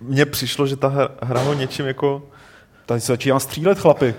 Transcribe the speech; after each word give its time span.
mně 0.00 0.26
přišlo, 0.26 0.66
že 0.66 0.76
ta 0.76 1.08
hra 1.22 1.40
ho 1.40 1.54
něčím 1.54 1.86
jako... 1.86 2.22
Tady 2.86 3.00
se 3.00 3.12
začíná 3.12 3.40
střílet, 3.40 3.78
chlapi. 3.78 4.14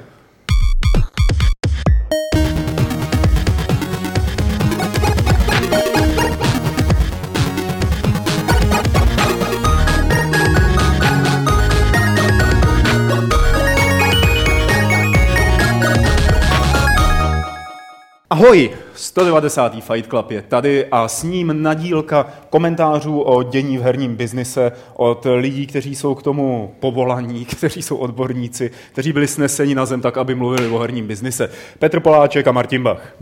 Ahoj, 18.32 18.72
190. 18.96 19.84
Fight 19.84 20.10
Club 20.10 20.32
je 20.32 20.42
tady 20.42 20.86
a 20.86 21.08
s 21.08 21.24
ním 21.24 21.64
nadílka 21.64 22.26
komentářů 22.50 23.22
o 23.22 23.44
dění 23.44 23.78
v 23.78 23.82
herním 23.82 24.16
biznise 24.16 24.72
od 24.94 25.28
lidí, 25.36 25.68
kteří 25.68 25.96
jsou 25.96 26.16
k 26.16 26.24
tomu 26.24 26.76
povolaní, 26.80 27.46
kteří 27.58 27.82
jsou 27.82 27.98
odborníci, 27.98 28.72
kteří 28.92 29.14
byli 29.14 29.28
sneseni 29.28 29.76
na 29.76 29.86
zem 29.86 30.02
tak, 30.02 30.18
aby 30.18 30.36
mluvili 30.36 30.68
o 30.68 30.78
herním 30.78 31.08
biznise. 31.08 31.50
Petr 31.80 32.00
Poláček 32.00 32.48
a 32.48 32.52
Martin 32.52 32.84
Bach. 32.84 33.16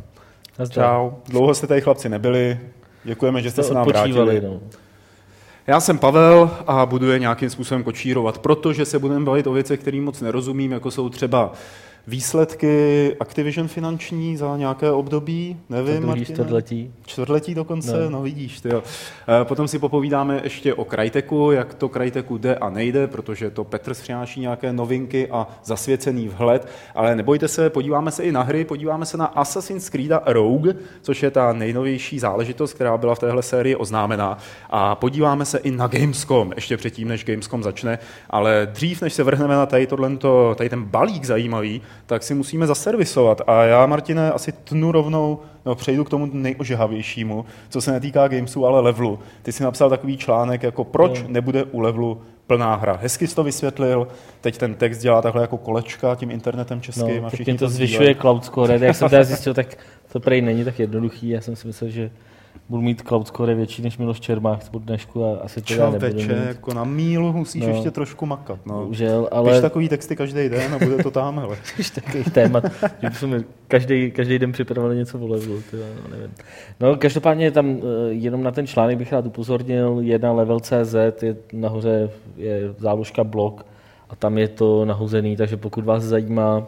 Čau. 0.70 1.12
Dlouho 1.28 1.54
jste 1.54 1.68
tady 1.68 1.82
chlapci 1.82 2.10
nebyli, 2.10 2.60
děkujeme, 3.04 3.42
že 3.42 3.52
jste 3.52 3.64
se 3.64 3.74
nám 3.74 3.88
vrátili. 3.88 4.42
No. 4.42 4.60
Já 5.68 5.80
jsem 5.80 5.98
Pavel 5.98 6.52
a 6.68 6.86
budu 6.86 7.12
je 7.12 7.20
nějakým 7.20 7.50
způsobem 7.50 7.84
kočírovat, 7.84 8.38
protože 8.38 8.86
se 8.86 9.00
budeme 9.00 9.26
bavit 9.26 9.48
o 9.48 9.54
věcech, 9.54 9.80
kterým 9.80 10.04
moc 10.04 10.22
nerozumím, 10.22 10.72
jako 10.72 10.92
jsou 10.92 11.10
třeba 11.10 11.54
výsledky 12.10 13.16
Activision 13.20 13.68
finanční 13.68 14.38
za 14.38 14.58
nějaké 14.58 14.92
období, 14.92 15.58
nevím, 15.70 16.06
Martine? 16.06 16.26
čtvrtletí. 16.26 16.94
Čtvrtletí 17.06 17.56
dokonce, 17.56 18.04
no, 18.04 18.10
no 18.10 18.22
vidíš, 18.22 18.62
ty 18.62 18.70
jo. 18.70 18.84
Eh, 19.42 19.46
potom 19.46 19.68
si 19.68 19.80
popovídáme 19.80 20.42
ještě 20.44 20.74
o 20.74 20.86
Cryteku, 20.86 21.52
jak 21.52 21.74
to 21.74 21.90
Cryteku 21.90 22.38
jde 22.38 22.56
a 22.56 22.70
nejde, 22.70 23.08
protože 23.08 23.50
to 23.50 23.64
Petr 23.64 23.94
přináší 23.94 24.40
nějaké 24.40 24.74
novinky 24.74 25.28
a 25.32 25.48
zasvěcený 25.64 26.28
vhled, 26.28 26.68
ale 26.96 27.16
nebojte 27.16 27.48
se, 27.48 27.70
podíváme 27.70 28.12
se 28.12 28.24
i 28.24 28.32
na 28.32 28.42
hry, 28.42 28.66
podíváme 28.66 29.06
se 29.06 29.18
na 29.18 29.26
Assassin's 29.26 29.90
Creed 29.90 30.12
Rogue, 30.26 30.74
což 31.02 31.24
je 31.24 31.32
ta 31.32 31.54
nejnovější 31.54 32.20
záležitost, 32.20 32.74
která 32.74 32.98
byla 32.98 33.16
v 33.16 33.20
téhle 33.20 33.44
sérii 33.44 33.76
oznámená 33.76 34.38
a 34.70 34.96
podíváme 34.96 35.46
se 35.46 35.58
i 35.58 35.72
na 35.72 35.88
Gamescom, 35.88 36.52
ještě 36.56 36.78
předtím, 36.78 37.08
než 37.08 37.26
Gamescom 37.26 37.64
začne, 37.64 38.00
ale 38.30 38.68
dřív, 38.72 39.02
než 39.02 39.14
se 39.14 39.24
vrhneme 39.24 39.56
na 39.56 39.66
tady, 39.66 39.88
tohle, 39.88 40.18
tady 40.56 40.70
ten 40.70 40.84
balík 40.84 41.26
zajímavý, 41.26 41.82
tak 42.06 42.24
si 42.24 42.34
musíme 42.34 42.68
zaservisovat. 42.68 43.42
A 43.48 43.64
já, 43.64 43.86
Martine, 43.86 44.32
asi 44.32 44.52
tnu 44.52 44.92
rovnou, 44.92 45.40
no, 45.66 45.76
přejdu 45.76 46.04
k 46.04 46.10
tomu 46.10 46.30
nejožehavějšímu, 46.34 47.46
co 47.70 47.82
se 47.82 47.92
netýká 47.92 48.28
gamesu, 48.28 48.66
ale 48.66 48.82
levelu. 48.82 49.20
Ty 49.42 49.52
jsi 49.52 49.64
napsal 49.64 49.90
takový 49.90 50.18
článek, 50.18 50.64
jako 50.64 50.84
proč 50.84 51.22
no. 51.22 51.28
nebude 51.30 51.64
u 51.64 51.80
levelu 51.80 52.22
plná 52.48 52.76
hra. 52.76 53.00
Hezky 53.02 53.28
jsi 53.28 53.36
to 53.36 53.44
vysvětlil, 53.44 54.08
teď 54.42 54.58
ten 54.58 54.74
text 54.74 54.98
dělá 54.98 55.22
takhle 55.22 55.42
jako 55.42 55.58
kolečka 55.58 56.16
tím 56.16 56.32
internetem 56.32 56.82
českým. 56.82 57.22
No, 57.22 57.28
a 57.28 57.30
všichni 57.30 57.54
to, 57.54 57.66
to 57.66 57.70
zvyšuje 57.70 58.16
cloud 58.16 58.46
score. 58.46 58.80
Jak 58.82 58.96
jsem 58.96 59.10
teda 59.10 59.24
zjistil, 59.30 59.54
tak 59.54 59.78
to 60.12 60.20
prej 60.20 60.42
není 60.42 60.64
tak 60.66 60.80
jednoduchý. 60.80 61.30
Já 61.30 61.42
jsem 61.42 61.56
si 61.56 61.68
myslel, 61.68 61.90
že 61.90 62.12
budu 62.70 62.82
mít 62.82 63.02
cloud 63.08 63.28
score 63.28 63.56
větší 63.56 63.82
než 63.82 63.98
Miloš 63.98 64.20
Čermák 64.20 64.70
po 64.70 64.80
dnešku 64.80 65.26
a 65.26 65.38
asi 65.38 65.62
to 65.62 65.92
nebudu 65.92 66.16
mít. 66.16 66.30
jako 66.48 66.74
na 66.74 66.84
mílu 66.84 67.34
musíš 67.34 67.64
no, 67.64 67.70
ještě 67.70 67.92
trošku 67.92 68.26
makat. 68.26 68.60
No. 68.66 68.86
Užel, 68.86 69.30
ale... 69.32 69.52
Píš 69.52 69.62
takový 69.62 69.90
texty 69.90 70.16
každý 70.16 70.50
den 70.50 70.74
a 70.74 70.78
bude 70.78 71.04
to 71.04 71.12
tam, 71.12 71.40
hele. 71.40 71.58
Píš 71.76 71.90
takový 71.90 72.24
témat, 72.24 72.64
že 73.02 73.10
bychom 73.10 73.44
každý, 73.68 74.12
každý 74.12 74.40
den 74.40 74.52
připravili 74.52 74.96
něco 74.96 75.20
o 75.20 75.28
levelu, 75.28 75.62
no, 75.74 76.10
nevím. 76.12 76.32
No, 76.80 76.96
každopádně 76.96 77.52
tam 77.52 77.70
uh, 77.70 77.82
jenom 78.10 78.44
na 78.44 78.52
ten 78.52 78.68
článek 78.68 78.98
bych 78.98 79.12
rád 79.12 79.26
upozornil, 79.26 79.98
jedna 80.02 80.32
level.cz 80.32 80.96
je 81.22 81.36
nahoře 81.54 82.10
je 82.38 82.74
záložka 82.78 83.24
blog 83.24 83.66
a 84.10 84.16
tam 84.16 84.38
je 84.38 84.48
to 84.48 84.86
nahozený, 84.86 85.36
takže 85.36 85.58
pokud 85.58 85.86
vás 85.86 86.04
zajímá, 86.04 86.58
uh, 86.58 86.66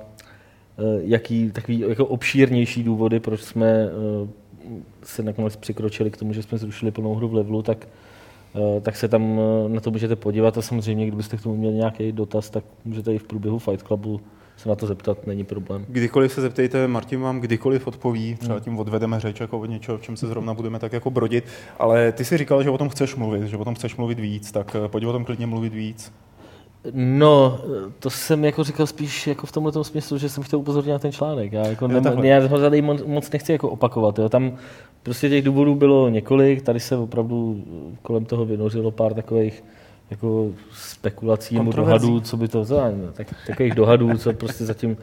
jaký 1.02 1.52
takový 1.52 1.80
jako 1.80 2.06
obšírnější 2.06 2.84
důvody, 2.84 3.20
proč 3.20 3.42
jsme 3.42 3.86
uh, 4.22 4.30
se 5.04 5.24
nakonec 5.24 5.56
přikročili 5.56 6.12
k 6.12 6.18
tomu, 6.18 6.34
že 6.34 6.44
jsme 6.44 6.58
zrušili 6.58 6.92
plnou 6.92 7.16
hru 7.16 7.28
v 7.28 7.34
levelu, 7.34 7.62
tak, 7.62 7.88
eh, 8.56 8.82
tak 8.82 8.96
se 8.96 9.08
tam 9.08 9.40
eh, 9.40 9.70
na 9.70 9.82
to 9.82 9.92
můžete 9.92 10.16
podívat 10.16 10.58
a 10.58 10.62
samozřejmě, 10.62 11.08
kdybyste 11.08 11.38
k 11.38 11.42
tomu 11.42 11.56
měli 11.56 11.74
nějaký 11.74 12.12
dotaz, 12.12 12.50
tak 12.50 12.64
můžete 12.86 13.14
i 13.14 13.18
v 13.18 13.24
průběhu 13.24 13.60
Fight 13.60 13.88
Clubu 13.88 14.22
se 14.58 14.70
na 14.70 14.76
to 14.76 14.88
zeptat, 14.88 15.28
není 15.28 15.44
problém. 15.44 15.86
Kdykoliv 15.90 16.34
se 16.34 16.42
zeptejte, 16.42 16.88
Martin 16.88 17.22
vám 17.22 17.40
kdykoliv 17.40 17.88
odpoví, 17.88 18.36
třeba 18.36 18.56
hmm. 18.56 18.64
tím 18.64 18.80
odvedeme 18.80 19.20
řeč 19.20 19.40
jako 19.40 19.60
od 19.60 19.66
něčeho, 19.66 19.98
v 19.98 20.02
čem 20.02 20.18
se 20.18 20.28
zrovna 20.28 20.54
budeme 20.54 20.80
tak 20.80 20.94
jako 20.94 21.10
brodit, 21.10 21.46
ale 21.80 22.12
ty 22.12 22.26
si 22.26 22.38
říkal, 22.38 22.64
že 22.64 22.70
o 22.70 22.78
tom 22.78 22.90
chceš 22.90 23.16
mluvit, 23.16 23.44
že 23.44 23.58
o 23.58 23.66
tom 23.66 23.76
chceš 23.76 23.96
mluvit 23.96 24.20
víc, 24.20 24.52
tak 24.52 24.76
eh, 24.76 24.88
pojď 24.88 25.06
o 25.06 25.12
tom 25.12 25.26
klidně 25.26 25.48
mluvit 25.48 25.74
víc. 25.74 26.14
No, 26.94 27.60
to 28.00 28.10
jsem 28.10 28.46
jako 28.46 28.64
říkal 28.64 28.88
spíš 28.88 29.28
jako 29.28 29.48
v 29.48 29.52
tomhle 29.52 29.84
smyslu, 29.84 30.18
že 30.18 30.30
jsem 30.30 30.44
chtěl 30.44 30.60
upozornit 30.60 30.92
na 30.92 31.00
ten 31.00 31.12
článek. 31.12 31.52
Já, 31.52 31.68
jako 31.68 31.88
ne, 31.88 32.28
já 32.28 32.48
ho 32.48 32.60
tady 32.60 32.82
moc 32.82 33.32
nechci 33.32 33.52
jako 33.52 33.70
opakovat. 33.70 34.20
Jo. 34.20 34.30
Tam 34.30 34.58
prostě 35.04 35.30
těch 35.30 35.44
důvodů 35.44 35.76
bylo 35.76 36.10
několik, 36.10 36.62
tady 36.62 36.80
se 36.80 36.98
opravdu 36.98 37.64
kolem 38.02 38.26
toho 38.26 38.46
vynořilo 38.46 38.92
pár 38.92 39.14
takových 39.14 39.64
jako 40.12 40.50
spekulací 40.72 41.56
nebo 41.56 41.72
dohadů, 41.72 42.20
co 42.20 42.38
by 42.38 42.48
to, 42.48 42.64
za, 42.64 42.92
tak, 43.14 43.28
takových 43.48 43.76
dohadů, 43.76 44.18
co 44.18 44.34
prostě 44.34 44.66
zatím 44.66 44.98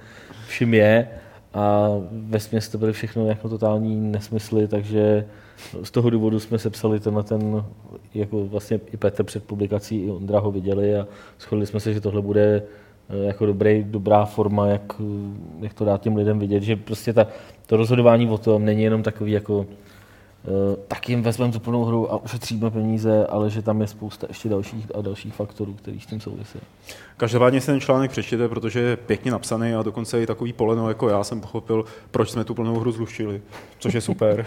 všim 0.49 0.75
je. 0.75 1.09
A 1.55 1.89
ve 2.13 2.41
směs 2.41 2.69
to 2.69 2.79
byly 2.79 2.93
všechno 2.93 3.27
jako 3.27 3.49
totální 3.49 3.97
nesmysly, 3.97 4.69
takže 4.69 5.27
z 5.83 5.91
toho 5.91 6.11
důvodu 6.11 6.41
jsme 6.41 6.59
sepsali 6.59 7.01
tenhle 7.01 7.23
ten, 7.23 7.65
jako 8.15 8.45
vlastně 8.47 8.81
i 8.93 8.97
Petr 8.97 9.23
před 9.23 9.45
publikací, 9.45 10.05
i 10.05 10.11
Ondra 10.11 10.39
ho 10.39 10.51
viděli 10.51 10.97
a 10.97 11.07
shodli 11.41 11.67
jsme 11.67 11.81
se, 11.81 11.95
že 11.95 12.01
tohle 12.01 12.23
bude 12.23 12.63
eh, 13.11 13.27
jako 13.27 13.47
dobrý, 13.47 13.85
dobrá 13.89 14.25
forma, 14.25 14.67
jak, 14.67 14.93
jak 15.61 15.75
to 15.75 15.85
dát 15.85 16.01
těm 16.01 16.17
lidem 16.17 16.39
vidět, 16.39 16.63
že 16.63 16.77
prostě 16.77 17.13
ta, 17.13 17.27
to 17.67 17.77
rozhodování 17.77 18.29
o 18.29 18.39
tom 18.39 18.65
není 18.65 18.83
jenom 18.83 19.03
takový 19.03 19.33
jako 19.33 19.67
Eh, 19.67 19.88
tak 20.89 21.09
jim 21.09 21.23
vezmeme 21.23 21.53
tu 21.53 21.61
plnou 21.61 21.85
hru 21.85 22.13
a 22.13 22.23
ušetříme 22.25 22.71
peníze, 22.71 23.27
ale 23.27 23.51
že 23.51 23.63
tam 23.63 23.81
je 23.81 23.87
spousta 23.87 24.27
ještě 24.31 24.49
dalších 24.49 24.87
a 24.95 25.03
dalších 25.03 25.35
faktorů, 25.35 25.75
který 25.75 26.01
s 26.01 26.07
tím 26.07 26.21
souvisí. 26.21 26.59
Každopádně 27.17 27.61
si 27.61 27.67
ten 27.67 27.81
článek 27.81 28.11
přečtěte, 28.11 28.49
protože 28.49 28.81
je 28.81 28.97
pěkně 28.97 29.31
napsaný 29.31 29.75
a 29.75 29.83
dokonce 29.83 30.23
i 30.23 30.27
takový 30.27 30.53
poleno 30.53 30.89
jako 30.89 31.09
já 31.09 31.25
jsem 31.25 31.41
pochopil, 31.41 31.85
proč 32.11 32.31
jsme 32.31 32.45
tu 32.45 32.55
plnou 32.55 32.79
hru 32.79 32.93
zluštili, 32.93 33.41
což 33.79 33.95
je 33.95 34.01
super. 34.01 34.47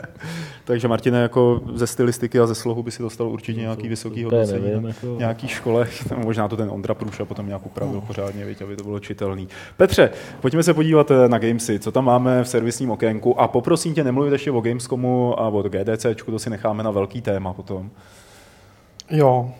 Takže 0.64 0.88
Martine, 0.88 1.22
jako 1.22 1.60
ze 1.74 1.86
stylistiky 1.86 2.40
a 2.40 2.46
ze 2.46 2.54
slohu 2.54 2.82
by 2.82 2.90
si 2.90 3.02
dostal 3.02 3.28
určitě 3.28 3.60
nějaký 3.60 3.88
vysoký 3.88 4.24
hodnocení 4.24 4.82
na 4.82 4.88
jako... 4.88 5.16
nějaký 5.18 5.48
škole, 5.48 5.88
možná 6.24 6.48
to 6.48 6.56
ten 6.56 6.70
Ondra 6.70 6.94
Průša 6.94 7.24
potom 7.24 7.46
nějak 7.46 7.66
upravil 7.66 7.94
no. 7.94 8.00
pořádně, 8.00 8.44
viď, 8.44 8.62
aby 8.62 8.76
to 8.76 8.84
bylo 8.84 9.00
čitelný. 9.00 9.48
Petře, 9.76 10.10
pojďme 10.40 10.62
se 10.62 10.74
podívat 10.74 11.10
eh, 11.10 11.28
na 11.28 11.38
Gamesy, 11.38 11.78
co 11.78 11.92
tam 11.92 12.04
máme 12.04 12.44
v 12.44 12.48
servisním 12.48 12.90
okénku 12.90 13.40
a 13.40 13.48
poprosím 13.48 13.94
tě 13.94 14.04
nemluvit 14.04 14.32
ještě 14.32 14.50
o 14.50 14.60
Gamescomu 14.60 15.29
a 15.34 15.48
o 15.48 15.62
GDC, 15.62 16.06
to 16.26 16.38
si 16.38 16.50
necháme 16.50 16.82
na 16.82 16.90
velký 16.90 17.20
téma 17.22 17.52
potom. 17.52 17.90
Jo, 19.10 19.50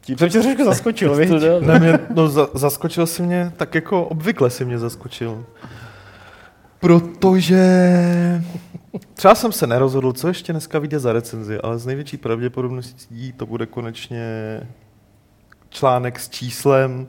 tím 0.00 0.18
jsem 0.18 0.28
tě 0.28 0.40
trošku 0.40 0.64
zaskočil, 0.64 1.16
víš? 1.16 1.30
ne, 1.60 1.78
mě, 1.78 1.98
no, 2.14 2.28
za, 2.28 2.48
zaskočil 2.54 3.06
si 3.06 3.22
mě, 3.22 3.52
tak 3.56 3.74
jako 3.74 4.04
obvykle 4.04 4.50
si 4.50 4.64
mě 4.64 4.78
zaskočil. 4.78 5.44
Protože 6.80 7.62
třeba 9.14 9.34
jsem 9.34 9.52
se 9.52 9.66
nerozhodl, 9.66 10.12
co 10.12 10.28
ještě 10.28 10.52
dneska 10.52 10.78
vyjde 10.78 10.98
za 10.98 11.12
recenzi, 11.12 11.58
ale 11.60 11.78
z 11.78 11.86
největší 11.86 12.16
pravděpodobností 12.16 13.32
to 13.32 13.46
bude 13.46 13.66
konečně 13.66 14.60
článek 15.70 16.20
s 16.20 16.28
číslem 16.28 17.06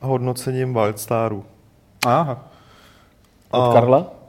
a 0.00 0.06
hodnocením 0.06 0.74
Wildstaru. 0.74 1.44
Aha. 2.06 2.48
Od 3.50 3.70
a... 3.70 3.72
Karla? 3.72 4.19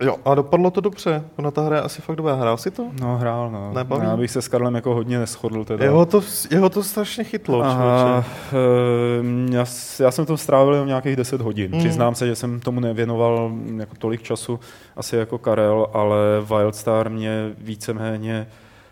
Jo, 0.00 0.16
a 0.24 0.34
dopadlo 0.34 0.70
to 0.70 0.80
dobře. 0.80 1.24
Ona 1.36 1.50
ta 1.50 1.62
hra 1.62 1.76
je 1.76 1.82
asi 1.82 2.02
fakt 2.02 2.16
dobrá. 2.16 2.34
Hrál 2.34 2.56
si 2.56 2.70
to? 2.70 2.86
No, 3.00 3.16
hrál, 3.16 3.50
no. 3.50 3.72
Nebaví? 3.74 4.04
Já 4.04 4.16
bych 4.16 4.30
se 4.30 4.42
s 4.42 4.48
Karlem 4.48 4.74
jako 4.74 4.94
hodně 4.94 5.18
neschodl 5.18 5.64
teda. 5.64 5.84
Jeho 5.84 6.06
to, 6.06 6.20
jeho 6.50 6.68
to 6.70 6.82
strašně 6.82 7.24
chytlo, 7.24 7.62
Aha, 7.62 8.24
uh, 8.52 9.54
já, 9.54 9.64
já, 10.00 10.10
jsem 10.10 10.26
to 10.26 10.36
strávil 10.36 10.86
nějakých 10.86 11.16
10 11.16 11.40
hodin. 11.40 11.72
Mm. 11.72 11.78
Přiznám 11.78 12.14
se, 12.14 12.26
že 12.26 12.36
jsem 12.36 12.60
tomu 12.60 12.80
nevěnoval 12.80 13.52
jako 13.76 13.96
tolik 13.96 14.22
času, 14.22 14.60
asi 14.96 15.16
jako 15.16 15.38
Karel, 15.38 15.86
ale 15.92 16.16
Wildstar 16.40 17.10
mě 17.10 17.52
víceméně 17.58 18.46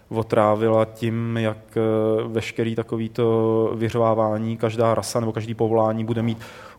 otrávila 0.09 0.85
tím, 0.85 1.37
jak 1.37 1.59
eh, 1.77 1.81
veškerý 2.29 2.75
takovýto 2.75 3.73
vyřvávání, 3.75 4.57
každá 4.57 4.95
rasa 4.95 5.21
nebo 5.21 5.33
každý 5.33 5.55
povolání 5.55 6.05
bude 6.05 6.23
mít 6.23 6.39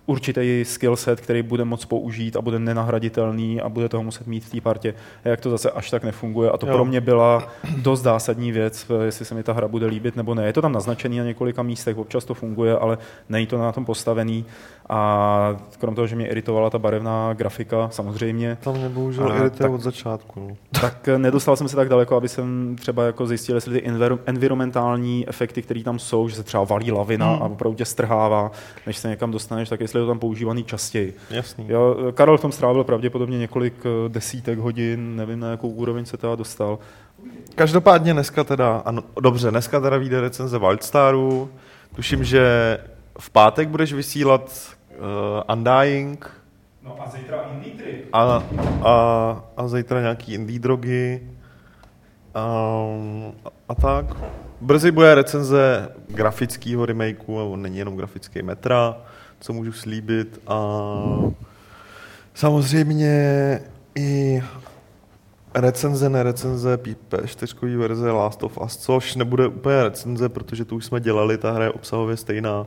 určitý 0.10 0.66
skill 0.66 0.96
set, 0.96 1.22
který 1.22 1.42
bude 1.42 1.66
moc 1.66 1.86
použít 1.86 2.36
a 2.36 2.42
bude 2.42 2.60
nenahraditelný 2.60 3.62
a 3.62 3.70
bude 3.70 3.90
toho 3.90 4.04
muset 4.04 4.28
mít 4.28 4.46
v 4.46 4.52
té 4.52 4.62
partě. 4.62 4.94
A 5.26 5.30
jak 5.30 5.42
to 5.42 5.50
zase 5.50 5.72
až 5.72 5.90
tak 5.90 6.04
nefunguje. 6.04 6.50
A 6.50 6.58
to 6.58 6.68
jo. 6.68 6.74
pro 6.74 6.86
mě 6.86 7.02
byla 7.02 7.48
dost 7.78 8.02
zásadní 8.02 8.52
věc, 8.52 8.92
jestli 9.04 9.26
se 9.26 9.36
mi 9.36 9.44
ta 9.44 9.54
hra 9.54 9.68
bude 9.68 9.86
líbit 9.86 10.16
nebo 10.16 10.36
ne. 10.36 10.46
Je 10.46 10.54
to 10.54 10.62
tam 10.62 10.72
naznačený 10.72 11.18
na 11.18 11.24
několika 11.24 11.64
místech, 11.64 11.98
občas 11.98 12.26
to 12.26 12.34
funguje, 12.34 12.78
ale 12.78 12.98
není 13.30 13.48
to 13.48 13.58
na 13.58 13.72
tom 13.72 13.86
postavený. 13.86 14.46
A 14.90 15.56
krom 15.80 15.96
toho, 15.96 16.08
že 16.08 16.16
mě 16.16 16.28
iritovala 16.28 16.70
ta 16.70 16.80
barevná 16.80 17.34
grafika, 17.34 17.90
samozřejmě. 17.92 18.58
Tam 18.62 18.78
mě 18.78 18.90
bohužel 18.90 19.34
irituje 19.40 19.70
od 19.70 19.82
začátku. 19.82 20.40
No. 20.40 20.82
Tak 20.82 21.10
nedostal 21.18 21.56
jsem 21.56 21.68
se 21.68 21.76
tak 21.76 21.90
daleko, 21.90 22.16
aby 22.16 22.30
jsem 22.30 22.76
třeba 22.82 23.04
jako 23.04 23.28
zjistil, 23.28 23.56
jestli 23.56 23.82
ty 23.82 23.92
environmentální 24.26 25.30
efekty, 25.30 25.62
které 25.62 25.84
tam 25.84 26.00
jsou, 26.00 26.30
že 26.30 26.36
se 26.36 26.44
třeba 26.44 26.64
valí 26.64 26.92
lavina 26.92 27.34
hmm. 27.34 27.42
a 27.42 27.46
opravdu 27.46 27.78
tě 27.78 27.86
strhává, 27.86 28.52
než 28.88 28.98
se 28.98 29.10
někam 29.10 29.32
dostaneš, 29.32 29.70
tak 29.70 29.80
jestli 29.82 30.00
je 30.00 30.04
to 30.04 30.08
tam 30.08 30.20
používaný 30.20 30.64
častěji. 30.64 31.14
Jasný. 31.30 31.66
Jo, 31.70 31.96
Karel 32.14 32.38
v 32.38 32.42
tom 32.42 32.52
strávil 32.52 32.84
pravděpodobně 32.84 33.38
několik 33.38 33.74
eh, 33.86 34.10
desítek 34.10 34.60
hodin, 34.60 35.16
nevím 35.16 35.40
na 35.40 35.52
jakou 35.52 35.70
úroveň 35.70 36.06
se 36.06 36.18
teda 36.18 36.36
dostal. 36.36 36.80
Každopádně 37.56 38.14
dneska 38.14 38.44
teda, 38.44 38.82
ano, 38.86 39.04
dobře, 39.22 39.52
dneska 39.52 39.80
teda 39.80 39.98
vyjde 39.98 40.22
recenze 40.22 40.60
Wildstaru. 40.60 41.50
Tuším, 41.96 42.24
že 42.24 42.78
v 43.20 43.30
pátek 43.30 43.70
budeš 43.70 43.94
vysílat 43.94 44.79
uh, 45.00 45.56
Undying. 45.58 46.30
No 46.84 46.96
a 47.02 47.10
zítra 47.10 47.42
Indie 47.54 47.76
Trip. 47.76 48.10
A, 48.14 48.44
a, 48.84 49.44
a 49.58 49.68
zítra 49.68 50.02
nějaký 50.02 50.34
indie 50.34 50.60
drogy. 50.60 51.22
Um, 52.36 53.34
a, 53.46 53.50
a 53.70 53.76
tak. 53.76 54.06
Brzy 54.62 54.92
bude 54.92 55.16
recenze 55.16 55.90
grafického 56.08 56.86
remakeu, 56.86 57.38
nebo 57.38 57.56
není 57.56 57.78
jenom 57.78 57.96
grafický 57.96 58.42
metra, 58.42 58.98
co 59.40 59.54
můžu 59.54 59.72
slíbit. 59.72 60.42
A 60.48 60.60
samozřejmě 62.34 63.60
i 63.96 64.44
recenze, 65.56 66.10
nerecenze, 66.10 66.78
P4 66.78 67.78
verze 67.78 68.12
Last 68.12 68.44
of 68.44 68.58
Us, 68.58 68.78
což 68.78 69.16
nebude 69.16 69.48
úplně 69.48 69.84
recenze, 69.84 70.30
protože 70.30 70.66
tu 70.66 70.76
už 70.76 70.86
jsme 70.86 71.00
dělali, 71.00 71.38
ta 71.38 71.52
hra 71.52 71.64
je 71.64 71.72
obsahově 71.72 72.18
stejná 72.18 72.66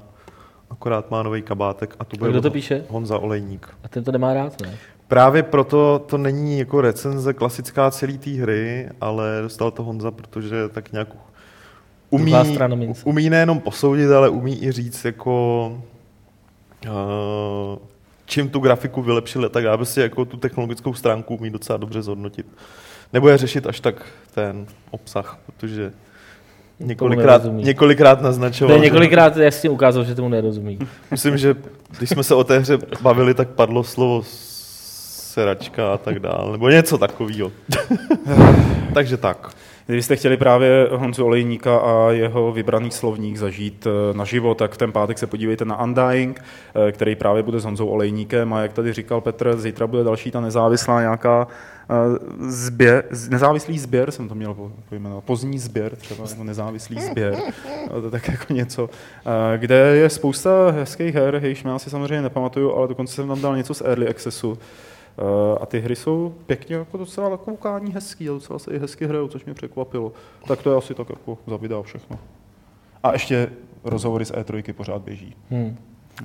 akorát 0.73 1.11
má 1.11 1.23
nový 1.23 1.43
kabátek 1.43 1.97
a 1.99 2.05
tu 2.05 2.17
bude 2.17 2.31
Kdo 2.31 2.41
to 2.41 2.51
píše? 2.51 2.85
Honza 2.89 3.19
Olejník. 3.19 3.69
A 3.85 3.89
ten 3.89 4.05
to 4.05 4.13
nemá 4.13 4.35
rád, 4.35 4.61
ne? 4.61 4.79
Právě 5.09 5.43
proto 5.43 6.05
to 6.07 6.19
není 6.19 6.59
jako 6.59 6.81
recenze 6.81 7.33
klasická 7.33 7.91
celé 7.91 8.13
té 8.13 8.31
hry, 8.31 8.89
ale 9.01 9.39
dostal 9.43 9.71
to 9.71 9.83
Honza, 9.83 10.11
protože 10.11 10.69
tak 10.69 10.93
nějak 10.93 11.09
umí, 12.11 12.35
umí 13.05 13.31
nejenom 13.31 13.61
posoudit, 13.61 14.11
ale 14.11 14.29
umí 14.29 14.65
i 14.65 14.73
říct 14.73 15.05
jako 15.05 15.67
uh, 16.87 17.79
čím 18.27 18.49
tu 18.49 18.61
grafiku 18.61 19.03
vylepšili, 19.03 19.49
tak 19.49 19.65
aby 19.65 19.87
si 19.87 20.01
jako 20.01 20.25
tu 20.25 20.37
technologickou 20.37 20.95
stránku 20.95 21.37
umí 21.37 21.51
docela 21.51 21.77
dobře 21.77 22.03
zhodnotit. 22.03 22.47
Nebo 23.13 23.29
je 23.29 23.39
řešit 23.39 23.67
až 23.67 23.81
tak 23.81 24.07
ten 24.35 24.67
obsah, 24.91 25.39
protože 25.47 25.93
Několikrát, 26.83 27.43
několikrát 27.53 28.23
naznačoval. 28.23 28.77
To 28.77 28.83
několikrát 28.83 29.37
jasně 29.37 29.71
ukázal, 29.71 30.05
že 30.05 30.15
tomu 30.15 30.29
nerozumí. 30.29 30.79
Myslím, 31.11 31.39
že 31.39 31.55
když 31.99 32.11
jsme 32.11 32.23
se 32.23 32.35
o 32.35 32.45
té 32.45 32.59
hře 32.59 32.79
bavili, 33.01 33.35
tak 33.35 33.49
padlo 33.49 33.85
slovo 33.85 34.23
seračka 35.33 35.93
a 35.93 35.99
tak 35.99 36.19
dále, 36.19 36.53
nebo 36.53 36.69
něco 36.69 36.99
takového. 36.99 37.53
Takže 38.95 39.17
tak. 39.17 39.51
Kdybyste 39.87 40.17
chtěli 40.17 40.37
právě 40.37 40.89
Honzu 40.91 41.25
Olejníka 41.25 41.79
a 41.79 42.11
jeho 42.11 42.53
vybraný 42.53 42.91
slovník 42.91 43.37
zažít 43.37 43.87
eh, 43.87 44.17
naživo, 44.17 44.55
tak 44.55 44.73
v 44.73 44.77
ten 44.77 44.93
pátek 44.93 45.19
se 45.19 45.27
podívejte 45.27 45.65
na 45.65 45.85
Undying, 45.85 46.41
eh, 46.41 46.93
který 46.93 47.17
právě 47.17 47.43
bude 47.43 47.61
s 47.61 47.65
Honzou 47.65 47.87
Olejníkem 47.87 48.53
a 48.53 48.61
jak 48.61 48.73
tady 48.73 48.93
říkal 48.93 49.21
Petr, 49.21 49.57
zítra 49.57 49.87
bude 49.87 50.05
další 50.05 50.31
ta 50.31 50.41
nezávislá 50.41 51.01
nějaká 51.01 51.47
zběr, 52.49 53.05
nezávislý 53.31 53.79
sběr, 53.79 54.11
jsem 54.11 54.29
to 54.29 54.35
měl 54.35 54.71
pojmenovat, 54.89 55.25
pozdní 55.25 55.59
sběr, 55.59 55.97
třeba 55.97 56.25
jako 56.29 56.45
nezávislý 56.45 57.01
sběr, 57.01 57.37
to 57.91 58.11
tak 58.11 58.29
jako 58.29 58.53
něco, 58.53 58.91
kde 59.57 59.77
je 59.77 60.11
spousta 60.11 60.71
hezkých 60.71 61.15
her, 61.15 61.41
jejichž 61.43 61.65
já 61.65 61.79
si 61.79 61.91
samozřejmě 61.91 62.23
nepamatuju, 62.23 62.73
ale 62.73 62.89
dokonce 62.89 63.15
jsem 63.15 63.29
tam 63.29 63.41
dal 63.41 63.57
něco 63.57 63.75
z 63.75 63.81
Early 63.81 64.09
Accessu, 64.09 64.59
Eh, 65.19 65.59
a 65.61 65.67
ty 65.67 65.81
hry 65.81 65.97
jsou 65.97 66.35
pěkně 66.47 66.77
jako 66.77 66.97
docela 66.97 67.37
koukání 67.37 67.93
hezký, 67.93 68.29
a 68.29 68.33
docela 68.33 68.59
se 68.59 68.71
i 68.71 68.79
hezky 68.79 69.07
hrajou, 69.07 69.29
což 69.29 69.45
mě 69.45 69.55
překvapilo. 69.55 70.13
Tak 70.49 70.63
to 70.63 70.71
je 70.71 70.77
asi 70.77 70.95
tak 70.95 71.11
jako 71.11 71.39
za 71.47 71.57
video 71.57 71.83
všechno. 71.83 72.19
A 73.03 73.13
ještě 73.13 73.51
rozhovory 73.85 74.25
z 74.25 74.33
E3 74.33 74.73
pořád 74.73 75.03
běží. 75.03 75.37
Hmm. 75.51 75.77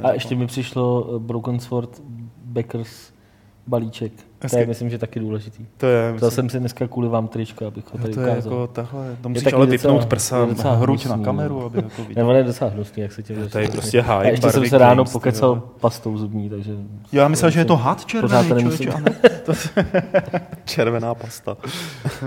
A 0.03 0.11
ještě 0.11 0.35
mi 0.35 0.47
přišlo 0.47 1.09
eh, 1.15 1.19
Broken 1.19 1.59
Sword 1.59 2.01
Backers 2.45 3.11
balíček. 3.67 4.11
Hezky. 4.41 4.55
To 4.55 4.59
je, 4.59 4.65
myslím, 4.65 4.89
že 4.89 4.97
taky 4.97 5.19
důležitý. 5.19 5.65
To 5.77 5.85
je, 5.85 6.13
myslím... 6.13 6.31
jsem 6.31 6.49
si 6.49 6.59
dneska 6.59 6.87
kvůli 6.87 7.07
vám 7.07 7.27
tričko, 7.27 7.65
abych 7.65 7.93
ho 7.93 7.99
tady 7.99 8.13
to 8.13 8.21
je 8.21 8.31
ukázal. 8.31 8.53
Jako 8.53 8.67
tahle, 8.67 9.17
to 9.21 9.29
musíš 9.29 9.53
ale 9.53 9.65
vypnout 9.65 10.05
prsa, 10.05 10.47
hruď 10.75 11.05
na 11.05 11.17
kameru, 11.17 11.63
aby 11.65 11.81
to 11.95 12.03
viděl. 12.03 12.23
Nebo 12.23 12.31
je 12.31 12.43
docela 12.43 12.69
hnusný, 12.69 13.03
jak 13.03 13.11
se 13.11 13.23
tě 13.23 13.35
To 13.51 13.59
je 13.59 13.69
prostě 13.69 14.01
high. 14.01 14.25
A 14.25 14.29
ještě 14.29 14.51
jsem 14.51 14.65
se 14.65 14.77
ráno 14.77 15.05
pokecal 15.05 15.49
jo. 15.49 15.63
pastou 15.79 16.17
zubní, 16.17 16.49
takže... 16.49 16.71
Já 17.11 17.27
myslel, 17.27 17.51
že 17.51 17.59
je 17.59 17.65
to 17.65 17.75
had 17.75 18.05
červený, 18.05 18.49
člověče, 18.49 18.91
Červená 20.65 21.15
pasta. 21.15 21.57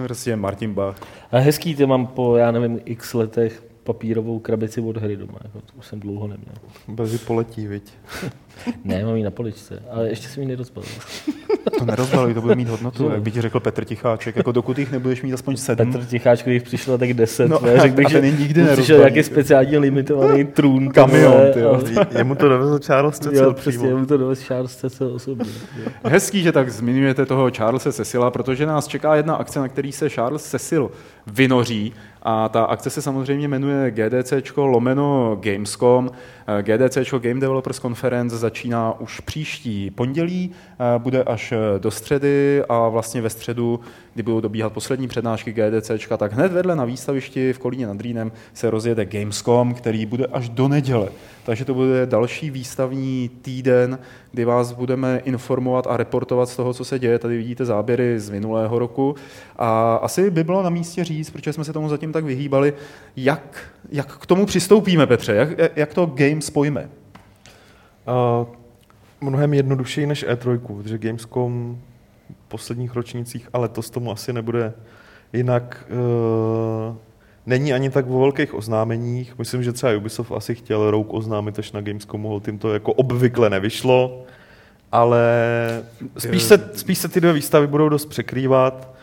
prostě 0.04 0.36
Martin 0.36 0.74
Bach. 0.74 0.96
A 1.32 1.38
hezký 1.38 1.74
to 1.74 1.86
mám 1.86 2.06
po, 2.06 2.36
já 2.36 2.50
nevím, 2.50 2.80
x 2.84 3.14
letech 3.14 3.69
papírovou 3.84 4.38
krabici 4.38 4.80
od 4.80 4.96
hry 4.96 5.16
doma. 5.16 5.38
Jako, 5.44 5.60
to 5.60 5.72
už 5.78 5.86
jsem 5.86 6.00
dlouho 6.00 6.28
neměl. 6.28 6.54
Brzy 6.88 7.18
poletí, 7.18 7.66
viď? 7.66 7.92
ne, 8.84 9.04
mám 9.04 9.16
ji 9.16 9.22
na 9.22 9.30
poličce, 9.30 9.82
ale 9.90 10.08
ještě 10.08 10.28
jsem 10.28 10.42
ji 10.42 10.48
nerozbalil. 10.48 10.90
to 11.78 11.84
nerozbaluj, 11.84 12.34
to 12.34 12.40
bude 12.40 12.54
mít 12.54 12.68
hodnotu, 12.68 13.10
jak 13.10 13.22
by 13.22 13.30
ti 13.30 13.40
řekl 13.40 13.60
Petr 13.60 13.84
Ticháček. 13.84 14.36
Jako 14.36 14.52
dokud 14.52 14.78
jich 14.78 14.92
nebudeš 14.92 15.22
mít 15.22 15.32
aspoň 15.32 15.56
sedm. 15.56 15.92
Petr 15.92 16.04
Ticháček, 16.04 16.46
když 16.46 16.62
přišlo 16.62 16.98
tak 16.98 17.14
deset, 17.14 17.48
no, 17.48 17.60
ne, 17.62 17.80
řekl 17.80 17.94
bych, 17.94 18.08
že 18.08 18.20
nikdy 18.20 18.64
přišel 18.72 18.98
nějaký 18.98 19.22
speciálně 19.22 19.78
limitovaný 19.78 20.44
trůn. 20.54 20.88
Kamion, 20.88 21.32
ty 21.52 22.18
Jemu 22.18 22.34
to 22.34 22.48
dovezl 22.48 22.78
Charles 22.78 23.18
Cecil 23.18 23.44
jo, 23.44 23.52
přesně, 23.52 23.88
jemu 23.88 24.06
to 24.06 24.16
dovezl 24.16 24.42
Charles 24.42 24.76
Cecil 24.76 25.14
osobně. 25.14 25.50
Hezký, 26.04 26.42
že 26.42 26.52
tak 26.52 26.70
zmiňujete 26.70 27.26
toho 27.26 27.50
Charlesa 27.56 27.92
Cecila, 27.92 28.30
protože 28.30 28.66
nás 28.66 28.86
čeká 28.86 29.16
jedna 29.16 29.34
akce, 29.34 29.60
na 29.60 29.68
který 29.68 29.92
se 29.92 30.10
Charles 30.10 30.42
Cecil 30.44 30.90
vynoří 31.26 31.92
a 32.22 32.48
ta 32.48 32.64
akce 32.64 32.90
se 32.90 33.02
samozřejmě 33.02 33.48
jmenuje 33.48 33.90
GDC 33.90 34.32
lomeno 34.56 35.38
Gamescom. 35.40 36.10
Eh, 36.58 36.62
GDC 36.62 37.18
Game 37.18 37.40
Developers 37.40 37.80
Conference 37.80 38.38
začíná 38.38 39.00
už 39.00 39.20
příští 39.20 39.90
pondělí, 39.90 40.50
eh, 40.50 40.98
bude 40.98 41.22
až 41.22 41.52
do 41.78 41.90
středy 41.90 42.62
a 42.68 42.88
vlastně 42.88 43.20
ve 43.20 43.30
středu, 43.30 43.80
kdy 44.14 44.22
budou 44.22 44.40
dobíhat 44.40 44.72
poslední 44.72 45.08
přednášky 45.08 45.52
GDC, 45.52 45.90
tak 46.16 46.32
hned 46.32 46.52
vedle 46.52 46.76
na 46.76 46.84
výstavišti 46.84 47.52
v 47.52 47.58
Kolíně 47.58 47.86
nad 47.86 48.00
Rýnem 48.00 48.32
se 48.54 48.70
rozjede 48.70 49.04
Gamescom, 49.04 49.74
který 49.74 50.06
bude 50.06 50.26
až 50.26 50.48
do 50.48 50.68
neděle. 50.68 51.08
Takže 51.44 51.64
to 51.64 51.74
bude 51.74 52.06
další 52.06 52.50
výstavní 52.50 53.30
týden, 53.42 53.98
kdy 54.32 54.44
vás 54.44 54.72
budeme 54.72 55.20
informovat 55.24 55.86
a 55.86 55.96
reportovat 55.96 56.48
z 56.48 56.56
toho, 56.56 56.74
co 56.74 56.84
se 56.84 56.98
děje. 56.98 57.18
Tady 57.18 57.36
vidíte 57.36 57.64
záběry 57.64 58.20
z 58.20 58.30
minulého 58.30 58.78
roku. 58.78 59.14
A 59.56 59.94
asi 59.94 60.30
by 60.30 60.44
bylo 60.44 60.62
na 60.62 60.70
místě 60.70 61.04
říct, 61.04 61.30
protože 61.30 61.52
jsme 61.52 61.64
se 61.64 61.72
tomu 61.72 61.88
zatím 61.88 62.12
tak 62.12 62.24
vyhýbali, 62.24 62.72
jak, 63.16 63.58
jak 63.92 64.18
k 64.18 64.26
tomu 64.26 64.46
přistoupíme, 64.46 65.06
Petře, 65.06 65.34
jak, 65.34 65.48
jak 65.76 65.94
to 65.94 66.06
game 66.06 66.40
spojíme? 66.40 66.90
Uh, 68.40 68.46
mnohem 69.20 69.54
jednodušeji 69.54 70.06
než 70.06 70.26
E3, 70.26 70.58
protože 70.58 70.98
Gamescom 70.98 71.78
posledních 72.48 72.94
ročnících, 72.94 73.48
ale 73.52 73.68
to 73.68 73.82
z 73.82 73.90
tomu 73.90 74.12
asi 74.12 74.32
nebude 74.32 74.72
jinak. 75.32 75.84
Uh, 75.90 76.96
není 77.46 77.72
ani 77.72 77.90
tak 77.90 78.06
o 78.10 78.20
velkých 78.20 78.54
oznámeních. 78.54 79.38
Myslím, 79.38 79.62
že 79.62 79.72
třeba 79.72 79.96
Ubisoft 79.96 80.32
asi 80.32 80.54
chtěl 80.54 80.90
Rogue 80.90 81.18
oznámit 81.18 81.58
až 81.58 81.72
na 81.72 81.80
Gamescomu, 81.80 82.40
tím 82.40 82.58
to 82.58 82.72
jako 82.72 82.92
obvykle 82.92 83.50
nevyšlo, 83.50 84.24
ale 84.92 85.22
spíš 86.18 86.42
se, 86.42 86.70
spíš 86.74 86.98
se 86.98 87.08
ty 87.08 87.20
dvě 87.20 87.32
výstavy 87.32 87.66
budou 87.66 87.88
dost 87.88 88.06
překrývat. 88.06 88.94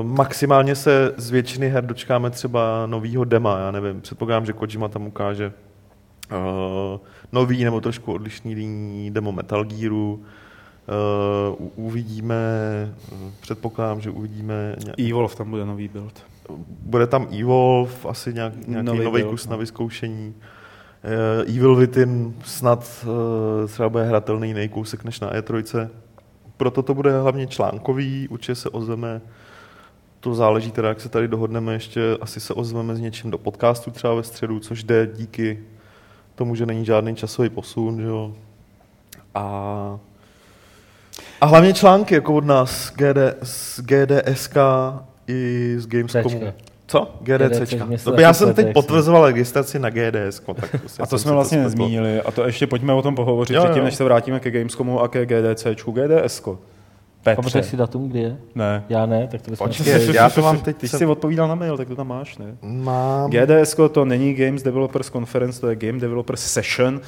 Uh, 0.00 0.06
maximálně 0.06 0.74
se 0.74 1.14
z 1.16 1.30
většiny 1.30 1.68
her 1.68 1.86
dočkáme 1.86 2.30
třeba 2.30 2.86
novýho 2.86 3.24
dema, 3.24 3.58
já 3.58 3.70
nevím, 3.70 4.00
předpokládám, 4.00 4.46
že 4.46 4.52
Kojima 4.52 4.88
tam 4.88 5.06
ukáže 5.06 5.52
uh, 6.32 7.00
nový 7.32 7.64
nebo 7.64 7.80
trošku 7.80 8.12
odlišný 8.12 9.10
demo 9.12 9.32
Metal 9.32 9.64
Gearu, 9.64 10.22
uvidíme, 11.76 12.36
předpokládám, 13.40 14.00
že 14.00 14.10
uvidíme... 14.10 14.76
Nějak... 14.84 15.00
Evolve 15.00 15.34
tam 15.34 15.50
bude 15.50 15.64
nový 15.64 15.88
build 15.88 16.24
bude 16.82 17.06
tam 17.06 17.26
Evolve, 17.40 17.92
asi 18.08 18.34
nějak, 18.34 18.66
nějaký 18.66 18.86
nový, 18.86 19.04
nový 19.04 19.22
kus 19.22 19.46
no. 19.46 19.50
na 19.50 19.56
vyzkoušení. 19.56 20.34
Uh, 21.44 21.56
Evil 21.56 21.76
Within 21.76 22.34
snad 22.44 23.06
uh, 23.62 23.68
třeba 23.68 23.88
bude 23.88 24.04
hratelný 24.04 24.48
jiný 24.48 24.68
kousek 24.68 25.04
než 25.04 25.20
na 25.20 25.32
E3. 25.32 25.88
Proto 26.56 26.82
to 26.82 26.94
bude 26.94 27.20
hlavně 27.20 27.46
článkový, 27.46 28.28
určitě 28.28 28.54
se 28.54 28.68
ozveme, 28.68 29.20
to 30.20 30.34
záleží 30.34 30.70
teda, 30.70 30.88
jak 30.88 31.00
se 31.00 31.08
tady 31.08 31.28
dohodneme, 31.28 31.72
ještě 31.72 32.00
asi 32.20 32.40
se 32.40 32.54
ozveme 32.54 32.96
s 32.96 33.00
něčím 33.00 33.30
do 33.30 33.38
podcastu 33.38 33.90
třeba 33.90 34.14
ve 34.14 34.22
středu, 34.22 34.60
což 34.60 34.84
jde 34.84 35.10
díky 35.14 35.58
tomu, 36.34 36.54
že 36.54 36.66
není 36.66 36.84
žádný 36.84 37.16
časový 37.16 37.48
posun, 37.48 38.00
že 38.00 38.06
jo. 38.06 38.34
A, 39.34 39.98
a 41.40 41.46
hlavně 41.46 41.72
články 41.74 42.14
jako 42.14 42.34
od 42.34 42.44
nás, 42.44 42.92
GD, 42.96 43.18
z 43.42 43.80
GDSK 43.80 44.56
i 45.28 45.74
z 45.78 45.86
Gamescomu. 45.86 46.28
Tečka. 46.40 46.52
Co? 46.86 47.14
GDC. 47.20 47.74
GDC, 47.74 48.04
To 48.04 48.20
já 48.20 48.32
jsem 48.32 48.54
teď 48.54 48.72
potvrzoval 48.72 49.26
registraci 49.26 49.78
na 49.78 49.90
GDS. 49.90 50.40
Tak 50.54 50.70
A 51.00 51.06
to 51.06 51.18
jsme 51.18 51.32
vlastně 51.32 51.58
nezmínili. 51.58 52.20
A 52.20 52.30
to 52.30 52.44
ještě 52.46 52.66
pojďme 52.66 52.92
o 52.92 53.02
tom 53.02 53.14
pohovořit 53.14 53.54
Jo, 53.54 53.62
předtím, 53.62 53.78
jo. 53.78 53.84
než 53.84 53.94
se 53.94 54.04
vrátíme 54.04 54.40
ke 54.40 54.50
Gamescomu 54.50 55.00
a 55.00 55.08
ke 55.08 55.26
GDCčku. 55.26 55.92
GDSko. 55.92 56.58
Petře. 57.22 57.36
Pamatuješ 57.36 57.66
si 57.66 57.76
datum, 57.76 58.08
kdy 58.08 58.18
je? 58.20 58.36
Ne. 58.54 58.84
Já 58.88 59.06
ne, 59.06 59.28
tak 59.30 59.42
to 59.42 59.50
bychom 59.50 59.66
Počkej, 59.68 60.14
já 60.14 60.30
to 60.30 60.42
mám 60.42 60.58
teď. 60.60 60.76
Ty 60.76 60.88
jsem- 60.88 60.98
jsi 60.98 61.06
odpovídal 61.06 61.48
na 61.48 61.54
mail, 61.54 61.76
tak 61.76 61.88
to 61.88 61.96
tam 61.96 62.08
máš, 62.08 62.38
ne? 62.38 62.46
Mám... 62.62 63.30
GDS 63.30 63.76
to 63.92 64.04
není 64.04 64.34
Games 64.34 64.62
Developers 64.62 65.10
Conference, 65.10 65.60
to 65.60 65.68
je 65.70 65.76
Game 65.76 65.98
Developers 66.00 66.40
Session, 66.52 67.00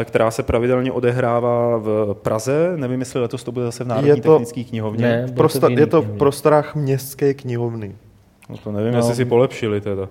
eh, 0.00 0.04
která 0.04 0.30
se 0.30 0.42
pravidelně 0.42 0.92
odehrává 0.92 1.76
v 1.78 2.14
Praze. 2.22 2.72
Nevím, 2.76 3.00
jestli 3.00 3.20
letos 3.20 3.44
to 3.44 3.52
bude 3.52 3.64
zase 3.64 3.84
v 3.84 3.86
Národní 3.86 4.08
Je 4.08 4.16
to- 4.16 4.32
technické 4.38 4.64
knihovně. 4.64 5.02
Ne, 5.02 5.26
Prosta- 5.34 5.60
to 5.74 5.80
je 5.80 5.86
to 5.86 6.00
v 6.00 6.04
knihovně. 6.04 6.18
prostorách 6.18 6.74
městské 6.74 7.34
knihovny. 7.34 7.94
No 8.48 8.56
to 8.56 8.72
nevím, 8.72 8.92
No. 8.92 8.98
jestli 8.98 9.14
si 9.14 9.24
polepšili 9.24 9.80
teda. 9.80 10.08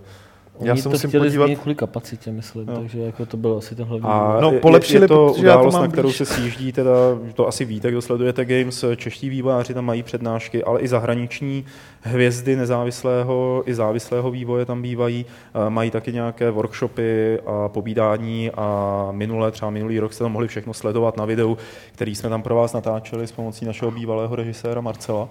Já 0.62 0.72
Oni 0.74 0.82
se 0.82 0.84
to 0.84 0.89
musím 0.89 1.10
chtěli 1.10 1.28
podívat- 1.28 1.46
změnit 1.46 1.60
kvůli 1.62 1.75
kapacitě, 1.75 2.32
myslím, 2.32 2.70
Jo. 2.70 2.75
takže 2.80 3.00
jako 3.00 3.25
to 3.25 3.38
bylo 3.38 3.58
asi 3.58 3.75
ten 3.75 3.86
hlavní. 3.86 4.06
A 4.10 4.38
No, 4.42 4.51
je- 4.51 4.60
polepšili, 4.60 5.04
je 5.04 5.08
to 5.08 5.28
protože 5.34 5.48
já 5.48 5.54
to 5.54 5.58
událost, 5.60 5.74
mám 5.74 5.84
na 5.84 5.88
kterou 5.92 6.08
blíž. 6.08 6.18
se 6.18 6.25
sjíždí, 6.25 6.72
teda, 6.72 6.92
to 7.34 7.48
asi 7.48 7.66
víte, 7.66 7.92
kdo 7.92 8.01
sledujete 8.01 8.46
Games, 8.46 8.86
čeští 8.96 9.30
vývojáři 9.30 9.74
tam 9.74 9.86
mají 9.86 10.04
přednášky, 10.04 10.63
ale 10.63 10.80
i 10.80 10.88
zahraniční 10.88 11.66
hvězdy 12.01 12.56
nezávislého 12.56 13.63
i 13.66 13.74
závislého 13.74 14.32
vývoje 14.32 14.66
tam 14.66 14.82
bývají, 14.82 15.25
Eh, 15.68 15.70
mají 15.70 15.92
taky 15.92 16.13
nějaké 16.13 16.51
workshopy 16.51 17.39
a 17.46 17.70
povídání 17.70 18.51
a 18.51 19.08
minule, 19.12 19.51
třeba 19.51 19.72
minulý 19.72 20.00
rok 20.00 20.13
jste 20.13 20.24
tam 20.24 20.32
mohli 20.32 20.48
všechno 20.48 20.74
sledovat 20.74 21.18
na 21.18 21.25
videu, 21.25 21.58
který 21.92 22.16
jsme 22.16 22.30
tam 22.30 22.42
pro 22.42 22.56
vás 22.56 22.74
natáčeli 22.74 23.28
s 23.28 23.32
pomocí 23.32 23.66
našeho 23.66 23.92
bývalého 23.92 24.36
režiséra 24.36 24.82
Marcela. 24.82 25.30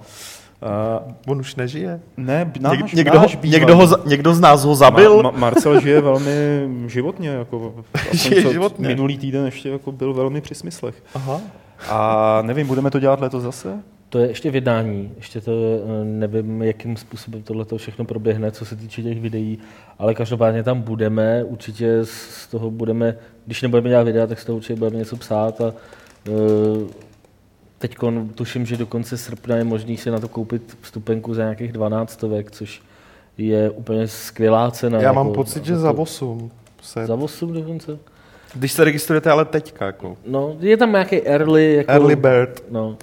Eh, 0.62 1.14
On 1.26 1.38
už 1.40 1.56
nežije. 1.56 2.00
Ne, 2.16 2.52
náš, 2.60 2.78
Něk, 2.78 2.92
někdo, 2.92 3.14
náš 3.18 3.36
ho, 3.36 3.40
někdo, 3.44 3.76
ho, 3.76 3.88
někdo 4.06 4.34
z 4.34 4.40
nás 4.40 4.64
ho 4.64 4.74
zabil? 4.74 5.16
Ma, 5.22 5.30
Ma, 5.30 5.38
Marcel 5.38 5.80
žije 5.80 6.00
velmi 6.00 6.68
životně, 6.86 7.28
jako 7.28 7.74
Žije 8.12 8.52
životně. 8.52 8.88
minulý 8.88 9.18
týden 9.18 9.44
ještě 9.44 9.68
jako 9.68 9.92
byl 9.92 10.14
velmi 10.14 10.40
při 10.40 10.54
smyslech. 10.54 11.02
Aha. 11.14 11.40
A 11.88 12.42
nevím, 12.42 12.66
budeme 12.66 12.90
to 12.90 13.00
dělat 13.00 13.20
letos 13.20 13.42
zase? 13.42 13.78
To 14.08 14.18
je 14.18 14.28
ještě 14.28 14.50
v 14.50 14.54
jednání, 14.54 15.12
ještě 15.16 15.40
to 15.40 15.52
eh, 15.52 16.04
nevím, 16.04 16.62
jakým 16.62 16.96
způsobem 16.96 17.42
tohle 17.42 17.64
všechno 17.76 18.04
proběhne, 18.04 18.50
co 18.50 18.64
se 18.64 18.76
týče 18.76 19.02
těch 19.02 19.20
videí, 19.20 19.58
ale 19.98 20.14
každopádně 20.14 20.62
tam 20.62 20.82
budeme, 20.82 21.44
určitě 21.44 21.98
z 22.02 22.46
toho 22.50 22.70
budeme, 22.70 23.16
když 23.46 23.62
nebudeme 23.62 23.88
dělat 23.88 24.02
videa, 24.02 24.26
tak 24.26 24.38
z 24.38 24.44
toho 24.44 24.56
určitě 24.56 24.76
budeme 24.76 24.96
něco 24.96 25.16
psát 25.16 25.60
a 25.60 25.72
teď 27.78 27.96
tuším, 28.34 28.66
že 28.66 28.76
do 28.76 28.86
konce 28.86 29.18
srpna 29.18 29.56
je 29.56 29.64
možný 29.64 29.96
si 29.96 30.10
na 30.10 30.18
to 30.20 30.28
koupit 30.28 30.76
vstupenku 30.80 31.34
za 31.34 31.42
nějakých 31.42 31.72
12 31.72 32.10
stovek, 32.10 32.50
což 32.50 32.82
je 33.38 33.70
úplně 33.70 34.08
skvělá 34.08 34.70
cena. 34.70 35.00
Já 35.00 35.12
mám 35.12 35.26
jako, 35.26 35.34
pocit, 35.34 35.64
že 35.64 35.72
jako- 35.72 35.82
za 35.82 35.90
8. 35.92 36.50
Se, 36.82 37.06
Za 37.06 37.14
8 37.14 37.52
dokonce? 37.52 37.98
když 38.54 38.72
se 38.72 38.84
registrujete 38.84 39.30
ale 39.30 39.44
teďka, 39.44 39.86
jako. 39.86 40.16
No, 40.26 40.56
je 40.60 40.76
tam 40.76 40.92
nějaký 40.92 41.22
early, 41.26 41.74
jako, 41.74 41.90
Early 41.92 42.16
bird. 42.16 42.64
No. 42.70 42.96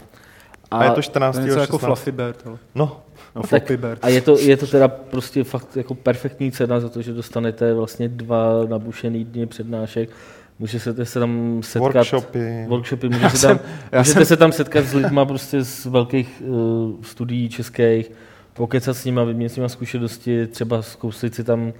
A, 0.71 0.83
je 0.83 0.91
to 0.91 1.01
14. 1.01 1.35
To 1.35 1.41
je 1.41 1.47
jako 1.49 1.59
16. 1.61 1.79
Fluffy 1.81 2.11
Bird, 2.11 2.41
ale. 2.45 2.57
No, 2.75 3.01
No, 3.35 3.41
Tak, 3.41 3.49
Floppy 3.49 3.77
Bird. 3.77 3.99
a 4.01 4.09
je 4.09 4.21
to, 4.21 4.37
je 4.39 4.57
to 4.57 4.67
teda 4.67 4.87
prostě 4.87 5.43
fakt 5.43 5.77
jako 5.77 5.95
perfektní 5.95 6.51
cena 6.51 6.79
za 6.79 6.89
to, 6.89 7.01
že 7.01 7.13
dostanete 7.13 7.73
vlastně 7.73 8.07
dva 8.09 8.65
nabušený 8.69 9.25
dny 9.25 9.45
přednášek. 9.45 10.09
Můžete 10.59 11.05
se 11.05 11.19
tam 11.19 11.59
setkat. 11.63 11.93
workshopy. 11.93 12.65
Workshopy, 12.67 13.09
můžete, 13.13 13.37
se 13.37 13.47
tam, 13.47 13.59
já 13.91 13.99
můžete 13.99 14.13
jsem- 14.19 14.25
se 14.25 14.37
tam 14.37 14.51
setkat 14.51 14.85
s 14.85 14.93
lidma 14.93 15.25
prostě 15.25 15.63
z 15.63 15.85
velkých 15.85 16.41
uh, 16.45 16.91
studií 17.01 17.49
českých, 17.49 18.11
pokecat 18.53 18.97
s 18.97 19.05
nimi, 19.05 19.21
vyměnit 19.25 19.49
s 19.49 19.55
nimi 19.55 19.69
zkušenosti, 19.69 20.47
třeba 20.47 20.81
zkusit 20.81 21.35
si 21.35 21.43
tam 21.43 21.63
uh, 21.67 21.71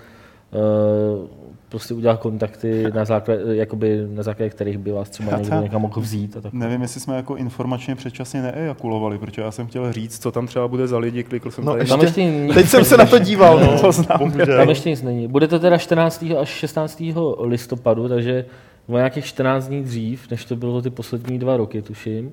prostě 1.76 1.94
udělat 1.94 2.20
kontakty, 2.20 2.84
na 2.94 3.06
základě, 3.06 3.42
jakoby, 3.56 4.08
na 4.10 4.24
základě 4.24 4.50
kterých 4.50 4.78
by 4.78 4.92
vás 4.92 5.10
třeba 5.10 5.38
někdo 5.38 5.62
někam 5.62 5.82
mohl 5.82 6.02
vzít. 6.02 6.38
A 6.38 6.42
tak. 6.42 6.54
Nevím, 6.54 6.82
jestli 6.82 7.00
jsme 7.02 7.16
jako 7.16 7.36
informačně 7.36 7.96
předčasně 7.96 8.42
neejakulovali, 8.42 9.18
protože 9.18 9.42
já 9.42 9.52
jsem 9.52 9.68
chtěl 9.68 9.94
říct, 9.94 10.20
co 10.22 10.32
tam 10.32 10.48
třeba 10.48 10.68
bude 10.68 10.88
za 10.88 10.98
lidi, 10.98 11.24
klikl 11.24 11.52
jsem 11.52 11.66
No, 11.66 11.72
tady. 11.74 11.86
Tam 11.86 12.02
ještě- 12.02 12.22
ještě 12.22 12.34
nic 12.38 12.54
Teď 12.54 12.68
jsem 12.68 12.86
se 12.86 12.98
na 12.98 13.06
to 13.06 13.20
díval, 13.20 13.60
no. 13.60 13.80
To 13.82 13.92
znám. 13.92 14.20
Bohužel. 14.20 14.58
Tam 14.58 14.70
ještě 14.70 14.90
nic 14.90 15.02
není. 15.02 15.28
Bude 15.28 15.48
to 15.48 15.60
teda 15.60 15.78
14. 15.78 16.26
až 16.42 16.50
16. 16.50 17.04
listopadu, 17.40 18.10
takže 18.10 18.46
o 18.88 18.96
nějakých 18.98 19.26
14 19.26 19.68
dní 19.68 19.84
dřív, 19.84 20.32
než 20.32 20.46
to 20.46 20.56
bylo 20.56 20.82
ty 20.82 20.90
poslední 20.90 21.40
dva 21.40 21.58
roky, 21.58 21.82
tuším. 21.82 22.32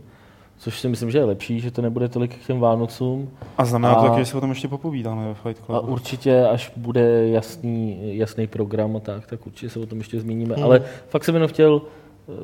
Což 0.62 0.80
si 0.80 0.88
myslím, 0.88 1.10
že 1.10 1.18
je 1.18 1.24
lepší, 1.24 1.60
že 1.60 1.70
to 1.70 1.82
nebude 1.82 2.08
tolik 2.08 2.34
k 2.36 2.46
těm 2.46 2.60
Vánocům. 2.60 3.30
A 3.58 3.64
znamená 3.64 3.94
to 3.94 4.00
A- 4.00 4.08
taky, 4.08 4.20
že 4.20 4.26
se 4.26 4.36
o 4.36 4.40
tom 4.40 4.50
ještě 4.50 4.68
popovídáme 4.68 5.28
ve 5.28 5.34
Fight 5.34 5.62
A 5.62 5.66
Clubu. 5.66 5.92
určitě, 5.92 6.46
až 6.46 6.72
bude 6.76 7.28
jasný, 7.28 7.98
jasný 8.18 8.46
program 8.46 8.96
a 8.96 9.00
tak, 9.00 9.26
tak 9.26 9.46
určitě 9.46 9.70
se 9.70 9.78
o 9.78 9.86
tom 9.86 9.98
ještě 9.98 10.20
zmíníme. 10.20 10.54
Hmm. 10.54 10.64
Ale 10.64 10.82
fakt 11.08 11.24
jsem 11.24 11.34
jenom 11.34 11.48
chtěl 11.48 11.82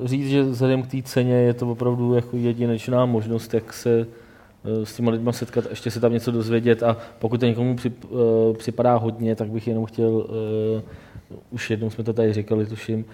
říct, 0.04 0.28
že 0.28 0.42
vzhledem 0.42 0.82
k 0.82 0.86
té 0.86 1.02
ceně 1.02 1.34
je 1.34 1.54
to 1.54 1.70
opravdu 1.70 2.14
jako 2.14 2.36
jedinečná 2.36 3.06
možnost, 3.06 3.54
jak 3.54 3.72
se 3.72 4.06
eh, 4.64 4.86
s 4.86 4.96
těma 4.96 5.10
lidma 5.10 5.32
setkat, 5.32 5.66
a 5.66 5.70
ještě 5.70 5.90
se 5.90 6.00
tam 6.00 6.12
něco 6.12 6.30
dozvědět 6.30 6.82
a 6.82 6.96
pokud 7.18 7.40
to 7.40 7.46
někomu 7.46 7.76
přip, 7.76 8.04
eh, 8.04 8.54
připadá 8.54 8.96
hodně, 8.96 9.36
tak 9.36 9.48
bych 9.48 9.68
jenom 9.68 9.84
chtěl, 9.84 10.26
eh, 10.78 10.82
už 11.50 11.70
jednou 11.70 11.90
jsme 11.90 12.04
to 12.04 12.12
tady 12.12 12.32
říkali, 12.32 12.66
tuším, 12.66 13.04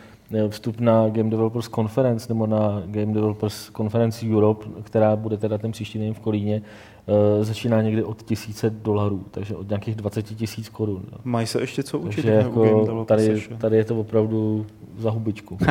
vstup 0.49 0.81
na 0.81 1.09
Game 1.09 1.31
Developers 1.31 1.69
Conference 1.69 2.29
nebo 2.29 2.47
na 2.47 2.83
Game 2.87 3.13
Developers 3.15 3.71
Conference 3.77 4.27
Europe, 4.27 4.67
která 4.83 5.17
bude 5.17 5.37
teda 5.37 5.59
ten 5.59 5.73
příští 5.73 5.99
den 5.99 6.15
v 6.15 6.21
Kolíně, 6.21 6.63
eh, 6.63 6.94
začíná 7.41 7.83
někdy 7.83 8.05
od 8.05 8.23
tisíce 8.23 8.71
dolarů, 8.71 9.25
takže 9.31 9.57
od 9.57 9.69
nějakých 9.69 9.95
20 9.95 10.23
tisíc 10.23 10.69
korun. 10.69 11.03
jo. 11.13 11.19
Mají 11.25 11.47
se 11.47 11.61
ještě 11.61 11.83
co 11.83 11.99
učit? 11.99 12.23
Takže 12.23 12.31
jako 12.31 13.05
tady, 13.05 13.43
tady 13.59 13.77
je 13.77 13.85
to 13.85 14.01
opravdu 14.01 14.67
za 14.99 15.11
hubičku. 15.11 15.59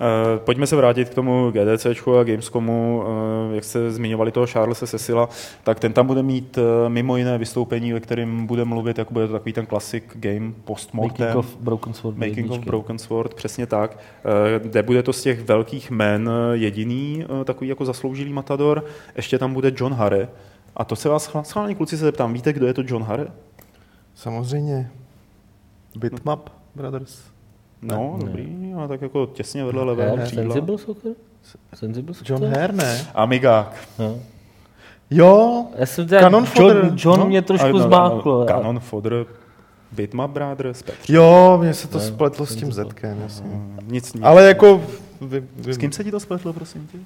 Eh, 0.00 0.38
Pojďme 0.38 0.66
se 0.66 0.76
vrátit 0.76 1.08
k 1.08 1.14
tomu 1.14 1.50
GDCčku 1.50 2.16
a 2.16 2.24
Gamescomu. 2.24 3.02
Eh, 3.52 3.54
Jak 3.54 3.64
jste 3.64 3.90
zmiňovali 3.90 4.32
toho 4.32 4.46
Charlesa 4.46 4.86
Cecila, 4.86 5.28
tak 5.64 5.80
ten 5.80 5.92
tam 5.92 6.06
bude 6.06 6.22
mít 6.22 6.58
eh, 6.58 6.88
mimo 6.88 7.16
jiné 7.16 7.38
vystoupení, 7.38 7.92
ve 7.92 8.00
kterém 8.00 8.46
bude 8.46 8.64
mluvit, 8.64 8.98
jako 8.98 9.12
bude 9.14 9.26
to 9.26 9.32
takový 9.32 9.52
ten 9.52 9.66
classic 9.66 10.04
game 10.14 10.52
postmortem. 10.64 11.26
Making 11.26 11.38
of 11.38 11.56
Broken 11.60 11.92
Sword. 11.92 12.16
Making 12.16 12.50
of. 12.50 12.58
Broken 12.58 12.98
Sword, 12.98 13.34
přesně 13.34 13.66
tak. 13.66 13.98
Eh, 14.24 14.58
Kde 14.58 14.82
bude 14.82 15.02
to 15.02 15.12
z 15.12 15.22
těch 15.22 15.44
velkých 15.44 15.90
men 15.90 16.30
eh, 16.32 16.56
jediný 16.56 17.24
eh, 17.40 17.44
takový 17.44 17.68
jako 17.68 17.84
zasloužilý 17.84 18.32
matador. 18.32 18.84
Ještě 19.16 19.38
tam 19.38 19.54
bude 19.54 19.72
John 19.76 19.92
Harre. 19.94 20.28
A 20.78 20.84
to 20.84 20.96
se 20.96 21.08
vás 21.08 21.30
schválně 21.42 21.74
kluci 21.74 21.98
se 21.98 22.04
zeptám, 22.04 22.32
víte, 22.32 22.52
kdo 22.52 22.66
je 22.66 22.74
to 22.74 22.82
John 22.86 23.02
Harre? 23.02 23.26
Samozřejmě. 24.14 24.90
Bitmap 25.96 26.50
Brothers. 26.74 27.20
No, 27.82 28.16
Ne. 28.18 28.24
dobrý, 28.24 28.74
a 28.84 28.88
tak 28.88 29.02
jako 29.02 29.26
těsně 29.26 29.64
vedle 29.64 29.82
levého 29.84 30.16
Her, 30.16 30.26
křídla. 30.26 30.42
Sensible 30.54 30.78
Soccer? 30.78 31.12
Sensible 31.74 32.14
Soccer? 32.14 32.32
John 32.32 32.54
Hare, 32.54 32.72
ne? 32.72 33.06
Amigák. 33.14 33.88
No. 33.98 34.16
Jo, 35.10 35.66
Já 35.78 35.86
jsem 35.86 36.06
teda, 36.06 36.20
Canon 36.20 36.44
John, 36.44 36.52
Fodder, 36.68 36.92
John 36.96 37.20
no. 37.20 37.26
mě 37.26 37.42
trošku 37.42 37.66
no, 37.66 37.72
no, 37.78 37.84
zmáklo. 37.84 38.44
Canon 38.46 38.80
Fodder, 38.80 39.26
Bitmap 39.92 40.30
Brothers, 40.30 40.82
Petr. 40.82 41.12
jo, 41.12 41.58
mně 41.62 41.74
se 41.74 41.88
to 41.88 41.98
Ne, 41.98 42.04
spletlo 42.04 42.46
s 42.46 42.56
tím. 42.56 42.72
Zetkem, 42.72 43.20
jasně. 43.20 43.50
Nic, 43.86 44.12
nic. 44.12 44.24
Ale 44.24 44.48
jako... 44.48 44.80
Vy, 45.20 45.44
vy, 45.56 45.74
S 45.74 45.78
kým 45.78 45.92
se 45.92 46.04
ti 46.04 46.10
to 46.10 46.20
spletlo, 46.20 46.52
prosím 46.52 46.86
tě? 46.86 46.98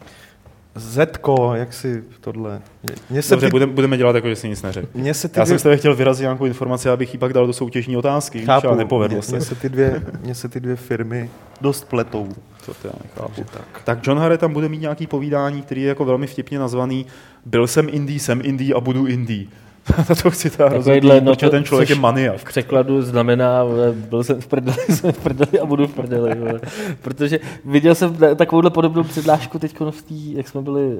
Zetko, 0.74 1.52
jak 1.54 1.72
si 1.72 2.04
tohle... 2.20 2.62
Mně 3.10 3.22
se, 3.22 3.34
Dobře, 3.34 3.46
ty, 3.46 3.50
budeme, 3.50 3.72
budeme 3.72 3.96
dělat 3.96 4.14
jako, 4.16 4.28
že 4.28 4.36
si 4.36 4.48
nic 4.48 4.62
neřekl. 4.62 4.88
mně 4.94 5.14
se 5.14 5.28
ty 5.28 5.40
Já 5.40 5.44
dvě, 5.44 5.58
jsem 5.58 5.62
tebe 5.62 5.76
chtěl 5.76 5.96
vyrazit 5.96 6.22
nějakou 6.22 6.44
informaci, 6.44 6.88
abych 6.88 7.14
ji 7.14 7.18
pak 7.18 7.32
dal 7.32 7.46
do 7.46 7.52
soutěžní 7.52 7.96
otázky, 7.96 8.38
víš, 8.38 8.48
ale 8.48 8.76
nepovedlo 8.76 9.16
mně, 9.16 9.22
se. 9.22 9.36
mně 9.36 9.44
se, 9.44 9.54
ty 9.54 9.68
dvě, 9.68 10.02
mně 10.20 10.34
se 10.34 10.48
ty 10.48 10.60
dvě 10.60 10.76
firmy 10.76 11.30
dost 11.60 11.88
pletou. 11.88 12.28
To 12.66 12.74
já 12.84 12.92
nechápu. 13.02 13.44
Tak. 13.52 13.82
Tak 13.84 14.06
John 14.06 14.18
Harre 14.18 14.38
tam 14.38 14.52
bude 14.52 14.68
mít 14.68 14.80
nějaký 14.80 15.06
povídání, 15.06 15.62
který 15.62 15.82
je 15.82 15.88
jako 15.88 16.04
velmi 16.04 16.26
vtipně 16.26 16.58
nazvaný 16.58 17.06
Byl 17.46 17.66
jsem 17.66 17.88
indie, 17.90 18.20
jsem 18.20 18.40
indie 18.44 18.74
a 18.74 18.80
budu 18.80 19.06
indie. 19.06 19.46
Na 20.08 20.14
to 20.22 20.30
chci 20.30 20.50
hrozně, 20.58 20.94
Takovýhle, 20.94 21.20
no 21.20 21.36
to- 21.36 21.50
ten 21.50 21.64
člověk 21.64 21.90
je 21.90 21.96
maniak. 21.96 22.36
V 22.38 22.44
překladu 22.44 23.02
znamená, 23.02 23.64
byl 24.10 24.24
jsem 24.24 24.40
v 24.40 24.46
prdeli, 24.46 24.76
jsem 24.90 25.12
v 25.12 25.18
prdeli 25.18 25.60
a 25.60 25.66
budu 25.66 25.86
v 25.86 25.94
prdeli. 25.94 26.34
Vole. 26.34 26.60
Protože 27.02 27.40
viděl 27.64 27.94
jsem 27.94 28.14
ta- 28.14 28.34
takovouhle 28.34 28.70
podobnou 28.70 29.02
přednášku 29.02 29.58
teď 29.58 29.76
v 29.90 30.02
tý, 30.02 30.32
jak 30.34 30.48
jsme 30.48 30.62
byli 30.62 30.86
uh, 30.86 30.94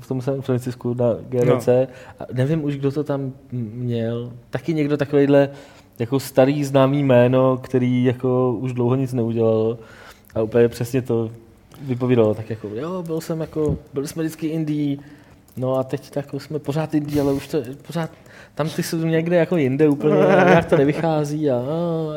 v 0.00 0.08
tom 0.08 0.20
San 0.20 0.42
Francisku 0.42 0.94
na 0.94 1.06
GDC. 1.28 1.66
No. 1.66 1.72
A 2.20 2.24
nevím 2.32 2.64
už, 2.64 2.76
kdo 2.76 2.92
to 2.92 3.04
tam 3.04 3.32
měl. 3.52 4.32
Taky 4.50 4.74
někdo 4.74 4.96
takovýhle 4.96 5.48
jako 5.98 6.20
starý 6.20 6.64
známý 6.64 7.02
jméno, 7.04 7.56
který 7.62 8.04
jako 8.04 8.52
už 8.52 8.72
dlouho 8.72 8.94
nic 8.94 9.12
neudělal. 9.12 9.78
A 10.34 10.42
úplně 10.42 10.68
přesně 10.68 11.02
to 11.02 11.30
vypovídalo. 11.82 12.34
Tak 12.34 12.50
jako, 12.50 12.68
jo, 12.74 13.02
byl 13.06 13.20
jsem 13.20 13.40
jako, 13.40 13.76
byli 13.94 14.08
jsme 14.08 14.22
vždycky 14.22 14.46
indie, 14.46 14.96
No 15.56 15.74
a 15.76 15.82
teď 15.84 16.10
tak 16.10 16.34
jsme 16.38 16.58
pořád 16.58 16.94
indie, 16.94 17.22
ale 17.22 17.32
už 17.32 17.48
to 17.48 17.58
pořád 17.86 18.10
tam 18.54 18.68
ty 18.68 18.82
jsou 18.82 18.96
někde 18.96 19.36
jako 19.36 19.56
jinde 19.56 19.88
úplně, 19.88 20.16
jak 20.46 20.64
to 20.64 20.76
nevychází. 20.76 21.50
A, 21.50 21.56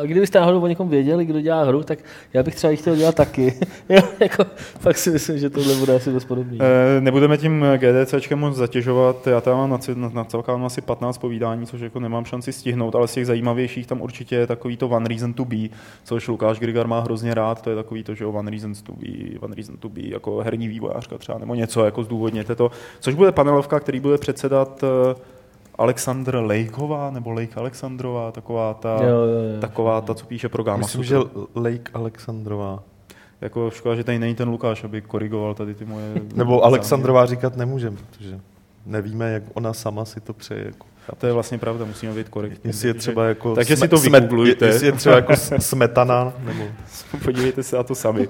a 0.02 0.06
kdybyste 0.06 0.40
náhodou 0.40 0.62
o 0.62 0.68
někom 0.68 0.90
věděli, 0.90 1.26
kdo 1.26 1.42
dělá 1.42 1.64
hru, 1.64 1.84
tak 1.84 2.00
já 2.34 2.44
bych 2.44 2.56
třeba 2.56 2.76
chtěl 2.76 2.96
dělat 2.96 3.16
taky. 3.16 3.54
jo, 3.90 4.02
jako, 4.20 4.46
fakt 4.80 4.98
si 4.98 5.10
myslím, 5.10 5.38
že 5.38 5.50
tohle 5.50 5.76
bude 5.76 5.96
asi 5.96 6.12
dost 6.12 6.26
podobný. 6.26 6.60
E, 6.62 7.02
nebudeme 7.02 7.38
tím 7.38 7.66
GDCčkem 7.78 8.40
moc 8.40 8.56
zatěžovat, 8.56 9.28
já 9.28 9.42
tam 9.42 9.58
mám 9.58 9.70
na, 9.70 9.78
na, 9.96 10.10
na 10.10 10.24
celkem 10.24 10.66
asi 10.66 10.82
15 10.82 11.18
povídání, 11.18 11.66
což 11.66 11.82
jako 11.82 12.00
nemám 12.00 12.26
šanci 12.26 12.54
stihnout, 12.54 12.96
ale 12.96 13.08
z 13.08 13.14
těch 13.14 13.26
zajímavějších 13.26 13.88
tam 13.88 14.02
určitě 14.02 14.36
je 14.36 14.48
takový 14.48 14.78
to 14.78 14.90
One 14.90 15.10
Reason 15.10 15.34
to 15.34 15.46
Be, 15.46 15.58
což 16.04 16.28
Lukáš 16.28 16.60
Grigar 16.60 16.88
má 16.88 17.00
hrozně 17.00 17.34
rád, 17.34 17.62
to 17.62 17.70
je 17.70 17.76
takový 17.76 18.04
to, 18.04 18.16
že 18.16 18.26
One 18.26 18.52
Reason 18.52 18.74
to 18.74 18.94
Be, 18.94 19.40
One 19.40 19.56
Reason 19.56 19.78
to 19.78 19.90
Be, 19.90 20.02
jako 20.02 20.38
herní 20.38 20.68
vývojářka 20.68 21.18
třeba, 21.18 21.38
nebo 21.38 21.56
něco, 21.56 21.86
jako 21.86 22.04
zdůvodněte 22.04 22.56
to, 22.56 22.72
což 23.00 23.14
bude 23.14 23.32
panelovka, 23.32 23.80
který 23.80 24.00
bude 24.00 24.18
předsedat 24.18 24.84
eh, 24.84 25.37
Alexandr 25.78 26.36
Lejková, 26.36 27.12
nebo 27.12 27.32
Lejk 27.32 27.58
Alexandrová, 27.58 28.32
taková 28.32 28.74
ta, 28.74 29.00
jo, 29.04 29.10
jo, 29.10 29.54
jo. 29.54 29.62
taková 29.62 30.02
ta, 30.02 30.16
co 30.16 30.26
píše 30.26 30.50
pro 30.50 30.64
Gama 30.64 30.78
Myslím, 30.78 31.04
že 31.04 31.18
Lejk 31.56 31.90
Alexandrová. 31.94 32.84
Jako 33.42 33.70
škoda, 33.70 33.96
že 33.96 34.04
tady 34.04 34.20
není 34.20 34.36
ten 34.36 34.50
Lukáš, 34.50 34.84
aby 34.84 35.02
korigoval 35.02 35.54
tady 35.54 35.76
ty 35.76 35.86
moje... 35.86 36.14
nebo 36.36 36.64
Alexandrová 36.64 37.26
říkat 37.26 37.56
nemůžeme, 37.56 37.98
protože 38.10 38.40
nevíme, 38.86 39.32
jak 39.32 39.44
ona 39.54 39.74
sama 39.74 40.06
si 40.06 40.22
to 40.22 40.34
přeje. 40.34 40.66
Jako. 40.66 40.86
A 41.10 41.16
to 41.16 41.28
je 41.28 41.34
vlastně 41.34 41.58
pravda, 41.58 41.86
musíme 41.86 42.14
být 42.14 42.30
korektní. 42.30 42.70
Jestli 42.70 42.88
je 42.88 42.94
třeba 42.94 43.26
jako 43.26 43.56
Takže 43.56 43.78
sme, 43.78 43.86
si 43.86 43.90
to 43.90 43.98
vygooglujte. 43.98 44.66
Jestli 44.66 44.86
je 44.86 44.92
třeba 44.92 45.16
jako 45.16 45.34
smetana, 45.60 46.34
nebo... 46.46 46.64
Podívejte 47.24 47.64
se 47.64 47.76
na 47.76 47.84
to 47.84 47.96
sami. 47.96 48.28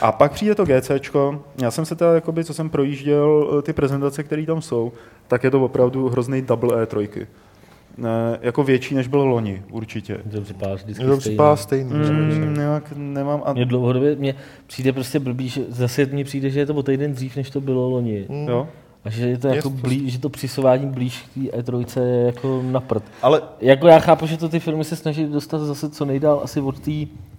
A 0.00 0.12
pak 0.12 0.32
přijde 0.32 0.54
to 0.54 0.64
GCčko. 0.64 1.44
Já 1.62 1.70
jsem 1.70 1.84
se 1.84 1.94
teda, 1.94 2.14
jakoby, 2.14 2.44
co 2.44 2.54
jsem 2.54 2.70
projížděl, 2.70 3.56
eh, 3.58 3.62
ty 3.62 3.72
prezentace, 3.72 4.22
které 4.22 4.46
tam 4.46 4.62
jsou, 4.62 4.92
tak 5.28 5.44
je 5.44 5.50
to 5.50 5.64
opravdu 5.64 6.08
hrozný 6.08 6.42
double 6.42 6.84
E3. 6.84 7.26
Ne, 7.98 8.38
jako 8.42 8.62
větší, 8.62 8.94
než 8.94 9.08
bylo 9.08 9.26
loni, 9.26 9.62
určitě. 9.70 10.18
To 10.30 10.40
připadá 10.40 10.74
vždycky 10.74 11.04
to 11.04 11.16
připadá 11.16 11.56
stejný. 11.56 11.90
Mm, 11.94 12.54
nějak 12.54 12.92
nemám... 12.96 13.42
A... 13.44 13.52
Mně 13.52 13.64
dlouhodobě 13.64 14.16
mě 14.16 14.34
přijde 14.66 14.92
prostě 14.92 15.18
blbý, 15.18 15.48
že 15.48 15.64
zase 15.68 16.06
mně 16.06 16.24
přijde, 16.24 16.50
že 16.50 16.60
je 16.60 16.66
to 16.66 16.74
o 16.74 16.82
týden 16.82 17.12
dřív, 17.12 17.36
než 17.36 17.50
to 17.50 17.60
bylo 17.60 17.90
loni. 17.90 18.26
Mm. 18.28 18.48
Jo? 18.48 18.68
A 19.04 19.10
že 19.10 19.26
je 19.26 19.38
to 19.38 19.48
jako 19.48 19.70
blí, 19.70 20.10
že 20.10 20.18
to 20.18 20.28
přisování 20.28 20.86
blíž 20.86 21.22
k 21.22 21.34
té 21.34 21.40
E3 21.40 22.02
je 22.02 22.26
jako 22.26 22.62
na 22.62 22.80
prd. 22.80 23.02
Ale... 23.22 23.42
Jako 23.60 23.86
já 23.86 23.98
chápu, 23.98 24.26
že 24.26 24.36
to 24.36 24.48
ty 24.48 24.60
filmy 24.60 24.84
se 24.84 24.96
snaží 24.96 25.26
dostat 25.26 25.58
zase 25.58 25.90
co 25.90 26.04
nejdál 26.04 26.40
asi 26.44 26.60
od 26.60 26.80
té 26.80 26.90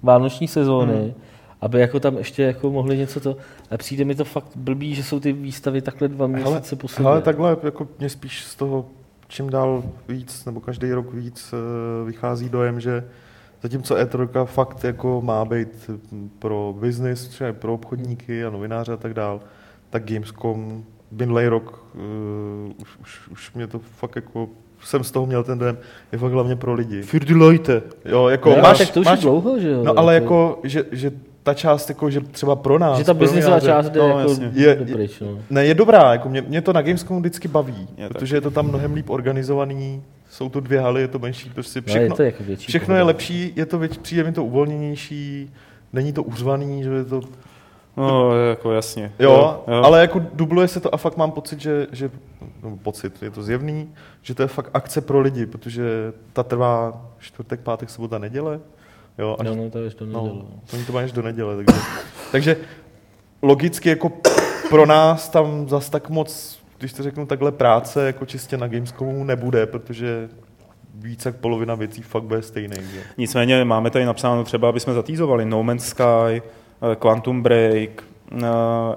vánoční 0.03 0.47
sezóny, 0.47 0.93
hmm. 0.93 1.13
aby 1.61 1.79
jako 1.79 1.99
tam 1.99 2.17
ještě 2.17 2.43
jako 2.43 2.71
mohli 2.71 2.97
něco 2.97 3.19
to... 3.19 3.37
A 3.71 3.77
přijde 3.77 4.05
mi 4.05 4.15
to 4.15 4.25
fakt 4.25 4.47
blbý, 4.55 4.95
že 4.95 5.03
jsou 5.03 5.19
ty 5.19 5.33
výstavy 5.33 5.81
takhle 5.81 6.07
dva 6.07 6.27
měsíce 6.27 6.75
po 6.75 6.87
sobě. 6.87 7.07
Ale 7.07 7.21
takhle 7.21 7.57
jako 7.63 7.87
mě 7.99 8.09
spíš 8.09 8.43
z 8.43 8.55
toho 8.55 8.85
čím 9.29 9.49
dál 9.49 9.83
víc, 10.07 10.45
nebo 10.45 10.59
každý 10.59 10.93
rok 10.93 11.13
víc 11.13 11.53
eh, 11.53 12.05
vychází 12.05 12.49
dojem, 12.49 12.79
že 12.79 13.03
zatímco 13.61 13.95
E3 13.95 14.45
fakt 14.45 14.83
jako 14.83 15.21
má 15.21 15.45
být 15.45 15.89
pro 16.39 16.75
třeba 17.29 17.53
pro 17.53 17.73
obchodníky 17.73 18.45
a 18.45 18.49
novináře 18.49 18.93
a 18.93 18.97
tak 18.97 19.13
dál, 19.13 19.39
tak 19.89 20.11
Gamescom 20.11 20.83
minulý 21.11 21.47
rok 21.47 21.83
uh, 21.93 22.01
už, 22.77 22.97
už, 23.01 23.29
už 23.29 23.53
mě 23.53 23.67
to 23.67 23.79
fakt 23.79 24.15
jako 24.15 24.49
jsem 24.83 25.03
z 25.03 25.11
toho 25.11 25.25
měl 25.25 25.43
ten 25.43 25.59
dojem, 25.59 25.77
je 26.11 26.17
fakt 26.17 26.31
hlavně 26.31 26.55
pro 26.55 26.73
lidi. 26.73 27.01
Für 27.01 27.25
die 27.25 27.37
Leute. 27.37 27.81
Jo, 28.05 28.27
jako 28.27 28.49
ne, 28.49 28.61
máš, 28.61 28.77
tak 28.77 28.89
to 28.89 28.99
už 28.99 29.05
máš, 29.05 29.19
dlouho, 29.19 29.59
že 29.59 29.69
jo? 29.69 29.83
No 29.83 29.99
ale 29.99 30.13
jako, 30.13 30.59
že, 30.63 30.85
že 30.91 31.11
ta 31.43 31.53
část, 31.53 31.89
jako, 31.89 32.09
že 32.09 32.21
třeba 32.21 32.55
pro 32.55 32.79
nás. 32.79 32.97
Že 32.97 33.03
ta 33.03 33.13
biznisová 33.13 33.59
část 33.59 33.89
jde 33.89 33.99
no, 33.99 34.19
jako 34.19 34.31
je, 34.53 34.67
je, 34.67 34.75
pryč, 34.75 35.19
no. 35.19 35.39
Ne, 35.49 35.65
je 35.65 35.73
dobrá, 35.73 36.11
jako 36.11 36.29
mě, 36.29 36.41
mě 36.41 36.61
to 36.61 36.73
na 36.73 36.81
Gamescomu 36.81 37.19
vždycky 37.19 37.47
baví, 37.47 37.87
je 37.97 38.09
protože 38.09 38.35
je 38.35 38.41
to 38.41 38.51
tam 38.51 38.67
mnohem 38.67 38.93
líp 38.93 39.09
organizovaný, 39.09 40.03
jsou 40.29 40.49
to 40.49 40.59
dvě 40.59 40.79
haly, 40.79 41.01
je 41.01 41.07
to 41.07 41.19
menší, 41.19 41.49
prostě 41.49 41.81
všechno, 41.81 42.07
no, 42.07 42.13
je, 42.13 42.17
to 42.17 42.23
jako 42.23 42.43
větší 42.43 42.67
všechno 42.67 42.95
je 42.95 43.03
lepší, 43.03 43.53
je 43.55 43.65
to 43.65 43.79
věč, 43.79 43.97
přijde 43.97 44.23
mi 44.23 44.31
to 44.31 44.43
uvolněnější, 44.43 45.53
není 45.93 46.13
to 46.13 46.23
uřvaný, 46.23 46.83
že 46.83 46.89
je 46.89 47.05
to 47.05 47.21
No, 47.99 48.35
jako 48.49 48.71
jasně. 48.71 49.11
Jo, 49.19 49.63
jo, 49.67 49.83
ale 49.83 50.01
jako 50.01 50.21
dubluje 50.33 50.67
se 50.67 50.79
to 50.79 50.93
a 50.93 50.97
fakt 50.97 51.17
mám 51.17 51.31
pocit, 51.31 51.59
že, 51.59 51.87
že 51.91 52.11
no, 52.63 52.77
pocit, 52.77 53.23
je 53.23 53.31
to 53.31 53.43
zjevný, 53.43 53.93
že 54.21 54.35
to 54.35 54.41
je 54.41 54.47
fakt 54.47 54.69
akce 54.73 55.01
pro 55.01 55.19
lidi, 55.19 55.45
protože 55.45 55.83
ta 56.33 56.43
trvá 56.43 57.05
čtvrtek, 57.19 57.59
pátek, 57.59 57.89
sobota, 57.89 58.17
neděle. 58.17 58.59
Jo, 59.17 59.35
až, 59.39 59.47
no, 59.47 59.55
no, 59.55 59.69
to 59.69 59.77
je 59.77 59.89
do 59.99 60.05
neděle. 60.05 60.23
No, 60.23 60.45
oni 60.73 60.85
to 60.85 60.93
mají 60.93 61.05
až 61.05 61.11
do 61.11 61.21
neděle, 61.21 61.55
takže, 61.55 61.81
takže 62.31 62.57
logicky 63.41 63.89
jako 63.89 64.11
pro 64.69 64.85
nás 64.85 65.29
tam 65.29 65.69
zas 65.69 65.89
tak 65.89 66.09
moc, 66.09 66.59
když 66.77 66.93
to 66.93 67.03
řeknu 67.03 67.25
takhle, 67.25 67.51
práce 67.51 68.05
jako 68.05 68.25
čistě 68.25 68.57
na 68.57 68.67
Gamescomu 68.67 69.23
nebude, 69.23 69.65
protože 69.65 70.29
více 70.93 71.29
jak 71.29 71.35
polovina 71.35 71.75
věcí 71.75 72.01
fakt 72.01 72.23
bude 72.23 72.41
stejný. 72.41 72.75
Že? 72.93 73.03
Nicméně 73.17 73.65
máme 73.65 73.89
tady 73.89 74.05
napsáno 74.05 74.43
třeba, 74.43 74.69
aby 74.69 74.79
jsme 74.79 74.93
zatýzovali 74.93 75.45
No 75.45 75.63
Man's 75.63 75.85
Sky, 75.85 76.41
Quantum 76.99 77.41
Break, 77.41 78.03
uh, 78.31 78.39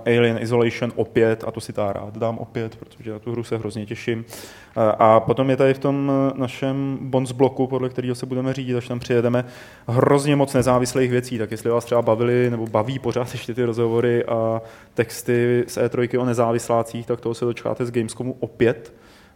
Alien 0.06 0.38
Isolation 0.40 0.92
opět, 0.96 1.44
a 1.46 1.50
to 1.50 1.60
si 1.60 1.72
tá 1.72 1.92
rád 1.92 2.18
dám 2.18 2.38
opět, 2.38 2.76
protože 2.76 3.12
na 3.12 3.18
tu 3.18 3.32
hru 3.32 3.44
se 3.44 3.58
hrozně 3.58 3.86
těším. 3.86 4.18
Uh, 4.18 4.82
a 4.98 5.20
potom 5.20 5.50
je 5.50 5.56
tady 5.56 5.74
v 5.74 5.78
tom 5.78 6.12
našem 6.34 6.98
bonus 7.00 7.32
bloku, 7.32 7.66
podle 7.66 7.88
kterého 7.88 8.14
se 8.14 8.26
budeme 8.26 8.52
řídit, 8.52 8.76
až 8.76 8.88
tam 8.88 8.98
přijedeme, 8.98 9.44
hrozně 9.88 10.36
moc 10.36 10.54
nezávislých 10.54 11.10
věcí, 11.10 11.38
tak 11.38 11.50
jestli 11.50 11.70
vás 11.70 11.84
třeba 11.84 12.02
bavili 12.02 12.50
nebo 12.50 12.66
baví 12.66 12.98
pořád 12.98 13.32
ještě 13.32 13.54
ty 13.54 13.64
rozhovory 13.64 14.24
a 14.24 14.62
texty 14.94 15.64
z 15.66 15.78
E3 15.78 16.20
o 16.20 16.24
nezávislácích, 16.24 17.06
tak 17.06 17.20
toho 17.20 17.34
se 17.34 17.44
dočkáte 17.44 17.86
z 17.86 17.90
Gamescomu 17.90 18.36
opět 18.40 18.92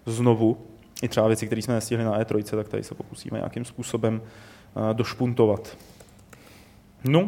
znovu. 0.06 0.56
I 1.02 1.08
třeba 1.08 1.26
věci, 1.26 1.46
které 1.46 1.62
jsme 1.62 1.74
nestihli 1.74 2.04
na 2.04 2.20
E3, 2.20 2.56
tak 2.56 2.68
tady 2.68 2.82
se 2.82 2.94
pokusíme 2.94 3.38
nějakým 3.38 3.64
způsobem 3.64 4.22
došpuntovat. 4.92 5.76
No, 7.04 7.26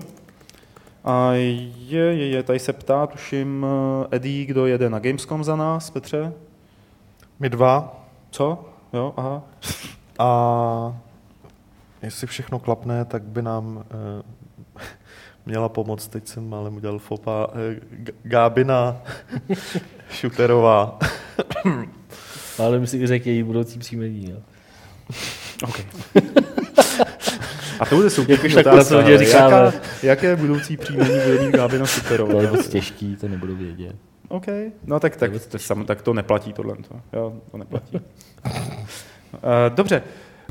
a 1.04 1.32
je, 1.32 2.14
je, 2.14 2.28
je, 2.28 2.42
tady 2.42 2.58
se 2.58 2.72
ptá, 2.72 3.06
tuším, 3.06 3.66
eh, 3.66 4.16
Eddie, 4.16 4.46
kdo 4.46 4.66
jede 4.66 4.90
na 4.90 4.98
Gamescom 4.98 5.44
za 5.44 5.56
nás, 5.56 5.90
Petře? 5.90 6.32
My 7.38 7.48
dva. 7.48 8.06
Co? 8.30 8.64
Jo, 8.92 9.14
aha. 9.16 9.42
A 10.18 10.96
jestli 12.02 12.26
všechno 12.26 12.58
klapne, 12.58 13.04
tak 13.04 13.22
by 13.22 13.42
nám 13.42 13.84
eh, 13.90 14.82
měla 15.46 15.68
pomoct, 15.68 16.08
teď 16.08 16.28
jsem 16.28 16.48
málem 16.48 16.76
udělal 16.76 16.98
fopa, 16.98 17.46
eh, 17.52 17.80
Gábina 18.22 19.02
Šuterová. 20.10 20.98
Ale 22.58 22.86
si 22.86 23.06
řekl 23.06 23.28
její 23.28 23.42
budoucí 23.42 23.78
příjmení. 23.78 24.30
Jo. 24.30 24.38
Okay. 25.68 25.84
A 27.80 27.86
to 27.86 27.96
bude 27.96 28.10
super. 28.10 28.38
Jak 28.46 28.66
otázka, 28.66 29.00
jaká, 29.08 29.72
jaké 30.02 30.36
budoucí 30.36 30.76
příjmení 30.76 31.20
bude 31.24 31.40
mít 31.40 31.56
Gábina 31.56 31.86
Superová? 31.86 32.32
To 32.32 32.40
je 32.40 32.50
moc 32.50 32.68
těžký, 32.68 33.16
to 33.16 33.28
nebudu 33.28 33.56
vědět. 33.56 33.96
OK, 34.28 34.46
no 34.86 35.00
tak, 35.00 35.16
tak, 35.16 35.30
to, 35.48 35.58
sam, 35.58 35.84
tak 35.84 36.02
to 36.02 36.14
neplatí 36.14 36.52
tohle. 36.52 36.76
Jo, 37.12 37.32
to 37.50 37.58
neplatí. 37.58 37.96
uh, 37.96 38.00
dobře, 39.68 40.02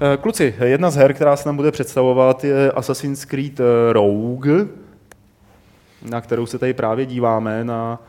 uh, 0.01 0.21
kluci, 0.21 0.55
jedna 0.63 0.89
z 0.89 0.95
her, 0.95 1.13
která 1.13 1.35
se 1.35 1.49
nám 1.49 1.55
bude 1.55 1.71
představovat, 1.71 2.43
je 2.43 2.71
Assassin's 2.71 3.25
Creed 3.25 3.59
Rogue, 3.91 4.65
na 6.09 6.21
kterou 6.21 6.45
se 6.45 6.59
tady 6.59 6.73
právě 6.73 7.05
díváme, 7.05 7.63
na 7.63 8.01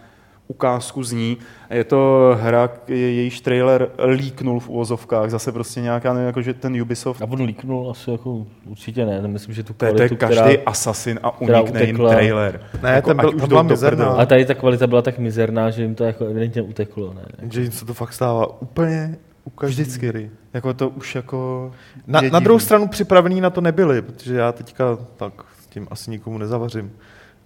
ukázku 0.48 1.02
z 1.02 1.12
ní. 1.12 1.36
Je 1.70 1.84
to 1.84 2.32
hra, 2.40 2.70
jejíž 2.88 3.40
trailer 3.40 3.88
líknul 4.08 4.60
v 4.60 4.68
uvozovkách, 4.68 5.30
zase 5.30 5.52
prostě 5.52 5.80
nějaká, 5.80 6.12
nevím, 6.12 6.26
jako, 6.26 6.42
že 6.42 6.54
ten 6.54 6.82
Ubisoft... 6.82 7.22
A 7.22 7.24
on 7.24 7.42
líknul 7.42 7.90
asi 7.90 8.10
jako 8.10 8.46
určitě 8.66 9.06
ne, 9.06 9.28
myslím, 9.28 9.54
že 9.54 9.62
tu 9.62 9.74
kvalitu, 9.74 9.96
to 9.96 10.02
je, 10.02 10.08
každý 10.08 10.36
která, 10.36 10.62
Assassin 10.66 11.18
a 11.22 11.40
unikne 11.40 11.84
jim 11.84 11.96
trailer. 11.96 12.60
Ne, 12.82 12.90
jako, 12.90 13.10
ten 13.10 13.16
byl, 13.16 13.36
už 13.36 13.42
byla 13.42 13.62
mizerná. 13.62 14.06
A 14.06 14.26
tady 14.26 14.44
ta 14.44 14.54
kvalita 14.54 14.86
byla 14.86 15.02
tak 15.02 15.18
mizerná, 15.18 15.70
že 15.70 15.82
jim 15.82 15.94
to 15.94 16.04
jako 16.04 16.26
evidentně 16.26 16.62
uteklo. 16.62 17.14
Ne? 17.14 17.50
Že 17.50 17.60
jim 17.60 17.72
se 17.72 17.84
to 17.84 17.94
fakt 17.94 18.12
stává 18.12 18.60
úplně 18.62 19.16
Vždycky. 19.62 20.30
Jako 20.54 20.74
to 20.74 20.88
už 20.88 21.14
jako... 21.14 21.72
Na, 22.06 22.20
na 22.20 22.38
druhou 22.38 22.58
stranu 22.58 22.88
připravený 22.88 23.40
na 23.40 23.50
to 23.50 23.60
nebyli, 23.60 24.02
protože 24.02 24.34
já 24.34 24.52
teďka 24.52 24.98
tak 25.16 25.32
s 25.62 25.66
tím 25.66 25.88
asi 25.90 26.10
nikomu 26.10 26.38
nezavařím 26.38 26.92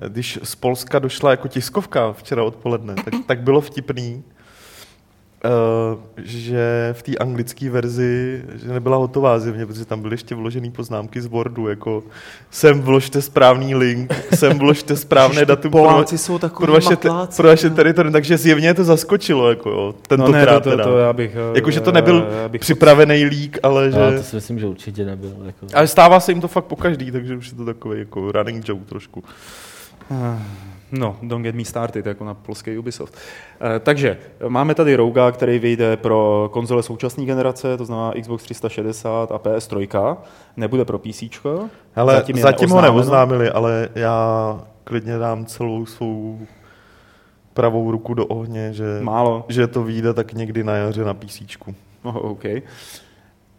když 0.09 0.39
z 0.43 0.55
Polska 0.55 0.99
došla 0.99 1.31
jako 1.31 1.49
tiskovka 1.49 2.13
včera 2.13 2.45
odpoledne, 2.45 2.95
tak, 2.95 3.15
tak 3.27 3.41
bylo 3.41 3.61
vtipný, 3.61 4.25
Uh, 5.45 5.99
že 6.17 6.91
v 6.93 7.03
té 7.03 7.17
anglické 7.17 7.71
verzi 7.71 8.43
že 8.55 8.69
nebyla 8.69 8.97
hotová 8.97 9.39
zjevně, 9.39 9.67
protože 9.67 9.85
tam 9.85 10.03
byly 10.03 10.15
ještě 10.15 10.35
vložené 10.35 10.71
poznámky 10.71 11.21
z 11.21 11.27
Wordu, 11.27 11.69
jako 11.69 12.03
sem 12.51 12.81
vložte 12.81 13.23
správný 13.23 13.75
link, 13.75 14.15
sem 14.35 14.59
vložte 14.59 14.97
správné 14.97 15.45
datum 15.45 15.71
Poláci 15.71 16.15
pro, 16.15 16.19
jsou 16.19 16.39
pro 16.49 16.73
vaše, 16.73 16.97
te, 16.97 17.09
pro 17.37 17.49
vaše 17.49 17.71
teritorium, 17.71 18.13
takže 18.13 18.39
zjevně 18.39 18.75
to 18.75 18.85
zaskočilo, 18.85 19.51
jako 19.51 19.71
jo, 19.71 19.95
tentokrát 20.09 20.65
no 20.65 20.71
ne, 20.71 20.77
to, 20.77 20.85
to, 20.85 20.91
to, 20.91 20.99
já 20.99 21.13
bych, 21.13 21.37
jako, 21.55 21.71
že 21.71 21.81
to 21.81 21.93
nebyl 21.93 22.27
bych 22.49 22.61
připravený 22.61 23.25
lík, 23.25 23.59
ale 23.63 23.91
že... 23.91 23.99
No, 23.99 24.13
to 24.13 24.23
si 24.23 24.37
myslím, 24.37 24.59
že 24.59 24.67
určitě 24.67 25.05
nebyl. 25.05 25.35
Jako... 25.47 25.67
Ale 25.75 25.89
stává 25.89 26.21
se 26.21 26.33
jim 26.33 26.41
to 26.41 26.49
fakt 26.49 26.65
po 26.65 26.77
každý, 26.77 27.11
takže 27.11 27.37
už 27.37 27.49
je 27.49 27.55
to 27.55 27.65
takový 27.65 27.99
jako 27.99 28.33
running 28.33 28.69
joke 28.69 28.85
trošku. 28.85 29.25
No, 30.93 31.17
don't 31.23 31.43
get 31.43 31.55
me 31.55 31.65
started, 31.65 32.07
jako 32.07 32.25
na 32.25 32.35
polský 32.35 32.79
Ubisoft. 32.79 33.15
E, 33.77 33.81
takže 33.81 34.19
máme 34.49 34.75
tady 34.75 34.97
Rouga, 34.97 35.33
který 35.33 35.59
vyjde 35.59 35.97
pro 35.97 36.51
konzole 36.53 36.83
současné 36.83 37.25
generace, 37.25 37.77
to 37.77 37.85
znamená 37.85 38.13
Xbox 38.21 38.45
360 38.45 39.33
a 39.33 39.39
PS3. 39.39 40.17
Nebude 40.57 40.85
pro 40.85 40.99
PC. 40.99 41.23
Hele, 41.93 42.15
zatím, 42.15 42.37
zatím 42.37 42.71
ho 42.71 42.81
neoznámili, 42.81 43.51
ale 43.51 43.89
já 43.95 44.61
klidně 44.85 45.19
dám 45.19 45.47
celou 45.47 45.87
svou 45.87 46.39
pravou 47.55 47.91
ruku 47.91 48.15
do 48.15 48.27
ohně, 48.27 48.73
že, 48.73 48.85
Málo. 49.03 49.45
že 49.49 49.67
to 49.67 49.83
vyjde 49.83 50.15
tak 50.15 50.33
někdy 50.33 50.65
na 50.65 50.77
jaře 50.77 51.05
na 51.05 51.15
PC. 51.15 51.43
Oh, 52.03 52.17
OK. 52.17 52.45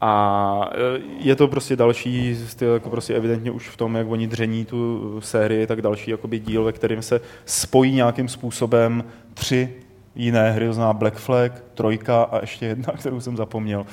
A 0.05 0.69
e, 0.73 1.01
je 1.19 1.35
to 1.35 1.47
prostě 1.47 1.75
další 1.75 2.35
styl, 2.35 2.73
jako 2.73 2.89
prostě 2.89 3.15
evidentně 3.15 3.51
už 3.51 3.69
v 3.69 3.77
tom, 3.77 3.95
jak 3.95 4.07
oni 4.07 4.27
dření 4.27 4.65
tu 4.65 5.21
sérii, 5.21 5.67
tak 5.67 5.81
další 5.81 6.11
jakoby 6.11 6.39
díl, 6.39 6.63
ve 6.63 6.71
kterém 6.71 7.01
se 7.01 7.21
spojí 7.45 7.95
nějakým 7.95 8.27
způsobem 8.27 9.03
tři 9.33 9.73
jiné 10.15 10.51
hry, 10.51 10.67
to 10.67 10.73
znamená 10.73 10.93
Black 10.93 11.15
Flag, 11.15 11.63
Trojka 11.73 12.23
a 12.23 12.41
ještě 12.41 12.65
jedna, 12.65 12.93
kterou 12.93 13.19
jsem 13.19 13.37
zapomněl. 13.37 13.85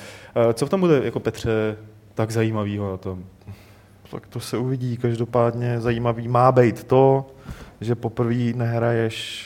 E, 0.49 0.53
co 0.53 0.65
v 0.65 0.69
tom 0.69 0.79
bude, 0.79 1.01
jako 1.03 1.19
Petře, 1.19 1.77
tak 2.13 2.31
zajímavého 2.31 2.91
na 2.91 2.97
tom? 2.97 3.23
Tak 4.11 4.27
to 4.27 4.39
se 4.39 4.57
uvidí. 4.57 4.97
Každopádně 4.97 5.81
zajímavý 5.81 6.27
má 6.27 6.51
být 6.51 6.83
to, 6.83 7.25
že 7.81 7.95
poprvé 7.95 8.53
nehraješ 8.55 9.45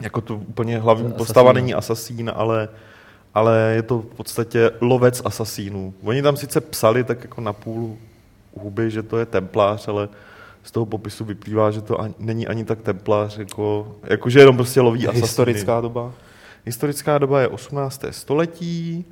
jako 0.00 0.20
to 0.20 0.36
úplně 0.36 0.78
hlavní 0.78 1.12
postava 1.12 1.52
není 1.52 1.74
asasín, 1.74 2.32
ale 2.34 2.68
ale 3.36 3.72
je 3.74 3.82
to 3.82 3.98
v 3.98 4.14
podstatě 4.16 4.70
lovec 4.80 5.22
asasínů. 5.24 5.94
Oni 6.02 6.22
tam 6.22 6.36
sice 6.36 6.60
psali 6.60 7.04
tak 7.04 7.22
jako 7.22 7.40
na 7.40 7.52
půl 7.52 7.96
huby, 8.54 8.90
že 8.90 9.02
to 9.02 9.18
je 9.18 9.26
templář, 9.26 9.88
ale 9.88 10.08
z 10.62 10.70
toho 10.70 10.86
popisu 10.86 11.24
vyplývá, 11.24 11.70
že 11.70 11.82
to 11.82 12.00
ani, 12.00 12.14
není 12.18 12.46
ani 12.46 12.64
tak 12.64 12.80
templář, 12.80 13.38
jako, 13.38 13.96
jako 14.04 14.30
že 14.30 14.40
jenom 14.40 14.56
prostě 14.56 14.80
loví 14.80 15.06
asasíny. 15.06 15.22
Historická 15.22 15.80
doba? 15.80 16.12
Historická 16.64 17.18
doba 17.18 17.40
je 17.40 17.48
18. 17.48 18.04
století, 18.10 19.04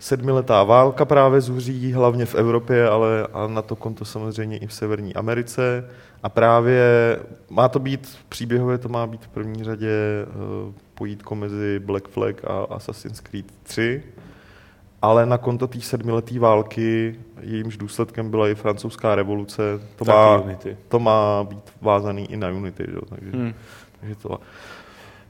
sedmiletá 0.00 0.64
válka 0.64 1.04
právě 1.04 1.40
zuří, 1.40 1.92
hlavně 1.92 2.26
v 2.26 2.34
Evropě, 2.34 2.88
ale 2.88 3.26
a 3.32 3.46
na 3.46 3.62
to 3.62 3.76
konto 3.76 4.04
samozřejmě 4.04 4.58
i 4.58 4.66
v 4.66 4.72
Severní 4.72 5.14
Americe. 5.14 5.90
A 6.22 6.28
právě 6.28 7.18
má 7.50 7.68
to 7.68 7.78
být, 7.78 8.18
příběhově 8.28 8.78
to 8.78 8.88
má 8.88 9.06
být 9.06 9.24
v 9.24 9.28
první 9.28 9.64
řadě 9.64 9.90
uh, 10.26 10.72
pojítko 10.94 11.34
mezi 11.34 11.78
Black 11.78 12.08
Flag 12.08 12.44
a 12.44 12.66
Assassin's 12.70 13.20
Creed 13.20 13.46
3, 13.62 14.02
ale 15.02 15.26
na 15.26 15.38
konto 15.38 15.66
té 15.66 15.80
sedmileté 15.80 16.38
války, 16.38 17.18
jejímž 17.40 17.76
důsledkem 17.76 18.30
byla 18.30 18.48
i 18.48 18.54
francouzská 18.54 19.14
revoluce, 19.14 19.62
to, 19.96 20.04
má, 20.04 20.42
to 20.88 20.98
má 20.98 21.44
být 21.44 21.72
vázaný 21.80 22.32
i 22.32 22.36
na 22.36 22.48
Unity. 22.48 22.84
Že? 22.88 22.98
Takže, 23.08 23.30
hmm. 23.30 23.54
takže 24.00 24.14
to, 24.14 24.40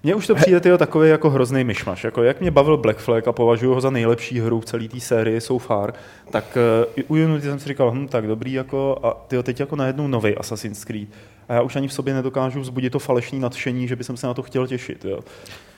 mně 0.02 0.14
už 0.14 0.26
to 0.26 0.34
přijde 0.34 0.60
tyjo, 0.60 0.78
takový 0.78 1.08
jako 1.08 1.30
hrozný 1.30 1.64
myšmaš. 1.64 2.04
Jako 2.04 2.22
jak 2.22 2.40
mě 2.40 2.50
bavil 2.50 2.76
Black 2.76 2.98
Flag 2.98 3.28
a 3.28 3.32
považuji 3.32 3.74
ho 3.74 3.80
za 3.80 3.90
nejlepší 3.90 4.40
hru 4.40 4.60
v 4.60 4.64
celé 4.64 4.88
té 4.88 5.00
sérii 5.00 5.40
so 5.40 5.66
far, 5.66 5.92
tak 6.30 6.58
uh, 7.06 7.16
u 7.16 7.24
Unity 7.24 7.46
jsem 7.46 7.58
si 7.58 7.68
říkal, 7.68 7.90
hm, 7.90 8.08
tak 8.08 8.26
dobrý, 8.26 8.52
jako, 8.52 8.98
a 9.02 9.24
tyjo, 9.28 9.42
teď 9.42 9.60
jako 9.60 9.76
najednou 9.76 10.08
nový 10.08 10.36
Assassin's 10.36 10.84
Creed. 10.84 11.08
A 11.48 11.54
já 11.54 11.62
už 11.62 11.76
ani 11.76 11.88
v 11.88 11.92
sobě 11.92 12.14
nedokážu 12.14 12.60
vzbudit 12.60 12.92
to 12.92 12.98
falešní 12.98 13.40
nadšení, 13.40 13.88
že 13.88 13.96
bych 13.96 14.06
se 14.14 14.26
na 14.26 14.34
to 14.34 14.42
chtěl 14.42 14.66
těšit. 14.66 15.04
Jo. 15.04 15.20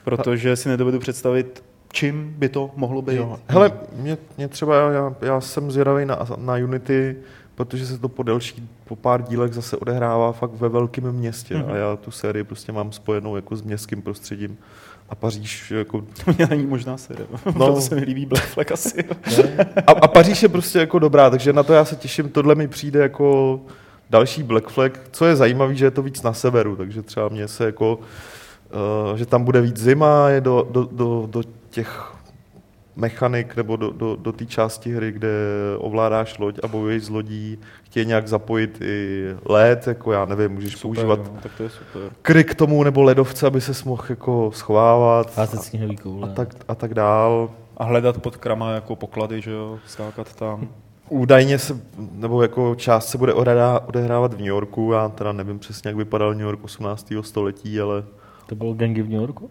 Protože 0.03 0.55
si 0.55 0.69
nedovedu 0.69 0.99
představit, 0.99 1.63
čím 1.91 2.33
by 2.37 2.49
to 2.49 2.71
mohlo 2.75 3.01
být. 3.01 3.15
Jo. 3.15 3.39
Hele, 3.47 3.71
mě, 3.95 4.17
mě 4.37 4.47
třeba, 4.47 4.91
já, 4.91 5.15
já 5.21 5.41
jsem 5.41 5.71
zvědavý 5.71 6.05
na, 6.05 6.19
na 6.37 6.53
Unity, 6.53 7.15
protože 7.55 7.85
se 7.85 7.97
to 7.97 8.09
po 8.09 8.23
delší, 8.23 8.69
po 8.85 8.95
pár 8.95 9.21
dílech 9.21 9.53
zase 9.53 9.77
odehrává 9.77 10.31
fakt 10.31 10.53
ve 10.53 10.69
velkém 10.69 11.11
městě 11.11 11.55
mm-hmm. 11.55 11.71
a 11.71 11.75
já 11.75 11.95
tu 11.95 12.11
sérii 12.11 12.43
prostě 12.43 12.71
mám 12.71 12.91
spojenou 12.91 13.35
jako 13.35 13.55
s 13.55 13.61
městským 13.61 14.01
prostředím 14.01 14.57
a 15.09 15.15
Paříž 15.15 15.71
jako... 15.71 16.01
To 16.25 16.33
mě 16.37 16.47
není 16.49 16.65
možná 16.65 16.97
série, 16.97 17.27
no. 17.55 17.73
to 17.73 17.81
se 17.81 17.95
mi 17.95 18.01
líbí 18.01 18.25
Black 18.25 18.45
Flag 18.45 18.71
asi. 18.71 19.03
a, 19.87 19.91
a 19.91 20.07
Paříž 20.07 20.43
je 20.43 20.49
prostě 20.49 20.79
jako 20.79 20.99
dobrá, 20.99 21.29
takže 21.29 21.53
na 21.53 21.63
to 21.63 21.73
já 21.73 21.85
se 21.85 21.95
těším, 21.95 22.29
tohle 22.29 22.55
mi 22.55 22.67
přijde 22.67 22.99
jako 22.99 23.59
další 24.09 24.43
Black 24.43 24.69
Flag, 24.69 24.99
co 25.11 25.25
je 25.25 25.35
zajímavé, 25.35 25.75
že 25.75 25.85
je 25.85 25.91
to 25.91 26.01
víc 26.01 26.21
na 26.21 26.33
severu, 26.33 26.75
takže 26.75 27.01
třeba 27.01 27.29
mě 27.29 27.47
se 27.47 27.65
jako, 27.65 27.99
uh, 29.11 29.17
že 29.17 29.25
tam 29.25 29.43
bude 29.43 29.61
víc 29.61 29.77
zima, 29.77 30.29
je 30.29 30.41
do, 30.41 30.67
do, 30.71 30.89
do, 30.91 31.27
do 31.31 31.43
těch 31.69 32.12
mechanik 32.95 33.55
nebo 33.55 33.75
do, 33.75 33.91
do, 33.91 34.15
do 34.15 34.31
té 34.31 34.45
části 34.45 34.93
hry, 34.95 35.11
kde 35.11 35.29
ovládáš 35.77 36.37
loď 36.37 36.59
a 36.63 36.67
bojuješ 36.67 37.03
z 37.03 37.09
lodí, 37.09 37.57
chtějí 37.83 38.05
nějak 38.05 38.27
zapojit 38.27 38.81
i 38.81 39.25
led, 39.45 39.87
jako 39.87 40.11
já 40.11 40.25
nevím, 40.25 40.51
můžeš 40.51 40.73
super, 40.73 40.81
používat 40.81 41.19
no, 41.33 41.39
tak 41.43 41.51
to 41.57 41.63
je 41.63 41.69
super. 41.69 42.01
kryk 42.21 42.55
tomu 42.55 42.83
nebo 42.83 43.03
ledovce, 43.03 43.47
aby 43.47 43.61
se 43.61 43.71
mohl 43.85 44.03
jako 44.09 44.51
schovávat 44.53 45.39
a, 45.39 45.43
a, 46.23 46.27
tak, 46.27 46.49
a 46.67 46.75
tak 46.75 46.93
dál. 46.93 47.49
A 47.77 47.83
hledat 47.83 48.17
pod 48.17 48.37
krama 48.37 48.71
jako 48.71 48.95
poklady, 48.95 49.41
že 49.41 49.51
jo, 49.51 49.79
skákat 49.87 50.35
tam. 50.35 50.67
Údajně 51.09 51.59
se, 51.59 51.81
nebo 52.11 52.41
jako 52.41 52.75
část 52.75 53.09
se 53.09 53.17
bude 53.17 53.33
odehrávat 53.33 54.33
v 54.33 54.37
New 54.37 54.47
Yorku, 54.47 54.91
já 54.91 55.09
teda 55.09 55.31
nevím 55.31 55.59
přesně, 55.59 55.87
jak 55.87 55.97
vypadal 55.97 56.33
New 56.33 56.45
York 56.45 56.63
18. 56.63 57.13
století, 57.21 57.79
ale... 57.79 58.03
To 58.45 58.55
bylo 58.55 58.73
gangy 58.73 59.01
v 59.01 59.09
New 59.09 59.21
Yorku? 59.21 59.49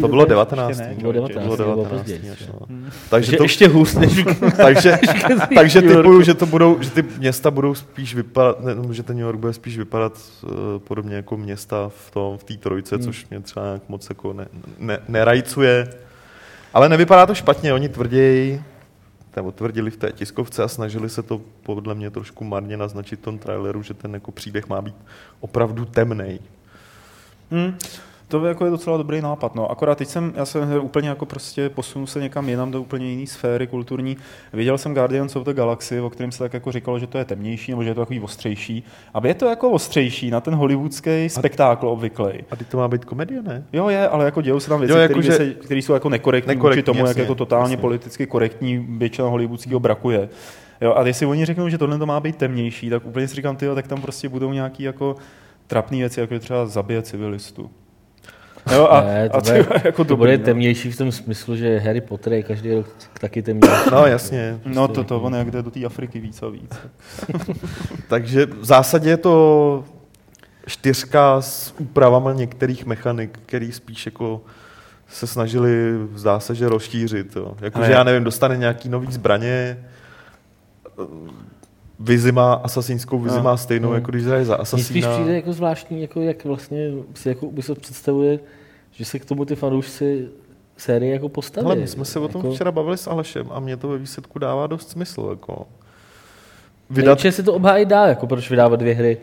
To 0.00 0.08
bylo 0.08 0.24
19. 0.24 0.78
Ne, 0.78 0.96
bylo 1.00 1.12
19. 1.12 1.44
Bylo 1.44 1.56
19. 1.56 1.82
Bylo 2.06 2.06
19 2.06 2.32
až, 2.32 2.48
no. 2.52 2.66
hmm. 2.68 2.90
Takže 3.10 3.36
to, 3.36 3.42
ještě 3.42 3.68
hůř 3.68 3.94
než... 3.94 4.24
takže, 4.56 4.98
takže 5.54 5.82
typuju, 5.82 6.22
že 6.22 6.34
to 6.34 6.46
budou, 6.46 6.82
že 6.82 6.90
ty 6.90 7.02
města 7.02 7.50
budou 7.50 7.74
spíš 7.74 8.14
vypadat, 8.14 8.60
ne, 8.60 8.74
že 8.90 9.02
ten 9.02 9.16
New 9.16 9.24
York 9.24 9.38
bude 9.38 9.52
spíš 9.52 9.78
vypadat 9.78 10.20
uh, 10.42 10.50
podobně 10.78 11.16
jako 11.16 11.36
města 11.36 11.88
v 11.88 12.10
tom, 12.10 12.38
v 12.38 12.44
té 12.44 12.56
trojce, 12.56 12.96
hmm. 12.96 13.04
což 13.04 13.26
mě 13.30 13.40
třeba 13.40 13.66
nějak 13.66 13.82
moc 13.88 14.08
jako 14.08 14.32
ne, 14.32 14.48
ne, 14.78 14.98
nerajcuje. 15.08 15.88
Ale 16.74 16.88
nevypadá 16.88 17.26
to 17.26 17.34
špatně, 17.34 17.74
oni 17.74 17.88
tvrději, 17.88 18.62
nebo 19.36 19.52
tvrdili 19.52 19.90
v 19.90 19.96
té 19.96 20.12
tiskovce 20.12 20.62
a 20.62 20.68
snažili 20.68 21.08
se 21.08 21.22
to 21.22 21.40
podle 21.62 21.94
mě 21.94 22.10
trošku 22.10 22.44
marně 22.44 22.76
naznačit 22.76 23.20
v 23.20 23.22
tom 23.22 23.38
traileru, 23.38 23.82
že 23.82 23.94
ten 23.94 24.14
jako 24.14 24.32
příběh 24.32 24.68
má 24.68 24.82
být 24.82 24.96
opravdu 25.40 25.84
temný. 25.84 26.40
Hmm 27.50 27.78
to 28.40 28.46
jako 28.46 28.64
je 28.64 28.70
docela 28.70 28.96
dobrý 28.96 29.20
nápad. 29.20 29.54
No. 29.54 29.70
Akorát 29.70 29.98
teď 29.98 30.08
jsem, 30.08 30.32
já 30.36 30.44
jsem 30.44 30.82
úplně 30.82 31.08
jako 31.08 31.26
prostě 31.26 31.68
posunul 31.68 32.06
se 32.06 32.20
někam 32.20 32.48
jinam 32.48 32.70
do 32.70 32.80
úplně 32.80 33.06
jiné 33.06 33.26
sféry 33.26 33.66
kulturní. 33.66 34.16
Viděl 34.52 34.78
jsem 34.78 34.94
Guardians 34.94 35.36
of 35.36 35.44
the 35.44 35.52
Galaxy, 35.52 36.00
o 36.00 36.10
kterém 36.10 36.32
se 36.32 36.38
tak 36.38 36.54
jako 36.54 36.72
říkalo, 36.72 36.98
že 36.98 37.06
to 37.06 37.18
je 37.18 37.24
temnější 37.24 37.72
nebo 37.72 37.82
že 37.82 37.90
je 37.90 37.94
to 37.94 38.00
takový 38.00 38.20
ostřejší. 38.20 38.84
A 39.14 39.26
je 39.26 39.34
to 39.34 39.46
jako 39.46 39.70
ostřejší 39.70 40.30
na 40.30 40.40
ten 40.40 40.54
hollywoodský 40.54 41.28
spektákl 41.28 41.88
obvyklý. 41.88 42.30
A 42.50 42.56
ty 42.56 42.64
to 42.64 42.76
má 42.76 42.88
být 42.88 43.04
komedie, 43.04 43.42
ne? 43.42 43.64
Jo, 43.72 43.88
je, 43.88 44.08
ale 44.08 44.24
jako 44.24 44.42
dějou 44.42 44.60
se 44.60 44.68
tam 44.68 44.80
věci, 44.80 44.98
jako 44.98 45.20
které 45.64 45.80
jsou 45.80 45.92
jako 45.92 46.08
nekorektní, 46.08 46.54
nekorektní 46.54 46.80
vůči 46.80 46.86
tomu, 46.86 47.00
jasně, 47.00 47.10
jak 47.10 47.28
jako 47.28 47.34
totálně 47.34 47.62
jasně. 47.62 47.76
politicky 47.76 48.26
korektní 48.26 48.78
většina 48.78 49.28
hollywoodského 49.28 49.80
braku 49.80 50.10
je. 50.10 50.28
Jo, 50.80 50.94
a 50.94 51.06
jestli 51.06 51.26
oni 51.26 51.44
řeknou, 51.44 51.68
že 51.68 51.78
tohle 51.78 51.98
to 51.98 52.06
má 52.06 52.20
být 52.20 52.36
temnější, 52.36 52.90
tak 52.90 53.06
úplně 53.06 53.28
si 53.28 53.34
říkám, 53.34 53.56
tyjo, 53.56 53.74
tak 53.74 53.86
tam 53.86 54.02
prostě 54.02 54.28
budou 54.28 54.52
nějaký 54.52 54.82
jako 54.82 55.16
trapné 55.66 55.98
věci, 55.98 56.20
jako 56.20 56.34
je 56.34 56.40
třeba 56.40 56.66
zabije 56.66 57.02
civilistu. 57.02 57.70
Jo, 58.72 58.86
a, 58.86 59.00
ne, 59.00 59.28
to, 59.28 59.36
a 59.36 59.40
bude, 59.40 59.66
jako 59.84 60.04
to 60.04 60.16
bude 60.16 60.38
no. 60.38 60.44
temnější 60.44 60.92
v 60.92 60.96
tom 60.96 61.12
smyslu, 61.12 61.56
že 61.56 61.78
Harry 61.78 62.00
Potter 62.00 62.32
je 62.32 62.42
každý 62.42 62.74
rok 62.74 62.86
taky 63.20 63.42
temnější. 63.42 63.90
No 63.92 64.06
jasně. 64.06 64.60
No 64.64 64.88
to, 64.88 65.04
to 65.04 65.20
on 65.20 65.34
jak 65.34 65.50
jde 65.50 65.62
do 65.62 65.70
té 65.70 65.84
Afriky 65.84 66.20
víc 66.20 66.42
a 66.42 66.48
víc. 66.48 66.74
Takže 68.08 68.46
v 68.46 68.64
zásadě 68.64 69.10
je 69.10 69.16
to 69.16 69.84
čtyřka 70.66 71.40
s 71.40 71.74
úpravama 71.78 72.32
některých 72.32 72.86
mechanik, 72.86 73.38
který 73.46 73.72
spíš 73.72 74.06
jako 74.06 74.40
se 75.08 75.26
snažili, 75.26 75.70
zdá 76.14 76.40
se, 76.40 76.54
že 76.54 76.68
rozšířit. 76.68 77.36
Jakože 77.60 77.92
já 77.92 78.04
nevím, 78.04 78.24
dostane 78.24 78.56
nějaký 78.56 78.88
nový 78.88 79.12
zbraně, 79.12 79.84
vizi 81.98 82.32
má 82.32 82.54
asasínskou 82.54 83.18
vizi 83.18 83.36
no. 83.36 83.42
má 83.42 83.56
stejnou, 83.56 83.88
no. 83.88 83.94
jako 83.94 84.10
když 84.10 84.24
hraje 84.24 84.44
za 84.44 84.56
asasína. 84.56 85.08
Mně 85.08 85.16
přijde 85.16 85.34
jako 85.36 85.52
zvláštní, 85.52 86.02
jako 86.02 86.20
jak 86.20 86.44
vlastně 86.44 86.90
si 87.14 87.28
jako 87.28 87.46
Ubisoft 87.46 87.80
představuje, 87.80 88.38
že 88.90 89.04
se 89.04 89.18
k 89.18 89.24
tomu 89.24 89.44
ty 89.44 89.56
fanoušci 89.56 90.28
série 90.76 91.12
jako 91.12 91.28
postaví. 91.28 91.66
Ale 91.66 91.76
my 91.76 91.86
jsme 91.86 92.04
se 92.04 92.18
o 92.18 92.28
tom 92.28 92.42
jako... 92.42 92.54
včera 92.54 92.72
bavili 92.72 92.98
s 92.98 93.06
Alešem 93.06 93.46
a 93.50 93.60
mě 93.60 93.76
to 93.76 93.88
ve 93.88 93.98
výsledku 93.98 94.38
dává 94.38 94.66
dost 94.66 94.90
smysl. 94.90 95.26
Jako. 95.30 95.66
Vydat... 96.90 97.18
Nevím, 97.18 97.32
si 97.32 97.42
to 97.42 97.54
obhájit 97.54 97.88
dá, 97.88 98.06
jako 98.06 98.26
proč 98.26 98.50
vydávat 98.50 98.80
dvě 98.80 98.94
hry 98.94 99.18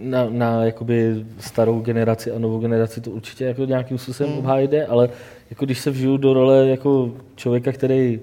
na, 0.00 0.26
na 0.30 0.64
jakoby 0.64 1.24
starou 1.38 1.80
generaci 1.80 2.30
a 2.30 2.38
novou 2.38 2.58
generaci, 2.58 3.00
to 3.00 3.10
určitě 3.10 3.44
jako 3.44 3.64
nějakým 3.64 3.98
způsobem 3.98 4.30
hmm. 4.32 4.38
obhájit 4.38 4.70
jde, 4.70 4.86
ale 4.86 5.08
jako 5.50 5.64
když 5.64 5.80
se 5.80 5.90
vžiju 5.90 6.16
do 6.16 6.34
role 6.34 6.68
jako 6.68 7.10
člověka, 7.36 7.72
který 7.72 8.20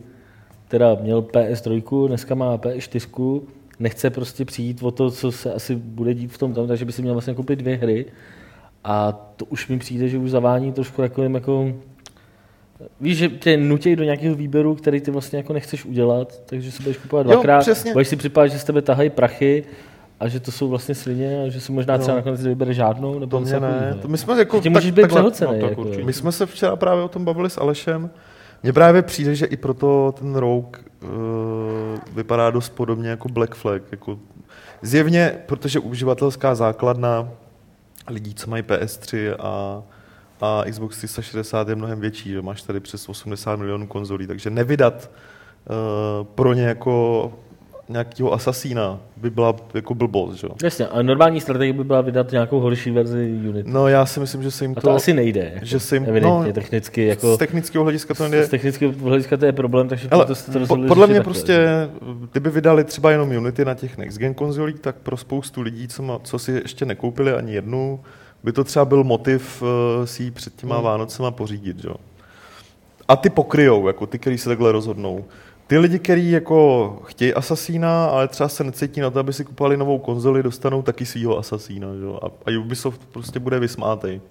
teda 0.67 0.97
měl 1.01 1.21
PS3, 1.21 2.07
dneska 2.07 2.35
má 2.35 2.57
PS4, 2.57 3.41
nechce 3.79 4.09
prostě 4.09 4.45
přijít 4.45 4.83
o 4.83 4.91
to, 4.91 5.11
co 5.11 5.31
se 5.31 5.53
asi 5.53 5.75
bude 5.75 6.13
dít 6.13 6.31
v 6.31 6.37
tom 6.37 6.53
tam, 6.53 6.67
takže 6.67 6.85
by 6.85 6.91
si 6.91 7.01
měl 7.01 7.13
vlastně 7.13 7.33
koupit 7.33 7.59
dvě 7.59 7.75
hry. 7.75 8.05
A 8.83 9.11
to 9.11 9.45
už 9.45 9.67
mi 9.67 9.79
přijde, 9.79 10.07
že 10.07 10.17
už 10.17 10.31
zavání 10.31 10.73
trošku 10.73 11.01
jako, 11.01 11.23
jako 11.23 11.73
Víš, 13.01 13.17
že 13.17 13.29
tě 13.29 13.57
nutí 13.57 13.95
do 13.95 14.03
nějakého 14.03 14.35
výběru, 14.35 14.75
který 14.75 15.01
ty 15.01 15.11
vlastně 15.11 15.37
jako 15.37 15.53
nechceš 15.53 15.85
udělat, 15.85 16.41
takže 16.45 16.71
si 16.71 16.83
budeš 16.83 16.97
kupovat 16.97 17.25
dvakrát, 17.25 17.65
budeš 17.93 18.07
si 18.07 18.15
připadat, 18.15 18.51
že 18.51 18.59
z 18.59 18.63
tebe 18.63 18.81
tahají 18.81 19.09
prachy 19.09 19.63
a 20.19 20.27
že 20.27 20.39
to 20.39 20.51
jsou 20.51 20.69
vlastně 20.69 20.95
slině 20.95 21.43
a 21.43 21.49
že 21.49 21.61
si 21.61 21.71
možná 21.71 21.97
třeba 21.97 22.13
no. 22.13 22.17
nakonec 22.17 22.43
vybere 22.43 22.73
žádnou, 22.73 23.19
nebo 23.19 23.37
to 23.37 23.43
mě 23.43 23.59
ne. 23.59 23.97
To 24.01 24.07
my 24.07 24.17
jsme 24.17 24.39
jako, 24.39 24.61
Ty 24.61 24.69
můžeš 24.69 24.91
být 24.91 25.07
přehocený. 25.07 25.59
No, 25.59 25.67
jako. 25.67 25.85
My 26.05 26.13
jsme 26.13 26.31
se 26.31 26.45
včera 26.45 26.75
právě 26.75 27.03
o 27.03 27.07
tom 27.07 27.25
bavili 27.25 27.49
s 27.49 27.57
Alešem. 27.57 28.09
Mně 28.63 28.73
právě 28.73 29.01
přijde, 29.01 29.35
že 29.35 29.45
i 29.45 29.57
proto 29.57 30.13
ten 30.19 30.35
Rogue 30.35 30.81
uh, 31.03 31.09
vypadá 32.13 32.51
dost 32.51 32.69
podobně 32.69 33.09
jako 33.09 33.29
Black 33.29 33.55
Flag. 33.55 33.81
Jako 33.91 34.19
zjevně, 34.81 35.39
protože 35.45 35.79
uživatelská 35.79 36.55
základna 36.55 37.29
lidí, 38.09 38.33
co 38.33 38.49
mají 38.49 38.63
PS3 38.63 39.35
a, 39.39 39.83
a 40.41 40.63
Xbox 40.71 40.97
360 40.97 41.67
je 41.69 41.75
mnohem 41.75 41.99
větší, 41.99 42.29
že 42.29 42.41
máš 42.41 42.61
tady 42.61 42.79
přes 42.79 43.09
80 43.09 43.55
milionů 43.55 43.87
konzolí, 43.87 44.27
takže 44.27 44.49
nevydat 44.49 45.11
uh, 45.69 46.27
pro 46.27 46.53
ně 46.53 46.63
jako 46.63 47.33
nějakého 47.89 48.33
asasína 48.33 48.99
by 49.17 49.29
byla 49.29 49.55
jako 49.73 49.95
blbost, 49.95 50.35
že? 50.35 50.47
Jasně, 50.63 50.87
a 50.87 51.01
normální 51.01 51.41
strategie 51.41 51.73
by 51.73 51.83
byla 51.83 52.01
vydat 52.01 52.31
nějakou 52.31 52.59
horší 52.59 52.91
verzi 52.91 53.39
Unity. 53.49 53.69
No 53.71 53.87
já 53.87 54.05
si 54.05 54.19
myslím, 54.19 54.43
že 54.43 54.51
se 54.51 54.63
jim 54.63 54.75
to... 54.75 54.79
A 54.79 54.81
to 54.81 54.91
asi 54.91 55.13
nejde. 55.13 55.51
Jako, 55.53 55.65
že 55.65 55.79
se 55.79 55.95
jim, 55.95 56.03
evidentně, 56.03 56.47
no, 56.47 56.53
technicky. 56.53 57.05
Jako, 57.05 57.35
z 57.35 57.37
technického 57.37 57.83
hlediska 57.83 58.13
to 58.13 58.27
nejde. 58.27 58.45
Z 58.45 58.49
technického 58.49 58.93
hlediska 59.03 59.37
to 59.37 59.45
je 59.45 59.51
problém, 59.51 59.87
takže 59.87 60.07
Ale 60.11 60.25
to, 60.25 60.35
to 60.35 60.67
po, 60.67 60.77
podle 60.87 61.07
mě 61.07 61.21
prostě, 61.21 61.67
kdyby 62.31 62.49
vydali 62.49 62.83
třeba 62.83 63.11
jenom 63.11 63.29
Unity 63.29 63.65
na 63.65 63.73
těch 63.73 63.97
next 63.97 64.17
gen 64.17 64.33
konzolích, 64.33 64.79
tak 64.79 64.95
pro 64.95 65.17
spoustu 65.17 65.61
lidí, 65.61 65.87
co, 65.87 66.03
má, 66.03 66.19
co 66.23 66.39
si 66.39 66.51
ještě 66.51 66.85
nekoupili 66.85 67.33
ani 67.33 67.53
jednu, 67.53 67.99
by 68.43 68.51
to 68.51 68.63
třeba 68.63 68.85
byl 68.85 69.03
motiv 69.03 69.61
uh, 69.61 69.67
si 70.05 70.23
ji 70.23 70.31
před 70.31 70.55
těma 70.55 70.75
hmm. 70.75 70.83
Vánocema 70.83 71.31
pořídit, 71.31 71.81
že? 71.81 71.89
A 73.07 73.15
ty 73.15 73.29
pokryjou, 73.29 73.87
jako 73.87 74.05
ty, 74.05 74.19
kteří 74.19 74.37
se 74.37 74.49
takhle 74.49 74.71
rozhodnou. 74.71 75.25
Ty 75.67 75.77
lidi, 75.77 75.99
kteří 75.99 76.31
jako 76.31 76.99
chtějí 77.05 77.33
Asasína, 77.33 78.05
ale 78.05 78.27
třeba 78.27 78.49
se 78.49 78.63
necítí 78.63 78.99
na 78.99 79.09
to, 79.09 79.19
aby 79.19 79.33
si 79.33 79.45
kupovali 79.45 79.77
novou 79.77 79.99
konzoli, 79.99 80.43
dostanou 80.43 80.81
taky 80.81 81.05
svýho 81.05 81.37
Asasína. 81.37 81.87
Že? 81.95 82.05
A, 82.21 82.25
a 82.25 82.59
Ubisoft 82.59 83.01
prostě 83.11 83.39
bude 83.39 83.59
vysmátej. 83.59 84.21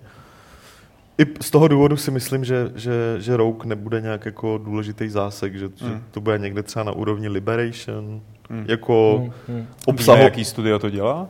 I 1.19 1.27
z 1.41 1.51
toho 1.51 1.69
důvodu 1.69 1.97
si 1.97 2.11
myslím, 2.11 2.45
že, 2.45 2.73
že, 2.75 2.93
že 3.19 3.37
Rogue 3.37 3.67
nebude 3.69 4.01
nějak 4.01 4.27
jako 4.27 4.59
důležitý 4.59 5.09
zásek, 5.09 5.55
že, 5.55 5.65
mm. 5.67 5.73
že 5.77 5.87
hmm. 5.87 6.03
to 6.11 6.21
bude 6.21 6.39
někde 6.39 6.63
třeba 6.63 6.83
na 6.83 6.93
úrovni 6.93 7.29
Liberation, 7.29 8.21
mm. 8.51 8.65
jako 8.69 9.23
mm. 9.49 9.55
Mm. 9.55 9.67
obsahu. 9.87 10.23
Jaký 10.23 10.45
studio 10.45 10.79
to 10.79 10.91
dělá? 10.91 11.29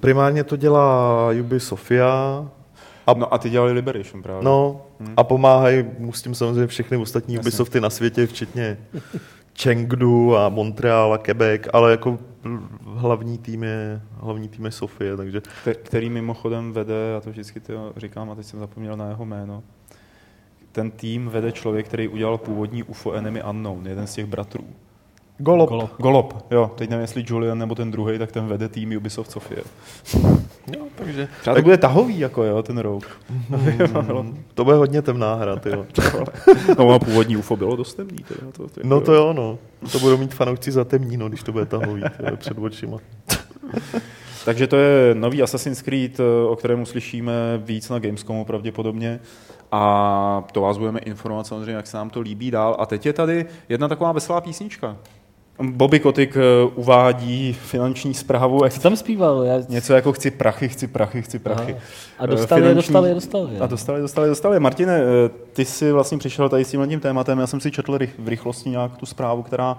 Primárně 0.00 0.44
to 0.44 0.56
dělá 0.56 1.28
Ubisofia, 1.40 2.44
a, 3.06 3.14
no 3.14 3.34
a 3.34 3.38
ty 3.38 3.50
dělali 3.50 3.72
Liberation 3.72 4.22
právě. 4.22 4.44
No 4.44 4.82
hmm. 5.00 5.14
a 5.16 5.24
pomáhají 5.24 5.84
mu 5.98 6.12
s 6.12 6.22
tím 6.22 6.34
samozřejmě 6.34 6.66
všechny 6.66 6.96
ostatní 6.96 7.34
Jasně. 7.34 7.48
Ubisofty 7.48 7.80
na 7.80 7.90
světě, 7.90 8.26
včetně 8.26 8.78
Chengdu 9.58 10.36
a 10.36 10.48
Montreal 10.48 11.12
a 11.12 11.18
Quebec, 11.18 11.62
ale 11.72 11.90
jako 11.90 12.18
hlavní 12.84 13.38
tým 13.38 13.62
je, 13.62 14.00
hlavní 14.16 14.48
tým 14.48 14.64
je 14.64 14.70
Sofie, 14.70 15.16
takže... 15.16 15.42
Který 15.82 16.10
mimochodem 16.10 16.72
vede, 16.72 16.94
já 17.14 17.20
to 17.20 17.30
vždycky 17.30 17.60
to 17.60 17.92
říkám 17.96 18.30
a 18.30 18.34
teď 18.34 18.46
jsem 18.46 18.60
zapomněl 18.60 18.96
na 18.96 19.08
jeho 19.08 19.24
jméno, 19.24 19.62
ten 20.72 20.90
tým 20.90 21.28
vede 21.28 21.52
člověk, 21.52 21.86
který 21.86 22.08
udělal 22.08 22.38
původní 22.38 22.82
UFO 22.82 23.12
Enemy 23.12 23.42
Unknown, 23.42 23.86
jeden 23.86 24.06
z 24.06 24.14
těch 24.14 24.26
bratrů. 24.26 24.64
Golop. 25.42 25.68
Golop. 25.68 25.90
Golop, 25.98 26.46
jo. 26.50 26.70
Teď 26.74 26.90
nevím, 26.90 27.00
jestli 27.00 27.24
Julian 27.26 27.58
nebo 27.58 27.74
ten 27.74 27.90
druhý, 27.90 28.18
tak 28.18 28.32
ten 28.32 28.46
vede 28.46 28.68
tým 28.68 28.96
Ubisoft 28.96 29.30
Sofie. 29.30 29.62
Jo, 30.76 30.84
takže... 30.94 31.28
Třeba 31.40 31.54
tak... 31.54 31.62
to 31.62 31.62
bude 31.62 31.76
tahový, 31.76 32.18
jako 32.18 32.44
jo, 32.44 32.62
ten 32.62 32.78
rok. 32.78 33.20
Mm, 33.48 34.44
to 34.54 34.64
bude 34.64 34.76
hodně 34.76 35.02
temná 35.02 35.34
hra, 35.34 35.56
ty 35.56 35.70
jo. 35.70 35.86
no 36.78 36.90
a 36.90 36.98
původní 36.98 37.36
UFO 37.36 37.56
bylo 37.56 37.76
dost 37.76 37.94
temný. 37.94 38.18
Teda, 38.28 38.52
to, 38.52 38.68
to, 38.68 38.80
no 38.84 39.00
to 39.00 39.14
jo, 39.14 39.32
no. 39.32 39.58
To 39.92 39.98
budou 39.98 40.16
mít 40.16 40.34
fanoušci 40.34 40.72
za 40.72 40.84
temní, 40.84 41.16
no, 41.16 41.28
když 41.28 41.42
to 41.42 41.52
bude 41.52 41.66
tahový 41.66 42.02
tyjo, 42.16 42.36
před 42.36 42.58
očima. 42.58 42.98
Takže 44.44 44.66
to 44.66 44.76
je 44.76 45.14
nový 45.14 45.42
Assassin's 45.42 45.82
Creed, 45.82 46.20
o 46.48 46.56
kterém 46.56 46.86
slyšíme 46.86 47.32
víc 47.56 47.88
na 47.88 47.98
Gamescomu 47.98 48.44
pravděpodobně. 48.44 49.20
A 49.72 50.44
to 50.52 50.60
vás 50.60 50.78
budeme 50.78 51.00
informovat 51.00 51.46
samozřejmě, 51.46 51.72
jak 51.72 51.86
se 51.86 51.96
nám 51.96 52.10
to 52.10 52.20
líbí 52.20 52.50
dál. 52.50 52.76
A 52.78 52.86
teď 52.86 53.06
je 53.06 53.12
tady 53.12 53.46
jedna 53.68 53.88
taková 53.88 54.12
veselá 54.12 54.40
písnička. 54.40 54.96
Bobby 55.60 56.00
Kotik 56.00 56.36
eh, 56.36 56.40
uvádí 56.74 57.52
finanční 57.52 58.14
zprávu. 58.14 58.60
Co 58.70 58.80
tam 58.80 58.96
zpíval? 58.96 59.42
Já... 59.42 59.60
Něco 59.68 59.94
jako 59.94 60.12
chci 60.12 60.30
prachy, 60.30 60.68
chci 60.68 60.86
prachy, 60.86 61.22
chci 61.22 61.38
prachy. 61.38 61.72
Aha. 61.72 61.82
A 62.18 62.26
dostali, 62.26 62.62
finanční... 62.62 62.92
dostali, 62.92 63.14
dostali. 63.14 63.58
A 63.58 63.66
dostali, 63.66 64.00
dostali, 64.00 64.28
dostali. 64.28 64.60
Martine, 64.60 65.00
eh, 65.00 65.28
ty 65.52 65.64
jsi 65.64 65.92
vlastně 65.92 66.18
přišel 66.18 66.48
tady 66.48 66.64
s 66.64 66.70
tím 66.70 67.00
tématem, 67.00 67.38
já 67.38 67.46
jsem 67.46 67.60
si 67.60 67.70
četl 67.70 67.98
v 68.18 68.28
rychlosti 68.28 68.70
nějak 68.70 68.96
tu 68.96 69.06
zprávu, 69.06 69.42
která 69.42 69.78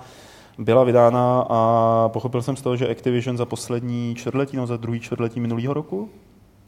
byla 0.57 0.83
vydána 0.83 1.45
a 1.49 2.09
pochopil 2.13 2.41
jsem 2.41 2.55
z 2.55 2.61
toho, 2.61 2.75
že 2.75 2.89
Activision 2.89 3.37
za 3.37 3.45
poslední 3.45 4.15
čtvrtletí, 4.15 4.57
no 4.57 4.67
za 4.67 4.77
druhý 4.77 4.99
čtvrtletí 4.99 5.39
minulého 5.39 5.73
roku? 5.73 6.09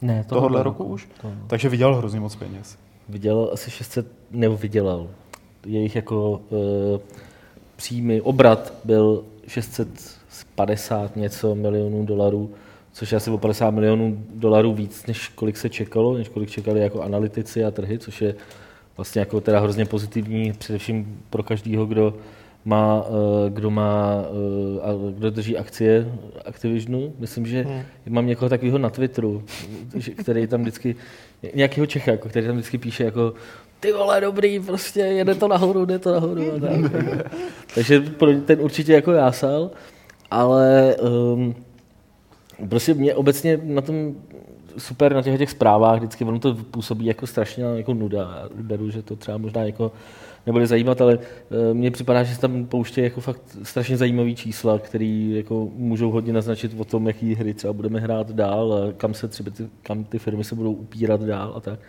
Ne, 0.02 0.24
tohohle, 0.28 0.48
tohohle 0.48 0.62
roku, 0.62 0.82
roku 0.82 0.92
už? 0.92 1.08
To... 1.22 1.28
Takže 1.46 1.68
vydělal 1.68 1.94
hrozně 1.94 2.20
moc 2.20 2.36
peněz. 2.36 2.78
Vydělal 3.08 3.50
asi 3.52 3.70
600, 3.70 4.06
nebo 4.30 4.56
vydělal. 4.56 5.06
Jejich 5.66 5.96
jako 5.96 6.40
e, 6.52 6.98
příjmy, 7.76 8.20
obrat 8.20 8.72
byl 8.84 9.24
650 9.48 11.16
něco 11.16 11.54
milionů 11.54 12.06
dolarů, 12.06 12.50
což 12.92 13.12
je 13.12 13.16
asi 13.16 13.30
o 13.30 13.38
50 13.38 13.70
milionů 13.70 14.24
dolarů 14.34 14.74
víc, 14.74 15.06
než 15.06 15.28
kolik 15.28 15.56
se 15.56 15.68
čekalo, 15.68 16.14
než 16.18 16.28
kolik 16.28 16.50
čekali 16.50 16.80
jako 16.80 17.02
analytici 17.02 17.64
a 17.64 17.70
trhy, 17.70 17.98
což 17.98 18.22
je 18.22 18.34
vlastně 18.96 19.18
jako 19.18 19.40
teda 19.40 19.60
hrozně 19.60 19.84
pozitivní, 19.84 20.52
především 20.52 21.22
pro 21.30 21.42
každého, 21.42 21.86
kdo 21.86 22.14
má, 22.66 23.04
eh, 23.06 23.50
kdo 23.50 23.70
má, 23.70 24.24
eh, 24.82 25.12
kdo 25.12 25.30
drží 25.30 25.58
akcie 25.58 26.12
Activisionu. 26.44 27.12
Myslím, 27.18 27.46
že 27.46 27.62
hmm. 27.62 27.82
mám 28.08 28.26
někoho 28.26 28.48
takového 28.48 28.78
na 28.78 28.90
Twitteru, 28.90 29.42
který 30.16 30.46
tam 30.46 30.60
vždycky, 30.60 30.96
nějakého 31.54 31.86
Čecha, 31.86 32.10
jako, 32.10 32.28
který 32.28 32.46
tam 32.46 32.56
vždycky 32.56 32.78
píše 32.78 33.04
jako 33.04 33.34
ty 33.80 33.92
vole, 33.92 34.20
dobrý, 34.20 34.60
prostě 34.60 35.00
jede 35.00 35.34
to 35.34 35.48
nahoru, 35.48 35.84
jde 35.84 35.98
to 35.98 36.12
nahoru. 36.12 36.42
A 36.56 36.60
tak. 36.60 36.92
Takže 37.74 38.00
ten 38.44 38.60
určitě 38.60 38.92
jako 38.92 39.12
jásal, 39.12 39.70
ale 40.30 40.96
um, 41.34 41.54
prostě 42.68 42.94
mě 42.94 43.14
obecně 43.14 43.60
na 43.62 43.80
tom 43.80 44.14
super 44.78 45.14
na 45.14 45.22
těch, 45.22 45.38
těch 45.38 45.50
zprávách, 45.50 45.98
vždycky 45.98 46.24
ono 46.24 46.38
to 46.38 46.54
působí 46.54 47.06
jako 47.06 47.26
strašně 47.26 47.64
jako 47.64 47.94
nuda. 47.94 48.18
Já 48.18 48.62
beru, 48.62 48.90
že 48.90 49.02
to 49.02 49.16
třeba 49.16 49.38
možná 49.38 49.64
jako 49.64 49.92
nebude 50.46 50.66
zajímat, 50.66 51.00
ale 51.00 51.18
uh, 51.18 51.22
mně 51.72 51.90
připadá, 51.90 52.22
že 52.22 52.34
se 52.34 52.40
tam 52.40 52.66
pouště 52.66 53.02
jako 53.02 53.20
fakt 53.20 53.42
strašně 53.62 53.96
zajímavý 53.96 54.36
čísla, 54.36 54.78
které 54.78 55.30
jako 55.36 55.68
můžou 55.74 56.10
hodně 56.10 56.32
naznačit 56.32 56.72
o 56.78 56.84
tom, 56.84 57.06
jaký 57.06 57.34
hry 57.34 57.54
třeba 57.54 57.72
budeme 57.72 58.00
hrát 58.00 58.32
dál 58.32 58.74
a 58.74 58.92
kam 58.92 59.14
se 59.14 59.28
třeba 59.28 59.50
ty, 59.50 59.68
kam 59.82 60.04
ty 60.04 60.18
firmy 60.18 60.44
se 60.44 60.54
budou 60.54 60.72
upírat 60.72 61.22
dál 61.22 61.52
a 61.56 61.60
tak. 61.60 61.80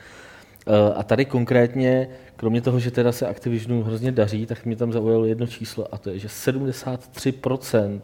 Eh, 0.67 0.93
a 0.93 1.04
tady 1.04 1.26
konkrétně, 1.26 2.10
kromě 2.36 2.62
toho, 2.62 2.80
že 2.80 2.91
teda 2.91 3.12
se 3.12 3.28
Activisionu 3.28 3.84
hrozně 3.84 4.12
daří, 4.12 4.46
tak 4.46 4.65
mě 4.65 4.76
tam 4.76 4.93
zaujalo 4.93 5.26
jedno 5.26 5.48
číslo 5.48 5.93
a 5.93 5.98
to 5.98 6.10
je, 6.10 6.20
že 6.20 6.28
73% 6.28 8.02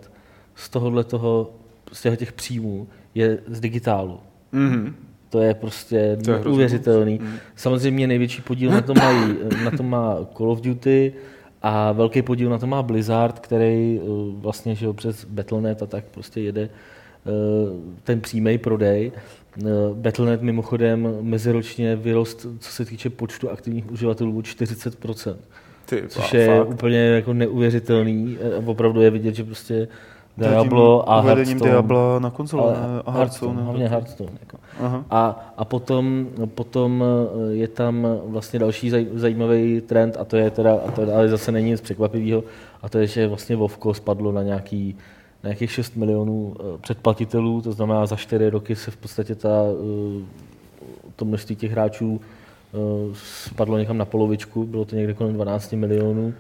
z 0.55 0.69
tohohle 0.69 1.03
toho, 1.03 1.53
z 1.91 2.17
těch 2.17 2.33
příjmů 2.33 2.87
je 3.15 3.39
z 3.47 3.59
digitálu. 3.59 4.19
Mm-hmm. 4.53 4.93
To 5.33 5.41
je 5.41 5.53
prostě 5.53 6.17
to 6.23 6.31
je 6.31 6.37
neuvěřitelný. 6.37 7.19
Mm. 7.21 7.35
Samozřejmě 7.55 8.07
největší 8.07 8.41
podíl 8.41 8.71
na 8.71 8.81
tom, 8.81 8.97
mají, 8.97 9.35
na 9.63 9.71
tom 9.71 9.89
má 9.89 10.17
Call 10.37 10.51
of 10.51 10.61
Duty 10.61 11.13
a 11.61 11.91
velký 11.91 12.21
podíl 12.21 12.49
na 12.49 12.57
tom 12.57 12.69
má 12.69 12.83
Blizzard, 12.83 13.39
který 13.39 13.99
eh, 14.01 14.05
vlastně 14.35 14.75
že 14.75 14.93
přes 14.93 15.25
Battle.net 15.25 15.81
a 15.81 15.85
tak 15.85 16.03
prostě 16.05 16.41
jede 16.41 16.61
eh, 16.61 16.69
ten 18.03 18.21
přímý 18.21 18.57
prodej. 18.57 19.11
Eh, 19.57 19.63
Battle.net 19.93 20.41
mimochodem 20.41 21.17
meziročně 21.21 21.95
vyrost, 21.95 22.45
co 22.59 22.71
se 22.71 22.85
týče 22.85 23.09
počtu 23.09 23.49
aktivních 23.49 23.91
uživatelů, 23.91 24.41
40%. 24.41 25.35
Ty, 25.85 26.03
což 26.07 26.33
je 26.33 26.47
fakt. 26.47 26.69
úplně 26.69 26.99
jako 26.99 27.33
neuvěřitelný. 27.33 28.37
Opravdu 28.65 29.01
je 29.01 29.09
vidět, 29.09 29.35
že 29.35 29.43
prostě 29.43 29.87
Diablo 30.37 31.11
a 31.11 31.21
Hearthstone. 31.21 31.71
Diablo 31.71 32.19
na 32.19 32.29
konzole 32.29 32.75
a 33.05 33.11
Hearthstone. 33.11 33.61
Hlavně 33.61 33.87
Hearthstone. 33.87 34.31
Jako. 34.39 34.57
A, 35.09 35.53
a 35.57 35.65
potom, 35.65 36.27
potom 36.55 37.03
eh, 37.03 37.53
je 37.53 37.67
tam 37.67 38.07
vlastně 38.25 38.59
další 38.59 38.91
zajímavý 39.13 39.81
trend 39.81 40.17
a 40.19 40.25
to 40.25 40.37
je 40.37 40.51
teda, 40.51 40.73
a 40.87 40.91
to 40.91 41.15
ale 41.15 41.29
zase 41.29 41.51
není 41.51 41.69
nic 41.69 41.81
překvapivého, 41.81 42.43
a 42.81 42.89
to 42.89 42.97
je, 42.97 43.07
že 43.07 43.27
vlastně 43.27 43.55
Vovko 43.55 43.93
spadlo 43.93 44.31
na 44.31 44.43
nějaký 44.43 44.97
na 45.43 45.47
nějakých 45.47 45.71
6 45.71 45.95
milionů 45.95 46.55
eh, 46.59 46.77
předplatitelů, 46.81 47.61
to 47.61 47.71
znamená 47.71 48.05
za 48.05 48.15
4 48.15 48.49
roky 48.49 48.75
se 48.75 48.91
v 48.91 48.97
podstatě 48.97 49.35
ta, 49.35 49.49
eh, 49.49 50.25
to 51.15 51.25
množství 51.25 51.55
těch 51.55 51.71
hráčů 51.71 52.21
spadlo 53.13 53.77
někam 53.77 53.97
na 53.97 54.05
polovičku, 54.05 54.65
bylo 54.65 54.85
to 54.85 54.95
někde 54.95 55.13
kolem 55.13 55.33
12 55.33 55.71
milionů. 55.71 56.33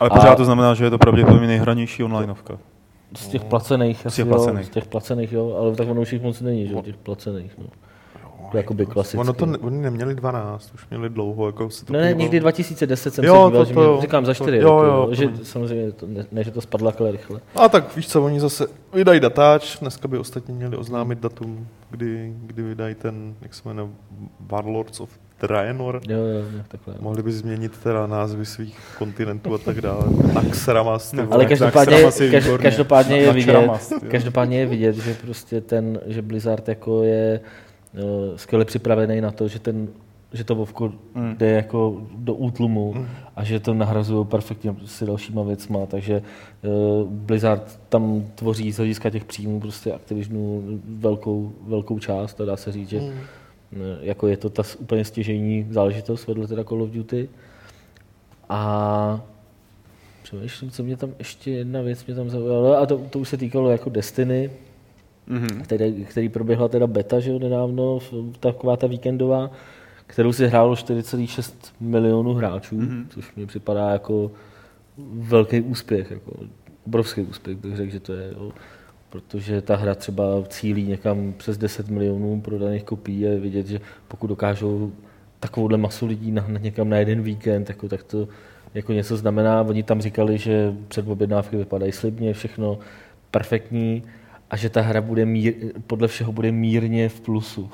Ale 0.00 0.10
pořád 0.10 0.32
a 0.32 0.34
to 0.34 0.44
znamená, 0.44 0.74
že 0.74 0.84
je 0.84 0.90
to 0.90 0.98
pravděpodobně 0.98 1.46
nejhranější 1.46 2.04
onlineovka. 2.04 2.58
Z 3.16 3.28
těch 3.28 3.44
placených, 3.44 4.06
z 4.08 4.14
těch, 4.14 4.26
placených. 4.26 4.64
Jo, 4.64 4.66
z 4.66 4.70
těch 4.70 4.86
placených, 4.86 5.32
jo, 5.32 5.56
ale 5.60 5.76
tak 5.76 5.88
ono 5.88 6.00
už 6.00 6.12
jich 6.12 6.22
moc 6.22 6.40
není, 6.40 6.66
že 6.66 6.74
těch 6.74 6.96
placených. 6.96 7.58
No. 7.58 7.64
jako 8.44 8.56
jakoby 8.56 8.86
klasicky. 8.86 9.18
Ono 9.18 9.32
to, 9.32 9.46
ne, 9.46 9.58
oni 9.58 9.78
neměli 9.78 10.14
12, 10.14 10.74
už 10.74 10.88
měli 10.90 11.10
dlouho, 11.10 11.46
jako 11.46 11.70
se 11.70 11.84
to 11.84 11.92
Ne, 11.92 12.00
ne, 12.00 12.12
někdy 12.12 12.40
2010 12.40 13.14
jsem 13.14 13.24
jo, 13.24 13.32
se 13.32 13.36
díval, 13.36 13.50
to, 13.50 13.58
to, 13.58 13.64
že 13.64 13.90
mě, 13.90 14.00
říkám 14.00 14.26
za 14.26 14.34
4 14.34 14.60
to, 14.60 14.64
roky, 14.64 14.86
jo, 14.86 14.94
jo, 14.94 15.14
že 15.14 15.44
samozřejmě 15.44 15.92
to, 15.92 16.06
ne, 16.06 16.26
ne, 16.32 16.44
že 16.44 16.50
to 16.50 16.60
spadlo 16.60 16.90
takhle 16.90 17.12
rychle. 17.12 17.40
A 17.54 17.68
tak 17.68 17.96
víš 17.96 18.08
co, 18.08 18.24
oni 18.24 18.40
zase 18.40 18.66
vydají 18.92 19.20
datáč, 19.20 19.78
dneska 19.78 20.08
by 20.08 20.18
ostatně 20.18 20.54
měli 20.54 20.76
oznámit 20.76 21.18
datum, 21.18 21.66
kdy, 21.90 22.32
kdy 22.40 22.62
vydají 22.62 22.94
ten, 22.94 23.34
jak 23.40 23.54
se 23.54 23.68
jmenuje, 23.68 23.88
Warlords 24.40 25.00
of 25.00 25.10
Draenor. 25.40 26.00
Jo, 26.08 26.18
jo, 26.18 26.62
takhle. 26.68 26.94
Mohli 27.00 27.22
by 27.22 27.32
změnit 27.32 27.78
teda 27.82 28.06
názvy 28.06 28.46
svých 28.46 28.78
kontinentů 28.98 29.54
a 29.54 29.58
tak 29.58 29.80
dále. 29.80 30.04
Axramas. 30.34 31.12
No, 31.12 31.26
ale 31.30 31.46
každopádně, 31.46 32.02
kaž, 32.02 32.44
každopádně, 32.62 33.16
je 33.16 33.32
vidět, 33.32 33.70
každopádně 34.10 34.58
je 34.58 34.66
vidět, 34.66 34.96
že 34.96 35.14
prostě 35.14 35.60
ten, 35.60 36.00
že 36.06 36.22
Blizzard 36.22 36.68
jako 36.68 37.02
je 37.02 37.40
uh, 37.94 38.36
skvěle 38.36 38.64
připravený 38.64 39.20
na 39.20 39.30
to, 39.30 39.48
že 39.48 39.58
ten 39.58 39.88
že 40.32 40.44
to 40.44 40.54
Vovko 40.54 40.92
mm. 41.14 41.34
jde 41.38 41.50
jako 41.50 42.02
do 42.16 42.34
útlumu 42.34 42.94
mm. 42.94 43.06
a 43.36 43.44
že 43.44 43.60
to 43.60 43.74
nahrazují 43.74 44.26
perfektně 44.26 44.74
si 44.84 45.06
dalšíma 45.06 45.42
věcma, 45.42 45.86
takže 45.86 46.22
uh, 46.62 47.08
Blizzard 47.08 47.80
tam 47.88 48.24
tvoří 48.34 48.72
z 48.72 48.76
hlediska 48.76 49.10
těch 49.10 49.24
příjmů 49.24 49.60
prostě 49.60 49.92
Activisionu 49.92 50.80
velkou, 50.88 51.52
velkou 51.66 51.98
část, 51.98 52.34
to 52.34 52.44
dá 52.44 52.56
se 52.56 52.72
říct, 52.72 52.88
že 52.88 53.00
mm 53.00 53.18
jako 54.00 54.28
je 54.28 54.36
to 54.36 54.50
ta 54.50 54.62
úplně 54.78 55.04
stěžejní 55.04 55.66
záležitost 55.70 56.26
vedle 56.26 56.46
teda 56.46 56.64
Call 56.64 56.82
of 56.82 56.90
Duty. 56.90 57.28
A 58.48 59.20
přemýšlím, 60.22 60.70
co 60.70 60.82
mě 60.82 60.96
tam 60.96 61.14
ještě 61.18 61.50
jedna 61.50 61.82
věc 61.82 62.06
mě 62.06 62.14
tam 62.14 62.30
zaujala, 62.30 62.78
a 62.78 62.86
to, 62.86 62.98
to 62.98 63.18
už 63.18 63.28
se 63.28 63.36
týkalo 63.36 63.70
jako 63.70 63.90
Destiny, 63.90 64.50
mm-hmm. 65.28 65.62
který, 65.62 66.04
který 66.04 66.28
proběhla 66.28 66.68
teda 66.68 66.86
beta, 66.86 67.20
že 67.20 67.30
jo, 67.30 67.38
nedávno, 67.38 67.98
taková 68.40 68.76
ta 68.76 68.86
víkendová, 68.86 69.50
kterou 70.06 70.32
si 70.32 70.46
hrálo 70.46 70.74
4,6 70.74 71.54
milionů 71.80 72.34
hráčů, 72.34 72.76
mm-hmm. 72.76 73.06
což 73.08 73.34
mi 73.34 73.46
připadá 73.46 73.90
jako 73.90 74.30
velký 75.12 75.60
úspěch, 75.60 76.10
jako 76.10 76.32
obrovský 76.86 77.20
úspěch, 77.20 77.56
bych 77.56 77.76
řekl, 77.76 77.92
že 77.92 78.00
to 78.00 78.12
je. 78.12 78.32
Jo 78.32 78.52
protože 79.10 79.60
ta 79.60 79.76
hra 79.76 79.94
třeba 79.94 80.24
cílí 80.48 80.86
někam 80.86 81.34
přes 81.36 81.58
10 81.58 81.88
milionů 81.88 82.40
prodaných 82.40 82.84
kopií 82.84 83.26
a 83.26 83.30
je 83.30 83.40
vidět, 83.40 83.66
že 83.66 83.80
pokud 84.08 84.26
dokážou 84.26 84.92
takovouhle 85.40 85.78
masu 85.78 86.06
lidí 86.06 86.32
nahnat 86.32 86.62
někam 86.62 86.88
na 86.88 86.96
jeden 86.96 87.22
víkend, 87.22 87.68
jako, 87.68 87.88
tak 87.88 88.02
to 88.02 88.28
jako 88.74 88.92
něco 88.92 89.16
znamená. 89.16 89.62
Oni 89.62 89.82
tam 89.82 90.00
říkali, 90.00 90.38
že 90.38 90.74
předobjednávky 90.88 91.56
vypadají 91.56 91.92
slibně, 91.92 92.34
všechno 92.34 92.78
perfektní 93.30 94.02
a 94.50 94.56
že 94.56 94.70
ta 94.70 94.80
hra 94.80 95.00
bude 95.00 95.24
mír, 95.24 95.54
podle 95.86 96.08
všeho 96.08 96.32
bude 96.32 96.52
mírně 96.52 97.08
v 97.08 97.20
plusu. 97.20 97.70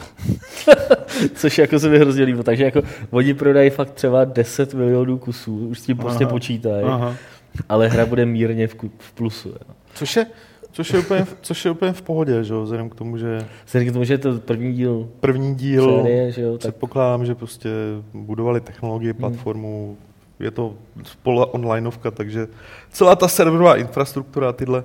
Což 1.34 1.58
jako 1.58 1.78
se 1.78 1.88
mi 1.88 1.98
hrozně 1.98 2.24
líbilo. 2.24 2.44
Takže 2.44 2.64
jako 2.64 2.82
oni 3.10 3.34
prodají 3.34 3.70
fakt 3.70 3.90
třeba 3.90 4.24
10 4.24 4.74
milionů 4.74 5.18
kusů, 5.18 5.68
už 5.68 5.78
s 5.78 5.82
tím 5.82 5.96
prostě 5.96 6.26
počítají, 6.26 6.86
ale 7.68 7.88
hra 7.88 8.06
bude 8.06 8.26
mírně 8.26 8.66
v, 8.66 8.76
v 8.98 9.12
plusu. 9.12 9.48
Jo. 9.48 9.74
Což 9.94 10.16
je, 10.16 10.26
Což 10.74 10.92
je 10.92 10.98
úplně, 10.98 11.26
což 11.40 11.64
je 11.64 11.70
úplně 11.70 11.92
v 11.92 12.02
pohodě, 12.02 12.44
že 12.44 12.54
jo, 12.54 12.62
vzhledem 12.62 12.90
k 12.90 12.94
tomu, 12.94 13.18
že... 13.18 13.46
Vzhledem 13.66 13.88
k 13.88 13.92
tomu, 13.92 14.04
že 14.04 14.14
je 14.14 14.18
to 14.18 14.38
první 14.38 14.72
díl 14.72 15.08
První 15.20 15.54
díl, 15.54 16.02
série, 16.02 16.32
že 16.32 16.42
jo, 16.42 16.52
tak... 16.52 16.58
předpokládám, 16.58 17.26
že 17.26 17.34
prostě 17.34 17.68
budovali 18.14 18.60
technologii, 18.60 19.10
hmm. 19.10 19.20
platformu, 19.20 19.86
hmm. 19.86 20.46
je 20.46 20.50
to 20.50 20.74
spolu 21.04 21.44
onlineovka, 21.44 22.10
takže 22.10 22.46
celá 22.90 23.16
ta 23.16 23.28
serverová 23.28 23.76
infrastruktura, 23.76 24.52
tyhle, 24.52 24.84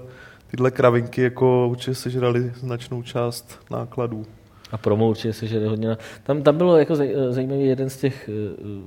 tyhle 0.52 0.72
kravinky 0.72 1.22
jako 1.22 1.68
určitě 1.68 1.96
sežrali 1.96 2.52
značnou 2.56 3.02
část 3.02 3.60
nákladů. 3.72 4.26
A 4.72 4.78
promo 4.78 5.10
určitě 5.10 5.34
se 5.34 5.68
hodně. 5.68 5.98
Tam, 6.24 6.42
tam 6.42 6.58
bylo 6.58 6.78
jako 6.78 6.96
zajímavý, 7.30 7.66
jeden 7.66 7.90
z 7.90 7.98
těch 7.98 8.30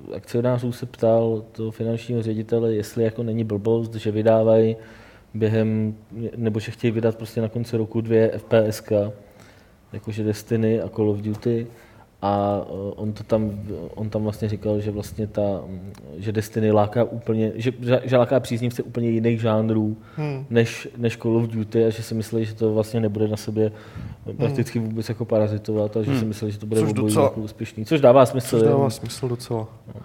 uh, 0.09 0.15
akcionářů 0.15 0.73
se 0.73 0.87
ptal 0.87 1.45
toho 1.53 1.71
finančního 1.71 2.23
ředitele, 2.23 2.75
jestli 2.75 3.05
jako 3.05 3.23
není 3.23 3.45
blbost, 3.45 3.95
že 3.95 4.11
vydávají 4.11 4.77
během, 5.35 5.95
nebo 6.37 6.61
že 6.61 6.73
chtějí 6.73 6.91
vydat 6.91 7.17
prostě 7.17 7.41
na 7.41 7.49
konci 7.49 7.77
roku 7.77 8.01
dvě 8.01 8.33
FPSK, 8.39 8.93
jakože 9.93 10.25
Destiny 10.25 10.81
a 10.81 10.89
Call 10.89 11.11
of 11.11 11.21
Duty. 11.21 11.67
A 12.25 12.61
eh, 12.67 12.73
on, 12.97 13.13
to 13.13 13.25
tam, 13.25 13.51
on 13.95 14.11
tam 14.11 14.23
vlastně 14.23 14.49
říkal, 14.49 14.81
že 14.81 14.91
vlastně 14.91 15.27
ta, 15.27 15.61
že 16.17 16.33
Destiny 16.33 16.71
láká 16.71 17.05
úplně, 17.05 17.53
že, 17.55 17.73
že 18.05 18.17
láká 18.17 18.41
příznivce 18.41 18.83
úplně 18.83 19.11
jiných 19.11 19.41
žánrů 19.41 19.97
hmm. 20.17 20.47
než, 20.51 20.89
než 20.97 21.17
Call 21.17 21.37
of 21.37 21.47
Duty 21.47 21.85
a 21.85 21.91
že 21.91 22.03
si 22.03 22.15
myslí, 22.15 22.45
že 22.45 22.55
to 22.55 22.75
vlastně 22.75 23.01
nebude 23.01 23.29
na 23.29 23.37
sobě 23.37 23.73
prakticky 24.37 24.79
hmm. 24.79 24.89
vůbec 24.89 25.09
jako 25.09 25.25
parazitovat 25.25 25.97
a 25.97 26.03
že 26.03 26.11
hmm. 26.11 26.21
si 26.21 26.25
myslí, 26.27 26.51
že 26.51 26.59
to 26.59 26.67
bude 26.67 26.81
což 26.81 26.93
docela, 26.93 27.25
jako 27.25 27.41
úspěšný. 27.41 27.85
Což 27.85 28.01
dává 28.01 28.27
smysl. 28.27 28.59
Což 28.59 28.69
dává 28.69 28.91
smysl 28.91 29.29
docela. 29.29 29.69
No. 29.95 30.01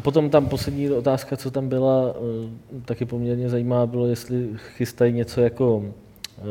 A 0.00 0.02
potom 0.02 0.30
tam 0.30 0.48
poslední 0.48 0.90
otázka, 0.90 1.36
co 1.36 1.50
tam 1.50 1.68
byla, 1.68 2.14
eh, 2.16 2.80
taky 2.84 3.04
poměrně 3.04 3.48
zajímavá, 3.48 3.86
bylo, 3.86 4.06
jestli 4.06 4.48
chystají 4.56 5.12
něco 5.12 5.40
jako 5.40 5.84
eh, 6.38 6.42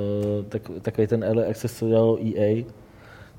tak, 0.49 0.61
takový 0.81 1.07
ten 1.07 1.23
early 1.23 1.45
access, 1.45 1.77
co 1.77 1.87
dělalo 1.87 2.17
EA, 2.25 2.63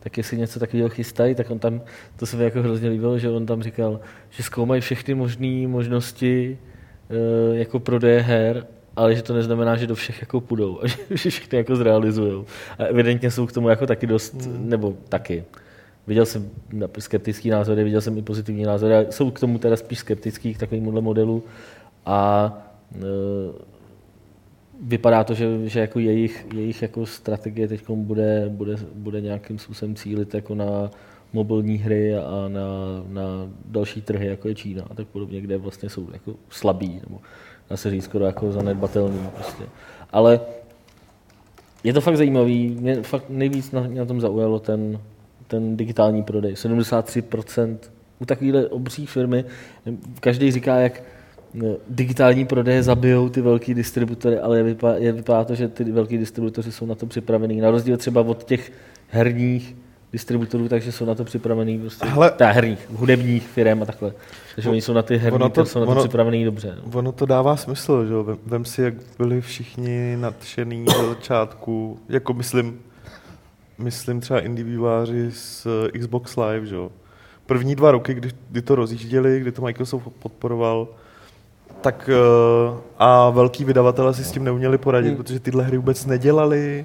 tak 0.00 0.18
jestli 0.18 0.38
něco 0.38 0.60
takového 0.60 0.88
chystají, 0.88 1.34
tak 1.34 1.50
on 1.50 1.58
tam, 1.58 1.80
to 2.16 2.26
se 2.26 2.36
mi 2.36 2.44
jako 2.44 2.62
hrozně 2.62 2.88
líbilo, 2.88 3.18
že 3.18 3.30
on 3.30 3.46
tam 3.46 3.62
říkal, 3.62 4.00
že 4.30 4.42
zkoumají 4.42 4.80
všechny 4.80 5.14
možné 5.14 5.68
možnosti 5.68 6.58
eh, 7.10 7.56
jako 7.56 7.80
prodeje 7.80 8.20
her, 8.20 8.66
ale 8.96 9.14
že 9.14 9.22
to 9.22 9.34
neznamená, 9.34 9.76
že 9.76 9.86
do 9.86 9.94
všech 9.94 10.20
jako 10.20 10.40
půjdou 10.40 10.80
a 10.82 10.86
že 11.10 11.30
všechny 11.30 11.58
jako 11.58 11.76
zrealizují. 11.76 12.44
A 12.78 12.84
evidentně 12.84 13.30
jsou 13.30 13.46
k 13.46 13.52
tomu 13.52 13.68
jako 13.68 13.86
taky 13.86 14.06
dost, 14.06 14.34
hmm. 14.34 14.68
nebo 14.68 14.94
taky, 15.08 15.44
Viděl 16.06 16.26
jsem 16.26 16.50
skeptický 16.98 17.50
názory, 17.50 17.84
viděl 17.84 18.00
jsem 18.00 18.18
i 18.18 18.22
pozitivní 18.22 18.62
názory. 18.62 18.94
Jsou 19.10 19.30
k 19.30 19.40
tomu 19.40 19.58
teda 19.58 19.76
spíš 19.76 19.98
skeptický 19.98 20.54
k 20.54 20.58
takovémuhle 20.58 21.00
modelu. 21.00 21.42
A 22.06 22.52
e, 22.94 22.98
vypadá 24.80 25.24
to, 25.24 25.34
že, 25.34 25.68
že 25.68 25.80
jako 25.80 25.98
jejich, 25.98 26.46
jejich 26.54 26.82
jako 26.82 27.06
strategie 27.06 27.68
teď 27.68 27.90
bude, 27.90 28.44
bude, 28.48 28.76
bude 28.94 29.20
nějakým 29.20 29.58
způsobem 29.58 29.94
cílit 29.94 30.34
jako 30.34 30.54
na 30.54 30.90
mobilní 31.32 31.76
hry 31.76 32.16
a 32.16 32.48
na, 32.48 32.68
na 33.08 33.48
další 33.64 34.02
trhy, 34.02 34.26
jako 34.26 34.48
je 34.48 34.54
Čína 34.54 34.84
a 34.90 34.94
tak 34.94 35.06
podobně, 35.06 35.40
kde 35.40 35.58
vlastně 35.58 35.88
jsou 35.88 36.08
jako 36.12 36.34
slabí, 36.50 37.00
nebo 37.08 37.20
dá 37.70 37.76
se 37.76 37.90
říct 37.90 38.04
skoro 38.04 38.24
jako 38.24 38.52
zanedbatelný. 38.52 39.28
Prostě. 39.34 39.64
Ale 40.10 40.40
je 41.84 41.92
to 41.92 42.00
fakt 42.00 42.16
zajímavý, 42.16 42.68
mě 42.80 43.02
fakt 43.02 43.24
nejvíc 43.28 43.72
na, 43.72 43.88
na 43.88 44.04
tom 44.04 44.20
zaujalo 44.20 44.58
ten, 44.58 45.00
ten 45.50 45.76
digitální 45.76 46.22
prodej. 46.22 46.54
73% 46.54 47.78
u 48.18 48.24
takovéhle 48.24 48.66
obří 48.66 49.06
firmy. 49.06 49.44
Každý 50.20 50.52
říká, 50.52 50.76
jak 50.76 51.02
eh, 51.64 51.76
digitální 51.88 52.44
prodeje 52.44 52.82
zabijou 52.82 53.28
ty 53.28 53.40
velký 53.40 53.74
distributory, 53.74 54.38
ale 54.38 54.56
je 54.56 54.62
vypadá, 54.62 54.98
je 54.98 55.12
vypadá 55.12 55.44
to, 55.44 55.54
že 55.54 55.68
ty 55.68 55.84
velký 55.84 56.18
distributoři 56.18 56.72
jsou 56.72 56.86
na 56.86 56.94
to 56.94 57.06
připravení. 57.06 57.60
Na 57.60 57.70
rozdíl 57.70 57.96
třeba 57.96 58.20
od 58.20 58.44
těch 58.44 58.72
herních 59.08 59.76
distributorů, 60.12 60.68
takže 60.68 60.92
jsou 60.92 61.04
na 61.04 61.14
to 61.14 61.24
připravený 61.24 61.78
prostě, 61.78 62.06
Hele, 62.06 62.30
ta 62.30 62.50
herních, 62.50 62.90
hudebních 62.90 63.48
firm 63.48 63.82
a 63.82 63.86
takhle. 63.86 64.12
Takže 64.54 64.68
on, 64.68 64.72
oni 64.72 64.82
jsou 64.82 64.92
na 64.92 65.02
ty 65.02 65.16
herní, 65.16 65.50
to, 65.50 65.66
jsou 65.66 65.80
na 65.80 65.86
to 65.86 65.92
ono, 65.92 66.00
připravený 66.00 66.44
dobře. 66.44 66.76
No. 66.76 66.98
Ono 66.98 67.12
to 67.12 67.26
dává 67.26 67.56
smysl, 67.56 68.06
že 68.06 68.12
jo? 68.12 68.24
Vem, 68.24 68.38
vem 68.46 68.64
si, 68.64 68.82
jak 68.82 68.94
byli 69.18 69.40
všichni 69.40 70.16
nadšený 70.20 70.84
do 70.84 71.08
začátku, 71.08 71.98
jako 72.08 72.34
myslím, 72.34 72.80
myslím 73.82 74.20
třeba 74.20 74.40
indie 74.40 74.64
výváři 74.64 75.30
z 75.30 75.66
eh, 75.66 75.98
Xbox 75.98 76.36
Live, 76.36 76.66
že 76.66 76.74
jo. 76.74 76.92
První 77.46 77.74
dva 77.74 77.90
roky, 77.90 78.14
kdy, 78.14 78.30
kdy 78.50 78.62
to 78.62 78.74
rozjížděli, 78.74 79.40
kdy 79.40 79.52
to 79.52 79.62
Microsoft 79.62 80.08
podporoval, 80.18 80.88
tak 81.80 82.10
uh, 82.72 82.78
a 82.98 83.30
velký 83.30 83.64
vydavatelé 83.64 84.14
si 84.14 84.24
s 84.24 84.32
tím 84.32 84.44
neuměli 84.44 84.78
poradit, 84.78 85.08
hmm. 85.08 85.16
protože 85.16 85.40
tyhle 85.40 85.64
hry 85.64 85.76
vůbec 85.76 86.06
nedělali, 86.06 86.84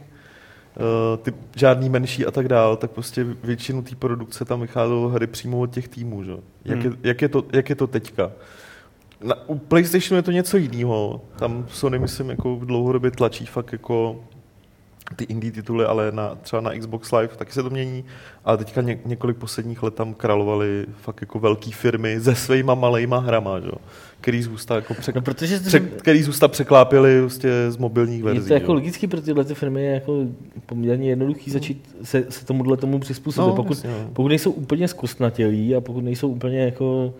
uh, 0.77 1.17
ty, 1.23 1.33
žádný 1.55 1.89
menší 1.89 2.25
a 2.25 2.31
tak 2.31 2.47
dál, 2.47 2.75
tak 2.75 2.91
prostě 2.91 3.25
většinu 3.43 3.81
té 3.81 3.95
produkce 3.95 4.45
tam 4.45 4.61
vycházelo 4.61 5.09
hry 5.09 5.27
přímo 5.27 5.59
od 5.59 5.71
těch 5.71 5.87
týmů. 5.87 6.23
Že? 6.23 6.37
Jak, 6.65 6.79
hmm. 6.79 6.91
je, 6.91 6.97
jak, 7.09 7.21
je 7.21 7.29
to, 7.29 7.43
jak 7.53 7.69
je 7.69 7.75
to 7.75 7.87
teďka? 7.87 8.31
Na, 9.23 9.49
u 9.49 9.57
PlayStationu 9.57 10.17
je 10.17 10.23
to 10.23 10.31
něco 10.31 10.57
jiného. 10.57 11.21
Tam 11.35 11.65
Sony, 11.69 11.99
myslím, 11.99 12.29
jako 12.29 12.55
v 12.55 12.65
dlouhodobě 12.65 13.11
tlačí 13.11 13.45
fakt 13.45 13.71
jako 13.71 14.19
ty 15.15 15.23
indie 15.23 15.51
tituly, 15.51 15.85
ale 15.85 16.11
na, 16.11 16.35
třeba 16.35 16.61
na 16.61 16.79
Xbox 16.79 17.11
Live 17.11 17.35
taky 17.35 17.51
se 17.51 17.63
to 17.63 17.69
mění. 17.69 18.05
A 18.45 18.57
teďka 18.57 18.81
ně, 18.81 18.99
několik 19.05 19.37
posledních 19.37 19.83
let 19.83 19.95
tam 19.95 20.13
královaly 20.13 20.85
fakt 21.01 21.21
jako 21.21 21.39
velké 21.39 21.71
firmy 21.71 22.19
se 22.21 22.35
svýma 22.35 22.75
malejma 22.75 23.17
hrama, 23.17 23.59
že? 23.59 23.71
který 24.21 24.43
z 24.43 24.47
ústa, 24.47 24.75
jako 24.75 24.93
přek, 24.93 25.15
no, 25.15 25.21
protože 25.21 25.59
přek, 25.59 25.83
který 25.83 26.23
z 26.23 26.27
ústa 26.27 26.47
překlápili 26.47 27.19
prostě 27.21 27.49
z 27.69 27.77
mobilních 27.77 28.23
verzí. 28.23 28.43
Je 28.43 28.47
to 28.47 28.53
jako 28.53 28.71
jo. 28.71 28.73
logicky 28.73 29.07
pro 29.07 29.21
tyhle 29.21 29.45
ty 29.45 29.55
firmy 29.55 29.83
je 29.83 29.91
jako 29.91 30.25
poměrně 30.65 31.09
jednoduchý 31.09 31.51
začít 31.51 31.95
se, 32.03 32.25
se 32.29 32.45
tomuhle 32.45 32.77
tomu 32.77 32.99
přizpůsobit. 32.99 33.49
No, 33.49 33.55
pokud, 33.55 33.77
jasně, 33.77 33.89
no. 33.89 34.09
pokud 34.13 34.27
nejsou 34.27 34.51
úplně 34.51 34.87
zkostnatělí 34.87 35.75
a 35.75 35.81
pokud 35.81 36.03
nejsou 36.03 36.29
úplně 36.29 36.59
jako 36.59 37.13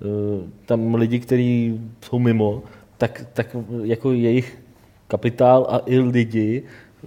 uh, 0.00 0.40
tam 0.66 0.94
lidi, 0.94 1.18
kteří 1.18 1.80
jsou 2.00 2.18
mimo, 2.18 2.62
tak, 2.98 3.26
tak 3.32 3.56
jako 3.82 4.12
jejich 4.12 4.58
kapitál 5.08 5.66
a 5.70 5.80
i 5.86 5.98
lidi 5.98 6.62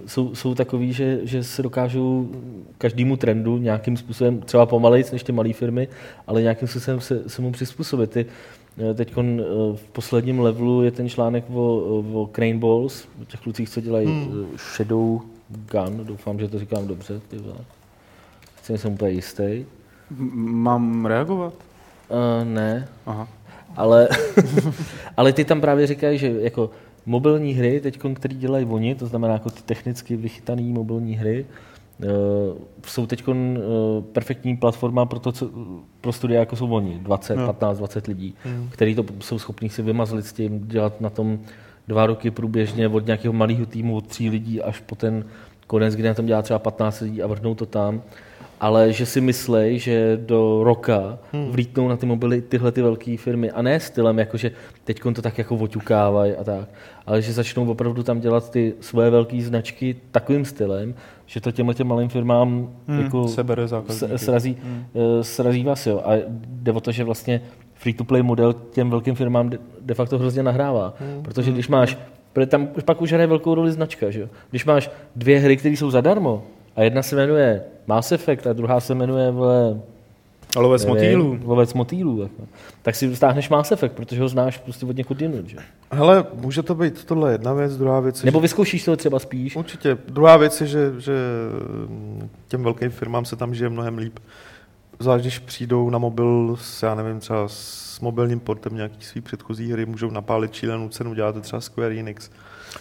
jsou, 0.05 0.35
jsou 0.35 0.55
takový, 0.55 0.93
že, 0.93 1.19
že 1.23 1.43
se 1.43 1.63
dokážou 1.63 2.29
každému 2.77 3.17
trendu 3.17 3.57
nějakým 3.57 3.97
způsobem, 3.97 4.41
třeba 4.41 4.65
pomalejc 4.65 5.11
než 5.11 5.23
ty 5.23 5.31
malé 5.31 5.53
firmy, 5.53 5.87
ale 6.27 6.41
nějakým 6.41 6.67
způsobem 6.67 7.01
se, 7.01 7.29
se 7.29 7.41
mu 7.41 7.51
přizpůsobit. 7.51 8.11
Ty, 8.11 8.25
eh, 8.91 8.93
Teď 8.93 9.13
eh, 9.17 9.43
v 9.75 9.87
posledním 9.91 10.39
levelu 10.39 10.83
je 10.83 10.91
ten 10.91 11.09
článek 11.09 11.45
o, 11.53 11.77
o 12.13 12.29
Crane 12.35 12.57
Balls, 12.57 13.07
o 13.21 13.25
těch 13.25 13.39
klucích, 13.39 13.69
co 13.69 13.81
dělají 13.81 14.07
hmm. 14.07 14.47
Shadow 14.57 15.21
Gun, 15.49 16.05
doufám, 16.05 16.39
že 16.39 16.47
to 16.47 16.59
říkám 16.59 16.87
dobře. 16.87 17.21
Ty 17.27 17.37
vole. 17.37 17.57
Jsem 18.63 18.93
úplně 18.93 19.11
jistý. 19.11 19.65
Mám 20.35 21.05
reagovat? 21.05 21.53
Uh, 22.09 22.47
ne. 22.47 22.87
Aha. 23.05 23.27
Ale, 23.75 24.07
ale 25.17 25.33
ty 25.33 25.45
tam 25.45 25.61
právě 25.61 25.87
říkají, 25.87 26.17
že 26.17 26.33
jako 26.39 26.69
mobilní 27.05 27.53
hry, 27.53 27.79
teď, 27.79 27.99
které 28.13 28.35
dělají 28.35 28.65
oni, 28.65 28.95
to 28.95 29.05
znamená 29.05 29.33
jako 29.33 29.49
ty 29.49 29.61
technicky 29.61 30.15
vychytané 30.15 30.61
mobilní 30.61 31.15
hry, 31.15 31.45
uh, 31.99 32.07
jsou 32.85 33.05
teď 33.05 33.27
uh, 33.27 33.35
perfektní 34.11 34.57
platforma 34.57 35.05
pro, 35.05 35.19
to, 35.19 35.31
co, 35.31 35.49
pro 36.01 36.11
studia, 36.11 36.39
jako 36.39 36.55
jsou 36.55 36.69
oni, 36.69 36.99
20, 36.99 37.35
no. 37.35 37.45
15, 37.45 37.77
20 37.77 38.07
lidí, 38.07 38.35
mm. 38.45 38.69
kteří 38.71 38.95
to 38.95 39.05
jsou 39.19 39.39
schopni 39.39 39.69
si 39.69 39.81
vymazlit 39.81 40.25
s 40.25 40.33
tím, 40.33 40.67
dělat 40.67 41.01
na 41.01 41.09
tom 41.09 41.39
dva 41.87 42.05
roky 42.05 42.31
průběžně 42.31 42.87
od 42.87 43.05
nějakého 43.05 43.33
malého 43.33 43.65
týmu, 43.65 43.95
od 43.95 44.07
tří 44.07 44.29
lidí 44.29 44.61
až 44.61 44.79
po 44.79 44.95
ten 44.95 45.25
konec, 45.67 45.95
kdy 45.95 46.07
na 46.07 46.13
tom 46.13 46.25
dělá 46.25 46.41
třeba 46.41 46.59
15 46.59 46.99
lidí 46.99 47.21
a 47.21 47.27
vrhnou 47.27 47.55
to 47.55 47.65
tam 47.65 48.01
ale 48.59 48.93
že 48.93 49.05
si 49.05 49.21
myslej, 49.21 49.79
že 49.79 50.17
do 50.17 50.63
roka 50.63 51.17
hmm. 51.33 51.51
vlítnou 51.51 51.87
na 51.87 51.97
ty 51.97 52.05
mobily 52.05 52.41
tyhle 52.41 52.71
ty 52.71 52.81
velké 52.81 53.17
firmy 53.17 53.51
a 53.51 53.61
ne 53.61 53.79
stylem, 53.79 54.19
jakože 54.19 54.51
teď 54.83 55.01
to 55.15 55.21
tak 55.21 55.37
jako 55.37 55.55
oťukávají 55.55 56.33
a 56.33 56.43
tak, 56.43 56.69
ale 57.05 57.21
že 57.21 57.33
začnou 57.33 57.69
opravdu 57.69 58.03
tam 58.03 58.19
dělat 58.19 58.51
ty 58.51 58.73
svoje 58.79 59.09
velké 59.09 59.41
značky 59.41 59.95
takovým 60.11 60.45
stylem, 60.45 60.95
že 61.25 61.41
to 61.41 61.51
těmhle 61.51 61.73
těm 61.73 61.87
malým 61.87 62.09
firmám 62.09 62.69
hmm. 62.87 62.99
jako 62.99 63.27
Sebere 63.27 63.67
srazí, 64.15 64.57
hmm. 64.63 64.85
Eh, 64.95 65.23
srazí 65.23 65.63
vás. 65.63 65.87
Jo. 65.87 66.01
A 66.05 66.11
jde 66.27 66.71
o 66.71 66.79
to, 66.79 66.91
že 66.91 67.03
vlastně 67.03 67.41
free-to-play 67.73 68.21
model 68.21 68.53
těm 68.53 68.89
velkým 68.89 69.15
firmám 69.15 69.49
de, 69.49 69.57
de 69.81 69.93
facto 69.93 70.17
hrozně 70.17 70.43
nahrává. 70.43 70.93
Hmm. 70.99 71.23
Protože 71.23 71.51
když 71.51 71.67
máš, 71.67 71.97
protože 72.33 72.45
tam 72.45 72.67
pak 72.85 73.01
už 73.01 73.11
hraje 73.11 73.27
velkou 73.27 73.55
roli 73.55 73.71
značka, 73.71 74.11
že 74.11 74.19
jo? 74.19 74.27
Když 74.49 74.65
máš 74.65 74.91
dvě 75.15 75.39
hry, 75.39 75.57
které 75.57 75.77
jsou 75.77 75.91
zadarmo, 75.91 76.43
a 76.75 76.83
jedna 76.83 77.03
se 77.03 77.15
jmenuje 77.15 77.63
Mass 77.87 78.11
Effect 78.11 78.47
a 78.47 78.53
druhá 78.53 78.79
se 78.79 78.95
jmenuje 78.95 79.31
vole, 79.31 79.79
Lovec 80.55 80.85
motýlů. 80.85 81.39
Lovec 81.43 81.73
motýlů. 81.73 82.21
Jako. 82.21 82.43
Tak 82.81 82.95
si 82.95 83.15
stáhneš 83.15 83.49
Mass 83.49 83.71
Effect, 83.71 83.95
protože 83.95 84.21
ho 84.21 84.27
znáš 84.27 84.57
prostě 84.57 84.85
od 84.85 84.97
někud 84.97 85.21
jinut. 85.21 85.47
Že? 85.47 85.57
Hele, 85.91 86.25
může 86.33 86.63
to 86.63 86.75
být 86.75 87.05
tohle 87.05 87.31
jedna 87.31 87.53
věc, 87.53 87.77
druhá 87.77 87.99
věc 87.99 88.23
Nebo 88.23 88.39
vyzkoušíš 88.39 88.85
to 88.85 88.97
třeba 88.97 89.19
spíš. 89.19 89.55
Určitě. 89.55 89.97
Druhá 90.07 90.37
věc 90.37 90.61
je, 90.61 90.67
že, 90.67 90.93
že 90.97 91.13
těm 92.47 92.63
velkým 92.63 92.89
firmám 92.89 93.25
se 93.25 93.35
tam 93.35 93.55
žije 93.55 93.69
mnohem 93.69 93.97
líp. 93.97 94.19
Zvlášť, 94.99 95.23
když 95.23 95.39
přijdou 95.39 95.89
na 95.89 95.97
mobil 95.97 96.57
s, 96.61 96.83
já 96.83 96.95
nevím, 96.95 97.19
třeba 97.19 97.47
s 97.47 97.99
mobilním 97.99 98.39
portem 98.39 98.75
nějaký 98.75 99.05
svý 99.05 99.21
předchozí 99.21 99.71
hry, 99.71 99.85
můžou 99.85 100.11
napálit 100.11 100.53
šílenou 100.53 100.89
cenu, 100.89 101.13
dělá 101.13 101.31
to 101.31 101.41
třeba 101.41 101.61
Square 101.61 101.99
Enix 101.99 102.29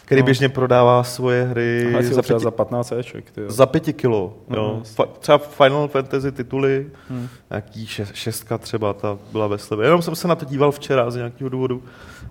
který 0.03 0.20
no. 0.20 0.24
běžně 0.24 0.49
prodává 0.49 1.05
svoje 1.05 1.45
hry 1.45 1.97
za, 2.01 2.22
pěti, 2.22 2.42
za 2.42 2.51
15 2.51 2.92
Eček. 2.92 3.24
Za 3.47 3.66
pěti 3.66 3.92
kilo. 3.92 4.34
Mm. 4.49 4.55
Jo. 4.55 4.82
Fa- 4.97 5.09
třeba 5.18 5.38
Final 5.38 5.88
Fantasy 5.88 6.32
tituly, 6.32 6.86
mm. 7.11 7.28
nějaký 7.51 7.86
šestka 8.12 8.59
třeba, 8.59 8.92
ta 8.92 9.18
byla 9.32 9.47
ve 9.47 9.59
slevě. 9.59 9.86
Jenom 9.86 10.03
jsem 10.03 10.16
se 10.16 10.28
na 10.28 10.34
to 10.34 10.45
díval 10.45 10.72
včera 10.72 11.11
z 11.11 11.16
nějakého 11.16 11.49
důvodu 11.49 11.82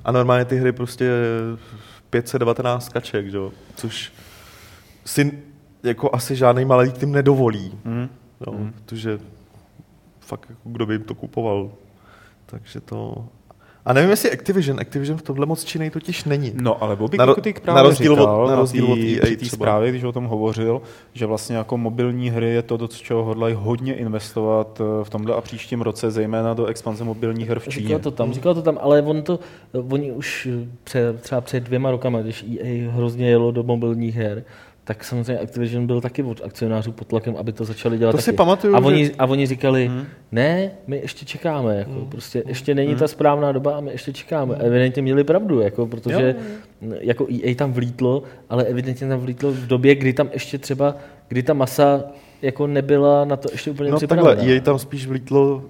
a 0.05 0.11
normálně 0.11 0.45
ty 0.45 0.55
hry 0.57 0.71
prostě 0.71 1.11
519 2.09 2.89
kaček, 2.89 3.25
jo. 3.25 3.51
což 3.75 4.13
si 5.05 5.31
jako 5.83 6.09
asi 6.13 6.35
žádný 6.35 6.65
malý 6.65 6.91
tým 6.91 7.11
nedovolí. 7.11 7.79
Mm. 7.83 8.09
Jo, 8.47 8.53
mm. 8.53 8.73
Protože 8.73 9.19
fakt 10.19 10.45
jako 10.49 10.69
kdo 10.69 10.85
by 10.85 10.93
jim 10.93 11.03
to 11.03 11.15
kupoval. 11.15 11.71
Takže 12.45 12.81
to 12.81 13.25
a 13.85 13.93
nevím, 13.93 14.09
jestli 14.09 14.31
Activision, 14.31 14.79
Activision 14.79 15.17
v 15.17 15.21
tomhle 15.21 15.45
moc 15.45 15.63
činej 15.63 15.89
totiž 15.89 16.23
není. 16.23 16.51
No, 16.61 16.83
ale 16.83 16.95
Bobby 16.95 17.17
na, 17.17 17.33
Kotick 17.33 17.59
právě 17.59 17.83
na 17.83 17.89
rozdíl 17.89 18.15
říkal 18.15 18.43
od, 18.43 18.49
na, 18.49 18.55
rozdíl 18.55 18.91
od 18.91 18.99
EA 18.99 19.21
při 19.21 19.37
té 19.37 19.45
zprávě, 19.45 19.89
když 19.89 20.03
o 20.03 20.11
tom 20.11 20.25
hovořil, 20.25 20.81
že 21.13 21.25
vlastně 21.25 21.55
jako 21.55 21.77
mobilní 21.77 22.29
hry 22.29 22.49
je 22.49 22.61
to, 22.61 22.77
do 22.77 22.87
čeho 22.87 23.23
hodlají 23.23 23.55
hodně 23.55 23.95
investovat 23.95 24.81
eh, 24.81 25.03
v 25.03 25.09
tomhle 25.09 25.35
a 25.35 25.41
příštím 25.41 25.81
roce, 25.81 26.11
zejména 26.11 26.53
do 26.53 26.65
expanze 26.65 27.03
mobilních 27.03 27.49
her 27.49 27.59
v 27.59 27.67
Číně. 27.67 27.87
Říkal 27.87 27.99
to 27.99 28.11
tam, 28.11 28.33
říkal 28.33 28.55
to 28.55 28.61
tam, 28.61 28.77
ale 28.81 29.01
on 29.01 29.21
to, 29.21 29.39
oni 29.89 30.11
už 30.11 30.47
před, 30.83 31.21
třeba 31.21 31.41
před 31.41 31.63
dvěma 31.63 31.91
rokama, 31.91 32.21
když 32.21 32.45
EA 32.59 32.91
hrozně 32.91 33.29
jelo 33.29 33.51
do 33.51 33.63
mobilních 33.63 34.15
her, 34.15 34.43
tak 34.83 35.03
samozřejmě 35.03 35.39
Activision 35.39 35.87
byl 35.87 36.01
taky 36.01 36.23
od 36.23 36.41
akcionářů 36.43 36.91
pod 36.91 37.07
tlakem, 37.07 37.35
aby 37.37 37.51
to 37.53 37.65
začali 37.65 37.97
dělat 37.97 38.11
to 38.11 38.17
taky. 38.17 38.23
si 38.23 38.33
pamatuju, 38.33 38.75
a, 38.75 38.79
oni, 38.79 39.05
že... 39.05 39.11
a 39.19 39.25
oni 39.25 39.45
říkali, 39.45 39.87
hmm. 39.87 40.05
ne, 40.31 40.71
my 40.87 40.97
ještě 40.97 41.25
čekáme, 41.25 41.75
jako, 41.75 41.91
hmm. 41.91 42.09
prostě 42.09 42.43
ještě 42.47 42.75
není 42.75 42.89
hmm. 42.89 42.99
ta 42.99 43.07
správná 43.07 43.51
doba 43.51 43.77
a 43.77 43.81
my 43.81 43.91
ještě 43.91 44.13
čekáme. 44.13 44.55
Hmm. 44.55 44.65
Evidentně 44.65 45.01
měli 45.01 45.23
pravdu, 45.23 45.61
jako, 45.61 45.87
protože 45.87 46.35
jo. 46.81 46.93
jako 46.99 47.27
EA 47.45 47.55
tam 47.55 47.73
vlítlo, 47.73 48.23
ale 48.49 48.63
evidentně 48.63 49.07
tam 49.07 49.19
vlítlo 49.19 49.51
v 49.51 49.67
době, 49.67 49.95
kdy 49.95 50.13
tam 50.13 50.29
ještě 50.33 50.57
třeba, 50.57 50.95
kdy 51.27 51.43
ta 51.43 51.53
masa 51.53 52.03
jako 52.41 52.67
nebyla 52.67 53.25
na 53.25 53.35
to 53.35 53.49
ještě 53.51 53.71
úplně 53.71 53.91
no, 53.91 53.97
připravená. 53.97 54.35
takhle, 54.35 54.53
EA 54.53 54.61
tam 54.61 54.79
spíš 54.79 55.07
vlítlo 55.07 55.63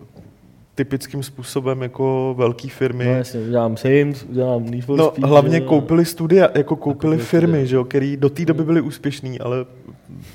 typickým 0.76 1.24
způsobem 1.24 1.82
jako 1.82 2.36
velké 2.38 2.70
firmy. 2.70 3.06
No 3.06 3.12
jasně, 3.12 3.40
udělám 3.40 3.78
Sims, 3.78 4.24
udělám 4.24 4.66
Need 4.70 4.86
for 4.86 4.98
No 4.98 5.12
Speed, 5.12 5.26
hlavně 5.30 5.60
že? 5.60 5.66
koupili 5.66 6.06
studia, 6.06 6.50
jako 6.56 6.76
koupili 6.76 7.18
firmy, 7.18 7.68
že 7.68 7.76
jo, 7.76 7.84
který 7.84 8.18
do 8.18 8.30
té 8.30 8.46
doby 8.46 8.64
byly 8.64 8.82
úspěšný, 8.82 9.40
ale 9.40 9.66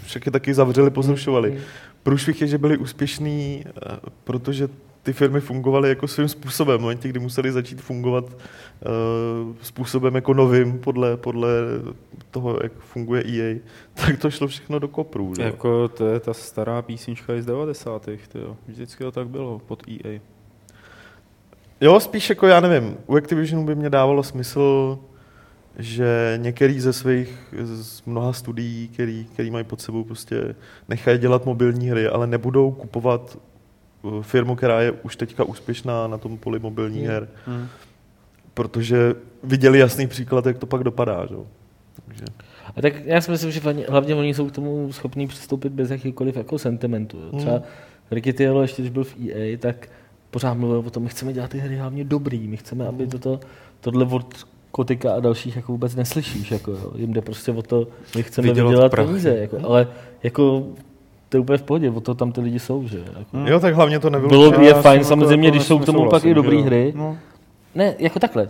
však 0.05 0.27
je 0.27 0.33
taky 0.33 0.55
zavřeli, 0.55 0.91
pozrušovali. 0.91 1.59
Průšvih 2.09 2.41
je, 2.41 2.47
že 2.47 2.59
byli 2.59 2.79
úspěšní, 2.79 3.65
eh, 3.67 3.97
protože 4.25 4.69
ty 5.03 5.13
firmy 5.13 5.41
fungovaly 5.41 5.89
jako 5.89 6.09
svým 6.09 6.29
způsobem. 6.29 6.79
V 6.79 6.81
momentě, 6.81 7.09
kdy 7.09 7.21
museli 7.21 7.53
začít 7.53 7.81
fungovat 7.81 8.25
uh, 8.25 9.55
způsobem 9.63 10.15
jako 10.15 10.35
novým 10.35 10.79
podle, 10.79 11.17
podle 11.17 11.49
toho, 12.31 12.59
jak 12.63 12.73
funguje 12.73 13.23
EA, 13.27 13.59
tak 13.95 14.19
to 14.19 14.31
šlo 14.31 14.47
všechno 14.47 14.79
do 14.79 14.89
kopru. 14.89 15.35
Že? 15.37 15.43
Jako 15.43 15.89
to 15.89 16.07
je 16.07 16.21
ta 16.21 16.35
stará 16.35 16.83
písnička 16.83 17.33
z 17.41 17.47
90. 17.47 18.09
Tyjo. 18.29 18.57
Vždycky 18.69 19.05
to 19.05 19.13
tak 19.13 19.29
bylo 19.29 19.59
pod 19.59 19.83
EA. 19.89 20.21
Jo, 21.81 22.01
spíš 22.01 22.31
jako 22.31 22.47
já 22.47 22.61
nevím, 22.61 22.97
u 23.07 23.17
Activisionu 23.17 23.65
by 23.65 23.75
mě 23.75 23.91
dávalo 23.91 24.23
smysl, 24.23 24.99
že 25.79 26.39
některý 26.43 26.81
ze 26.81 26.93
svých, 26.93 27.55
z 27.63 28.03
mnoha 28.07 28.33
studií, 28.33 28.89
který, 28.89 29.27
který 29.33 29.51
mají 29.51 29.65
pod 29.65 29.81
sebou, 29.81 30.05
prostě 30.05 30.55
nechají 30.89 31.19
dělat 31.19 31.47
mobilní 31.47 31.91
hry, 31.91 32.09
ale 32.09 32.27
nebudou 32.27 32.71
kupovat 32.71 33.39
uh, 34.03 34.23
firmu, 34.23 34.57
která 34.57 34.81
je 34.81 34.91
už 34.91 35.17
teďka 35.17 35.45
úspěšná 35.45 36.07
na 36.07 36.19
tom 36.19 36.39
poli 36.39 36.59
mobilních 36.59 37.03
hmm. 37.03 37.11
her. 37.11 37.29
Hmm. 37.47 37.69
Protože 38.55 39.15
viděli 39.43 39.79
jasný 39.79 40.07
příklad, 40.07 40.47
jak 40.47 40.59
to 40.59 40.67
pak 40.67 40.85
dopadá. 40.85 41.27
Že? 41.27 41.37
Takže... 42.07 42.25
A 42.77 42.83
tak 42.83 42.93
já 43.05 43.21
si 43.21 43.31
myslím, 43.31 43.51
že 43.51 43.61
hlavně 43.89 44.15
oni 44.15 44.35
jsou 44.35 44.49
k 44.49 44.53
tomu 44.53 44.93
schopní 44.93 45.27
přistoupit 45.29 45.73
bez 45.73 45.91
jakýkoliv 45.91 46.37
jako 46.37 46.59
sentimentu. 46.59 47.19
Hmm. 47.31 47.41
Třeba 47.41 47.63
Ricky 48.11 48.33
Tielo, 48.33 48.63
ještě 48.63 48.83
když 48.83 48.93
byl 48.93 49.05
v 49.05 49.15
EA, 49.29 49.59
tak 49.59 49.89
pořád 50.31 50.55
mluvil 50.55 50.79
o 50.79 50.91
tom, 50.91 51.03
my 51.03 51.09
chceme 51.09 51.33
dělat 51.33 51.51
ty 51.51 51.59
hry 51.59 51.77
hlavně 51.77 52.05
dobrý, 52.05 52.49
my 52.49 52.57
chceme, 52.57 52.87
aby 52.87 53.07
toto, 53.07 53.41
tohle 53.81 54.07
od 54.07 54.47
Kotika 54.71 55.15
a 55.15 55.21
dalších 55.21 55.57
jako 55.57 55.73
vůbec 55.73 55.95
neslyšíš. 55.95 56.51
Jako, 56.51 56.71
jo. 56.71 56.93
Jim 56.97 57.13
jde 57.13 57.21
prostě 57.21 57.53
o 57.53 57.63
to, 57.63 57.87
my 58.17 58.23
chceme 58.23 58.49
vydělat, 58.49 58.71
vydělat 58.71 58.95
peníze. 58.95 59.37
Jako, 59.39 59.59
ale 59.65 59.89
jako 60.23 60.67
to 61.29 61.37
je 61.37 61.41
úplně 61.41 61.59
v 61.59 61.63
pohodě, 61.63 61.91
o 61.91 62.01
to 62.01 62.15
tam 62.15 62.33
ty 62.33 62.41
lidi 62.41 62.59
jsou, 62.59 62.89
že? 62.89 62.99
Jako, 63.19 63.39
jo, 63.51 63.61
tak 63.61 63.75
hlavně 63.75 64.01
to 64.01 64.11
nebylo. 64.11 64.29
Bylo 64.29 64.51
by 64.51 64.67
je 64.67 64.75
fajn 64.75 65.05
samozřejmě, 65.05 65.49
jako 65.49 65.57
když 65.57 65.67
jsou 65.67 65.79
k 65.79 65.87
tomu 65.87 66.09
pak 66.09 66.25
i 66.25 66.35
dobré 66.35 66.57
hry. 66.63 66.93
No. 66.97 67.17
Ne, 67.75 67.95
jako 67.99 68.19
takhle 68.19 68.49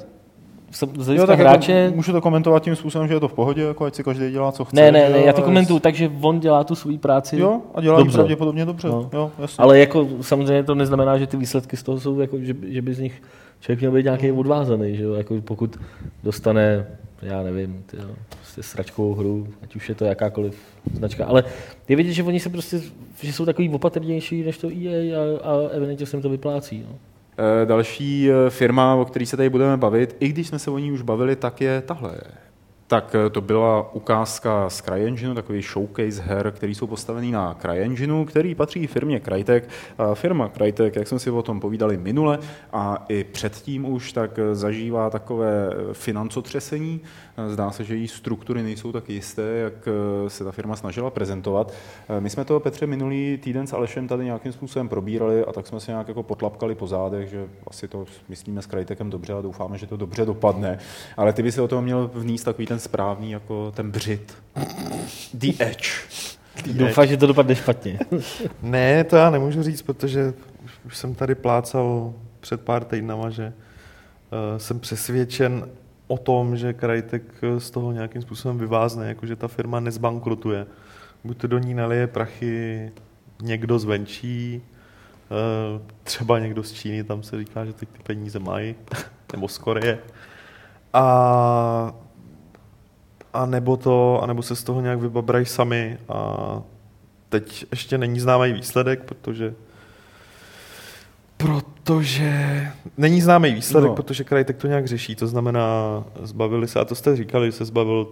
z 0.72 1.08
jo, 1.08 1.26
tak 1.26 1.38
jako 1.38 1.50
hráče... 1.50 1.72
Jako, 1.72 1.96
můžu 1.96 2.12
to 2.12 2.20
komentovat 2.20 2.62
tím 2.62 2.76
způsobem, 2.76 3.08
že 3.08 3.14
je 3.14 3.20
to 3.20 3.28
v 3.28 3.32
pohodě, 3.32 3.62
jako 3.62 3.84
ať 3.84 3.94
si 3.94 4.04
každý 4.04 4.30
dělá, 4.30 4.52
co 4.52 4.64
chce. 4.64 4.76
Ne, 4.76 4.92
ne, 4.92 5.08
ne, 5.10 5.18
já 5.18 5.32
to 5.32 5.42
komentuju 5.42 5.78
tak, 5.80 5.94
že 5.94 6.10
on 6.20 6.40
dělá 6.40 6.64
tu 6.64 6.74
svou 6.74 6.98
práci 6.98 7.38
Jo, 7.38 7.60
a 7.74 7.80
dělá 7.80 7.98
dobře. 7.98 8.18
pravděpodobně 8.18 8.64
dobře. 8.64 8.88
No. 8.88 9.10
Jo, 9.12 9.30
jasně. 9.38 9.62
Ale 9.62 9.78
jako 9.78 10.08
samozřejmě 10.20 10.62
to 10.62 10.74
neznamená, 10.74 11.18
že 11.18 11.26
ty 11.26 11.36
výsledky 11.36 11.76
z 11.76 11.82
toho 11.82 12.00
jsou, 12.00 12.20
jako, 12.20 12.38
že, 12.40 12.54
že 12.68 12.82
by 12.82 12.94
z 12.94 12.98
nich 12.98 13.22
člověk 13.60 13.80
měl 13.80 13.92
být 13.92 14.04
nějaký 14.04 14.32
odvázaný, 14.32 14.96
že 14.96 15.02
jo? 15.02 15.14
Jako 15.14 15.40
pokud 15.40 15.76
dostane, 16.24 16.86
já 17.22 17.42
nevím, 17.42 17.84
tyjo, 17.86 18.10
prostě 18.28 18.62
sračkovou 18.62 19.14
hru, 19.14 19.48
ať 19.62 19.76
už 19.76 19.88
je 19.88 19.94
to 19.94 20.04
jakákoliv 20.04 20.58
značka. 20.92 21.26
Ale 21.26 21.44
je 21.88 21.96
vidět, 21.96 22.12
že 22.12 22.22
oni 22.22 22.40
se 22.40 22.48
prostě, 22.48 22.80
že 23.20 23.32
jsou 23.32 23.44
takový 23.44 23.68
opatrnější 23.68 24.42
než 24.42 24.58
to 24.58 24.68
EA 24.68 25.18
a, 25.42 25.48
a 25.48 25.68
evidentně 25.70 26.06
se 26.06 26.16
jim 26.16 26.22
to 26.22 26.28
vyplácí. 26.28 26.84
No. 26.90 26.98
Eh, 27.38 27.66
další 27.66 28.30
eh, 28.30 28.50
firma, 28.50 28.94
o 28.94 29.04
které 29.04 29.26
se 29.26 29.36
tady 29.36 29.50
budeme 29.50 29.76
bavit, 29.76 30.16
i 30.20 30.28
když 30.28 30.48
jsme 30.48 30.58
se 30.58 30.70
o 30.70 30.78
ní 30.78 30.92
už 30.92 31.02
bavili, 31.02 31.36
tak 31.36 31.60
je 31.60 31.80
tahle. 31.80 32.18
Tak 32.86 33.14
eh, 33.14 33.30
to 33.30 33.40
byla 33.40 33.94
ukázka 33.94 34.70
z 34.70 34.82
CryEngineu, 34.82 35.34
takový 35.34 35.62
showcase 35.62 36.22
her, 36.22 36.52
který 36.56 36.74
jsou 36.74 36.86
postavený 36.86 37.30
na 37.30 37.54
CryEngineu, 37.54 38.24
který 38.24 38.54
patří 38.54 38.86
firmě 38.86 39.20
Crytek. 39.20 39.68
Firma 40.14 40.48
Crytek, 40.48 40.96
jak 40.96 41.08
jsme 41.08 41.18
si 41.18 41.30
o 41.30 41.42
tom 41.42 41.60
povídali 41.60 41.96
minule 41.96 42.38
a 42.72 43.04
i 43.08 43.24
předtím 43.24 43.84
už, 43.84 44.12
tak 44.12 44.38
zažívá 44.52 45.10
takové 45.10 45.70
financotřesení. 45.92 47.00
Eh, 47.38 47.52
zdá 47.52 47.70
se, 47.70 47.84
že 47.84 47.94
její 47.94 48.08
struktury 48.08 48.62
nejsou 48.62 48.92
tak 48.92 49.10
jisté, 49.10 49.42
jak 49.42 49.88
se 50.28 50.44
ta 50.44 50.52
firma 50.52 50.76
snažila 50.76 51.10
prezentovat. 51.10 51.72
My 52.20 52.30
jsme 52.30 52.44
to, 52.44 52.60
Petře, 52.60 52.86
minulý 52.86 53.38
týden 53.42 53.66
s 53.66 53.72
Alešem 53.72 54.08
tady 54.08 54.24
nějakým 54.24 54.52
způsobem 54.52 54.88
probírali 54.88 55.44
a 55.44 55.52
tak 55.52 55.66
jsme 55.66 55.80
se 55.80 55.90
nějak 55.90 56.08
jako 56.08 56.22
potlapkali 56.22 56.74
po 56.74 56.86
zádech, 56.86 57.28
že 57.28 57.46
asi 57.66 57.88
to 57.88 58.04
myslíme 58.28 58.62
s 58.62 58.66
Crytekem 58.66 59.10
dobře 59.10 59.32
a 59.32 59.40
doufáme, 59.40 59.78
že 59.78 59.86
to 59.86 59.96
dobře 59.96 60.24
dopadne. 60.24 60.78
Ale 61.16 61.32
ty 61.32 61.42
by 61.42 61.52
si 61.52 61.60
o 61.60 61.68
tom 61.68 61.84
měl 61.84 62.10
vníst 62.14 62.44
takový 62.44 62.66
ten 62.66 62.78
ten 62.78 62.82
správný, 62.82 63.30
jako 63.30 63.72
ten 63.76 63.90
břit. 63.90 64.34
The 65.34 65.48
Edge. 65.58 65.88
Doufám, 66.66 67.06
že 67.06 67.16
to 67.16 67.26
dopadne 67.26 67.54
špatně. 67.54 67.98
ne, 68.62 69.04
to 69.04 69.16
já 69.16 69.30
nemůžu 69.30 69.62
říct, 69.62 69.82
protože 69.82 70.34
už 70.86 70.96
jsem 70.96 71.14
tady 71.14 71.34
plácal 71.34 72.14
před 72.40 72.60
pár 72.60 72.84
týdnama, 72.84 73.30
že 73.30 73.46
uh, 73.52 74.58
jsem 74.58 74.80
přesvědčen 74.80 75.68
o 76.08 76.18
tom, 76.18 76.56
že 76.56 76.72
Krajtek 76.72 77.22
z 77.58 77.70
toho 77.70 77.92
nějakým 77.92 78.22
způsobem 78.22 78.58
vyvázne, 78.58 79.08
jakože 79.08 79.36
ta 79.36 79.48
firma 79.48 79.80
nezbankrutuje. 79.80 80.66
Buď 81.24 81.38
to 81.38 81.46
do 81.46 81.58
ní 81.58 81.74
nalije 81.74 82.06
prachy 82.06 82.92
někdo 83.42 83.78
zvenčí, 83.78 84.62
uh, 85.30 85.82
třeba 86.02 86.38
někdo 86.38 86.62
z 86.62 86.72
Číny, 86.72 87.04
tam 87.04 87.22
se 87.22 87.38
říká, 87.38 87.64
že 87.64 87.72
teď 87.72 87.88
ty 87.88 88.02
peníze 88.02 88.38
mají, 88.38 88.74
nebo 89.32 89.48
z 89.48 89.58
Koreje. 89.58 89.98
A 90.92 91.94
a 93.32 93.46
nebo 93.46 93.76
to, 93.76 94.22
a 94.22 94.26
nebo 94.26 94.42
se 94.42 94.56
z 94.56 94.64
toho 94.64 94.80
nějak 94.80 95.00
vybabrají 95.00 95.46
sami 95.46 95.98
a 96.08 96.62
teď 97.28 97.66
ještě 97.70 97.98
není 97.98 98.20
známý 98.20 98.52
výsledek, 98.52 99.04
protože 99.04 99.54
protože 101.38 102.66
není 102.96 103.20
známý 103.20 103.54
výsledek, 103.54 103.88
no. 103.88 103.94
protože 103.94 104.24
Krajtek 104.24 104.56
to 104.56 104.66
nějak 104.66 104.86
řeší, 104.86 105.14
to 105.14 105.26
znamená, 105.26 106.04
zbavili 106.22 106.68
se, 106.68 106.80
a 106.80 106.84
to 106.84 106.94
jste 106.94 107.16
říkali, 107.16 107.52
se 107.52 107.64
zbavil, 107.64 108.08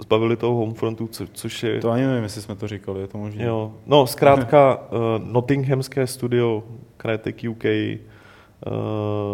zbavili 0.00 0.36
toho 0.36 0.54
Homefrontu, 0.54 1.06
co, 1.06 1.26
což 1.32 1.62
je... 1.62 1.80
To 1.80 1.90
ani 1.90 2.06
nevím, 2.06 2.22
jestli 2.22 2.42
jsme 2.42 2.54
to 2.56 2.68
říkali, 2.68 3.00
je 3.00 3.06
to 3.06 3.18
možné. 3.18 3.44
Jo, 3.44 3.72
no 3.86 4.06
zkrátka 4.06 4.76
uh, 4.76 4.98
Nottinghamské 5.32 6.06
studio 6.06 6.64
Krajtek 6.96 7.36
UK 7.50 7.64
uh, 7.64 7.72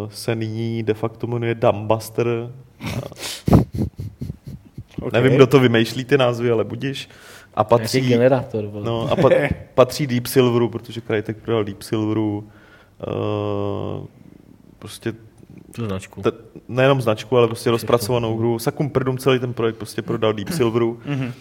se 0.09 0.35
nyní 0.35 0.83
de 0.83 0.95
facto 0.95 1.27
jmenuje 1.27 1.55
Dumbbuster. 1.55 2.27
Okay. 5.01 5.23
Nevím, 5.23 5.37
kdo 5.37 5.47
to 5.47 5.61
vymýšlí 5.61 6.05
ty 6.05 6.19
názvy, 6.19 6.51
ale 6.51 6.65
budíš. 6.65 7.09
A 7.55 7.65
patří, 7.65 8.01
generátor. 8.01 8.71
No, 8.85 9.13
a 9.13 9.17
pat, 9.17 9.33
patří 9.75 10.07
Deep 10.07 10.27
Silveru, 10.27 10.69
protože 10.69 11.01
Crytek 11.01 11.37
prodal 11.37 11.65
Deep 11.65 11.83
Silveru 11.83 12.49
uh, 13.07 14.07
prostě 14.79 15.13
tu 15.75 15.87
značku. 15.87 16.23
Te, 16.23 16.33
nejenom 16.69 17.03
značku, 17.03 17.37
ale 17.37 17.47
prostě 17.47 17.71
rozpracovanou 17.71 18.37
hru. 18.37 18.59
Sakum 18.59 18.91
prdum 18.91 19.19
celý 19.19 19.39
ten 19.39 19.53
projekt 19.53 19.77
prostě 19.77 20.03
prodal 20.03 20.33
Deep 20.33 20.51
Silveru. 20.51 21.01
Mm-hmm. 21.07 21.33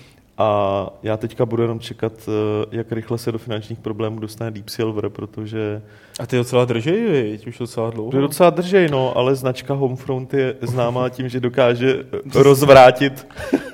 A 0.42 0.90
já 1.04 1.18
teďka 1.18 1.46
budu 1.46 1.62
jenom 1.62 1.80
čekat, 1.80 2.14
eh, 2.28 2.66
jak 2.72 2.92
rychle 2.92 3.18
se 3.18 3.32
do 3.32 3.38
finančních 3.38 3.80
problémů 3.80 4.20
dostane 4.20 4.52
Deep 4.52 4.70
Silver, 4.70 5.10
protože... 5.10 5.82
A 6.20 6.26
ty 6.26 6.38
docela 6.38 6.66
držej, 6.66 7.12
viď? 7.12 7.48
už 7.48 7.58
docela 7.58 7.90
dlouho. 7.90 8.12
Ty 8.12 8.18
docela 8.18 8.50
držej, 8.50 8.90
no, 8.90 9.18
ale 9.18 9.36
značka 9.36 9.74
Homefront 9.74 10.34
je 10.34 10.56
známá 10.62 11.10
tím, 11.10 11.30
že 11.30 11.40
dokáže 11.40 12.04
rozvrátit. 12.36 13.28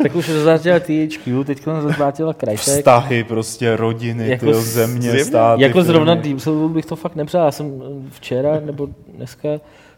tak 0.04 0.16
už 0.16 0.30
rozvrátila 0.30 0.80
THQ, 0.80 1.44
teďka 1.44 1.74
nás 1.74 1.84
rozvrátila 1.84 2.34
Crytek. 2.34 2.60
Vztahy, 2.60 3.24
prostě 3.24 3.76
rodiny, 3.76 4.30
jako 4.30 4.46
tyjo, 4.46 4.62
země, 4.62 5.02
zjevně, 5.02 5.26
státy. 5.26 5.62
Jako 5.64 5.84
zrovna 5.84 6.16
Deep 6.16 6.40
Silver 6.40 6.70
bych 6.70 6.86
to 6.86 6.96
fakt 6.96 7.16
nepřál. 7.16 7.46
Já 7.46 7.52
jsem 7.52 7.82
včera 8.10 8.60
nebo 8.60 8.90
dneska 9.08 9.50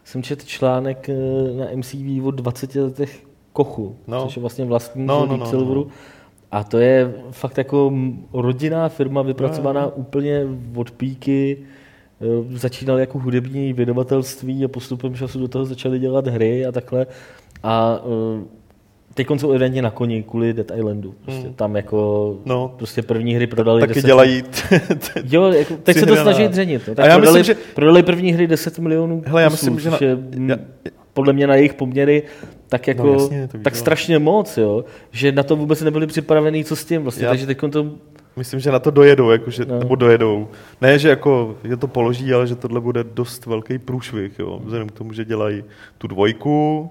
jsem 0.04 0.22
četl 0.22 0.46
článek 0.46 1.08
eh, 1.08 1.14
na 1.58 1.66
MCV 1.76 2.24
o 2.24 2.30
20 2.30 2.74
letech 2.74 3.20
Kochu, 3.52 3.96
no. 4.06 4.24
což 4.24 4.36
je 4.36 4.40
vlastně 4.40 4.64
vlastní 4.64 5.06
no, 5.06 5.20
no, 5.20 5.26
Deep 5.26 5.40
no, 5.40 5.46
Silveru. 5.46 5.84
No 5.84 6.17
a 6.50 6.64
to 6.64 6.78
je 6.78 7.14
fakt 7.30 7.58
jako 7.58 7.92
rodinná 8.32 8.88
firma 8.88 9.22
vypracovaná 9.22 9.82
no. 9.82 9.90
úplně 9.90 10.46
od 10.74 10.90
píky. 10.90 11.58
E, 12.20 12.58
začínali 12.58 13.00
jako 13.00 13.18
hudební 13.18 13.72
vydavatelství 13.72 14.64
a 14.64 14.68
postupem 14.68 15.14
času 15.14 15.40
do 15.40 15.48
toho 15.48 15.64
začali 15.64 15.98
dělat 15.98 16.26
hry 16.26 16.66
a 16.66 16.72
takhle. 16.72 17.06
A 17.62 18.00
e, 18.42 18.58
teď 19.14 19.26
jsou 19.36 19.50
evidentně 19.50 19.82
na 19.82 19.90
koni 19.90 20.22
kvůli 20.22 20.52
Dead 20.52 20.72
Islandu. 20.76 21.14
Prostě 21.24 21.46
hmm. 21.46 21.54
Tam 21.54 21.76
jako 21.76 22.36
no. 22.44 22.74
prostě 22.76 23.02
první 23.02 23.34
hry 23.34 23.46
prodali 23.46 23.80
Taky 23.80 23.94
10 23.94 24.06
dělají. 24.06 24.42
jo, 25.24 25.52
jako, 25.52 25.76
teď 25.76 25.96
se 25.96 26.06
to 26.06 26.16
snaží 26.16 26.48
dřenit. 26.48 26.82
No. 26.88 26.94
Tak 26.94 27.04
a 27.04 27.08
já 27.08 27.16
prodali, 27.16 27.38
myslím, 27.38 27.56
že... 27.56 27.62
prodali 27.74 28.02
první 28.02 28.32
hry 28.32 28.46
10 28.46 28.78
milionů 28.78 29.22
Hele, 29.26 29.42
já 29.42 29.48
myslím, 29.48 29.80
že 29.80 29.90
na... 29.90 29.98
je, 30.00 30.18
já, 30.46 30.56
podle 31.12 31.32
mě 31.32 31.46
na 31.46 31.54
jejich 31.54 31.74
poměry 31.74 32.22
tak 32.68 32.86
no, 32.86 32.90
jako, 32.90 33.06
no, 33.06 33.12
jasně, 33.12 33.48
tak 33.62 33.76
strašně 33.76 34.18
moc, 34.18 34.56
jo, 34.56 34.84
že 35.10 35.32
na 35.32 35.42
to 35.42 35.56
vůbec 35.56 35.82
nebyli 35.82 36.06
připravení, 36.06 36.64
co 36.64 36.76
s 36.76 36.84
tím 36.84 37.02
vlastně, 37.02 37.24
Já... 37.24 37.30
takže 37.30 37.46
teď 37.46 37.58
to 37.70 37.86
Myslím, 38.38 38.60
že 38.60 38.70
na 38.70 38.78
to 38.78 38.90
dojedou, 38.90 39.30
jakože, 39.30 39.64
no. 39.64 39.78
nebo 39.78 39.94
dojedou. 39.94 40.48
Ne, 40.80 40.98
že 40.98 41.08
jako 41.08 41.56
je 41.64 41.76
to 41.76 41.88
položí, 41.88 42.32
ale 42.32 42.46
že 42.46 42.56
tohle 42.56 42.80
bude 42.80 43.04
dost 43.04 43.46
velký 43.46 43.78
průšvih, 43.78 44.38
jo. 44.38 44.60
Vzhledem 44.64 44.88
k 44.88 44.92
tomu, 44.92 45.12
že 45.12 45.24
dělají 45.24 45.64
tu 45.98 46.06
dvojku, 46.06 46.90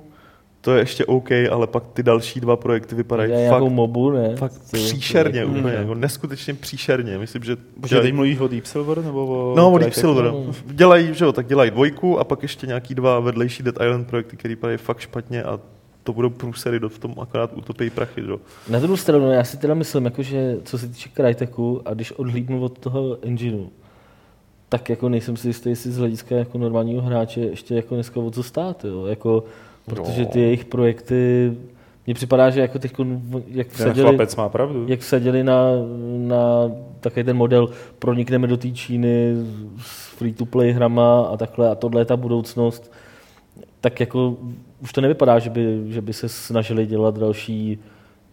to 0.61 0.73
je 0.73 0.81
ještě 0.81 1.05
OK, 1.05 1.31
ale 1.51 1.67
pak 1.67 1.83
ty 1.93 2.03
další 2.03 2.39
dva 2.39 2.55
projekty 2.55 2.95
vypadají 2.95 3.31
fakt, 3.31 3.41
jako 3.41 3.69
mobu, 3.69 4.11
ne? 4.11 4.35
fakt 4.35 4.61
příšerně, 4.71 5.45
úplně, 5.45 5.61
mm. 5.61 5.67
jako 5.67 5.95
neskutečně 5.95 6.53
příšerně. 6.53 7.17
Myslím, 7.17 7.43
že... 7.43 7.57
Protože 7.81 8.01
teď 8.01 8.13
mluvíš 8.13 8.39
o 8.39 8.47
Deep 8.47 8.65
Silver 8.65 9.03
nebo 9.03 9.25
o... 9.25 9.55
No, 9.57 9.71
o 9.71 9.77
Deep 9.77 9.93
Silver. 9.93 10.25
No. 10.25 10.45
Dělají, 10.65 11.13
že 11.13 11.25
jo, 11.25 11.31
tak 11.31 11.47
dělají 11.47 11.71
dvojku 11.71 12.19
a 12.19 12.23
pak 12.23 12.43
ještě 12.43 12.67
nějaký 12.67 12.95
dva 12.95 13.19
vedlejší 13.19 13.63
Dead 13.63 13.75
Island 13.75 14.07
projekty, 14.07 14.37
které 14.37 14.55
vypadají 14.55 14.77
fakt 14.77 14.99
špatně 14.99 15.43
a 15.43 15.59
to 16.03 16.13
budou 16.13 16.29
průsery, 16.29 16.79
do 16.79 16.89
v 16.89 16.99
tom 16.99 17.15
akorát 17.21 17.51
utopí 17.53 17.89
prachy. 17.89 18.21
Do. 18.21 18.39
Na 18.69 18.79
druhou 18.79 18.97
stranu, 18.97 19.31
já 19.31 19.43
si 19.43 19.57
teda 19.57 19.73
myslím, 19.73 20.05
jako, 20.05 20.23
že 20.23 20.57
co 20.63 20.77
se 20.77 20.87
týče 20.87 21.09
Cryteku 21.15 21.81
a 21.85 21.93
když 21.93 22.11
odhlídnu 22.11 22.63
od 22.63 22.79
toho 22.79 23.17
engineu, 23.21 23.69
tak 24.69 24.89
jako 24.89 25.09
nejsem 25.09 25.37
si 25.37 25.47
jistý, 25.47 25.69
jestli 25.69 25.91
z 25.91 25.97
hlediska 25.97 26.35
jako 26.35 26.57
normálního 26.57 27.01
hráče 27.01 27.39
ještě 27.39 27.75
jako 27.75 27.95
dneska 27.95 28.19
o 28.19 28.31
co 28.31 28.43
stát. 28.43 28.85
Jo. 28.85 29.05
Jako, 29.05 29.43
protože 29.87 30.25
ty 30.25 30.39
jejich 30.39 30.65
projekty, 30.65 31.51
mně 32.05 32.13
připadá, 32.13 32.49
že 32.49 32.61
jako 32.61 32.79
teď, 32.79 32.93
jak 33.47 33.67
vsadili, 33.67 34.17
má 34.37 34.49
pravdu. 34.49 34.85
jak 34.87 34.99
vsadili 34.99 35.43
na, 35.43 35.61
na 36.17 36.71
takový 36.99 37.23
ten 37.23 37.37
model, 37.37 37.69
pronikneme 37.99 38.47
do 38.47 38.57
té 38.57 38.71
Číny 38.71 39.35
s 39.77 40.07
free-to-play 40.17 40.71
hrama 40.71 41.21
a 41.21 41.37
takhle 41.37 41.69
a 41.69 41.75
tohle 41.75 42.01
je 42.01 42.05
ta 42.05 42.17
budoucnost, 42.17 42.91
tak 43.81 43.99
jako 43.99 44.37
už 44.81 44.93
to 44.93 45.01
nevypadá, 45.01 45.39
že 45.39 45.49
by, 45.49 45.81
že 45.87 46.01
by 46.01 46.13
se 46.13 46.29
snažili 46.29 46.85
dělat 46.85 47.17
další 47.17 47.79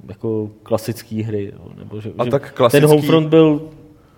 jako 0.09 0.51
klasické 0.63 1.23
hry. 1.23 1.53
Nebo 1.79 2.01
že, 2.01 2.13
a 2.19 2.25
že 2.25 2.31
tak 2.31 2.53
klasický... 2.53 2.81
Ten 2.81 2.91
Homefront 2.91 3.29
byl 3.29 3.63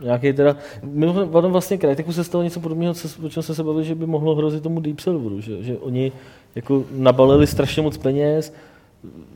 nějaký 0.01 0.33
teda, 0.33 0.57
mimochodem 0.83 1.53
vlastně 1.53 1.79
Cryteku 1.79 2.13
se 2.13 2.25
stalo 2.25 2.45
něco 2.45 2.61
podobného, 2.61 2.95
o 3.25 3.29
čem 3.29 3.43
jsme 3.43 3.55
se 3.55 3.65
bavili, 3.65 3.85
že 3.85 3.95
by 3.95 4.07
mohlo 4.07 4.35
hrozit 4.35 4.63
tomu 4.63 4.81
Deep 4.81 5.01
Silveru, 5.01 5.41
že, 5.41 5.63
že 5.63 5.79
oni 5.79 6.13
jako 6.57 6.85
nabalili 6.91 7.47
strašně 7.47 7.83
moc 7.83 7.97
peněz, 7.97 8.53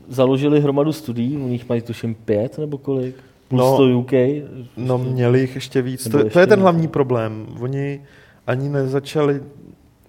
založili 0.09 0.61
hromadu 0.61 0.93
studií, 0.93 1.37
u 1.37 1.47
nich 1.47 1.69
mají 1.69 1.81
tuším 1.81 2.15
pět 2.15 2.57
nebo 2.57 2.77
kolik, 2.77 3.15
plus 3.47 3.61
no, 3.61 3.77
to 3.77 3.99
UK. 3.99 4.11
No 4.77 4.97
měli 4.97 5.39
jich 5.39 5.55
ještě 5.55 5.81
víc, 5.81 6.07
to, 6.07 6.17
ještě 6.17 6.29
to 6.29 6.39
je 6.39 6.47
ten 6.47 6.59
hlavní 6.59 6.87
problém. 6.87 7.47
Oni 7.59 8.01
ani 8.47 8.69
nezačali, 8.69 9.41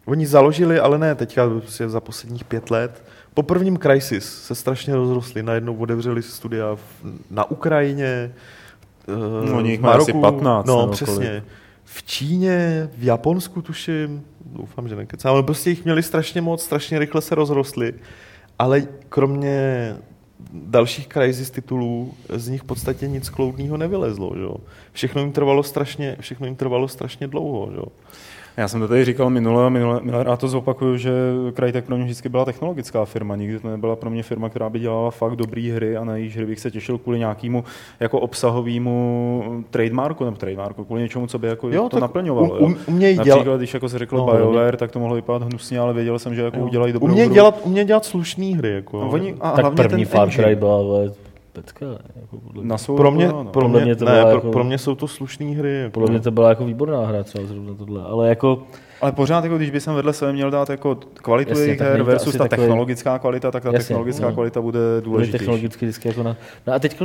oni 0.06 0.26
založili, 0.26 0.80
ale 0.80 0.98
ne 0.98 1.14
teďka 1.14 1.48
prostě 1.48 1.88
za 1.88 2.00
posledních 2.00 2.44
pět 2.44 2.70
let. 2.70 3.04
Po 3.34 3.42
prvním 3.42 3.78
Crisis 3.78 4.42
se 4.42 4.54
strašně 4.54 4.94
rozrostli, 4.94 5.42
najednou 5.42 5.76
otevřeli 5.76 6.22
studia 6.22 6.76
na 7.30 7.50
Ukrajině, 7.50 8.32
no, 9.44 9.60
nich 9.60 9.80
má 9.80 9.92
asi 9.92 10.12
15. 10.12 10.66
No, 10.66 10.86
přesně. 10.86 11.14
Kolik. 11.14 11.61
V 11.94 12.02
Číně, 12.02 12.88
v 12.96 13.04
Japonsku 13.04 13.62
tuším, 13.62 14.24
doufám, 14.46 14.88
že 14.88 14.96
nekecám, 14.96 15.32
ale 15.32 15.42
prostě 15.42 15.70
jich 15.70 15.84
měli 15.84 16.02
strašně 16.02 16.40
moc, 16.40 16.62
strašně 16.62 16.98
rychle 16.98 17.20
se 17.20 17.34
rozrostli, 17.34 17.94
ale 18.58 18.82
kromě 19.08 19.96
dalších 20.52 21.08
crisis 21.08 21.50
titulů 21.50 22.14
z 22.28 22.48
nich 22.48 22.60
v 22.60 22.64
podstatě 22.64 23.08
nic 23.08 23.28
kloudného 23.28 23.76
nevylezlo. 23.76 24.32
Že? 24.36 24.64
Všechno 24.92 25.20
jim 25.20 25.32
trvalo 25.32 25.62
strašně, 25.62 26.16
všechno 26.20 26.46
jim 26.46 26.56
trvalo 26.56 26.88
strašně 26.88 27.26
dlouho. 27.26 27.72
Že? 27.72 27.82
Já 28.56 28.68
jsem 28.68 28.80
to 28.80 28.88
tady 28.88 29.04
říkal 29.04 29.30
minule 29.30 29.66
a 29.66 29.68
minule, 29.68 30.00
minule 30.02 30.24
a 30.24 30.36
to 30.36 30.48
zopakuju, 30.48 30.96
že 30.96 31.12
Crytek 31.56 31.84
pro 31.84 31.96
mě 31.96 32.04
vždycky 32.04 32.28
byla 32.28 32.44
technologická 32.44 33.04
firma, 33.04 33.36
nikdy 33.36 33.58
to 33.58 33.68
nebyla 33.68 33.96
pro 33.96 34.10
mě 34.10 34.22
firma, 34.22 34.48
která 34.48 34.70
by 34.70 34.78
dělala 34.78 35.10
fakt 35.10 35.36
dobré 35.36 35.72
hry 35.74 35.96
a 35.96 36.04
na 36.04 36.16
jejíž 36.16 36.36
hry 36.36 36.46
bych 36.46 36.60
se 36.60 36.70
těšil 36.70 36.98
kvůli 36.98 37.18
nějakému 37.18 37.64
jako 38.00 38.20
obsahovému 38.20 39.64
trademarku 39.70 40.24
nebo 40.24 40.36
trademarku, 40.36 40.84
kvůli 40.84 41.02
něčemu, 41.02 41.26
co 41.26 41.38
by 41.38 41.48
jako 41.48 41.68
jo, 41.68 41.88
to 41.88 42.00
naplňovalo. 42.00 42.58
Um, 42.58 42.76
umějí 42.86 43.16
Například, 43.16 43.42
dělat... 43.42 43.56
když 43.56 43.74
jako 43.74 43.88
se 43.88 43.98
řekl 43.98 44.16
no, 44.16 44.26
BioWare, 44.26 44.76
tak 44.76 44.90
to 44.90 44.98
mohlo 44.98 45.14
vypadat 45.14 45.42
hnusně, 45.42 45.78
ale 45.78 45.92
věděl 45.92 46.18
jsem, 46.18 46.34
že 46.34 46.42
jako 46.42 46.56
jo. 46.56 46.64
udělají 46.64 46.92
dobrou 46.92 47.08
umějí 47.08 47.26
hru. 47.26 47.34
Dělat, 47.34 47.60
umějí 47.64 47.86
dělat 47.86 48.04
slušné 48.04 48.46
hry. 48.56 48.74
Jako. 48.74 49.00
No, 49.00 49.10
oni, 49.10 49.34
a 49.40 49.50
tak 49.50 49.74
první 49.74 50.06
ten 50.06 50.30
Cry 50.30 50.56
byla 50.56 50.82
pecka. 51.52 51.86
Jako 52.20 52.38
podle 52.38 52.64
Na 52.64 52.78
svou 52.78 52.96
pro 52.96 53.10
mě, 53.10 53.28
no. 53.28 53.44
pro, 53.44 53.68
mě, 53.68 53.80
mě 53.80 53.96
to 53.96 54.04
ne, 54.04 54.20
pro, 54.20 54.30
jako, 54.30 54.50
pro, 54.50 54.64
mě 54.64 54.78
jsou 54.78 54.94
to 54.94 55.08
slušné 55.08 55.46
hry. 55.46 55.78
Jako. 55.78 55.92
Podle 55.92 56.10
mě 56.10 56.20
to 56.20 56.30
byla 56.30 56.48
jako 56.48 56.64
výborná 56.64 57.06
hra 57.06 57.22
třeba 57.22 57.46
zrovna 57.46 57.74
tohle, 57.74 58.02
ale 58.02 58.28
jako 58.28 58.62
ale 59.02 59.12
pořád, 59.12 59.44
jako, 59.44 59.56
když 59.56 59.70
by 59.70 59.80
jsem 59.80 59.94
vedle 59.94 60.12
sebe 60.12 60.32
měl 60.32 60.50
dát 60.50 60.70
jako 60.70 60.98
kvalitu 61.14 61.58
jejich 61.58 61.80
her 61.80 62.02
versus 62.02 62.32
ta 62.32 62.38
takový... 62.38 62.66
technologická 62.66 63.18
kvalita, 63.18 63.50
tak 63.50 63.62
ta 63.62 63.68
Jasně, 63.68 63.78
technologická 63.78 64.26
no. 64.26 64.32
kvalita 64.32 64.60
bude 64.60 64.80
důležitější. 65.00 65.38
Technologicky 65.38 65.86
vždycky 65.86 66.08
jako 66.08 66.22
na... 66.22 66.36
No 66.66 66.72
a 66.72 66.78
teď 66.78 67.02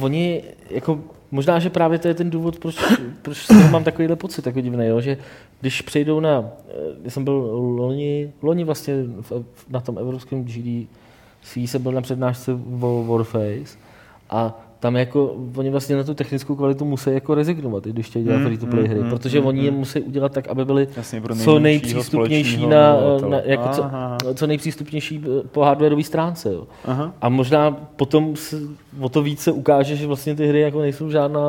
oni, 0.00 0.42
jako, 0.70 1.00
možná, 1.30 1.58
že 1.58 1.70
právě 1.70 1.98
to 1.98 2.08
je 2.08 2.14
ten 2.14 2.30
důvod, 2.30 2.58
proč, 2.58 2.76
proč 3.22 3.46
mám 3.70 3.84
takovýhle 3.84 4.16
pocit, 4.16 4.42
takový 4.42 4.62
divný, 4.62 4.86
jo? 4.86 5.00
že 5.00 5.16
když 5.60 5.82
přejdou 5.82 6.20
na, 6.20 6.44
já 7.04 7.10
jsem 7.10 7.24
byl 7.24 7.32
loni, 7.52 8.32
loni 8.42 8.64
vlastně 8.64 8.94
na 9.70 9.80
tom 9.80 9.98
evropském 9.98 10.44
GD, 10.44 10.88
jsem 11.54 11.82
byl 11.82 11.92
na 11.92 12.00
přednášce 12.00 12.52
Warface 13.06 13.78
a 14.30 14.60
tam 14.80 14.96
jako, 14.96 15.36
oni 15.56 15.70
vlastně 15.70 15.96
na 15.96 16.04
tu 16.04 16.14
technickou 16.14 16.56
kvalitu 16.56 16.84
musí 16.84 17.10
jako 17.10 17.34
rezignovat, 17.34 17.86
i 17.86 17.90
když 17.90 18.06
chtějí 18.06 18.24
dělat 18.24 18.38
mm, 18.38 18.44
free 18.44 18.58
to 18.58 18.66
play 18.66 18.84
mm, 18.84 18.90
hry, 18.90 19.00
mm, 19.00 19.10
protože 19.10 19.40
mm, 19.40 19.46
oni 19.46 19.64
je 19.64 19.70
mm. 19.70 19.76
musí 19.76 20.00
udělat 20.00 20.32
tak, 20.32 20.48
aby 20.48 20.64
byly 20.64 20.88
Jasně, 20.96 21.22
co 21.44 21.58
nejpřístupnější 21.58 22.66
na, 22.66 22.96
na 23.28 23.40
jako 23.44 23.68
co, 23.68 23.84
co 24.34 24.46
nejpřístupnější 24.46 25.24
po 25.52 25.62
hardwareové 25.62 26.02
stránce. 26.02 26.52
Jo. 26.52 26.66
Aha. 26.84 27.12
A 27.20 27.28
možná 27.28 27.70
potom 27.70 28.36
se, 28.36 28.56
o 29.00 29.08
to 29.08 29.22
více 29.22 29.52
ukáže, 29.52 29.96
že 29.96 30.06
vlastně 30.06 30.34
ty 30.34 30.46
hry 30.46 30.60
jako 30.60 30.80
nejsou 30.80 31.10
žádná, 31.10 31.40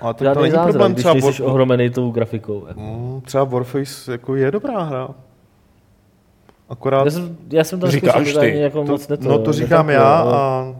Ale 0.00 0.14
to, 0.14 0.24
žádný 0.24 0.42
to 0.42 0.50
zázrak, 0.50 0.70
problém, 0.70 0.92
když 0.92 1.04
nejsi 1.04 1.42
War... 1.42 1.50
ohromený 1.50 1.90
tou 1.90 2.10
grafikou. 2.10 2.64
Jako. 2.68 2.80
Mm, 2.80 3.20
třeba 3.20 3.44
Warface 3.44 4.12
jako 4.12 4.36
je 4.36 4.50
dobrá 4.50 4.82
hra. 4.82 5.08
Akorát... 6.68 7.04
Já 7.04 7.10
jsem, 7.10 7.36
já 7.50 7.64
jsem 7.64 7.80
tam 7.80 7.90
Říkáš 7.90 8.34
ty. 8.40 8.58
Jako 8.58 8.84
to, 8.84 8.92
moc 8.92 9.08
neto, 9.08 9.28
no 9.28 9.38
to 9.38 9.52
říkám 9.52 9.90
já 9.90 10.22
a 10.22 10.74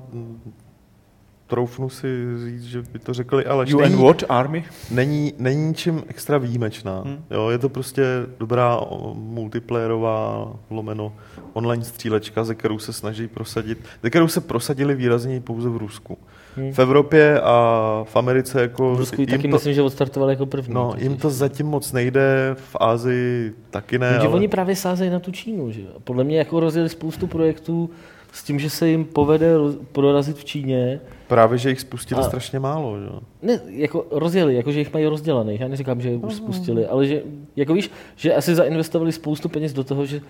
troufnu 1.47 1.89
si 1.89 2.09
říct, 2.45 2.65
že 2.65 2.83
by 2.83 2.99
to 2.99 3.15
řekli, 3.15 3.47
ale 3.47 3.67
UN 3.75 3.81
není, 3.81 4.03
what 4.03 4.23
Army? 4.29 4.65
Není, 4.91 5.33
není 5.39 5.67
ničím 5.67 6.03
extra 6.09 6.39
výjimečná. 6.39 7.01
Hmm. 7.01 7.25
Jo, 7.31 7.49
je 7.49 7.59
to 7.59 7.69
prostě 7.69 8.05
dobrá 8.39 8.81
multiplayerová 9.15 10.53
lomeno 10.71 11.13
online 11.53 11.85
střílečka, 11.85 12.45
ze 12.45 12.55
kterou 12.55 12.79
se 12.79 12.93
snaží 12.93 13.29
prosadit, 13.29 13.79
ze 14.03 14.11
kterou 14.11 14.29
se 14.29 14.41
prosadili 14.41 14.95
výrazně 14.95 15.41
pouze 15.41 15.69
v 15.69 15.77
Rusku. 15.77 16.19
Hmm. 16.57 16.73
V 16.73 16.79
Evropě 16.79 17.41
a 17.41 18.05
v 18.09 18.17
Americe 18.17 18.61
jako... 18.61 18.95
V 18.95 18.99
Rusku 18.99 19.27
taky 19.27 19.49
to, 19.49 19.55
myslím, 19.55 19.75
že 19.75 19.83
odstartovali 19.83 20.33
jako 20.33 20.47
první. 20.47 20.75
No, 20.75 20.95
jim 20.99 21.17
to 21.17 21.31
zatím 21.31 21.67
moc 21.67 21.93
nejde, 21.93 22.55
v 22.55 22.77
Ázii 22.81 23.53
taky 23.71 23.99
ne. 23.99 24.19
ale... 24.19 24.29
oni 24.29 24.49
právě 24.49 24.77
sázejí 24.77 25.11
na 25.11 25.21
tu 25.21 25.33
Čínu, 25.33 25.71
že 25.73 25.81
Podle 26.05 26.25
mě 26.25 26.39
jako 26.39 26.61
rozjeli 26.61 26.89
spoustu 26.89 27.27
projektů 27.27 27.91
s 28.33 28.43
tím, 28.45 28.59
že 28.59 28.71
se 28.71 28.89
jim 28.89 29.05
povede 29.05 29.55
prorazit 29.93 30.37
v 30.39 30.45
Číně, 30.45 31.01
Právě, 31.29 31.59
že 31.59 31.69
jich 31.69 31.81
spustili 31.81 32.21
a, 32.21 32.25
strašně 32.25 32.59
málo, 32.59 33.01
že? 33.01 33.07
Ne, 33.43 33.61
jako 33.67 34.07
rozjeli, 34.11 34.55
jako 34.55 34.73
že 34.73 34.79
jich 34.79 34.93
mají 34.93 35.07
rozdělaných. 35.07 35.61
Já 35.61 35.69
neříkám, 35.69 36.01
že 36.01 36.11
je 36.11 36.17
už 36.17 36.35
spustili, 36.35 36.87
ale 36.87 37.07
že, 37.07 37.23
jako 37.57 37.75
víš, 37.75 37.91
že 38.17 38.35
asi 38.35 38.55
zainvestovali 38.55 39.13
spoustu 39.13 39.49
peněz 39.49 39.73
do 39.73 39.85
toho, 39.85 40.07
že 40.07 40.21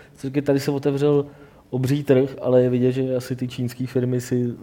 tady 0.43 0.61
se 0.61 0.71
otevřel 0.71 1.27
obří 1.71 2.05
trh, 2.05 2.37
ale 2.43 2.63
je 2.63 2.71
vidět, 2.71 2.93
že 2.93 3.17
asi 3.17 3.37
ty 3.37 3.49
čínské 3.49 3.87
firmy 3.87 4.21
si, 4.21 4.55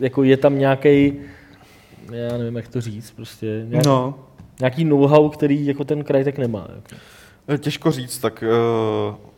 jako 0.00 0.22
je 0.22 0.36
tam 0.36 0.58
nějaký, 0.58 1.12
já 2.12 2.38
nevím, 2.38 2.56
jak 2.56 2.68
to 2.68 2.80
říct, 2.80 3.10
prostě 3.10 3.64
nějaký, 3.68 3.88
no. 3.88 4.14
nějaký 4.60 4.84
know-how, 4.84 5.28
který 5.28 5.66
jako 5.66 5.84
ten 5.84 6.04
kraj 6.04 6.24
tak 6.24 6.38
nemá. 6.38 6.68
Jako. 6.74 7.02
Těžko 7.58 7.90
říct, 7.90 8.18
tak 8.18 8.44
uh 8.46 9.30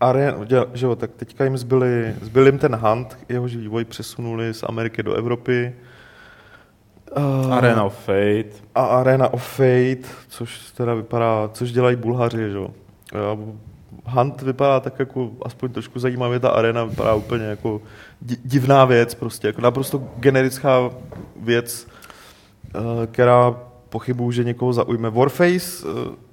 Arena, 0.00 0.36
že 0.74 0.86
jo, 0.86 0.96
tak 0.96 1.10
teďka 1.16 1.44
jim 1.44 1.58
zbyli, 1.58 2.14
zbyl 2.22 2.46
jim 2.46 2.58
ten 2.58 2.74
Hunt, 2.76 3.18
jehož 3.28 3.56
vývoj 3.56 3.84
přesunuli 3.84 4.54
z 4.54 4.62
Ameriky 4.62 5.02
do 5.02 5.14
Evropy. 5.14 5.74
Uh, 7.16 7.54
Arena 7.54 7.84
of 7.84 8.04
Fate. 8.04 8.50
A 8.74 8.84
Arena 8.84 9.32
of 9.32 9.48
Fate, 9.48 10.08
což 10.28 10.70
teda 10.70 10.94
vypadá, 10.94 11.50
což 11.52 11.72
dělají 11.72 11.96
Bulhaři, 11.96 12.50
že 12.50 12.56
jo. 12.56 12.70
Hunt 14.10 14.42
vypadá 14.42 14.80
tak 14.80 14.98
jako 14.98 15.30
aspoň 15.42 15.72
trošku 15.72 15.98
zajímavě, 15.98 16.40
ta 16.40 16.48
arena 16.48 16.84
vypadá 16.84 17.14
úplně 17.14 17.44
jako 17.44 17.82
divná 18.44 18.84
věc, 18.84 19.14
prostě 19.14 19.46
jako 19.46 19.60
naprosto 19.60 19.98
generická 20.16 20.90
věc, 21.36 21.86
eh, 22.74 23.06
která 23.06 23.56
pochybuju, 23.88 24.32
že 24.32 24.44
někoho 24.44 24.72
zaujme. 24.72 25.10
Warface 25.10 25.84
eh, 25.84 26.29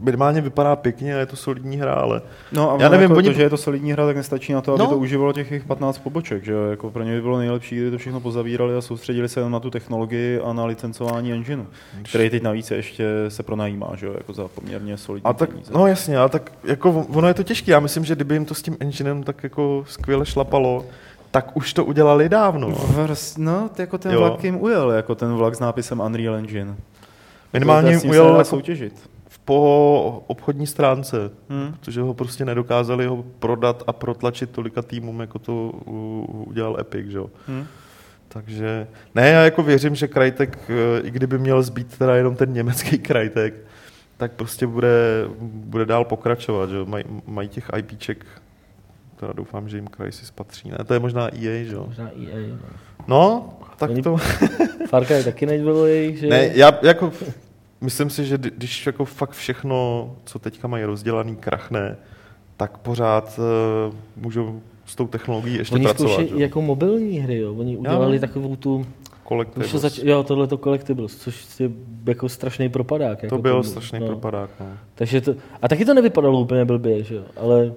minimálně 0.00 0.40
vypadá 0.40 0.76
pěkně 0.76 1.16
a 1.16 1.18
je 1.18 1.26
to 1.26 1.36
solidní 1.36 1.76
hra, 1.76 1.94
ale 1.94 2.22
no 2.52 2.72
a 2.72 2.82
já 2.82 2.88
nevím, 2.88 3.10
jako 3.10 3.18
oni... 3.18 3.28
to, 3.28 3.32
že 3.32 3.42
je 3.42 3.50
to 3.50 3.56
solidní 3.56 3.92
hra, 3.92 4.06
tak 4.06 4.16
nestačí 4.16 4.52
na 4.52 4.60
to, 4.60 4.72
aby 4.72 4.82
no. 4.82 4.88
to 4.88 4.98
uživalo 4.98 5.32
těch 5.32 5.64
15 5.64 5.98
poboček, 5.98 6.44
že 6.44 6.52
jako 6.70 6.90
pro 6.90 7.02
ně 7.02 7.14
by 7.14 7.22
bylo 7.22 7.38
nejlepší, 7.38 7.74
kdyby 7.76 7.90
to 7.90 7.98
všechno 7.98 8.20
pozavírali 8.20 8.76
a 8.76 8.80
soustředili 8.80 9.28
se 9.28 9.50
na 9.50 9.60
tu 9.60 9.70
technologii 9.70 10.40
a 10.40 10.52
na 10.52 10.64
licencování 10.64 11.32
engineu, 11.32 11.66
který 12.02 12.30
teď 12.30 12.42
navíc 12.42 12.70
ještě 12.70 13.04
se 13.28 13.42
pronajímá, 13.42 13.90
že 13.94 14.06
jako 14.06 14.32
za 14.32 14.48
poměrně 14.48 14.96
solidní 14.96 15.24
a 15.24 15.32
tak, 15.32 15.50
peníze. 15.50 15.72
No 15.74 15.86
jasně, 15.86 16.18
ale 16.18 16.28
tak 16.28 16.52
jako 16.64 17.06
ono 17.14 17.28
je 17.28 17.34
to 17.34 17.42
těžké, 17.42 17.72
já 17.72 17.80
myslím, 17.80 18.04
že 18.04 18.14
kdyby 18.14 18.34
jim 18.34 18.44
to 18.44 18.54
s 18.54 18.62
tím 18.62 18.76
enginem 18.80 19.22
tak 19.22 19.42
jako 19.42 19.84
skvěle 19.88 20.26
šlapalo, 20.26 20.84
tak 21.30 21.56
už 21.56 21.72
to 21.72 21.84
udělali 21.84 22.28
dávno. 22.28 22.68
No, 23.38 23.70
jako 23.78 23.98
ten 23.98 24.12
jo. 24.12 24.18
vlak 24.18 24.44
jim 24.44 24.62
ujel, 24.62 24.90
jako 24.90 25.14
ten 25.14 25.32
vlak 25.32 25.54
s 25.54 25.60
nápisem 25.60 26.00
Unreal 26.00 26.34
Engine. 26.34 26.76
Minimálně 27.52 27.90
jim 27.90 28.10
ujel 28.10 28.28
jako, 28.28 28.44
soutěžit 28.44 29.08
po 29.48 30.24
obchodní 30.26 30.66
stránce, 30.66 31.30
hmm. 31.48 31.74
protože 31.80 32.00
ho 32.00 32.14
prostě 32.14 32.44
nedokázali 32.44 33.06
ho 33.06 33.24
prodat 33.38 33.82
a 33.86 33.92
protlačit 33.92 34.50
tolika 34.50 34.82
týmům, 34.82 35.20
jako 35.20 35.38
to 35.38 35.70
udělal 36.28 36.80
Epic, 36.80 37.06
že? 37.06 37.18
Hmm. 37.46 37.66
Takže 38.28 38.86
ne, 39.14 39.28
já 39.28 39.44
jako 39.44 39.62
věřím, 39.62 39.94
že 39.94 40.08
Krajtek, 40.08 40.58
eh, 40.68 41.00
i 41.00 41.10
kdyby 41.10 41.38
měl 41.38 41.62
zbýt 41.62 41.98
teda 41.98 42.16
jenom 42.16 42.36
ten 42.36 42.52
německý 42.52 42.98
Krajtek, 43.08 43.54
tak 44.16 44.32
prostě 44.32 44.66
bude, 44.66 45.24
bude 45.40 45.86
dál 45.86 46.04
pokračovat, 46.04 46.70
že 46.70 46.76
Maj, 46.84 47.04
mají 47.26 47.48
těch 47.48 47.70
IPček, 47.76 48.26
teda 49.16 49.32
doufám, 49.32 49.68
že 49.68 49.76
jim 49.76 49.88
Crysis 49.96 50.30
patří. 50.30 50.70
Ne, 50.70 50.78
to 50.86 50.94
je 50.94 51.00
možná 51.00 51.34
EA, 51.34 51.64
že 51.64 51.76
Možná 51.76 52.10
EA, 52.10 52.38
no. 52.50 52.58
No, 53.08 53.52
tak 53.76 53.90
Oni, 53.90 54.02
to... 54.02 54.16
Far 54.88 55.04
Cry 55.04 55.24
taky 55.24 55.46
nebylo 55.46 55.86
jejich, 55.86 56.18
že? 56.18 56.26
Ne, 56.26 56.50
já 56.54 56.78
jako 56.82 57.12
myslím 57.80 58.10
si, 58.10 58.24
že 58.24 58.38
když 58.38 58.86
jako 58.86 59.04
fakt 59.04 59.30
všechno, 59.30 60.10
co 60.24 60.38
teďka 60.38 60.68
mají 60.68 60.84
rozdělaný, 60.84 61.36
krachne, 61.36 61.96
tak 62.56 62.78
pořád 62.78 63.38
uh, 63.88 63.94
můžou 64.16 64.60
s 64.86 64.94
tou 64.96 65.06
technologií 65.06 65.56
ještě 65.56 65.74
Oni 65.74 65.84
pracovat. 65.84 66.18
Oni 66.18 66.42
jako 66.42 66.62
mobilní 66.62 67.18
hry, 67.18 67.38
jo. 67.38 67.54
Oni 67.54 67.76
udělali 67.76 68.16
jo. 68.16 68.20
takovou 68.20 68.56
tu... 68.56 68.86
Collectibles. 69.28 69.72
Zač- 69.72 69.98
jo, 70.02 70.22
tohle 70.22 70.46
to 70.46 70.58
Collectibles, 70.58 71.16
což 71.16 71.60
je 71.60 71.70
jako 72.06 72.28
strašný 72.28 72.68
propadák. 72.68 73.22
Jako 73.22 73.36
to 73.36 73.42
byl 73.42 73.62
strašný 73.62 74.00
no. 74.00 74.06
propadák, 74.06 74.50
no. 74.60 74.66
Takže 74.94 75.20
to, 75.20 75.34
a 75.62 75.68
taky 75.68 75.84
to 75.84 75.94
nevypadalo 75.94 76.40
úplně 76.40 76.64
blbě, 76.64 77.04
že 77.04 77.14
jo, 77.14 77.22
ale 77.36 77.72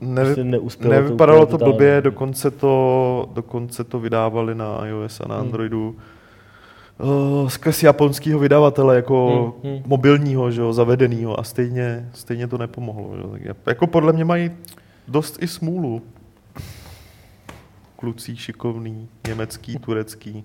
Nevy, 0.00 0.34
prostě 0.60 0.88
nevypadalo 0.88 1.46
to, 1.46 1.58
to 1.58 1.64
blbě, 1.64 2.00
dokonce 2.00 2.50
to, 2.50 3.28
dokonce 3.32 3.84
to 3.84 4.00
vydávali 4.00 4.54
na 4.54 4.86
iOS 4.86 5.20
a 5.20 5.28
na 5.28 5.34
hmm. 5.34 5.44
Androidu. 5.44 5.88
Hmm 5.88 6.17
uh, 6.98 7.48
skrz 7.48 7.82
japonského 7.82 8.38
vydavatele 8.38 8.96
jako 8.96 9.52
hmm, 9.62 9.72
hmm. 9.72 9.82
mobilního, 9.86 10.50
že 10.50 10.60
jo, 10.60 10.72
zavedenýho 10.72 11.40
a 11.40 11.44
stejně, 11.44 12.08
stejně 12.12 12.46
to 12.46 12.58
nepomohlo. 12.58 13.38
Že? 13.38 13.48
Tak 13.48 13.66
jako 13.66 13.86
podle 13.86 14.12
mě 14.12 14.24
mají 14.24 14.50
dost 15.08 15.42
i 15.42 15.48
smůlu. 15.48 16.02
Klucí 17.96 18.36
šikovný, 18.36 19.08
německý, 19.26 19.78
turecký. 19.78 20.44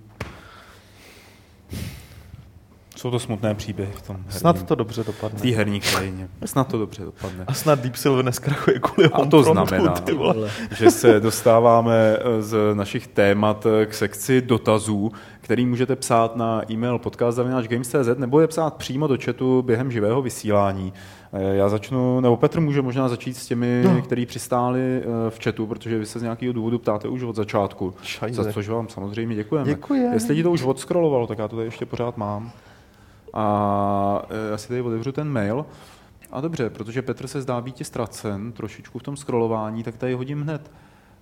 Jsou 2.96 3.12
to 3.12 3.20
smutné 3.20 3.56
příběhy 3.56 3.92
v 3.92 4.02
tom 4.02 4.16
herním, 4.16 4.40
Snad 4.40 4.64
to 4.64 4.76
dobře 4.76 5.04
dopadne. 5.04 5.40
V 5.40 5.42
té 5.42 5.48
herní 5.48 5.80
krajině. 5.80 6.30
Snad 6.46 6.68
to 6.68 6.78
dobře 6.78 7.04
dopadne. 7.04 7.44
A 7.48 7.54
snad 7.54 7.80
Deep 7.80 7.96
Silver 7.96 8.26
neskrachuje 8.26 8.80
kvůli 8.80 9.10
A 9.10 9.26
to 9.26 9.44
znamená, 9.44 9.96
že 10.78 10.92
se 10.92 11.20
dostáváme 11.20 12.18
z 12.40 12.58
našich 12.74 13.08
témat 13.08 13.68
k 13.86 13.94
sekci 13.94 14.42
dotazů, 14.42 15.12
který 15.42 15.66
můžete 15.66 15.96
psát 15.96 16.36
na 16.36 16.72
e-mail 16.72 17.00
podcast.games.cz 17.00 18.18
nebo 18.18 18.40
je 18.40 18.48
psát 18.48 18.74
přímo 18.74 19.08
do 19.08 19.18
chatu 19.26 19.62
během 19.62 19.92
živého 19.92 20.22
vysílání. 20.22 20.94
Já 21.34 21.70
začnu, 21.70 22.20
nebo 22.20 22.38
Petr 22.38 22.60
může 22.60 22.82
možná 22.82 23.10
začít 23.10 23.38
s 23.38 23.46
těmi, 23.46 23.84
no. 23.86 24.02
který 24.02 24.26
přistáli 24.26 24.82
eh, 24.82 25.30
v 25.30 25.44
chatu, 25.44 25.68
protože 25.68 26.00
vy 26.00 26.06
se 26.06 26.20
z 26.20 26.22
nějakého 26.22 26.54
důvodu 26.54 26.80
ptáte 26.80 27.08
už 27.08 27.24
od 27.24 27.36
začátku. 27.36 27.94
Šajze. 28.04 28.44
Za 28.44 28.52
což 28.52 28.70
vám 28.70 28.90
samozřejmě 28.90 29.36
děkujeme. 29.36 29.70
Děkujeme. 29.70 30.16
Jestli 30.16 30.36
ti 30.36 30.44
to 30.44 30.52
už 30.52 30.64
odskrolovalo, 30.64 31.28
tak 31.28 31.38
já 31.38 31.48
to 31.48 31.56
tady 31.56 31.68
ještě 31.68 31.86
pořád 31.86 32.18
mám. 32.18 32.52
A 33.34 34.26
eh, 34.30 34.52
já 34.52 34.58
si 34.58 34.68
tady 34.68 34.82
otevřu 34.82 35.12
ten 35.12 35.30
mail. 35.30 35.66
A 36.32 36.42
dobře, 36.42 36.70
protože 36.70 37.02
Petr 37.02 37.28
se 37.28 37.42
zdá 37.42 37.62
být 37.62 37.86
ztracen 37.86 38.52
trošičku 38.52 39.00
v 39.00 39.04
tom 39.04 39.18
scrollování, 39.18 39.84
tak 39.84 39.98
tady 39.98 40.14
hodím 40.14 40.42
hned. 40.42 40.72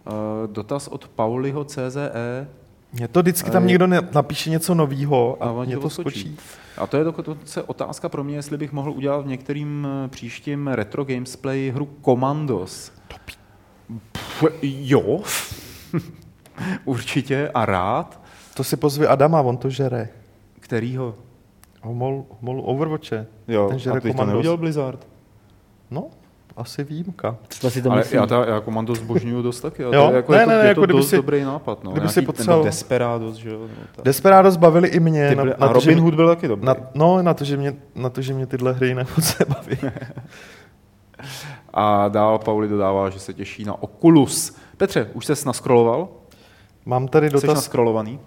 Eh, 0.08 0.12
dotaz 0.48 0.88
od 0.88 1.08
Pauliho 1.08 1.64
CZE. 1.64 2.48
Mě 2.94 3.08
to 3.08 3.22
vždycky 3.22 3.52
tam 3.52 3.68
někdo 3.68 3.88
napíše 4.12 4.50
něco 4.50 4.76
nového 4.76 5.44
a, 5.44 5.50
a 5.50 5.64
mě 5.66 5.78
to 5.78 5.90
skočí. 5.90 6.38
A 6.78 6.88
to 6.88 6.98
je 6.98 7.04
dokonce 7.04 7.64
otázka 7.64 8.10
pro 8.10 8.24
mě, 8.24 8.36
jestli 8.36 8.58
bych 8.58 8.72
mohl 8.72 8.92
udělat 8.92 9.26
v 9.26 9.28
některým 9.28 9.88
příštím 10.08 10.68
retro 10.68 11.06
gamesplay 11.06 11.72
hru 11.76 11.90
Commandos. 12.06 12.92
jo, 14.62 15.22
určitě 16.86 17.52
a 17.54 17.66
rád. 17.66 18.22
To 18.54 18.64
si 18.64 18.78
pozvi 18.78 19.08
Adama, 19.08 19.42
on 19.42 19.58
to 19.58 19.70
žere. 19.70 20.10
Kterýho? 20.60 21.16
Homol, 21.82 22.26
homol 22.42 22.62
Overwatche. 22.66 23.28
Jo, 23.48 23.68
Ten 23.70 23.80
žere 23.80 23.98
a 23.98 24.02
ty 24.02 24.14
to 24.14 24.26
neudělal 24.26 24.58
Blizzard? 24.58 25.08
No, 25.92 26.08
asi 26.58 26.84
výjimka. 26.84 27.38
si 27.68 27.82
to 27.82 27.92
Ale 27.92 28.04
já, 28.12 28.26
ta, 28.26 28.46
já 28.46 28.60
komando 28.60 28.96
zbožňuju 28.96 29.42
dost 29.42 29.62
taky. 29.62 29.84
jo, 29.84 29.92
to, 29.92 30.16
jako, 30.16 30.32
ne, 30.32 30.38
je 30.38 30.46
to, 30.46 30.52
ne, 30.52 30.58
je 30.58 30.68
jako 30.68 30.88
to 30.88 30.94
dost 30.94 31.10
si, 31.10 31.16
dobrý 31.16 31.44
nápad. 31.44 31.84
No. 31.84 31.92
Kdyby 31.92 32.10
si 32.10 32.22
potřeboval... 32.22 32.64
Desperados, 32.64 33.36
že 33.36 33.50
jo. 33.50 33.60
No, 33.98 34.04
Desperados 34.04 34.56
bavili 34.56 34.88
i 34.88 35.00
mě. 35.00 35.30
Ty 35.30 35.36
byly, 35.36 35.50
na, 35.50 35.56
na 35.60 35.68
a 35.68 35.74
Robin 35.74 36.00
Hood 36.00 36.16
byl 36.16 36.28
taky 36.28 36.48
dobrý. 36.48 36.66
Na, 36.66 36.76
no, 36.94 37.22
na 37.22 37.34
to, 37.34 37.44
že 37.44 37.58
mě, 37.58 37.76
na 37.96 38.10
to, 38.10 38.22
že 38.22 38.34
mě 38.34 38.46
tyhle 38.46 38.74
hry 38.74 38.88
jinak 38.88 39.18
moc 39.18 39.38
baví. 39.48 39.78
a 41.74 42.08
dál 42.08 42.40
Pauli 42.40 42.68
dodává, 42.68 43.10
že 43.10 43.20
se 43.20 43.34
těší 43.34 43.64
na 43.66 43.84
Oculus. 43.84 44.56
Petře, 44.78 45.10
už 45.14 45.26
jsi 45.26 45.48
naskroloval? 45.48 46.08
Mám 46.86 47.08
tady 47.08 47.30
dotaz... 47.30 47.42
Jsi 47.42 47.56
naskrolovaný? 47.56 48.20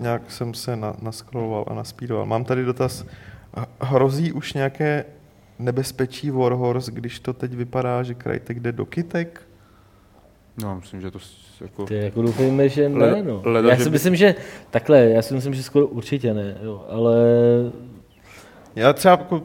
Nějak 0.00 0.30
jsem 0.30 0.54
se 0.54 0.76
na, 0.76 0.94
naskroloval 1.02 1.64
a 1.68 1.74
naspídoval. 1.74 2.26
Mám 2.26 2.44
tady 2.44 2.64
dotaz. 2.64 3.04
Hrozí 3.80 4.32
už 4.32 4.52
nějaké 4.52 5.04
nebezpečí 5.58 6.30
Warhorse, 6.30 6.90
když 6.92 7.20
to 7.20 7.32
teď 7.32 7.54
vypadá, 7.54 8.02
že 8.02 8.14
Krajtek 8.14 8.60
jde 8.60 8.72
do 8.72 8.86
kytek? 8.86 9.42
No, 10.62 10.76
myslím, 10.76 11.00
že 11.00 11.10
to 11.10 11.18
jako... 11.60 11.84
Ty 11.84 11.94
jako 11.94 12.22
doufejme, 12.22 12.68
že 12.68 12.88
ne, 12.88 13.22
no. 13.22 13.42
Leda, 13.44 13.70
já 13.70 13.76
si 13.76 13.84
že 13.84 13.90
myslím, 13.90 14.16
že 14.16 14.34
takhle, 14.70 14.98
já 14.98 15.22
si 15.22 15.34
myslím, 15.34 15.54
že 15.54 15.62
skoro 15.62 15.86
určitě 15.86 16.34
ne, 16.34 16.56
jo, 16.62 16.84
ale... 16.88 17.16
Já 18.76 18.92
třeba 18.92 19.12
jako, 19.12 19.42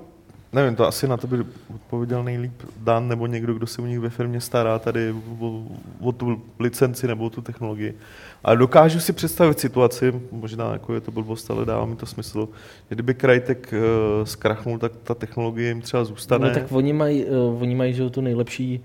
nevím, 0.56 0.76
to 0.76 0.88
asi 0.88 1.08
na 1.08 1.18
to 1.18 1.28
by 1.28 1.38
odpověděl 1.76 2.24
nejlíp 2.24 2.54
Dan 2.78 3.08
nebo 3.08 3.28
někdo, 3.28 3.54
kdo 3.54 3.68
se 3.68 3.82
u 3.82 3.86
nich 3.86 4.00
ve 4.00 4.10
firmě 4.10 4.42
stará 4.42 4.80
tady 4.80 5.16
o, 5.40 5.64
o 6.02 6.12
tu 6.12 6.42
licenci 6.60 7.08
nebo 7.08 7.26
o 7.26 7.30
tu 7.30 7.42
technologii. 7.42 7.98
Ale 8.44 8.58
dokážu 8.58 9.00
si 9.00 9.14
představit 9.14 9.60
situaci, 9.60 10.22
možná 10.32 10.74
jako 10.74 10.94
je 10.94 11.02
to 11.02 11.12
blbost, 11.12 11.52
ale 11.52 11.66
dává 11.66 11.86
mi 11.86 11.96
to 11.96 12.06
smysl, 12.06 12.50
že 12.90 12.96
kdyby 12.96 13.14
Krajtek 13.14 13.74
uh, 13.74 14.26
zkrachnul, 14.26 14.80
tak 14.80 14.92
ta 15.04 15.14
technologie 15.14 15.68
jim 15.68 15.82
třeba 15.82 16.04
zůstane. 16.04 16.48
No 16.48 16.54
tak 16.54 16.72
oni 16.72 16.94
mají, 16.94 17.26
uh, 17.26 17.62
oni 17.62 17.76
mají 17.76 17.94
že 17.94 18.10
tu 18.10 18.22
nejlepší 18.22 18.80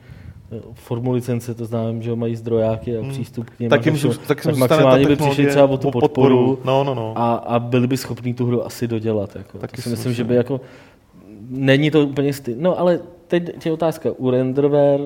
eh, 0.53 0.61
formu 0.75 1.13
licence, 1.13 1.55
to 1.55 1.65
znamená, 1.65 2.03
že 2.03 2.15
mají 2.15 2.37
zdrojáky 2.37 2.97
a 2.97 3.01
hmm. 3.01 3.11
přístup 3.11 3.51
k 3.51 3.61
něm. 3.61 3.71
Tak, 3.71 3.87
jim 3.87 3.99
tak, 3.99 4.45
tak 4.45 4.57
maximálně 4.57 5.07
by 5.07 5.17
přišli 5.17 5.47
třeba 5.47 5.65
o 5.65 5.77
tu 5.77 5.91
podporu, 5.91 6.01
podporu 6.01 6.59
no, 6.65 6.85
no, 6.85 6.95
no. 6.95 7.13
A, 7.17 7.35
a 7.35 7.59
byli 7.59 7.87
by 7.87 7.97
schopni 7.97 8.35
tu 8.35 8.47
hru 8.47 8.67
asi 8.67 8.89
dodělat. 8.89 9.37
Jako. 9.37 9.59
Taky 9.59 9.77
to 9.77 9.83
si 9.83 9.89
myslím, 9.89 10.13
že 10.13 10.25
by 10.25 10.35
jako 10.35 10.61
není 11.51 11.91
to 11.91 12.07
úplně 12.07 12.33
stejné. 12.33 12.63
No 12.63 12.79
ale 12.79 13.01
teď 13.27 13.67
je 13.67 13.73
otázka. 13.73 14.11
U 14.17 14.31
Renderware 14.31 15.01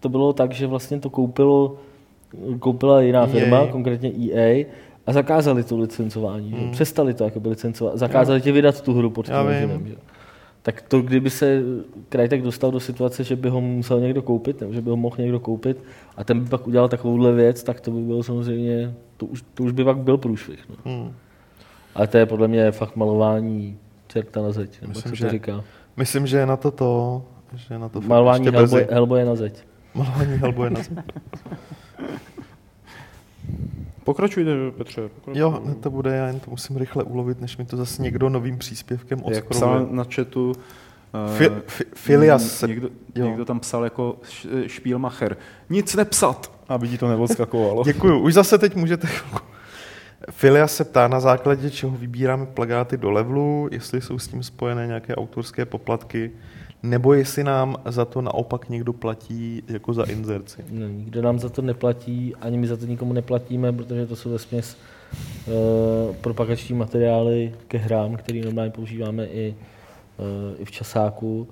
to 0.00 0.08
bylo 0.08 0.32
tak, 0.32 0.52
že 0.52 0.66
vlastně 0.66 1.00
to 1.00 1.10
koupilo 1.10 1.76
koupila 2.58 3.00
jiná 3.00 3.20
EA. 3.20 3.26
firma, 3.26 3.66
konkrétně 3.66 4.10
EA, 4.10 4.64
a 5.06 5.12
zakázali 5.12 5.64
to 5.64 5.78
licencování. 5.78 6.52
Hmm. 6.52 6.70
Přestali 6.70 7.14
to 7.14 7.24
jako 7.24 7.40
licencovat. 7.44 7.98
Zakázali 7.98 8.40
ti 8.40 8.52
vydat 8.52 8.80
tu 8.80 8.94
hru 8.94 9.10
pod 9.10 9.26
tím 9.26 9.34
režimem. 9.34 9.96
Tak 10.62 10.82
to, 10.82 11.00
kdyby 11.00 11.30
se 11.30 11.62
Krajtek 12.08 12.42
dostal 12.42 12.70
do 12.70 12.80
situace, 12.80 13.24
že 13.24 13.36
by 13.36 13.48
ho 13.48 13.60
musel 13.60 14.00
někdo 14.00 14.22
koupit, 14.22 14.60
nebo 14.60 14.72
že 14.72 14.80
by 14.80 14.90
ho 14.90 14.96
mohl 14.96 15.16
někdo 15.18 15.40
koupit, 15.40 15.84
a 16.16 16.24
ten 16.24 16.40
by 16.40 16.50
pak 16.50 16.66
udělal 16.66 16.88
takovouhle 16.88 17.32
věc, 17.32 17.62
tak 17.62 17.80
to 17.80 17.90
by 17.90 18.00
bylo 18.00 18.22
samozřejmě, 18.22 18.94
to 19.16 19.26
už, 19.26 19.44
to 19.54 19.62
už 19.62 19.72
by 19.72 19.84
pak 19.84 19.98
byl 19.98 20.18
průšvih. 20.18 20.58
No. 20.68 20.76
Hmm. 20.84 21.12
Ale 21.94 22.06
to 22.06 22.18
je 22.18 22.26
podle 22.26 22.48
mě 22.48 22.70
fakt 22.70 22.96
malování 22.96 23.78
čerta 24.08 24.42
na 24.42 24.52
zeď, 24.52 24.80
nebo 24.80 24.92
myslím, 24.92 25.12
co 25.16 25.24
to 25.24 25.30
říká. 25.30 25.64
Myslím, 25.98 26.26
že 26.26 26.36
je 26.36 26.46
na 26.46 26.56
to 26.56 26.70
to, 26.70 27.22
že 27.56 27.74
je 27.74 27.78
na 27.78 27.88
to 27.88 28.00
Malování 28.00 28.48
Hellboy, 28.48 28.86
Hellboy 28.90 29.24
na 29.24 29.34
zeď. 29.34 29.64
Malování 29.94 30.36
Hellboy 30.36 30.70
na 30.70 30.80
zeď. 30.82 30.98
Pokračujte, 34.04 34.50
Petře. 34.70 35.08
Pokračujte. 35.08 35.40
Jo, 35.40 35.62
ne, 35.64 35.74
to 35.74 35.90
bude, 35.90 36.16
já 36.16 36.26
jen 36.26 36.40
to 36.40 36.50
musím 36.50 36.76
rychle 36.76 37.04
ulovit, 37.04 37.40
než 37.40 37.56
mi 37.56 37.64
to 37.64 37.76
zase 37.76 38.02
někdo 38.02 38.28
novým 38.28 38.58
příspěvkem 38.58 39.22
Jak 39.28 39.44
psal 39.44 39.86
na 39.90 40.04
chatu, 40.14 40.52
Fi, 41.36 41.50
fi, 41.66 41.84
Filias. 41.94 42.62
Někdo, 42.62 42.88
někdo 43.14 43.44
tam 43.44 43.60
psal 43.60 43.84
jako 43.84 44.16
špílmacher. 44.66 45.36
Nic 45.70 45.94
nepsat, 45.94 46.52
aby 46.68 46.88
ti 46.88 46.98
to 46.98 47.08
neodskakovalo. 47.08 47.84
Děkuju. 47.84 48.18
Už 48.18 48.34
zase 48.34 48.58
teď 48.58 48.74
můžete 48.76 49.08
Filias 50.30 50.76
se 50.76 50.84
ptá 50.84 51.08
na 51.08 51.20
základě, 51.20 51.70
čeho 51.70 51.96
vybíráme 51.96 52.46
plagáty 52.46 52.96
do 52.96 53.10
levelu, 53.10 53.68
jestli 53.72 54.00
jsou 54.00 54.18
s 54.18 54.28
tím 54.28 54.42
spojené 54.42 54.86
nějaké 54.86 55.16
autorské 55.16 55.64
poplatky 55.64 56.30
nebo 56.82 57.14
jestli 57.14 57.44
nám 57.44 57.76
za 57.84 58.04
to 58.04 58.22
naopak 58.22 58.68
někdo 58.68 58.92
platí 58.92 59.62
jako 59.68 59.92
za 59.92 60.02
inzerci. 60.02 60.64
Ne, 60.70 60.88
nikdo 60.88 61.22
nám 61.22 61.38
za 61.38 61.48
to 61.48 61.62
neplatí, 61.62 62.34
ani 62.40 62.58
my 62.58 62.66
za 62.66 62.76
to 62.76 62.86
nikomu 62.86 63.12
neplatíme, 63.12 63.72
protože 63.72 64.06
to 64.06 64.16
jsou 64.16 64.30
vesměs 64.30 64.76
uh, 65.46 66.16
propagační 66.16 66.76
materiály 66.76 67.54
ke 67.68 67.78
hrám, 67.78 68.16
které 68.16 68.40
normálně 68.40 68.70
používáme 68.70 69.26
i, 69.26 69.54
uh, 70.18 70.60
i 70.60 70.64
v 70.64 70.70
časáku. 70.70 71.48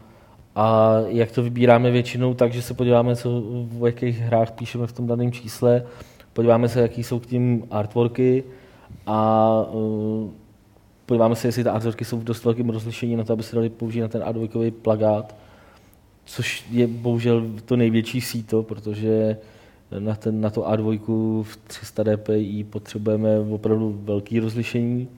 A 0.56 0.94
jak 1.06 1.30
to 1.30 1.42
vybíráme 1.42 1.90
většinou, 1.90 2.34
takže 2.34 2.62
se 2.62 2.74
podíváme, 2.74 3.16
co, 3.16 3.42
v 3.68 3.86
jakých 3.86 4.18
hrách 4.18 4.50
píšeme 4.52 4.86
v 4.86 4.92
tom 4.92 5.06
daném 5.06 5.32
čísle, 5.32 5.82
podíváme 6.32 6.68
se, 6.68 6.80
jaký 6.80 7.02
jsou 7.02 7.18
k 7.18 7.26
tím 7.26 7.64
artworky 7.70 8.44
a 9.06 9.50
uh, 9.72 10.30
podíváme 11.06 11.36
se, 11.36 11.48
jestli 11.48 11.62
ty 11.62 11.68
artworky 11.68 12.04
jsou 12.04 12.18
v 12.18 12.24
dost 12.24 12.44
velkém 12.44 12.68
rozlišení 12.68 13.16
na 13.16 13.24
to, 13.24 13.32
aby 13.32 13.42
se 13.42 13.56
dali 13.56 13.68
použít 13.68 14.00
na 14.00 14.08
ten 14.08 14.22
A2 14.22 14.72
plagát, 14.72 15.34
což 16.24 16.64
je 16.70 16.86
bohužel 16.86 17.46
to 17.64 17.76
největší 17.76 18.20
síto, 18.20 18.62
protože 18.62 19.36
na, 19.98 20.14
ten, 20.14 20.40
na 20.40 20.50
to 20.50 20.62
A2 20.62 21.42
v 21.42 21.56
300 21.56 22.04
dpi 22.04 22.66
potřebujeme 22.70 23.38
opravdu 23.38 24.00
velké 24.04 24.40
rozlišení, 24.40 25.08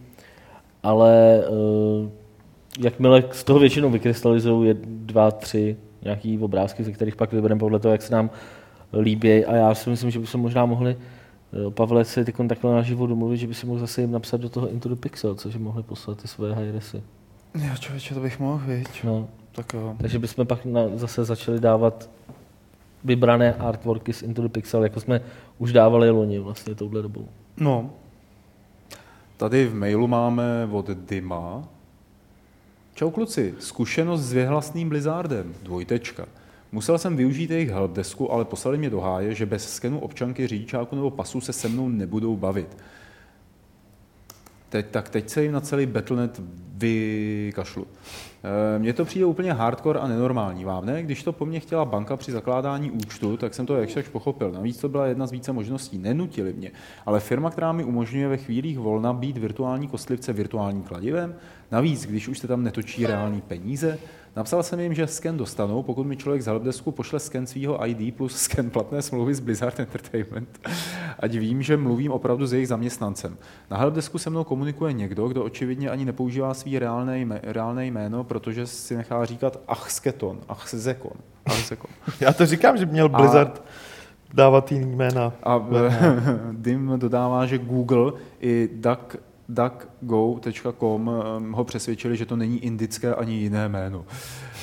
ale 0.82 1.42
uh, 1.48 2.08
jakmile 2.78 3.24
z 3.32 3.44
toho 3.44 3.58
většinou 3.58 3.90
vykrystalizují 3.90 4.68
je 4.68 4.76
dva, 4.84 5.30
tři 5.30 5.76
nějaký 6.02 6.38
obrázky, 6.38 6.84
ze 6.84 6.92
kterých 6.92 7.16
pak 7.16 7.32
vybereme 7.32 7.58
podle 7.58 7.78
toho, 7.78 7.92
jak 7.92 8.02
se 8.02 8.12
nám 8.12 8.30
líbí. 9.00 9.44
A 9.44 9.56
já 9.56 9.74
si 9.74 9.90
myslím, 9.90 10.10
že 10.10 10.18
bychom 10.18 10.40
možná 10.40 10.66
mohli 10.66 10.96
Pavle 11.70 12.04
se 12.04 12.24
teď 12.24 12.36
takhle 12.48 12.74
na 12.74 12.82
život 12.82 13.06
domluvit, 13.06 13.36
že 13.36 13.46
by 13.46 13.54
si 13.54 13.66
mohl 13.66 13.78
zase 13.78 14.00
jim 14.00 14.10
napsat 14.10 14.40
do 14.40 14.48
toho 14.48 14.68
Into 14.68 14.88
the 14.88 14.94
Pixel, 14.94 15.34
což 15.34 15.56
mohli 15.56 15.82
poslat 15.82 16.22
ty 16.22 16.28
své 16.28 16.54
high 16.54 16.80
Já 17.54 17.76
člověče, 17.76 18.14
to 18.14 18.20
bych 18.20 18.40
mohl, 18.40 18.66
viď? 18.66 19.04
No. 19.04 19.28
Tak 19.52 19.74
jo. 19.74 19.96
Takže 19.98 20.18
bychom 20.18 20.46
pak 20.46 20.64
na, 20.64 20.80
zase 20.94 21.24
začali 21.24 21.60
dávat 21.60 22.10
vybrané 23.04 23.54
artworky 23.54 24.12
z 24.12 24.22
Into 24.22 24.42
the 24.42 24.48
Pixel, 24.48 24.82
jako 24.82 25.00
jsme 25.00 25.20
už 25.58 25.72
dávali 25.72 26.10
loni 26.10 26.38
vlastně 26.38 26.74
touhle 26.74 27.02
dobou. 27.02 27.28
No. 27.56 27.90
Tady 29.36 29.66
v 29.66 29.74
mailu 29.74 30.08
máme 30.08 30.68
od 30.70 30.90
Dima. 30.90 31.68
Čau 32.94 33.10
kluci, 33.10 33.54
zkušenost 33.58 34.20
s 34.20 34.32
věhlasným 34.32 34.88
Blizzardem, 34.88 35.54
dvojtečka. 35.62 36.26
Musel 36.72 36.98
jsem 36.98 37.16
využít 37.16 37.50
jejich 37.50 37.70
helpdesku, 37.70 38.32
ale 38.32 38.44
poslali 38.44 38.78
mě 38.78 38.90
do 38.90 39.00
háje, 39.00 39.34
že 39.34 39.46
bez 39.46 39.74
skenu 39.74 39.98
občanky, 39.98 40.46
řidičáku 40.46 40.96
nebo 40.96 41.10
pasu 41.10 41.40
se 41.40 41.52
se 41.52 41.68
mnou 41.68 41.88
nebudou 41.88 42.36
bavit. 42.36 42.76
Teď, 44.68 44.86
tak 44.90 45.08
teď 45.08 45.28
se 45.28 45.42
jim 45.42 45.52
na 45.52 45.60
celý 45.60 45.86
Battle.net 45.86 46.40
vykašlu. 46.74 47.86
E, 48.76 48.78
mně 48.78 48.92
to 48.92 49.04
přijde 49.04 49.26
úplně 49.26 49.52
hardcore 49.52 50.00
a 50.00 50.08
nenormální, 50.08 50.64
vám 50.64 50.86
ne? 50.86 51.02
Když 51.02 51.22
to 51.22 51.32
po 51.32 51.46
mně 51.46 51.60
chtěla 51.60 51.84
banka 51.84 52.16
při 52.16 52.32
zakládání 52.32 52.90
účtu, 52.90 53.36
tak 53.36 53.54
jsem 53.54 53.66
to 53.66 53.76
jakž 53.76 54.08
pochopil. 54.08 54.52
Navíc 54.52 54.78
to 54.78 54.88
byla 54.88 55.06
jedna 55.06 55.26
z 55.26 55.32
více 55.32 55.52
možností. 55.52 55.98
Nenutili 55.98 56.52
mě. 56.52 56.70
Ale 57.06 57.20
firma, 57.20 57.50
která 57.50 57.72
mi 57.72 57.84
umožňuje 57.84 58.28
ve 58.28 58.36
chvílích 58.36 58.78
volna 58.78 59.12
být 59.12 59.38
virtuální 59.38 59.88
kostlivce 59.88 60.32
virtuálním 60.32 60.82
kladivem, 60.82 61.34
navíc, 61.70 62.06
když 62.06 62.28
už 62.28 62.38
se 62.38 62.46
tam 62.46 62.62
netočí 62.62 63.06
reální 63.06 63.40
peníze, 63.40 63.98
Napsal 64.38 64.62
jsem 64.62 64.80
jim, 64.80 64.94
že 64.94 65.06
sken 65.06 65.36
dostanou, 65.36 65.82
pokud 65.82 66.04
mi 66.04 66.16
člověk 66.16 66.42
z 66.42 66.46
helpdesku 66.46 66.92
pošle 66.92 67.20
sken 67.20 67.46
svého 67.46 67.86
ID 67.88 68.16
plus 68.16 68.36
sken 68.36 68.70
platné 68.70 69.02
smlouvy 69.02 69.34
z 69.34 69.40
Blizzard 69.40 69.80
Entertainment, 69.80 70.60
ať 71.18 71.32
vím, 71.34 71.62
že 71.62 71.76
mluvím 71.76 72.12
opravdu 72.12 72.46
s 72.46 72.52
jejich 72.52 72.68
zaměstnancem. 72.68 73.36
Na 73.70 73.76
helpdesku 73.76 74.18
se 74.18 74.30
mnou 74.30 74.44
komunikuje 74.44 74.92
někdo, 74.92 75.28
kdo 75.28 75.44
očividně 75.44 75.90
ani 75.90 76.04
nepoužívá 76.04 76.54
svý 76.54 76.78
reálné, 76.78 77.40
reálné 77.42 77.86
jméno, 77.86 78.24
protože 78.24 78.66
si 78.66 78.96
nechá 78.96 79.24
říkat 79.24 79.60
Achsketon, 79.68 80.40
Achzekon. 80.48 81.16
Achzekon. 81.46 81.90
Já 82.20 82.32
to 82.32 82.46
říkám, 82.46 82.76
že 82.76 82.86
měl 82.86 83.08
Blizzard 83.08 83.58
a, 83.58 84.34
dávat 84.34 84.72
jiný 84.72 84.96
jména. 84.96 85.32
A 85.42 85.68
Dim 86.52 86.92
dodává, 86.96 87.46
že 87.46 87.58
Google 87.58 88.12
i 88.40 88.68
Duck 88.72 89.16
duckgo.com 89.48 91.10
ehm, 91.10 91.52
ho 91.52 91.64
přesvědčili, 91.64 92.16
že 92.16 92.26
to 92.26 92.36
není 92.36 92.64
indické 92.64 93.14
ani 93.14 93.34
jiné 93.34 93.68
jméno. 93.68 94.04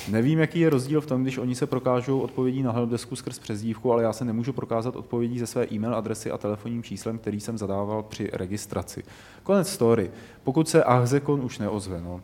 Nevím, 0.08 0.38
jaký 0.38 0.60
je 0.60 0.70
rozdíl 0.70 1.00
v 1.00 1.06
tom, 1.06 1.22
když 1.22 1.38
oni 1.38 1.54
se 1.54 1.66
prokážou 1.66 2.20
odpovědí 2.20 2.62
na 2.62 2.72
helpdesku 2.72 3.16
skrz 3.16 3.38
přezdívku, 3.38 3.92
ale 3.92 4.02
já 4.02 4.12
se 4.12 4.24
nemůžu 4.24 4.52
prokázat 4.52 4.96
odpovědí 4.96 5.38
ze 5.38 5.46
své 5.46 5.66
e-mail 5.72 5.94
adresy 5.94 6.30
a 6.30 6.38
telefonním 6.38 6.82
číslem, 6.82 7.18
který 7.18 7.40
jsem 7.40 7.58
zadával 7.58 8.02
při 8.02 8.30
registraci. 8.32 9.02
Konec 9.42 9.68
story. 9.68 10.10
Pokud 10.44 10.68
se 10.68 10.84
Ahzekon 10.84 11.44
už 11.44 11.58
neozve, 11.58 12.00
no. 12.00 12.20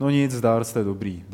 No 0.00 0.10
nic, 0.10 0.32
zdár 0.32 0.64
jste 0.64 0.84
dobrý, 0.84 1.24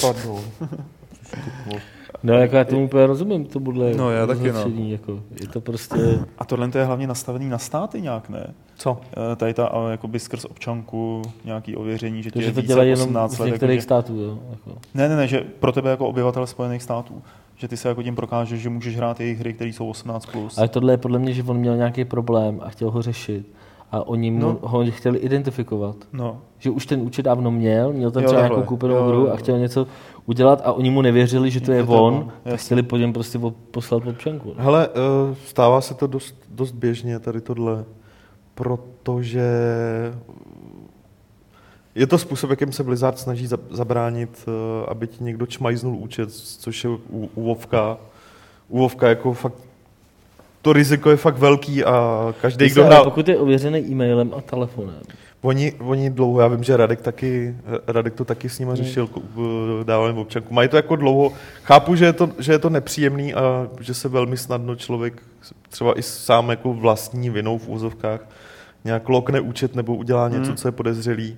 Pardon. 0.00 0.44
No, 2.22 2.34
jako 2.34 2.56
já 2.56 2.64
tomu 2.64 2.84
úplně 2.84 3.06
rozumím, 3.06 3.44
to 3.44 3.60
bude 3.60 3.94
No, 3.94 4.10
já 4.10 4.26
taky, 4.26 4.52
no. 4.52 4.64
Jako, 4.76 5.20
je 5.40 5.48
to 5.48 5.60
prostě... 5.60 6.18
A 6.38 6.44
tohle 6.44 6.68
to 6.68 6.78
je 6.78 6.84
hlavně 6.84 7.06
nastavený 7.06 7.48
na 7.48 7.58
státy 7.58 8.00
nějak, 8.00 8.28
ne? 8.28 8.54
Co? 8.76 9.00
Eh, 9.32 9.36
Tady 9.36 9.54
ta, 9.54 9.72
eh, 9.88 9.90
jakoby 9.90 10.18
skrz 10.18 10.44
občanku, 10.44 11.22
nějaký 11.44 11.76
ověření, 11.76 12.22
že 12.22 12.30
To, 12.30 12.40
že 12.40 12.52
to 12.52 12.60
více 12.60 12.66
dělají 12.68 12.90
jenom 12.90 13.08
18 13.08 13.32
z 13.36 13.38
let. 13.38 13.46
některých 13.46 13.76
Jako, 13.76 13.82
států, 13.82 14.20
jo. 14.20 14.38
Jako. 14.50 14.78
Ne, 14.94 15.08
ne, 15.08 15.16
ne, 15.16 15.26
že 15.28 15.40
pro 15.60 15.72
tebe 15.72 15.90
jako 15.90 16.08
obyvatel 16.08 16.46
Spojených 16.46 16.82
států, 16.82 17.22
že 17.56 17.68
ty 17.68 17.76
se 17.76 17.88
jako 17.88 18.02
tím 18.02 18.16
prokážeš, 18.16 18.60
že 18.60 18.68
můžeš 18.70 18.96
hrát 18.96 19.20
jejich 19.20 19.38
hry, 19.40 19.52
které 19.52 19.70
jsou 19.70 19.90
18+. 19.90 20.20
Plus. 20.32 20.58
Ale 20.58 20.68
tohle 20.68 20.92
je 20.92 20.96
podle 20.96 21.18
mě, 21.18 21.32
že 21.32 21.42
on 21.42 21.56
měl 21.56 21.76
nějaký 21.76 22.04
problém 22.04 22.60
a 22.62 22.68
chtěl 22.68 22.90
ho 22.90 23.02
řešit. 23.02 23.46
A 23.92 24.06
oni 24.08 24.30
mu 24.30 24.38
No. 24.40 24.58
ho 24.62 24.84
chtěli 24.90 25.18
identifikovat. 25.18 25.96
No, 26.12 26.40
Že 26.58 26.70
už 26.70 26.86
ten 26.86 27.00
účet 27.00 27.22
dávno 27.22 27.50
měl, 27.50 27.92
měl 27.92 28.10
tam 28.10 28.22
Jo, 28.22 28.28
třeba 28.28 28.42
takhle. 28.42 28.56
nějakou 28.56 28.68
koupenou 28.68 28.94
Jo, 28.94 29.04
hru 29.04 29.32
a 29.32 29.36
chtěl 29.36 29.58
něco 29.58 29.86
udělat 30.26 30.60
a 30.64 30.72
oni 30.72 30.90
mu 30.90 31.02
nevěřili, 31.02 31.50
že 31.50 31.60
to 31.60 31.72
je 31.72 31.84
to 31.86 31.92
je 31.92 31.98
on, 32.00 32.14
on, 32.14 32.24
tak 32.24 32.34
jasně. 32.52 32.64
chtěli 32.66 32.82
po 32.82 32.96
něm 32.96 33.12
prostě 33.12 33.38
po- 33.38 33.50
poslat 33.70 34.06
občanku. 34.06 34.48
no. 34.58 34.64
Hele, 34.64 34.88
eh, 34.88 35.34
stává 35.46 35.80
se 35.80 35.94
to 35.94 36.06
dost, 36.06 36.34
dost 36.50 36.72
běžně 36.72 37.18
tady 37.18 37.40
tohle, 37.40 37.84
protože 38.54 39.42
je 41.94 42.06
to 42.06 42.18
způsob, 42.18 42.50
jakým 42.50 42.72
se 42.72 42.82
Blizzard 42.84 43.18
snaží 43.18 43.46
za- 43.46 43.58
zabránit, 43.70 44.44
eh, 44.48 44.86
aby 44.88 45.06
ti 45.06 45.24
někdo 45.24 45.46
čmajznul 45.46 45.96
účet, 45.96 46.30
což 46.32 46.84
je 46.84 46.90
u, 46.90 47.30
u 47.34 47.42
Vovka. 47.42 47.98
U 48.68 48.78
Vovka 48.78 49.08
jako 49.08 49.32
fakt 49.32 49.54
to 50.66 50.72
riziko 50.72 51.10
je 51.10 51.16
fakt 51.16 51.38
velký 51.38 51.84
a 51.84 52.34
každý, 52.40 52.68
kdo 52.68 52.84
hrál... 52.84 53.04
Pokud 53.04 53.28
je 53.28 53.36
ověřený 53.38 53.78
e-mailem 53.78 54.32
a 54.36 54.40
telefonem, 54.40 55.00
Oni, 55.42 55.72
oni 55.72 56.10
dlouho, 56.10 56.40
já 56.40 56.48
vím, 56.48 56.64
že 56.64 56.76
Radek, 56.76 57.00
taky, 57.00 57.56
Radek 57.86 58.14
to 58.14 58.24
taky 58.24 58.48
s 58.48 58.58
nima 58.58 58.72
Hmm. 58.72 58.76
řešil, 58.84 59.08
mm. 59.36 59.44
dával 59.84 60.08
jim 60.08 60.18
občanku. 60.18 60.54
Mají 60.54 60.68
to 60.68 60.76
jako 60.76 60.96
dlouho. 60.96 61.32
Chápu, 61.62 61.94
že 61.94 62.04
je 62.04 62.12
to, 62.12 62.30
že 62.38 62.52
je 62.52 62.58
to 62.58 62.70
nepříjemný 62.70 63.34
a 63.34 63.68
že 63.80 63.94
se 63.94 64.08
velmi 64.08 64.36
snadno 64.36 64.76
člověk, 64.76 65.22
třeba 65.70 65.98
i 65.98 66.02
sám 66.02 66.50
jako 66.50 66.74
vlastní 66.74 67.30
vinou 67.30 67.58
v 67.58 67.68
úzovkách, 67.68 68.20
nějak 68.84 69.08
lokne 69.08 69.40
účet 69.40 69.74
nebo 69.74 69.96
udělá 69.96 70.28
něco, 70.28 70.46
Hmm. 70.46 70.56
co 70.56 70.68
je 70.68 70.72
podezřelý. 70.72 71.36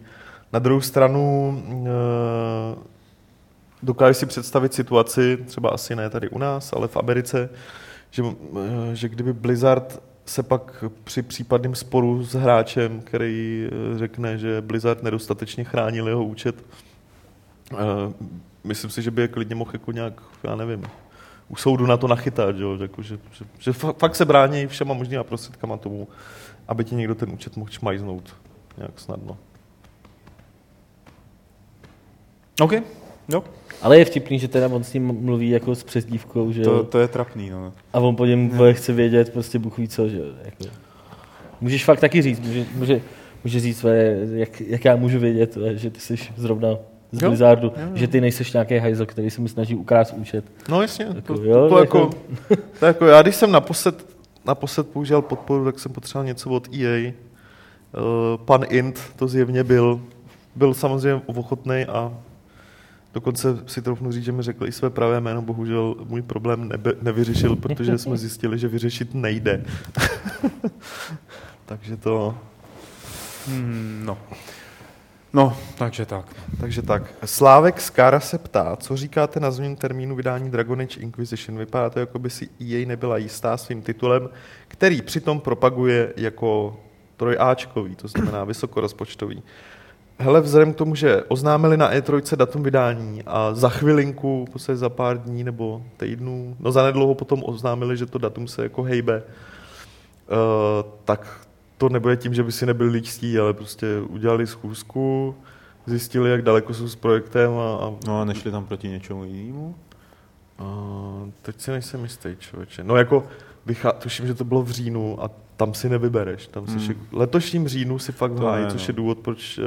Na 0.52 0.58
druhou 0.58 0.80
stranu 0.80 1.22
eh, 1.86 2.78
dokážu 3.82 4.14
si 4.14 4.26
představit 4.26 4.74
situaci, 4.74 5.36
třeba 5.46 5.70
asi 5.70 5.96
ne 5.96 6.10
tady 6.10 6.28
u 6.28 6.38
nás, 6.38 6.72
ale 6.72 6.88
v 6.88 6.96
Americe, 6.96 7.48
že, 8.10 8.22
eh, 8.22 8.94
že 8.96 9.08
kdyby 9.08 9.32
Blizzard 9.32 10.02
se 10.26 10.42
pak 10.42 10.84
při 11.04 11.22
případném 11.22 11.74
sporu 11.74 12.24
s 12.24 12.34
hráčem, 12.34 13.00
který 13.00 13.68
eh, 13.68 13.98
řekne, 13.98 14.38
že 14.38 14.60
Blizzard 14.60 15.02
nedostatečně 15.02 15.64
chránil 15.64 16.08
jeho 16.08 16.24
účet, 16.24 16.64
eh, 17.72 17.76
myslím 18.64 18.90
si, 18.90 19.02
že 19.02 19.10
by 19.10 19.22
je 19.22 19.28
klidně 19.28 19.54
mohl 19.54 19.70
jako 19.72 19.92
nějak, 19.92 20.22
já 20.42 20.56
nevím, 20.56 20.84
u 21.48 21.56
soudu 21.56 21.86
na 21.86 21.96
to 21.96 22.08
nachytat, 22.08 22.56
že, 22.56 22.64
jako, 22.80 23.02
že, 23.02 23.18
že, 23.32 23.44
že 23.58 23.70
fa- 23.70 23.94
fakt 23.98 24.16
se 24.16 24.24
brání 24.24 24.66
všema 24.66 24.94
možnýma 24.94 25.24
prostředkama 25.24 25.76
tomu, 25.76 26.08
aby 26.68 26.84
ti 26.84 26.94
někdo 26.94 27.14
ten 27.14 27.32
účet 27.32 27.56
mohl 27.56 27.70
čmajznout 27.70 28.36
nějak 28.76 29.00
snadno. 29.00 29.38
OK, 32.60 32.72
jo, 33.28 33.44
ale 33.82 33.98
je 33.98 34.04
vtipný, 34.04 34.38
že 34.38 34.48
teda 34.48 34.68
on 34.68 34.84
s 34.84 34.92
ním 34.92 35.06
mluví 35.20 35.50
jako 35.50 35.74
s 35.74 35.84
přezdívkou, 35.84 36.52
že 36.52 36.62
to, 36.62 36.84
to 36.84 36.98
je 36.98 37.08
trapný, 37.08 37.50
no. 37.50 37.72
a 37.92 37.98
on 38.00 38.16
po 38.16 38.26
něm 38.26 38.58
chce 38.72 38.92
vědět, 38.92 39.32
prostě 39.32 39.58
Bůh 39.58 39.78
ví 39.78 39.88
co, 39.88 40.08
že 40.08 40.18
jako. 40.44 40.64
Můžeš 41.60 41.84
fakt 41.84 42.00
taky 42.00 42.22
říct, 42.22 42.40
může, 42.40 42.64
může, 42.74 43.00
může 43.44 43.60
říct, 43.60 43.84
jak, 44.32 44.60
jak, 44.60 44.84
já 44.84 44.96
můžu 44.96 45.18
vědět, 45.18 45.58
že 45.74 45.90
ty 45.90 46.00
jsi 46.00 46.14
zrovna 46.36 46.68
z 47.12 47.22
Jo, 47.22 47.28
Blizzardu, 47.28 47.66
jo, 47.66 47.72
jo. 47.82 47.90
že 47.94 48.08
ty 48.08 48.20
nejseš 48.20 48.52
nějaký 48.52 48.76
hajzl, 48.78 49.06
který 49.06 49.30
se 49.30 49.40
mi 49.40 49.48
snaží 49.48 49.74
ukrást 49.74 50.12
účet. 50.12 50.44
No 50.68 50.82
jasně, 50.82 51.06
Jako, 51.14 51.34
to, 51.36 51.44
jo, 51.44 51.54
to, 51.54 51.68
to, 51.68 51.78
jako- 51.78 51.98
jako, 51.98 52.62
to 52.80 52.86
jako 52.86 53.06
já, 53.06 53.22
když 53.22 53.34
jsem 53.36 53.52
naposled, 53.52 54.06
naposled 54.46 54.88
používal 54.88 55.22
podporu, 55.22 55.64
tak 55.64 55.78
jsem 55.78 55.92
potřeboval 55.92 56.26
něco 56.26 56.50
od 56.50 56.68
EA. 56.74 57.12
Uh, 57.12 58.44
pan 58.44 58.64
Int 58.68 59.00
to 59.16 59.28
zjevně 59.28 59.64
byl, 59.64 60.00
byl 60.56 60.74
samozřejmě 60.74 61.22
ochotný 61.26 61.84
a 61.84 62.12
dokonce 63.18 63.58
si 63.66 63.82
troufnu 63.82 64.12
říct, 64.12 64.24
že 64.24 64.32
mi 64.32 64.42
řekl 64.42 64.66
i 64.66 64.72
své 64.72 64.90
pravé 64.90 65.20
jméno, 65.20 65.42
bohužel 65.42 65.94
můj 66.04 66.22
problém 66.22 66.68
nebe, 66.68 66.92
nevyřešil, 67.02 67.56
protože 67.56 67.98
jsme 67.98 68.16
zjistili, 68.24 68.58
že 68.58 68.68
vyřešit 68.68 69.14
nejde. 69.14 69.64
Takže 71.66 71.96
to, 71.96 72.38
Hmm, 73.48 74.02
no. 74.04 74.18
No, 75.32 75.56
takže 75.78 76.06
tak. 76.06 76.26
takže 76.60 76.82
tak. 76.82 77.02
Slávek 77.24 77.80
Skára 77.80 78.20
se 78.20 78.38
ptá, 78.38 78.76
co 78.76 78.96
říkáte 78.96 79.40
na 79.40 79.50
změnu 79.50 79.76
termínu 79.76 80.16
vydání 80.16 80.50
Dragon 80.50 80.80
Age 80.80 81.00
Inquisition? 81.00 81.58
Vypadá 81.58 81.90
to, 81.90 82.00
jako 82.00 82.18
by 82.18 82.30
si 82.30 82.48
EA 82.60 82.86
nebyla 82.86 83.16
jistá 83.16 83.56
svým 83.56 83.82
titulem, 83.82 84.28
který 84.68 85.02
přitom 85.02 85.40
propaguje 85.40 86.12
jako 86.16 86.80
trojáčkový, 87.16 87.96
to 87.96 88.08
znamená 88.08 88.44
vysokorozpočtový. 88.44 89.42
Hele, 90.20 90.40
vzhledem 90.40 90.72
k 90.72 90.76
tomu, 90.76 90.94
že 90.94 91.22
oznámili 91.28 91.76
na 91.76 91.92
E3 91.92 92.36
datum 92.36 92.62
vydání 92.62 93.22
a 93.26 93.54
za 93.54 93.68
chvilinku, 93.68 94.44
v 94.48 94.50
podstatě 94.50 94.76
za 94.76 94.88
pár 94.88 95.18
dní 95.18 95.44
nebo 95.44 95.82
týdnů, 95.96 96.56
no 96.60 96.72
zanedlouho 96.72 97.14
potom 97.14 97.42
oznámili, 97.44 97.96
že 97.96 98.06
to 98.06 98.18
datum 98.18 98.48
se 98.48 98.62
jako 98.62 98.82
hejbe, 98.82 99.22
uh, 99.22 100.90
tak 101.04 101.40
to 101.76 101.88
nebude 101.88 102.16
tím, 102.16 102.34
že 102.34 102.42
by 102.42 102.52
si 102.52 102.66
nebyli 102.66 102.90
líčtí, 102.90 103.38
ale 103.38 103.52
prostě 103.52 103.86
udělali 104.08 104.46
schůzku, 104.46 105.34
zjistili, 105.86 106.30
jak 106.30 106.42
daleko 106.42 106.74
jsou 106.74 106.88
s 106.88 106.96
projektem 106.96 107.52
a, 107.52 107.74
a, 107.74 107.94
No 108.06 108.20
a 108.20 108.24
nešli 108.24 108.50
tam 108.50 108.64
proti 108.64 108.88
něčemu 108.88 109.24
jinému? 109.24 109.74
a 110.58 110.64
teď 111.42 111.60
si 111.60 111.70
nejsem 111.70 112.02
jistý, 112.02 112.36
člověče. 112.38 112.84
No 112.84 112.96
jako, 112.96 113.26
vychá, 113.66 113.92
tuším, 113.92 114.26
že 114.26 114.34
to 114.34 114.44
bylo 114.44 114.62
v 114.62 114.70
říjnu 114.70 115.24
a 115.24 115.30
tam 115.56 115.74
si 115.74 115.88
nevybereš. 115.88 116.46
Tam 116.46 116.66
si 116.66 116.72
Hmm. 116.72 116.80
šik... 116.80 116.98
Letošním 117.12 117.68
říjnu 117.68 117.98
si 117.98 118.12
fakt 118.12 118.38
ne, 118.38 118.66
což 118.70 118.80
no. 118.80 118.92
je 118.92 118.96
důvod, 118.96 119.18
proč 119.18 119.58
uh, 119.58 119.64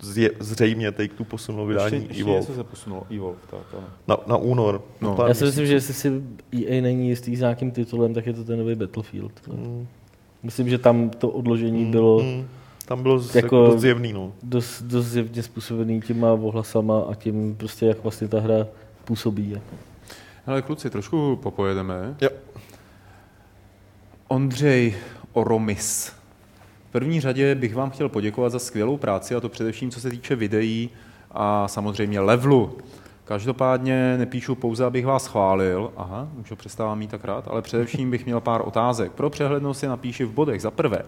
zje, 0.00 0.30
zřejmě 0.40 0.92
Take 0.92 1.08
Two 1.08 1.24
posunul 1.24 1.66
vydání 1.66 1.94
ještě, 1.94 2.08
ještě 2.08 2.22
Evolve 2.22 2.40
něco 2.40 2.54
se 2.54 2.64
posunulo, 2.64 3.02
Evolve, 3.16 3.38
tak 3.50 3.60
ano. 3.78 3.86
na, 4.08 4.16
na 4.26 4.36
únor. 4.36 4.82
No. 5.00 5.16
Na 5.18 5.28
Já 5.28 5.34
si 5.34 5.44
myslím, 5.44 5.66
že 5.66 5.72
jestli 5.74 5.94
si 5.94 6.22
EA 6.52 6.82
není 6.82 7.08
jistý 7.08 7.36
s 7.36 7.40
nějakým 7.40 7.70
titulem, 7.70 8.14
tak 8.14 8.26
je 8.26 8.32
to 8.32 8.44
ten 8.44 8.58
nový 8.58 8.74
Battlefield. 8.74 9.32
Mm, 9.48 9.86
Myslím, 10.42 10.68
že 10.68 10.78
tam 10.78 11.10
to 11.10 11.28
odložení 11.28 11.84
mm, 11.84 11.90
bylo 11.90 12.20
mm, 12.22 12.46
tam 12.86 13.02
bylo 13.02 13.18
z, 13.18 13.34
jako- 13.34 13.56
jako 13.56 13.70
dost 13.72 13.80
zjevný, 13.80 14.12
no. 14.12 14.32
dost, 14.42 14.82
dost 14.82 15.06
zjevně 15.06 15.42
způsobený 15.42 16.00
těma 16.00 16.32
ohlasama 16.32 17.00
a 17.00 17.14
tím 17.14 17.56
prostě, 17.56 17.86
jak 17.86 18.02
vlastně 18.02 18.28
ta 18.28 18.40
hra 18.40 18.66
působí. 19.04 19.50
Jako. 19.50 19.76
Hele, 20.46 20.62
kluci, 20.62 20.90
trošku 20.90 21.38
popojedeme. 21.42 22.16
Jo. 22.20 22.28
Ondřej 24.28 24.94
Oromis. 25.32 26.12
V 26.90 26.92
první 26.92 27.20
řadě 27.20 27.54
bych 27.54 27.74
vám 27.74 27.90
chtěl 27.90 28.08
poděkovat 28.08 28.52
za 28.52 28.58
skvělou 28.58 28.96
práci, 28.96 29.34
a 29.34 29.40
to 29.40 29.48
především 29.48 29.90
co 29.90 30.00
se 30.00 30.10
týče 30.10 30.36
videí 30.36 30.90
a 31.30 31.68
samozřejmě 31.68 32.20
levelu. 32.20 32.78
Každopádně 33.24 34.16
nepíšu 34.18 34.54
pouze, 34.54 34.84
abych 34.84 35.06
vás 35.06 35.26
chválil, 35.26 35.92
aha, 35.96 36.28
už 36.40 36.50
ho 36.50 36.56
přestávám 36.56 36.98
mít 36.98 37.10
tak 37.10 37.24
rád, 37.24 37.48
ale 37.48 37.62
především 37.62 38.10
bych 38.10 38.24
měl 38.24 38.40
pár 38.40 38.62
otázek. 38.64 39.12
Pro 39.12 39.30
přehlednost 39.30 39.80
si 39.80 39.86
napíši 39.86 40.24
v 40.24 40.32
bodech. 40.32 40.62
Za 40.62 40.70
prvé, 40.70 41.02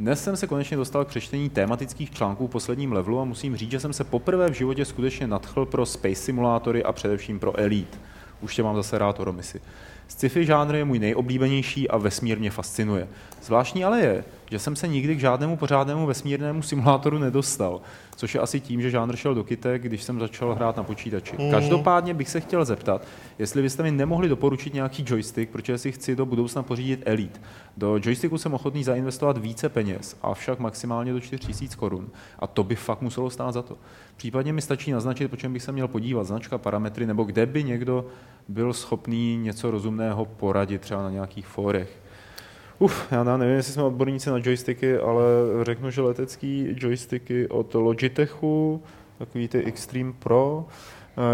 dnes 0.00 0.24
jsem 0.24 0.36
se 0.36 0.46
konečně 0.46 0.76
dostal 0.76 1.04
k 1.04 1.08
přečtení 1.08 1.50
tématických 1.50 2.10
článků 2.10 2.46
v 2.46 2.50
posledním 2.50 2.92
levelu 2.92 3.20
a 3.20 3.24
musím 3.24 3.56
říct, 3.56 3.70
že 3.70 3.80
jsem 3.80 3.92
se 3.92 4.04
poprvé 4.04 4.50
v 4.50 4.54
životě 4.54 4.84
skutečně 4.84 5.26
nadchl 5.26 5.66
pro 5.66 5.86
space 5.86 6.14
simulátory 6.14 6.84
a 6.84 6.92
především 6.92 7.38
pro 7.38 7.60
Elite. 7.60 7.98
Už 8.40 8.54
tě 8.54 8.62
mám 8.62 8.76
zase 8.76 8.98
rád 8.98 9.20
o 9.20 9.24
Romisi. 9.24 9.60
Sci-fi 10.08 10.46
žánr 10.46 10.74
je 10.74 10.84
můj 10.84 10.98
nejoblíbenější 10.98 11.88
a 11.88 11.96
vesmírně 11.96 12.50
fascinuje. 12.50 13.08
Zvláštní 13.42 13.84
ale 13.84 14.00
je, 14.00 14.24
že 14.50 14.58
jsem 14.58 14.76
se 14.76 14.88
nikdy 14.88 15.16
k 15.16 15.20
žádnému 15.20 15.56
pořádnému 15.56 16.06
vesmírnému 16.06 16.62
simulátoru 16.62 17.18
nedostal, 17.18 17.80
což 18.16 18.34
je 18.34 18.40
asi 18.40 18.60
tím, 18.60 18.82
že 18.82 18.90
žánr 18.90 19.16
šel 19.16 19.34
do 19.34 19.44
kytek, 19.44 19.82
když 19.82 20.02
jsem 20.02 20.20
začal 20.20 20.54
hrát 20.54 20.76
na 20.76 20.82
počítači. 20.82 21.36
Mhm. 21.38 21.50
Každopádně 21.50 22.14
bych 22.14 22.28
se 22.28 22.40
chtěl 22.40 22.64
zeptat, 22.64 23.06
jestli 23.38 23.62
byste 23.62 23.82
mi 23.82 23.90
nemohli 23.90 24.28
doporučit 24.28 24.74
nějaký 24.74 25.04
joystick, 25.06 25.52
protože 25.52 25.78
si 25.78 25.92
chci 25.92 26.16
do 26.16 26.26
budoucna 26.26 26.62
pořídit 26.62 27.02
Elite. 27.04 27.40
Do 27.76 27.96
joysticku 28.02 28.38
jsem 28.38 28.54
ochotný 28.54 28.84
zainvestovat 28.84 29.38
více 29.38 29.68
peněz, 29.68 30.16
avšak 30.22 30.58
maximálně 30.58 31.12
do 31.12 31.20
4000 31.20 31.74
korun. 31.76 32.08
A 32.38 32.46
to 32.46 32.64
by 32.64 32.76
fakt 32.76 33.00
muselo 33.00 33.30
stát 33.30 33.52
za 33.52 33.62
to. 33.62 33.76
Případně 34.16 34.52
mi 34.52 34.62
stačí 34.62 34.92
naznačit, 34.92 35.28
po 35.28 35.36
čem 35.36 35.52
bych 35.52 35.62
se 35.62 35.72
měl 35.72 35.88
podívat, 35.88 36.24
značka, 36.24 36.58
parametry, 36.58 37.06
nebo 37.06 37.24
kde 37.24 37.46
by 37.46 37.64
někdo 37.64 38.06
byl 38.48 38.72
schopný 38.72 39.36
něco 39.36 39.70
rozumného 39.70 40.24
poradit, 40.24 40.80
třeba 40.80 41.02
na 41.02 41.10
nějakých 41.10 41.46
fórech. 41.46 42.05
Uf, 42.78 43.06
já 43.12 43.24
nevím, 43.36 43.54
jestli 43.56 43.72
jsme 43.72 43.82
odborníci 43.82 44.30
na 44.30 44.36
joysticky, 44.42 44.98
ale 44.98 45.22
řeknu, 45.62 45.90
že 45.90 46.00
letecký 46.00 46.68
joysticky 46.76 47.48
od 47.48 47.74
Logitechu, 47.74 48.82
takový 49.18 49.48
ty 49.48 49.64
Extreme 49.64 50.12
Pro, 50.18 50.64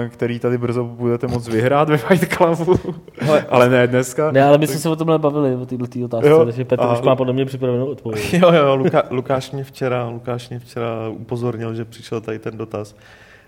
eh, 0.04 0.08
který 0.08 0.38
tady 0.38 0.58
brzo 0.58 0.84
budete 0.84 1.26
moc 1.26 1.48
vyhrát 1.48 1.88
ve 1.88 1.96
Fight 1.96 2.34
Clubu, 2.34 2.78
ale 3.48 3.68
ne 3.68 3.86
dneska. 3.86 4.30
Ne, 4.32 4.44
ale 4.44 4.58
my 4.58 4.66
jsme 4.66 4.78
se 4.78 4.88
o 4.88 4.96
tomhle 4.96 5.18
bavili, 5.18 5.54
o 5.56 5.66
této 5.66 5.86
tý 5.86 6.04
otázce, 6.04 6.28
Jo, 6.28 6.44
takže 6.44 6.64
Petr 6.64 6.82
a- 6.82 6.92
už 6.92 7.00
má 7.00 7.16
podle 7.16 7.32
mě 7.32 7.44
připravenou 7.44 7.86
odpověď. 7.86 8.34
Jo, 8.34 8.52
jo, 8.52 8.76
Luka, 8.76 9.02
Lukáš 9.10 9.50
mě 9.50 9.64
včera, 9.64 10.08
Lukáš 10.08 10.48
mě 10.48 10.58
včera 10.58 11.08
upozornil, 11.08 11.74
že 11.74 11.84
přišel 11.84 12.20
tady 12.20 12.38
ten 12.38 12.56
dotaz. 12.56 12.94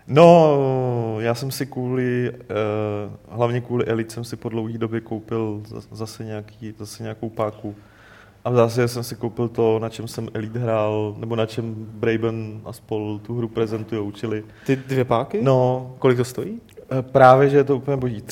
No, 0.06 1.16
já 1.18 1.34
jsem 1.34 1.50
si 1.50 1.66
kvůli, 1.66 2.30
uh, 2.30 3.36
hlavně 3.36 3.60
kvůli 3.60 3.84
Elite 3.84 4.14
jsem 4.14 4.24
si 4.24 4.36
po 4.36 4.48
dlouhé 4.48 4.78
době 4.78 5.00
koupil 5.00 5.62
zase, 5.92 6.24
nějaký, 6.24 6.74
zase 6.78 7.02
nějakou 7.02 7.30
páku. 7.30 7.74
A 8.44 8.50
v 8.50 8.54
zásadě 8.54 8.88
jsem 8.88 9.02
si 9.02 9.16
koupil 9.16 9.48
to, 9.48 9.78
na 9.78 9.88
čem 9.88 10.08
jsem 10.08 10.28
Elite 10.34 10.58
hrál, 10.58 11.14
nebo 11.18 11.36
na 11.36 11.46
čem 11.46 11.74
Braben 11.78 12.60
a 12.64 12.72
spol 12.72 13.20
tu 13.22 13.36
hru 13.36 13.48
prezentují, 13.48 14.12
čili... 14.12 14.44
Ty 14.66 14.76
dvě 14.76 15.04
páky? 15.04 15.42
No. 15.42 15.94
Kolik 15.98 16.16
to 16.16 16.24
stojí? 16.24 16.60
Eh, 16.98 17.02
právě, 17.02 17.50
že 17.50 17.56
je 17.56 17.64
to 17.64 17.76
úplně 17.76 17.96
boží. 17.96 18.22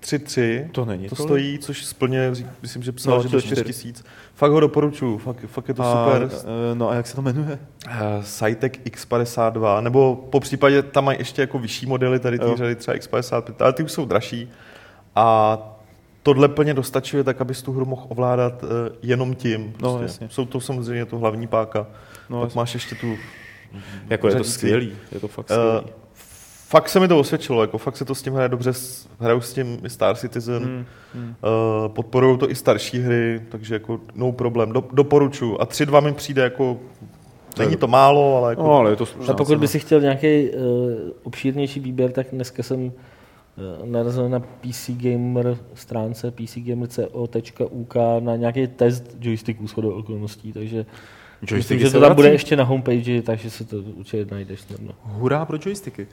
3-3. 0.00 0.70
To 0.72 0.84
není 0.84 1.08
To 1.08 1.16
stojí, 1.16 1.58
což 1.58 1.84
splně, 1.84 2.32
myslím, 2.62 2.82
že 2.82 2.92
psal, 2.92 3.16
no, 3.16 3.22
že 3.22 3.28
to 3.28 3.40
4 3.40 3.64
tisíc. 3.64 4.04
Fakt 4.34 4.52
ho 4.52 4.60
doporučuju, 4.60 5.18
fakt, 5.18 5.46
fakt 5.46 5.68
je 5.68 5.74
to 5.74 5.82
a, 5.82 5.92
super. 5.92 6.30
Eh, 6.32 6.74
no 6.74 6.90
a 6.90 6.94
jak 6.94 7.06
se 7.06 7.16
to 7.16 7.22
jmenuje? 7.22 7.58
Uh, 7.86 8.24
Cytek 8.24 8.86
X52, 8.86 9.82
nebo 9.82 10.16
po 10.16 10.40
případě 10.40 10.82
tam 10.82 11.04
mají 11.04 11.18
ještě 11.18 11.42
jako 11.42 11.58
vyšší 11.58 11.86
modely, 11.86 12.18
tady 12.18 12.38
ty 12.38 12.46
řady 12.54 12.76
třeba 12.76 12.96
X55, 12.96 13.54
ale 13.60 13.72
ty 13.72 13.82
už 13.82 13.92
jsou 13.92 14.04
dražší. 14.04 14.50
A 15.16 15.58
tohle 16.22 16.48
plně 16.48 16.74
dostačuje 16.74 17.24
tak, 17.24 17.40
abys 17.40 17.62
tu 17.62 17.72
hru 17.72 17.84
mohl 17.84 18.06
ovládat 18.08 18.62
uh, 18.62 18.68
jenom 19.02 19.34
tím. 19.34 19.64
No, 19.64 19.70
prostě. 19.72 19.96
No, 19.96 20.02
jasně. 20.02 20.28
Jsou 20.30 20.44
to 20.44 20.60
samozřejmě 20.60 21.04
to 21.06 21.18
hlavní 21.18 21.46
páka. 21.46 21.86
No, 22.30 22.40
Pak 22.40 22.46
jasně. 22.46 22.58
máš 22.58 22.74
ještě 22.74 22.94
tu... 22.94 23.16
Jako 24.08 24.28
je 24.28 24.34
to 24.34 24.44
skvělý, 24.44 24.92
je 25.12 25.20
to 25.20 25.28
fakt 25.28 25.46
skvělý. 25.46 25.80
Uh, 25.84 25.99
fakt 26.70 26.88
se 26.88 27.00
mi 27.00 27.08
to 27.08 27.18
osvědčilo, 27.18 27.62
jako 27.62 27.78
fakt 27.78 27.96
se 27.96 28.04
to 28.04 28.14
s 28.14 28.22
tím 28.22 28.32
hraje 28.34 28.48
dobře, 28.48 28.72
hraju 29.20 29.40
s 29.40 29.54
tím 29.54 29.78
i 29.84 29.90
Star 29.90 30.16
Citizen, 30.16 30.64
hmm, 30.64 30.84
hmm. 31.14 31.34
Uh, 31.82 31.88
podporují 31.88 32.38
to 32.38 32.50
i 32.50 32.54
starší 32.54 32.98
hry, 32.98 33.42
takže 33.48 33.74
jako 33.74 34.00
no 34.14 34.32
problém, 34.32 34.72
Do, 34.72 34.84
doporučuji. 34.92 35.60
A 35.60 35.64
3-2 35.64 36.04
mi 36.04 36.12
přijde 36.12 36.42
jako 36.42 36.78
Není 37.58 37.76
to 37.76 37.88
málo, 37.88 38.36
ale 38.36 38.52
jako... 38.52 38.62
No, 38.62 38.72
ale 38.72 38.90
je 38.90 38.96
to 38.96 39.06
A 39.28 39.34
pokud 39.34 39.58
by 39.58 39.68
si 39.68 39.78
chtěl 39.78 40.00
nějaký 40.00 40.50
uh, 40.50 40.60
obšírnější 41.22 41.80
výběr, 41.80 42.12
tak 42.12 42.26
dneska 42.32 42.62
jsem 42.62 42.84
uh, 42.84 42.92
narazil 43.84 44.28
na 44.28 44.40
PC 44.40 44.90
Gamer 44.90 45.58
stránce 45.74 46.30
pcgamer.co.uk 46.30 47.94
na 48.20 48.36
nějaký 48.36 48.66
test 48.66 49.16
joysticků 49.20 49.66
shodou 49.66 49.90
okolností, 49.90 50.52
takže 50.52 50.86
Myslím, 51.54 51.78
že 51.78 51.90
to 51.90 52.00
tam 52.00 52.14
bude 52.14 52.32
ještě 52.32 52.56
na 52.56 52.64
homepage, 52.64 53.22
takže 53.22 53.50
se 53.50 53.64
to 53.64 53.76
určitě 53.76 54.26
najdeš 54.30 54.60
snadno. 54.60 54.92
Hurá 55.02 55.44
pro 55.44 55.58
joysticky. 55.64 56.06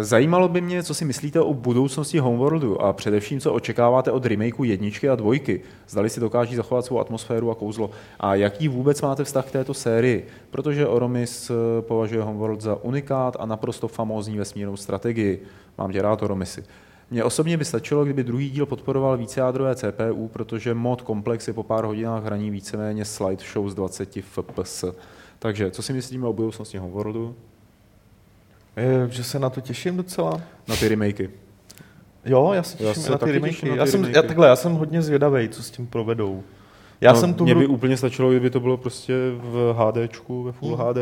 Zajímalo 0.00 0.48
by 0.48 0.60
mě, 0.60 0.82
co 0.82 0.94
si 0.94 1.04
myslíte 1.04 1.40
o 1.40 1.54
budoucnosti 1.54 2.18
Homeworldu 2.18 2.82
a 2.82 2.92
především, 2.92 3.40
co 3.40 3.52
očekáváte 3.52 4.12
od 4.12 4.26
remakeu 4.26 4.64
jedničky 4.64 5.08
a 5.08 5.14
dvojky. 5.14 5.60
Zdali 5.88 6.10
si 6.10 6.20
dokáží 6.20 6.56
zachovat 6.56 6.84
svou 6.84 7.00
atmosféru 7.00 7.50
a 7.50 7.54
kouzlo. 7.54 7.90
A 8.20 8.34
jaký 8.34 8.68
vůbec 8.68 9.02
máte 9.02 9.24
vztah 9.24 9.46
k 9.46 9.50
této 9.50 9.74
sérii? 9.74 10.26
Protože 10.50 10.86
Oromis 10.86 11.50
eh, 11.50 11.82
považuje 11.82 12.22
Homeworld 12.22 12.60
za 12.60 12.74
unikát 12.74 13.36
a 13.40 13.46
naprosto 13.46 13.88
famózní 13.88 14.38
vesmírnou 14.38 14.76
strategii. 14.76 15.42
Mám 15.78 15.92
tě 15.92 16.02
rád, 16.02 16.22
Oromisy. 16.22 16.64
Mně 17.10 17.24
osobně 17.24 17.56
by 17.56 17.64
stačilo, 17.64 18.04
kdyby 18.04 18.24
druhý 18.24 18.50
díl 18.50 18.66
podporoval 18.66 19.16
vícejádrové 19.16 19.74
CPU, 19.74 20.28
protože 20.28 20.74
mod 20.74 21.02
komplex 21.02 21.48
je 21.48 21.54
po 21.54 21.62
pár 21.62 21.84
hodinách 21.84 22.24
hraní 22.24 22.50
víceméně 22.50 23.04
slideshow 23.04 23.68
z 23.68 23.74
20 23.74 24.18
fps. 24.20 24.84
Takže, 25.38 25.70
co 25.70 25.82
si 25.82 25.92
myslíme 25.92 26.26
o 26.26 26.32
budoucnosti 26.32 26.78
Homeworldu? 26.78 27.36
Je, 28.76 29.08
že 29.10 29.24
se 29.24 29.38
na 29.38 29.50
to 29.50 29.60
těším 29.60 29.96
docela. 29.96 30.40
Na 30.68 30.76
ty 30.76 30.88
remakey. 30.88 31.30
Jo, 32.24 32.52
já 32.54 32.62
se 32.62 32.76
těším 32.76 32.86
já 32.86 32.94
se 32.94 33.10
na 33.10 33.18
ty 33.18 33.32
remakey. 33.32 33.68
Na 33.68 33.74
ty 33.74 33.78
já, 33.78 33.86
jsem, 33.86 34.04
já, 34.04 34.22
takhle, 34.22 34.48
já 34.48 34.56
jsem 34.56 34.72
hodně 34.72 35.02
zvědavý, 35.02 35.48
co 35.48 35.62
s 35.62 35.70
tím 35.70 35.86
provedou. 35.86 36.42
Já 37.00 37.12
no, 37.12 37.20
jsem 37.20 37.34
tu 37.34 37.44
mě 37.44 37.52
hru... 37.52 37.60
by 37.60 37.66
úplně 37.66 37.96
stačilo, 37.96 38.30
kdyby 38.30 38.50
to 38.50 38.60
bylo 38.60 38.76
prostě 38.76 39.14
v 39.36 39.74
HD, 39.78 39.96
ve 40.44 40.52
Full 40.52 40.76
hmm. 40.76 40.86
HD 40.86 40.96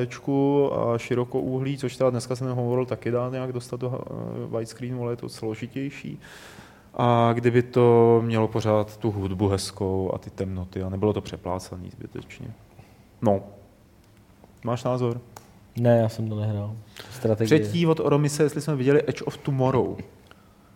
a 0.73 0.99
širokouhlí, 0.99 1.79
což 1.79 1.97
teda 1.97 2.11
dneska 2.11 2.37
jsem 2.37 2.51
hovoril 2.51 2.87
taky 2.87 3.11
dá 3.11 3.29
nějak 3.31 3.53
dostat 3.53 3.81
do 3.81 4.01
eh, 4.01 4.59
widescreenu, 4.59 5.03
ale 5.03 5.13
je 5.13 5.17
to 5.17 5.29
složitější. 5.29 6.21
A 6.95 7.31
kdyby 7.33 7.63
to 7.63 8.21
mělo 8.25 8.49
pořád 8.49 8.97
tu 8.97 9.11
hudbu 9.11 9.49
hezkou 9.49 10.11
a 10.15 10.19
ty 10.19 10.31
temnoty 10.31 10.83
a 10.83 10.89
nebylo 10.89 11.13
to 11.13 11.21
přeplácaný 11.21 11.91
zbytečně. 11.91 12.47
No. 13.23 13.41
Máš 14.65 14.85
názor? 14.85 15.21
Ne, 15.81 15.99
já 15.99 16.09
jsem 16.09 16.29
to 16.29 16.41
nehrál. 16.41 16.77
Strategie. 17.11 17.61
Třetí 17.61 17.87
od 17.87 18.01
Oromise, 18.01 18.43
jestli 18.43 18.61
jsme 18.61 18.77
viděli 18.77 19.03
Edge 19.07 19.23
of 19.25 19.37
Tomorrow. 19.37 19.97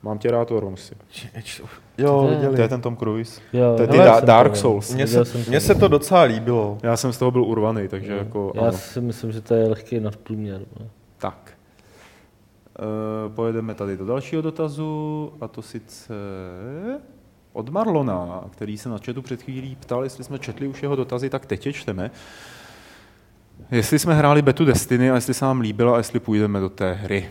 Mám 0.02 0.18
tě 0.18 0.30
rád, 0.30 0.50
Oromisi. 0.50 0.94
Jo, 1.98 2.22
to 2.22 2.28
viděli. 2.34 2.56
To 2.56 2.62
je 2.62 2.68
ten 2.68 2.80
Tom 2.80 2.96
Cruise. 2.96 3.40
Jo, 3.52 3.74
to 3.76 3.82
je 3.82 3.88
ty 3.88 3.98
da- 3.98 4.20
Dark 4.20 4.56
Souls. 4.56 4.94
Mně 4.94 5.06
se, 5.06 5.24
mně 5.48 5.60
se 5.60 5.74
to 5.74 5.88
docela 5.88 6.22
líbilo. 6.22 6.78
Já 6.82 6.96
jsem 6.96 7.12
z 7.12 7.18
toho 7.18 7.30
byl 7.30 7.44
urvaný, 7.44 7.88
takže 7.88 8.12
jo. 8.12 8.18
jako... 8.18 8.52
Já 8.54 8.62
ano. 8.62 8.72
si 8.72 9.00
myslím, 9.00 9.32
že 9.32 9.40
to 9.40 9.54
je 9.54 9.68
lehký 9.68 10.00
nadprůměr. 10.00 10.60
No. 10.80 10.86
Tak. 11.18 11.52
E, 12.78 13.28
pojedeme 13.28 13.74
tady 13.74 13.96
do 13.96 14.06
dalšího 14.06 14.42
dotazu, 14.42 15.32
a 15.40 15.48
to 15.48 15.62
sice 15.62 16.14
od 17.52 17.68
Marlona, 17.68 18.44
který 18.50 18.78
se 18.78 18.88
na 18.88 18.98
chatu 19.06 19.22
před 19.22 19.42
chvílí 19.42 19.76
ptal, 19.80 20.04
jestli 20.04 20.24
jsme 20.24 20.38
četli 20.38 20.68
už 20.68 20.82
jeho 20.82 20.96
dotazy, 20.96 21.30
tak 21.30 21.46
teď 21.46 21.66
je 21.66 21.72
čteme. 21.72 22.10
Jestli 23.70 23.98
jsme 23.98 24.14
hráli 24.14 24.42
betu 24.42 24.64
Destiny 24.64 25.10
a 25.10 25.14
jestli 25.14 25.34
se 25.34 25.44
nám 25.44 25.60
líbilo 25.60 25.94
a 25.94 25.98
jestli 25.98 26.20
půjdeme 26.20 26.60
do 26.60 26.68
té 26.68 26.92
hry. 26.92 27.30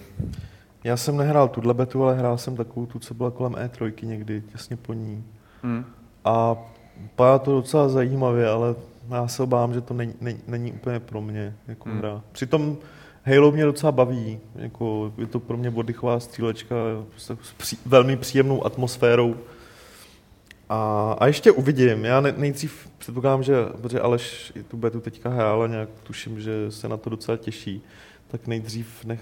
Já 0.84 0.98
jsem 0.98 1.18
nehrál 1.18 1.48
tuhle 1.48 1.74
betu, 1.74 2.04
ale 2.04 2.16
hrál 2.16 2.38
jsem 2.38 2.56
takovou 2.56 2.86
tu, 2.86 3.00
co 3.00 3.14
byla 3.14 3.32
kolem 3.32 3.54
E3 3.54 3.94
někdy, 4.04 4.42
těsně 4.42 4.76
po 4.76 4.94
ní. 4.94 5.24
Hmm. 5.64 5.86
A 6.26 6.56
vypadá 7.02 7.40
to 7.40 7.52
docela 7.52 7.90
zajímavě, 7.90 8.50
ale 8.50 8.76
já 9.10 9.28
se 9.28 9.44
obávám, 9.44 9.74
že 9.74 9.82
to 9.82 9.94
není, 9.94 10.14
není, 10.22 10.40
není 10.48 10.72
úplně 10.72 11.00
pro 11.00 11.22
mě 11.22 11.56
jako 11.68 11.90
hmm. 11.90 12.00
hra. 12.00 12.22
Přitom 12.32 12.78
Halo 13.28 13.52
mě 13.52 13.66
docela 13.66 13.92
baví, 13.92 14.40
jako 14.56 15.14
je 15.18 15.26
to 15.26 15.40
pro 15.40 15.58
mě 15.58 15.70
oddychová 15.70 16.20
střílečka 16.20 16.76
s 17.18 17.54
pří, 17.58 17.78
velmi 17.86 18.18
příjemnou 18.18 18.66
atmosférou. 18.66 19.36
A, 20.70 21.16
a 21.20 21.28
ještě 21.28 21.52
uvidím. 21.52 22.06
Já 22.06 22.22
ne, 22.22 22.34
nejdřív 22.38 22.90
předpokládám, 22.98 23.44
že, 23.44 23.56
protože 23.82 24.02
Aleš 24.02 24.52
i 24.56 24.64
tu 24.64 24.78
betu 24.78 25.00
teďka 25.00 25.30
hrál 25.30 25.64
a 25.64 25.68
nějak 25.68 25.90
tuším, 26.04 26.42
že 26.42 26.72
se 26.72 26.90
na 26.90 26.98
to 26.98 27.10
docela 27.10 27.38
těší, 27.38 27.82
tak 28.28 28.48
nejdřív 28.48 29.06
nech, 29.06 29.20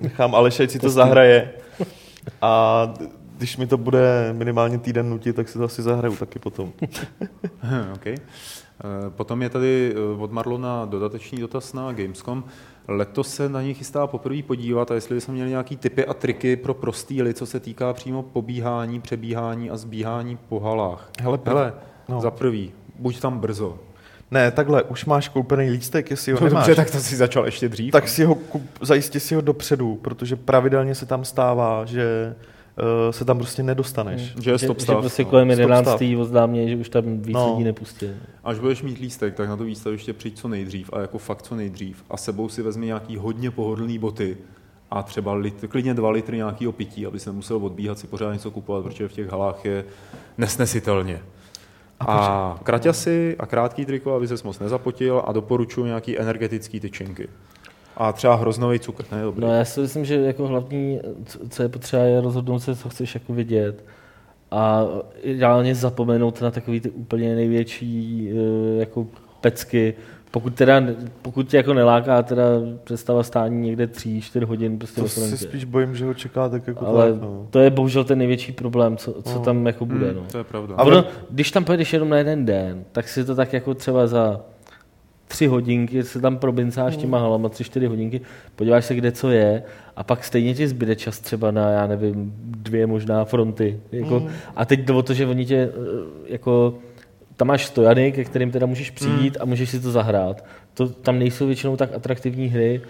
nechám 0.00 0.34
Aleše, 0.34 0.68
si 0.68 0.78
to 0.78 0.90
zahraje. 0.90 1.50
A 2.42 2.94
když 3.38 3.56
mi 3.56 3.66
to 3.66 3.76
bude 3.76 4.32
minimálně 4.32 4.78
týden 4.78 5.10
nutit, 5.10 5.36
tak 5.36 5.48
si 5.48 5.58
to 5.58 5.64
asi 5.64 5.82
zahraju 5.82 6.16
taky 6.16 6.38
potom. 6.38 6.72
okay. 7.94 8.14
Eh, 8.16 9.10
potom 9.10 9.42
je 9.42 9.48
tady 9.48 9.94
eh, 9.94 10.22
od 10.22 10.32
Marlona 10.32 10.84
dodatečný 10.84 11.40
dotaz 11.40 11.72
na 11.72 11.92
Gamescom. 11.92 12.44
Letos 12.88 13.34
se 13.34 13.48
na 13.48 13.62
něj 13.62 13.74
chystá 13.74 14.06
poprvé 14.06 14.42
podívat 14.42 14.90
a 14.90 14.94
jestli 14.94 15.20
jsme 15.20 15.34
měli 15.34 15.50
nějaký 15.50 15.76
typy 15.76 16.06
a 16.06 16.14
triky 16.14 16.56
pro 16.56 16.74
prostýly, 16.74 17.34
co 17.34 17.46
se 17.46 17.60
týká 17.60 17.92
přímo 17.92 18.22
pobíhání, 18.22 19.00
přebíhání 19.00 19.70
a 19.70 19.76
zbíhání 19.76 20.38
po 20.48 20.60
halách. 20.60 21.10
Hele, 21.20 21.38
Hele 21.44 21.72
no. 22.08 22.20
za 22.20 22.30
prvý, 22.30 22.72
buď 22.98 23.20
tam 23.20 23.38
brzo. 23.38 23.78
Ne, 24.30 24.50
takhle, 24.50 24.82
už 24.82 25.04
máš 25.04 25.28
koupený 25.28 25.70
lístek, 25.70 26.10
jestli 26.10 26.32
ho 26.32 26.40
no, 26.40 26.46
nemáš. 26.46 26.66
Dobře, 26.66 26.82
tak 26.82 26.90
to 26.90 26.98
si 26.98 27.16
začal 27.16 27.44
ještě 27.44 27.68
dřív. 27.68 27.92
Tak 27.92 28.08
si 28.08 28.24
ho 28.24 28.34
kup, 28.34 28.62
zajistě 28.80 29.20
si 29.20 29.34
ho 29.34 29.40
dopředu, 29.40 29.96
protože 29.96 30.36
pravidelně 30.36 30.94
se 30.94 31.06
tam 31.06 31.24
stává, 31.24 31.84
že 31.84 32.34
se 33.10 33.24
tam 33.24 33.38
prostě 33.38 33.62
nedostaneš. 33.62 34.32
Hmm. 34.32 34.42
Že 34.42 34.50
je 34.50 34.58
stop 34.58 34.80
stav. 34.80 34.94
Že, 34.94 34.98
že 34.98 35.00
prostě 35.00 35.24
kolem 35.24 35.50
11. 35.50 36.02
oznámě, 36.18 36.68
že 36.68 36.76
už 36.76 36.88
tam 36.88 37.04
víc 37.20 37.34
no. 37.34 37.50
lidí 37.52 37.64
nepustí. 37.64 38.06
Až 38.44 38.58
budeš 38.58 38.82
mít 38.82 38.98
lístek, 38.98 39.34
tak 39.34 39.48
na 39.48 39.56
to 39.56 39.64
výstaviště 39.64 40.12
přijď 40.12 40.38
co 40.38 40.48
nejdřív 40.48 40.90
a 40.92 41.00
jako 41.00 41.18
fakt 41.18 41.42
co 41.42 41.54
nejdřív. 41.54 42.04
A 42.10 42.16
sebou 42.16 42.48
si 42.48 42.62
vezmi 42.62 42.86
nějaký 42.86 43.16
hodně 43.16 43.50
pohodlný 43.50 43.98
boty 43.98 44.36
a 44.90 45.02
třeba 45.02 45.34
litr, 45.34 45.68
klidně 45.68 45.94
dva 45.94 46.10
litry 46.10 46.36
nějakého 46.36 46.72
pití, 46.72 47.06
aby 47.06 47.20
se 47.20 47.32
musel 47.32 47.56
odbíhat 47.56 47.98
si 47.98 48.06
pořád 48.06 48.32
něco 48.32 48.50
kupovat, 48.50 48.84
protože 48.84 49.08
v 49.08 49.12
těch 49.12 49.30
halách 49.30 49.64
je 49.64 49.84
nesnesitelně. 50.38 51.22
A, 52.00 52.04
a 52.04 52.58
kraťasy 52.62 53.36
a 53.38 53.46
krátký 53.46 53.84
triko, 53.84 54.14
aby 54.14 54.28
se 54.28 54.34
moc 54.44 54.58
nezapotil 54.58 55.22
a 55.26 55.32
doporučuji 55.32 55.84
nějaký 55.84 56.18
energetický 56.18 56.80
tyčinky. 56.80 57.28
A 58.02 58.12
třeba 58.12 58.34
hroznový 58.34 58.78
cukr, 58.78 59.04
ne? 59.12 59.22
Dobrý. 59.22 59.46
No 59.46 59.54
já 59.54 59.64
si 59.64 59.80
myslím, 59.80 60.04
že 60.04 60.14
jako 60.14 60.46
hlavní, 60.46 61.00
co 61.48 61.62
je 61.62 61.68
potřeba, 61.68 62.02
je 62.02 62.20
rozhodnout 62.20 62.58
se, 62.58 62.76
co 62.76 62.88
chceš 62.88 63.14
jako 63.14 63.32
vidět. 63.32 63.84
A 64.50 64.84
ideálně 65.22 65.74
zapomenout 65.74 66.40
na 66.40 66.50
takový 66.50 66.80
ty 66.80 66.90
úplně 66.90 67.34
největší 67.34 68.28
eh, 68.30 68.80
jako 68.80 69.06
pecky, 69.40 69.94
pokud, 70.30 70.54
teda, 70.54 70.82
pokud 71.22 71.48
tě 71.48 71.56
jako 71.56 71.74
neláká 71.74 72.22
teda 72.22 72.42
představa 72.84 73.22
stání 73.22 73.60
někde 73.60 73.86
tři, 73.86 74.20
čtyři 74.20 74.46
hodin 74.46 74.78
prostě 74.78 75.00
to 75.00 75.08
si 75.08 75.38
spíš 75.38 75.64
bojím, 75.64 75.96
že 75.96 76.04
ho 76.04 76.14
čeká 76.14 76.48
tak 76.48 76.66
jako 76.66 76.86
Ale 76.86 77.12
tak, 77.12 77.22
no. 77.22 77.46
to 77.50 77.58
je 77.58 77.70
bohužel 77.70 78.04
ten 78.04 78.18
největší 78.18 78.52
problém, 78.52 78.96
co, 78.96 79.22
co 79.22 79.34
no. 79.34 79.40
tam 79.40 79.66
jako 79.66 79.86
bude. 79.86 80.06
Hmm, 80.06 80.16
no. 80.16 80.24
To 80.32 80.38
je 80.38 80.44
pravda. 80.44 80.74
A 80.78 80.82
ono, 80.82 81.04
když 81.30 81.50
tam 81.50 81.64
pojedeš 81.64 81.92
jenom 81.92 82.08
na 82.08 82.18
jeden 82.18 82.44
den, 82.44 82.84
tak 82.92 83.08
si 83.08 83.24
to 83.24 83.34
tak 83.34 83.52
jako 83.52 83.74
třeba 83.74 84.06
za 84.06 84.40
tři 85.32 85.46
hodinky 85.46 86.02
se 86.02 86.20
tam 86.20 86.38
probincáš 86.38 86.96
těma 86.96 87.18
hmm. 87.18 87.24
halama, 87.24 87.48
tři, 87.48 87.64
čtyři 87.64 87.86
hodinky, 87.86 88.20
podíváš 88.56 88.84
se, 88.84 88.94
kde 88.94 89.12
co 89.12 89.30
je 89.30 89.62
a 89.96 90.04
pak 90.04 90.24
stejně 90.24 90.54
ti 90.54 90.68
zbyde 90.68 90.96
čas 90.96 91.20
třeba 91.20 91.50
na, 91.50 91.70
já 91.70 91.86
nevím, 91.86 92.32
dvě 92.44 92.86
možná 92.86 93.24
fronty. 93.24 93.80
Jako, 93.92 94.20
mm. 94.20 94.28
A 94.56 94.64
teď 94.64 94.80
jde 94.80 94.92
o 94.92 95.02
to, 95.02 95.14
že 95.14 95.26
oni 95.26 95.46
tě 95.46 95.56
eh, 95.56 95.72
jako 96.26 96.74
tam 97.36 97.48
máš 97.48 97.66
stojany, 97.66 98.12
ke 98.12 98.24
kterým 98.24 98.50
teda 98.50 98.66
můžeš 98.66 98.90
přijít 98.90 99.36
mm. 99.36 99.42
a 99.42 99.44
můžeš 99.44 99.70
si 99.70 99.80
to 99.80 99.90
zahrát. 99.90 100.44
To, 100.74 100.88
tam 100.88 101.18
nejsou 101.18 101.46
většinou 101.46 101.76
tak 101.76 101.94
atraktivní 101.94 102.48
hry 102.48 102.80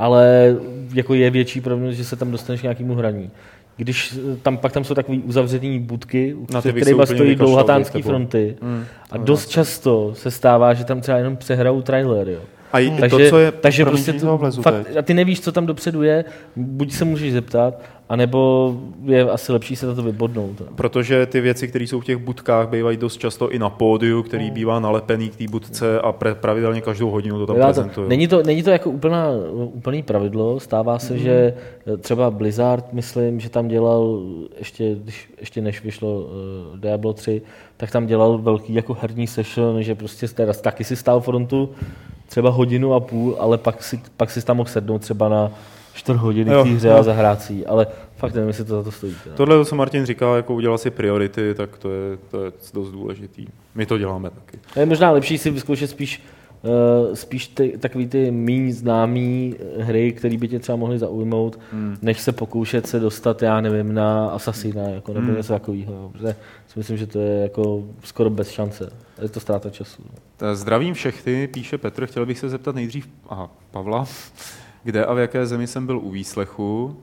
ale 0.00 0.56
jako 0.94 1.14
je 1.14 1.30
větší 1.30 1.60
pravděpodobnost, 1.60 1.96
že 1.96 2.04
se 2.04 2.16
tam 2.16 2.30
dostaneš 2.30 2.60
k 2.60 2.62
nějakému 2.62 2.94
hraní. 2.94 3.30
Když 3.80 4.18
tam, 4.42 4.58
pak 4.58 4.72
tam 4.72 4.84
jsou 4.84 4.94
takové 4.94 5.18
uzavřené 5.18 5.78
budky, 5.80 6.36
kterými 6.58 6.84
se 6.84 6.94
úplně 6.94 7.06
stojí 7.06 7.30
vykašlal, 7.30 7.46
dlouhatánské 7.46 8.02
fronty. 8.02 8.56
Mm, 8.60 8.84
a 9.10 9.16
dost 9.16 9.48
často 9.48 10.14
se 10.14 10.30
stává, 10.30 10.74
že 10.74 10.84
tam 10.84 11.00
třeba 11.00 11.18
jenom 11.18 11.36
přehrajou 11.36 11.82
trailer. 11.82 12.28
Jo. 12.28 12.40
A 12.72 12.78
i 12.78 12.90
Takže, 12.90 13.16
to, 13.16 13.30
co 13.30 13.38
je... 13.38 13.52
takže 13.52 13.84
prostě 13.84 14.12
vlezu 14.12 14.62
fakt, 14.62 14.96
a 14.98 15.02
ty 15.02 15.14
nevíš, 15.14 15.40
co 15.40 15.52
tam 15.52 15.66
dopředu 15.66 16.02
je, 16.02 16.24
buď 16.56 16.92
se 16.92 17.04
můžeš 17.04 17.32
zeptat, 17.32 17.82
anebo 18.10 18.74
je 19.04 19.30
asi 19.30 19.52
lepší 19.52 19.76
se 19.76 19.86
na 19.86 19.94
to 19.94 20.02
vybodnout. 20.02 20.62
Protože 20.74 21.26
ty 21.26 21.40
věci, 21.40 21.68
které 21.68 21.84
jsou 21.86 22.00
v 22.00 22.04
těch 22.04 22.16
budkách, 22.16 22.68
bývají 22.68 22.96
dost 22.96 23.16
často 23.16 23.50
i 23.50 23.58
na 23.58 23.70
pódiu, 23.70 24.22
který 24.22 24.44
Hmm. 24.44 24.54
bývá 24.54 24.80
nalepený 24.80 25.28
k 25.30 25.36
té 25.36 25.44
budce 25.50 26.00
a 26.00 26.12
pre, 26.12 26.34
pravidelně 26.34 26.80
každou 26.80 27.10
hodinu 27.10 27.38
to 27.38 27.46
tam 27.46 27.56
prezentují. 27.56 28.08
není, 28.08 28.28
to, 28.28 28.42
není 28.42 28.62
to 28.62 28.70
jako 28.70 28.90
úplná, 28.90 29.26
úplný 29.52 30.02
pravidlo, 30.02 30.60
stává 30.60 30.98
se, 30.98 31.12
Mhm. 31.14 31.22
že 31.22 31.54
eh, 31.86 31.96
třeba 31.96 32.30
Blizzard, 32.30 32.92
myslím, 32.92 33.40
že 33.40 33.48
tam 33.50 33.68
dělal, 33.68 34.20
ještě, 34.58 34.94
když, 34.94 35.28
ještě 35.40 35.60
než 35.60 35.84
vyšlo 35.84 36.20
uh, 36.20 36.26
Diablo 36.80 37.12
3, 37.12 37.42
tak 37.76 37.90
tam 37.90 38.06
dělal 38.06 38.38
velký 38.38 38.74
jako 38.74 38.96
herní 39.00 39.26
session, 39.26 39.82
že 39.82 39.94
prostě 39.94 40.28
teda, 40.28 40.52
taky 40.52 40.84
si 40.84 40.96
stál 40.96 41.20
frontu 41.20 41.70
třeba 42.26 42.50
hodinu 42.50 42.94
a 42.94 43.00
půl, 43.00 43.36
ale 43.38 43.58
pak 43.58 43.82
si, 43.82 44.00
pak 44.16 44.30
si 44.30 44.44
tam 44.44 44.56
mohl 44.56 44.68
sednout 44.68 44.98
třeba 44.98 45.28
na 45.28 45.50
čtvrt 45.94 46.16
hodiny 46.16 46.52
Jo, 46.52 46.64
v 46.64 46.68
té 46.68 46.74
hře 46.74 46.92
a 46.92 47.02
zahrát 47.02 47.42
si 47.42 47.66
ale 47.66 47.86
fakt 48.16 48.34
nevím, 48.34 48.48
jestli 48.48 48.64
to 48.64 48.76
za 48.76 48.82
to 48.82 48.90
stojí. 48.90 49.16
Teda. 49.24 49.36
Tohle, 49.36 49.64
co 49.64 49.76
Martin 49.76 50.06
říkal, 50.06 50.36
jako 50.36 50.54
udělat 50.54 50.80
si 50.80 50.90
priority, 50.90 51.54
tak 51.54 51.78
to 51.78 51.90
je, 51.92 52.18
to 52.30 52.44
je 52.44 52.52
dost 52.74 52.90
důležitý. 52.90 53.46
My 53.74 53.86
to 53.86 53.98
děláme 53.98 54.30
taky. 54.30 54.58
Je 54.76 54.86
možná 54.86 55.10
lepší 55.10 55.38
si 55.38 55.50
vyzkoušet 55.50 55.90
spíš, 55.90 56.22
uh, 56.62 57.14
spíš 57.14 57.46
ty, 57.48 57.78
takový 57.80 58.06
ty 58.06 58.30
méně 58.30 58.72
známý 58.74 59.54
hry, 59.78 60.12
které 60.12 60.36
by 60.36 60.48
tě 60.48 60.58
třeba 60.58 60.76
mohly 60.76 60.98
zaujmout, 60.98 61.60
hmm. 61.72 61.96
než 62.02 62.20
se 62.20 62.32
pokoušet 62.32 62.86
se 62.86 63.00
dostat, 63.00 63.42
já 63.42 63.60
nevím, 63.60 63.94
na 63.94 64.28
Assassina, 64.28 64.82
jako, 64.82 65.12
nebo 65.12 65.26
Hmm. 65.26 65.36
něco 65.36 65.52
takového. 65.52 66.10
Protože 66.12 66.34
si 66.66 66.78
myslím, 66.78 66.96
že 66.96 67.06
to 67.06 67.18
je 67.20 67.42
jako 67.42 67.84
skoro 68.04 68.30
bez 68.30 68.50
šance. 68.50 68.92
Je 69.22 69.28
to 69.28 69.40
ztráta 69.40 69.70
času. 69.70 70.02
Eh, 70.42 70.54
Zdravím 70.54 70.94
všechny, 70.94 71.46
píše 71.48 71.78
Petr. 71.78 72.06
Chtěl 72.06 72.26
bych 72.26 72.38
se 72.38 72.48
zeptat 72.48 72.74
nejdřív 72.74 73.08
aha, 73.28 73.50
Pavla, 73.70 74.04
kde 74.82 75.04
a 75.04 75.14
v 75.14 75.18
jaké 75.18 75.46
zemi 75.46 75.66
jsem 75.66 75.86
byl 75.86 75.98
u 75.98 76.10
výslechu. 76.10 76.96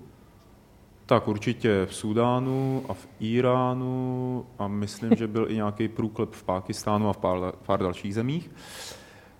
Tak 1.05 1.27
určitě 1.27 1.85
v 1.85 1.95
Súdánu 1.95 2.83
a 2.89 2.93
v 2.93 3.07
Iránu 3.19 4.45
a 4.59 4.67
myslím, 4.67 5.15
že 5.15 5.27
byl 5.27 5.51
i 5.51 5.55
nějaký 5.55 5.87
průklep 5.87 6.31
v 6.31 6.43
Pákistánu 6.43 7.09
a 7.09 7.13
v 7.13 7.17
pár, 7.17 7.53
pár 7.65 7.79
dalších 7.79 8.13
zemích. 8.13 8.51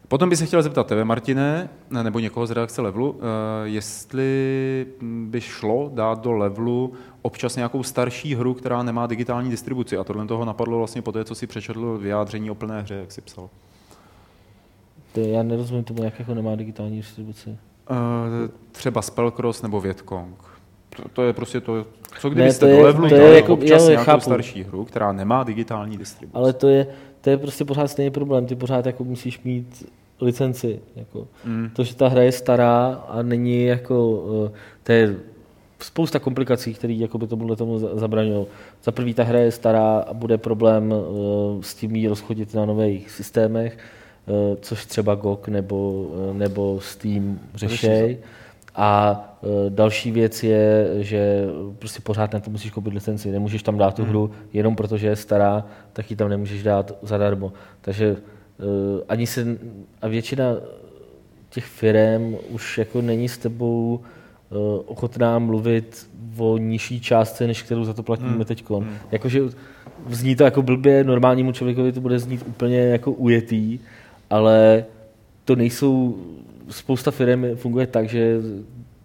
Potom 0.07 0.29
bych 0.29 0.39
se 0.39 0.45
chtěl 0.45 0.61
zeptat 0.61 0.88
tebe, 0.88 1.05
Martine, 1.05 1.69
nebo 2.03 2.19
někoho 2.19 2.47
z 2.47 2.51
redakce 2.51 2.81
Levelu, 2.81 3.19
eh, 3.19 3.67
jestli 3.67 4.85
by 5.01 5.41
šlo 5.41 5.91
dát 5.93 6.23
do 6.23 6.31
Levelu 6.31 6.93
občas 7.21 7.55
nějakou 7.55 7.83
starší 7.83 8.35
hru, 8.35 8.53
která 8.53 8.83
nemá 8.83 9.07
digitální 9.07 9.49
distribuci. 9.49 9.97
A 9.97 10.03
tohle 10.03 10.27
toho 10.27 10.45
napadlo 10.45 10.77
vlastně 10.77 11.01
po 11.01 11.11
té, 11.11 11.25
co 11.25 11.35
si 11.35 11.47
přečetl 11.47 11.97
vyjádření 11.97 12.51
o 12.51 12.55
plné 12.55 12.81
hře, 12.81 12.95
jak 12.95 13.11
si 13.11 13.21
psal. 13.21 13.49
Já 15.15 15.43
nerozumím 15.43 15.83
tomu, 15.83 16.03
jak 16.03 16.19
jako 16.19 16.33
nemá 16.33 16.55
digitální 16.55 16.97
distribuci. 16.97 17.57
Eh, 17.89 18.49
třeba 18.71 19.01
Spellcross 19.01 19.61
nebo 19.61 19.81
Vietkong. 19.81 20.35
To, 20.95 21.09
to 21.13 21.23
je 21.23 21.33
prostě 21.33 21.61
to, 21.61 21.85
co 22.19 22.29
kdybyste 22.29 22.65
Ne, 22.65 22.93
to 22.93 23.05
je- 23.05 23.09
to 23.09 23.15
jako- 23.15 23.53
občas 23.53 23.81
jo, 23.83 23.89
nějakou 23.89 24.05
chápu. 24.05 24.21
starší 24.21 24.63
hru, 24.63 24.85
která 24.85 25.11
nemá 25.11 25.43
digitální 25.43 25.97
distribuci. 25.97 26.38
Ale 26.38 26.53
to 26.53 26.67
je, 26.67 26.88
to 27.21 27.29
je 27.29 27.38
prostě 27.38 27.65
pořád 27.65 27.88
stejný 27.88 28.11
problém. 28.11 28.45
Ty 28.45 28.55
pořád 28.55 28.85
jako 28.85 29.03
musíš 29.03 29.43
mít 29.43 29.89
licenci. 30.21 30.79
Jako. 30.95 31.27
Mm. 31.45 31.69
To, 31.73 31.83
že 31.83 31.95
ta 31.95 32.07
hra 32.07 32.21
je 32.21 32.31
stará 32.31 32.88
a 33.09 33.21
není 33.21 33.63
jako, 33.65 34.23
eh, 34.47 34.51
to 34.83 34.91
je 34.91 35.15
spousta 35.79 36.19
komplikací, 36.19 36.73
které 36.73 36.93
jako 36.93 37.17
by 37.17 37.27
tomuhle 37.27 37.55
tomu 37.55 37.79
za- 37.79 37.95
zabraňují. 37.95 38.45
Za 38.83 38.91
prvý 38.91 39.13
ta 39.13 39.23
hra 39.23 39.39
je 39.39 39.51
stará 39.51 39.99
a 39.99 40.13
bude 40.13 40.38
problém 40.38 40.93
eh, 40.93 41.63
s 41.63 41.75
tím 41.75 41.95
jí 41.95 42.07
rozchodit 42.07 42.53
na 42.53 42.65
nových 42.65 43.11
systémech, 43.11 43.77
což 44.61 44.86
třeba 44.86 45.15
GOG 45.15 45.47
nebo, 45.47 46.07
eh, 46.32 46.34
nebo 46.34 46.80
Steam 46.82 47.39
řešej. 47.55 48.17
A 48.75 49.21
eh, 49.43 49.69
další 49.69 50.11
věc 50.11 50.43
je, 50.43 50.89
že 50.99 51.45
prostě 51.80 51.99
pořád 52.01 52.34
na 52.34 52.39
to 52.39 52.49
musíš 52.49 52.71
koupit 52.71 52.93
licenci. 52.93 53.32
Nemůžeš 53.32 53.63
tam 53.63 53.78
dát 53.78 53.95
tu 53.95 54.05
hru 54.05 54.32
jenom 54.53 54.75
protože 54.75 55.07
je 55.07 55.15
stará, 55.15 55.65
tak 55.93 56.11
ji 56.11 56.17
tam 56.17 56.30
nemůžeš 56.30 56.63
dát 56.63 56.91
zadarmo. 57.01 57.53
Takže 57.82 58.15
eh, 58.15 59.03
ani 59.09 59.28
se, 59.28 59.57
a 60.01 60.07
většina 60.07 60.45
těch 61.49 61.65
firm 61.65 62.36
už 62.49 62.78
jako 62.78 63.01
není 63.01 63.30
s 63.30 63.38
tebou 63.38 63.99
eh, 64.01 64.55
ochotná 64.86 65.39
mluvit 65.39 66.07
o 66.38 66.57
nižší 66.57 67.01
částce, 67.01 67.47
než 67.47 67.63
kterou 67.63 67.84
za 67.84 67.93
to 67.93 68.03
platíme 68.03 68.30
hmm. 68.30 68.45
teď. 68.45 68.69
Hmm. 68.69 68.89
Jakože 69.11 69.41
zní 70.09 70.36
to 70.36 70.43
jako 70.43 70.61
blbě, 70.61 71.03
normálnímu 71.03 71.51
člověkovi 71.51 71.91
to 71.91 72.01
bude 72.01 72.19
znít 72.19 72.43
úplně 72.47 72.80
jako 72.80 73.11
ujetý, 73.11 73.80
ale 74.30 74.86
to 75.45 75.55
nejsou, 75.55 76.17
spousta 76.69 77.11
firm 77.11 77.55
funguje 77.55 77.88
tak, 77.88 78.09
že 78.09 78.39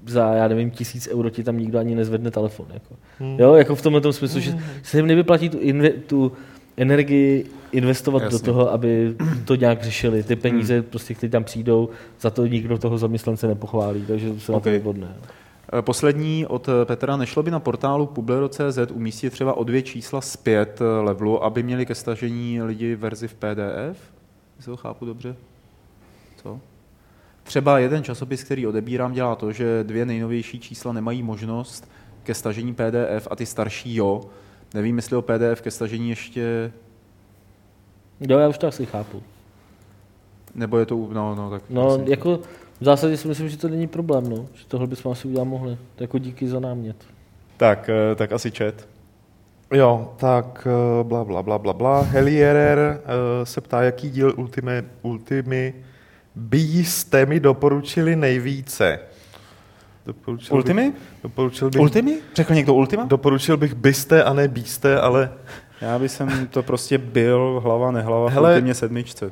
za, 0.06 0.34
já 0.34 0.48
nevím, 0.48 0.70
tisíc 0.70 1.08
euro 1.12 1.30
ti 1.30 1.44
tam 1.44 1.58
nikdo 1.58 1.78
ani 1.78 1.94
nezvedne 1.94 2.30
telefon. 2.30 2.66
Jako. 2.74 2.94
Hmm. 3.18 3.36
Jo, 3.40 3.54
jako 3.54 3.74
v 3.74 3.82
tomhle 3.82 4.00
tom 4.00 4.12
smyslu, 4.12 4.40
že 4.40 4.58
se 4.82 4.98
jim 4.98 5.06
nevyplatí 5.06 5.48
tu, 5.48 5.58
inve, 5.58 5.90
tu 5.90 6.32
energii 6.76 7.46
investovat 7.72 8.22
Jasně. 8.22 8.38
do 8.38 8.44
toho, 8.44 8.72
aby 8.72 9.14
to 9.44 9.54
nějak 9.54 9.82
řešili. 9.82 10.22
Ty 10.22 10.36
peníze, 10.36 10.74
hmm. 10.74 10.82
prostě, 10.82 11.14
které 11.14 11.30
tam 11.30 11.44
přijdou, 11.44 11.88
za 12.20 12.30
to 12.30 12.46
nikdo 12.46 12.78
toho 12.78 12.98
zaměstnance 12.98 13.46
nepochválí, 13.46 14.04
takže 14.06 14.34
se 14.38 14.52
na 14.52 14.58
Ok. 14.58 14.64
to 14.64 14.70
nevhodné. 14.70 15.08
Eh, 15.78 15.82
Poslední 15.82 16.46
od 16.46 16.68
eh, 16.68 16.84
Petra. 16.84 17.16
Nešlo 17.16 17.42
by 17.42 17.50
na 17.50 17.60
portálu 17.60 18.06
Publero.cz 18.06 18.78
umístit 18.92 19.30
třeba 19.30 19.54
o 19.54 19.64
dvě 19.64 19.82
čísla 19.82 20.20
zpět 20.20 20.80
eh, 20.80 20.84
levelu, 20.84 21.44
aby 21.44 21.62
měli 21.62 21.86
ke 21.86 21.94
stažení 21.94 22.62
lidi 22.62 22.94
verzi 22.94 23.28
v 23.28 23.34
PDF? 23.34 24.12
Jestli 24.62 24.70
to 24.72 24.76
chápu 24.76 25.04
dobře? 25.06 25.36
Co? 26.42 26.60
Třeba 27.42 27.78
jeden 27.78 28.04
časopis, 28.04 28.44
který 28.44 28.66
odebírám, 28.66 29.12
dělá 29.12 29.34
to, 29.36 29.52
že 29.52 29.84
dvě 29.84 30.06
nejnovější 30.06 30.60
čísla 30.60 30.92
nemají 30.92 31.22
možnost 31.22 31.88
ke 32.22 32.34
stažení 32.34 32.74
PDF 32.74 33.28
a 33.30 33.36
ty 33.36 33.46
starší 33.46 33.94
jo. 33.96 34.20
Nevím, 34.74 34.96
jestli 34.96 35.16
o 35.16 35.22
PDF 35.22 35.60
ke 35.62 35.70
stažení 35.70 36.10
ještě, 36.10 36.72
Jo, 38.20 38.38
já 38.38 38.48
už 38.48 38.58
to 38.58 38.66
asi 38.66 38.86
chápu. 38.86 39.22
nebo 40.54 40.78
je 40.78 40.86
to, 40.86 41.08
no, 41.12 41.34
no, 41.34 41.50
tak 41.50 41.62
No, 41.70 41.82
vlastně- 41.82 42.10
jako 42.10 42.38
v 42.80 42.84
zásadě 42.84 43.16
si 43.16 43.28
myslím, 43.28 43.48
že 43.48 43.56
to 43.56 43.68
není 43.68 43.86
problém, 43.86 44.28
no. 44.30 44.46
že 44.54 44.64
tohle 44.68 44.86
bychom 44.86 45.12
asi 45.12 45.28
udělat 45.28 45.44
mohli. 45.44 45.78
Jako 46.00 46.18
díky 46.18 46.48
za 46.48 46.60
námět. 46.60 46.96
Tak, 47.56 47.88
eh, 47.88 48.14
tak 48.14 48.32
asi 48.32 48.50
chat. 48.50 48.74
Jo, 49.72 50.12
tak 50.16 50.66
eh, 50.70 51.04
bla, 51.04 51.24
bla, 51.24 51.42
bla, 51.42 51.58
bla, 51.58 51.72
bla. 51.72 52.00
Helierer 52.02 52.78
eh, 52.78 53.46
se 53.46 53.60
ptá, 53.60 53.82
jaký 53.82 54.10
díl 54.10 54.34
Ultimy, 54.36 54.82
Ultimy 55.02 55.74
byste 56.34 57.26
mi 57.26 57.40
doporučili 57.40 58.16
nejvíce. 58.16 58.98
Doporučil 60.06 60.56
Ultimy? 60.56 60.90
Bych, 60.90 61.00
doporučil 61.22 61.70
bych, 61.70 61.80
Ultimy? 61.80 62.18
Řekl 62.34 62.54
někdo 62.54 62.74
Ultima? 62.74 63.04
doporučil 63.04 63.56
bych 63.56 63.74
byste 63.74 64.24
a 64.24 64.32
ne 64.32 64.48
byste, 64.48 65.00
ale 65.00 65.32
Já 65.80 65.98
bych 65.98 66.10
jsem 66.10 66.46
to 66.46 66.62
prostě 66.62 66.98
byl, 66.98 67.60
hlava, 67.64 67.90
nehlava, 67.90 68.28
v 68.28 68.32
Hele- 68.32 68.50
Ultimě 68.54 68.74
sedmičce. 68.74 69.30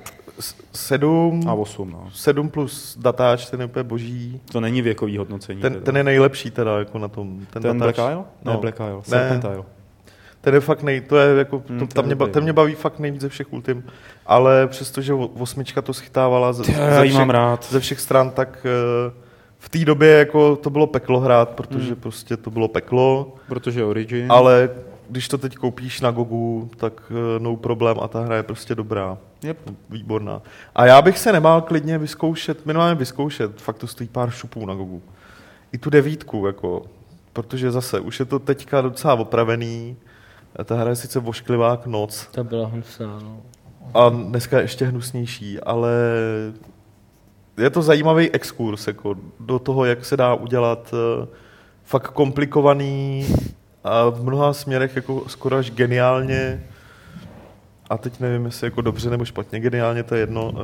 sedm, 0.73 1.43
A 1.49 1.53
osm, 1.55 1.91
no. 1.91 2.09
sedm 2.13 2.49
plus 2.51 2.99
datáč, 3.01 3.51
ten 3.51 3.61
je 3.61 3.67
úplně 3.67 3.83
boží. 3.83 4.41
To 4.53 4.61
není 4.61 4.83
věkový 4.83 5.17
hodnocení. 5.19 5.61
Ten, 5.61 5.73
teda. 5.73 5.85
ten 5.85 5.97
je 5.97 6.05
nejlepší 6.05 6.51
teda 6.51 6.79
jako 6.79 6.99
na 6.99 7.09
tom. 7.09 7.41
Ten, 7.51 7.63
ten 7.63 7.79
Black 7.79 7.97
datáč. 7.97 8.13
Isle? 8.13 8.25
Ne, 8.45 8.53
No. 8.53 8.59
Black 8.61 8.81
Isle. 8.81 9.19
Ne. 9.19 9.41
Ten 10.41 10.55
je 10.55 10.61
fakt 10.61 10.83
nej, 10.83 11.01
to 11.01 11.17
je 11.17 11.39
jako, 11.39 11.63
to, 11.79 11.79
to 11.79 11.95
tam 11.95 12.05
mě, 12.07 12.15
ba- 12.15 12.25
dobrý, 12.25 12.33
ten 12.33 12.43
no. 12.43 12.45
mě 12.45 12.53
baví 12.53 12.75
fakt 12.75 12.99
nejvíc 12.99 13.21
ze 13.21 13.29
všech 13.29 13.53
ultim, 13.53 13.85
ale 14.27 14.67
přestože 14.67 15.15
osmička 15.15 15.83
to 15.83 15.95
schytávala 15.95 16.53
ze, 16.53 16.63
Ty, 16.63 16.73
ze, 16.73 17.07
ji 17.07 17.13
mám 17.13 17.29
všech, 17.29 17.35
rád. 17.37 17.67
ze 17.71 17.81
všech 17.81 18.01
stran, 18.01 18.31
tak 18.31 18.67
eh, 18.67 19.13
v 19.59 19.69
té 19.69 19.79
době 19.79 20.09
jako 20.11 20.57
to 20.57 20.71
bylo 20.71 20.87
peklo 20.87 21.21
hrát, 21.21 21.49
protože 21.51 21.87
Hmm. 21.87 21.97
prostě 22.01 22.37
to 22.37 22.51
bylo 22.51 22.69
peklo, 22.69 23.35
Protože 23.49 23.85
Origin. 23.85 24.27
ale 24.33 24.71
když 25.09 25.29
to 25.29 25.39
teď 25.39 25.55
koupíš 25.57 26.01
na 26.01 26.11
Gogu, 26.11 26.71
tak 26.77 26.93
eh, 27.11 27.39
no 27.39 27.57
problém 27.57 27.97
a 28.03 28.09
ta 28.09 28.21
hra 28.21 28.37
je 28.37 28.43
prostě 28.43 28.75
dobrá. 28.75 29.19
Yep. 29.43 29.59
Výborná. 29.91 30.43
A 30.75 30.87
já 30.87 31.03
bych 31.03 31.19
se 31.19 31.33
nebál 31.33 31.61
klidně 31.63 31.99
vyzkoušet, 31.99 32.67
minimálně 32.67 32.95
vyzkoušet, 32.95 33.61
fakt 33.61 33.79
to 33.79 33.87
stojí 33.87 34.09
pár 34.09 34.31
šupů 34.31 34.67
na 34.67 34.75
Gogu. 34.75 35.03
I 35.73 35.79
tu 35.79 35.91
devítku, 35.91 36.47
jako, 36.47 36.83
protože 37.33 37.71
zase 37.71 38.01
už 38.01 38.19
je 38.19 38.25
to 38.25 38.39
teďka 38.39 38.81
docela 38.81 39.15
opravený, 39.15 39.97
a 40.57 40.65
ta 40.65 40.77
hra 40.77 40.91
je 40.91 40.97
sice 40.97 41.21
vošklivá 41.21 41.77
k 41.77 41.87
noc 41.87 42.29
Ta 42.33 42.45
byla 42.45 42.67
hnusná, 42.67 43.19
no. 43.23 43.43
a 43.95 44.09
dneska 44.09 44.57
je 44.57 44.65
ještě 44.65 44.85
hnusnější, 44.85 45.61
ale 45.61 45.93
je 47.59 47.71
to 47.71 47.83
zajímavý 47.83 48.31
exkurs 48.31 48.87
jako, 48.87 49.17
do 49.41 49.59
toho, 49.59 49.85
jak 49.85 50.05
se 50.05 50.17
dá 50.17 50.35
udělat 50.35 50.95
eh, 50.95 51.27
fakt 51.85 52.09
komplikovaný 52.09 53.27
a 53.85 54.09
v 54.09 54.25
mnoha 54.25 54.53
směrech 54.53 54.97
jako 54.97 55.25
skoro 55.29 55.57
až 55.57 55.71
geniálně 55.71 56.65
a 57.91 57.99
teď 57.99 58.21
nevím, 58.21 58.45
jestli 58.45 58.67
jako 58.67 58.81
dobře 58.81 59.11
nebo 59.11 59.25
špatně, 59.25 59.61
geniálně 59.61 60.03
to 60.03 60.15
je 60.15 60.21
jedno, 60.21 60.51
uh, 60.51 60.59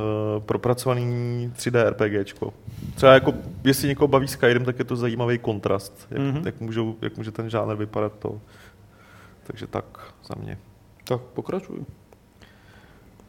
propracovaný 0.45 1.51
3D 1.57 1.89
RPGčko. 1.89 2.53
Třeba 2.95 3.13
jako, 3.13 3.33
jestli 3.63 3.87
někoho 3.87 4.07
baví 4.07 4.27
Skyrim, 4.27 4.65
tak 4.65 4.79
je 4.79 4.85
to 4.85 4.95
zajímavý 4.95 5.37
kontrast, 5.37 6.07
jak, 6.11 6.21
mm-hmm. 6.21 6.45
jak, 6.45 6.61
můžou, 6.61 6.95
jak 7.01 7.17
může 7.17 7.31
ten 7.31 7.49
žánr 7.49 7.75
vypadat 7.75 8.13
to. 8.19 8.41
Takže 9.47 9.67
tak 9.67 10.13
za 10.25 10.35
mě. 10.41 10.57
Tak 11.03 11.21
pokračuj. 11.21 11.85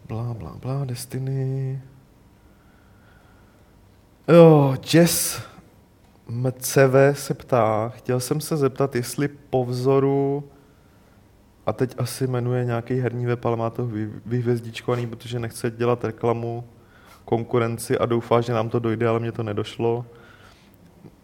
Blá, 0.09 0.35
blá, 0.35 0.57
blá, 0.63 0.85
Destiny. 0.85 1.83
Jo, 4.29 4.77
Jess 4.95 5.43
MCV 6.29 6.95
se 7.13 7.35
ptá, 7.35 7.89
chtěl 7.89 8.21
jsem 8.21 8.41
se 8.41 8.57
zeptat, 8.57 8.95
jestli 8.95 9.29
po 9.29 9.65
vzoru 9.65 10.51
a 11.67 11.73
teď 11.73 11.95
asi 11.99 12.27
jmenuje 12.27 12.65
nějaký 12.65 12.95
herní 12.95 13.27
web, 13.27 13.45
ale 13.45 13.57
má 13.57 13.71
to 13.71 13.87
vyhvězdičkovaný, 14.27 15.07
protože 15.07 15.39
nechce 15.39 15.71
dělat 15.71 16.05
reklamu 16.05 16.65
konkurenci 17.25 17.99
a 17.99 18.07
doufá, 18.07 18.41
že 18.41 18.53
nám 18.53 18.69
to 18.69 18.79
dojde, 18.79 19.09
ale 19.09 19.21
mně 19.21 19.33
to 19.33 19.43
nedošlo. 19.43 20.07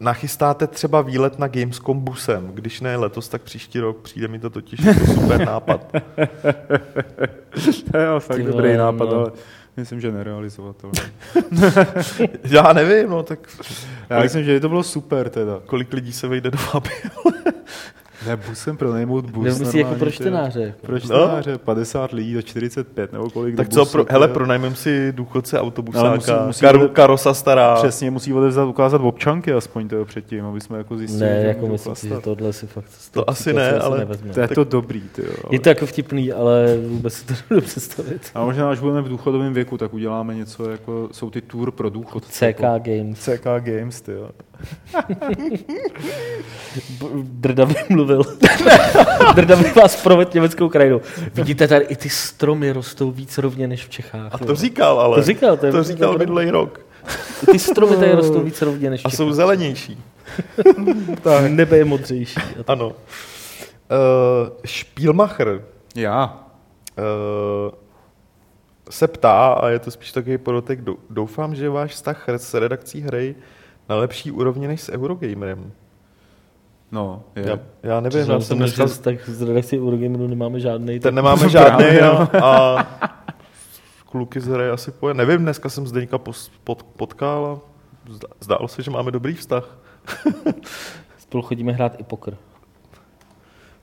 Nachystáte 0.00 0.66
třeba 0.66 1.02
výlet 1.02 1.38
na 1.38 1.48
Gamescom 1.48 2.00
busem, 2.00 2.50
když 2.54 2.80
ne 2.80 2.96
letos, 2.96 3.28
tak 3.28 3.42
příští 3.42 3.80
rok, 3.80 3.96
přijde 3.96 4.28
mi 4.28 4.38
to 4.38 4.50
totiž 4.50 4.80
jako 4.80 5.06
super 5.06 5.46
nápad. 5.46 5.92
to 7.92 7.98
je 7.98 8.20
fakt 8.20 8.36
Ty 8.36 8.42
dobrý 8.42 8.76
nápad, 8.76 9.10
no. 9.10 9.16
ale 9.16 9.32
myslím, 9.76 10.00
že 10.00 10.12
nerealizovatelný. 10.12 10.98
Já 12.44 12.72
nevím, 12.72 13.10
no 13.10 13.22
tak... 13.22 13.38
Já 14.10 14.20
myslím, 14.22 14.44
že 14.44 14.60
to 14.60 14.68
bylo 14.68 14.82
super 14.82 15.28
teda. 15.28 15.60
Kolik 15.66 15.92
lidí 15.92 16.12
se 16.12 16.28
vejde 16.28 16.50
do 16.50 16.58
Faby? 16.58 16.90
Ne, 18.26 18.36
busem 18.48 18.76
pronajmout 18.76 19.30
bus. 19.30 19.44
Nemusí 19.44 19.78
jako 19.78 19.94
pro 19.94 20.10
čtenáře. 20.10 20.74
Pro 20.80 21.00
čtenáře, 21.00 21.52
no. 21.52 21.58
50 21.58 22.12
lidí 22.12 22.34
do 22.34 22.42
45, 22.42 23.12
nebo 23.12 23.30
kolik 23.30 23.56
Tak 23.56 23.68
co, 23.68 23.86
pro, 23.86 24.06
hele, 24.10 24.28
pronajmem 24.28 24.74
si 24.74 25.12
důchodce 25.12 25.60
autobusáka, 25.60 26.14
musí, 26.14 26.32
musí 26.46 26.60
kar, 26.60 26.76
ode... 26.76 26.88
karosa 26.88 27.34
stará. 27.34 27.74
Přesně, 27.74 28.10
musí 28.10 28.32
odevzat, 28.32 28.68
ukázat 28.68 29.00
občanky 29.00 29.52
aspoň 29.52 29.88
toho 29.88 30.04
předtím, 30.04 30.44
aby 30.44 30.60
jsme 30.60 30.78
jako 30.78 30.96
zjistili. 30.96 31.30
Ne, 31.30 31.44
jako 31.44 31.66
myslím 31.66 31.94
si, 31.94 32.08
že 32.08 32.14
tohle 32.14 32.52
si 32.52 32.66
fakt... 32.66 32.84
To 33.10 33.30
asi 33.30 33.52
ne, 33.52 33.72
ale... 33.72 34.06
To 34.34 34.40
je 34.40 34.48
to 34.48 34.64
dobrý, 34.64 35.00
ty 35.00 35.22
jo. 35.22 35.32
Ale... 35.44 35.54
Je 35.54 35.60
to 35.60 35.68
jako 35.68 35.86
vtipný, 35.86 36.32
ale 36.32 36.78
vůbec 36.88 37.14
si 37.14 37.26
to 37.26 37.34
nebudu 37.50 37.66
představit. 37.66 38.22
A 38.34 38.44
možná, 38.44 38.70
až 38.70 38.80
budeme 38.80 39.02
v 39.02 39.08
důchodovém 39.08 39.54
věku, 39.54 39.78
tak 39.78 39.94
uděláme 39.94 40.34
něco, 40.34 40.70
jako 40.70 41.08
jsou 41.12 41.30
ty 41.30 41.40
tour 41.40 41.70
pro 41.70 41.90
důchod. 41.90 42.24
CK 42.24 42.42
jako, 42.42 42.62
Games. 42.62 43.18
CK 43.18 43.44
Games, 43.58 44.00
ty 44.00 44.12
jo. 44.12 44.30
Drda 47.22 47.66
by 47.66 47.74
mluvil. 48.14 48.36
Drda 49.34 49.56
by 49.56 49.70
vás 49.70 50.02
provedl 50.02 50.30
německou 50.34 50.68
krajinou. 50.68 51.00
Vidíte 51.34 51.68
tady, 51.68 51.84
i 51.84 51.96
ty 51.96 52.10
stromy 52.10 52.72
rostou 52.72 53.10
víc 53.10 53.38
rovně 53.38 53.68
než 53.68 53.86
v 53.86 53.88
Čechách. 53.88 54.34
A 54.34 54.38
to 54.38 54.54
říkal, 54.54 55.00
ale. 55.00 55.16
To 55.16 55.22
říkal, 55.22 55.56
to, 55.56 55.70
to 55.70 55.82
říkal 55.82 56.18
minulý 56.18 56.50
rok. 56.50 56.80
Ty 57.50 57.58
stromy 57.58 57.96
tady 57.96 58.12
rostou 58.12 58.40
víc 58.44 58.62
rovně 58.62 58.90
než 58.90 59.00
v 59.00 59.02
Čechách. 59.02 59.14
A 59.14 59.16
jsou 59.16 59.32
zelenější. 59.32 60.02
tak. 61.22 61.50
Nebe 61.50 61.76
je 61.76 61.84
modřejší. 61.84 62.40
Ano. 62.66 62.86
Uh, 62.88 62.94
Spielmacher. 64.64 65.64
Já. 65.94 66.44
Uh, 66.98 67.74
se 68.90 69.08
ptá, 69.08 69.52
a 69.52 69.68
je 69.68 69.78
to 69.78 69.90
spíš 69.90 70.12
takový 70.12 70.38
podotek, 70.38 70.80
doufám, 71.10 71.54
že 71.54 71.70
váš 71.70 71.90
vztah 71.90 72.28
s 72.28 72.54
redakcí 72.54 73.00
hry 73.00 73.34
na 73.88 73.96
lepší 73.96 74.30
úrovni 74.30 74.68
než 74.68 74.80
s 74.80 74.92
Eurogamerem. 74.92 75.72
No, 76.94 77.22
je. 77.36 77.48
Já, 77.48 77.58
já 77.82 78.00
nevím, 78.00 78.30
já 78.30 78.40
jsem 78.40 78.58
dneska... 78.58 78.86
Tak 79.00 79.28
z 79.28 79.42
redakcí 79.42 79.78
Eurogameru 79.78 80.26
nemáme 80.26 80.60
žádný. 80.60 81.00
Ten 81.00 81.14
nemáme 81.14 81.48
žádný 81.48 81.86
a, 81.86 82.28
a 82.44 82.86
kluky 84.06 84.40
z 84.40 84.46
hry 84.46 84.68
asi 84.68 84.90
poje. 84.90 85.14
Nevím, 85.14 85.38
dneska 85.38 85.68
jsem 85.68 85.86
Zdeňka 85.86 86.18
pod, 86.18 86.82
potkal 86.82 87.46
a 87.46 87.60
zdálo 88.40 88.68
se, 88.68 88.82
že 88.82 88.90
máme 88.90 89.10
dobrý 89.10 89.34
vztah. 89.34 89.78
Spolu 91.18 91.42
chodíme 91.42 91.72
hrát 91.72 92.00
i 92.00 92.02
pokr. 92.02 92.36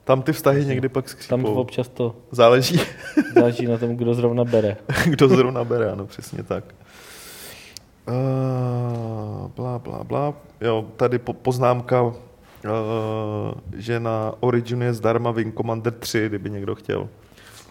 Tam 0.03 0.21
ty 0.21 0.33
vztahy 0.33 0.65
někdy 0.65 0.89
pak 0.89 1.09
skřípou. 1.09 1.35
Tam 1.35 1.45
občas 1.45 1.87
to 1.87 2.15
záleží. 2.31 2.79
záleží 3.35 3.65
na 3.65 3.77
tom, 3.77 3.95
kdo 3.97 4.13
zrovna 4.13 4.43
bere. 4.43 4.77
kdo 5.05 5.27
zrovna 5.27 5.63
bere, 5.63 5.91
ano, 5.91 6.05
přesně 6.05 6.43
tak. 6.43 6.63
Uh, 8.07 9.47
bla, 9.55 9.79
bla, 9.79 10.03
bla. 10.03 10.33
Jo, 10.61 10.85
tady 10.95 11.19
po, 11.19 11.33
poznámka, 11.33 12.13
že 13.77 13.99
na 13.99 14.33
Originu 14.39 14.85
je 14.85 14.93
zdarma 14.93 15.31
Wing 15.31 15.55
Commander 15.55 15.93
3, 15.93 16.25
kdyby 16.29 16.49
někdo 16.49 16.75
chtěl. 16.75 17.09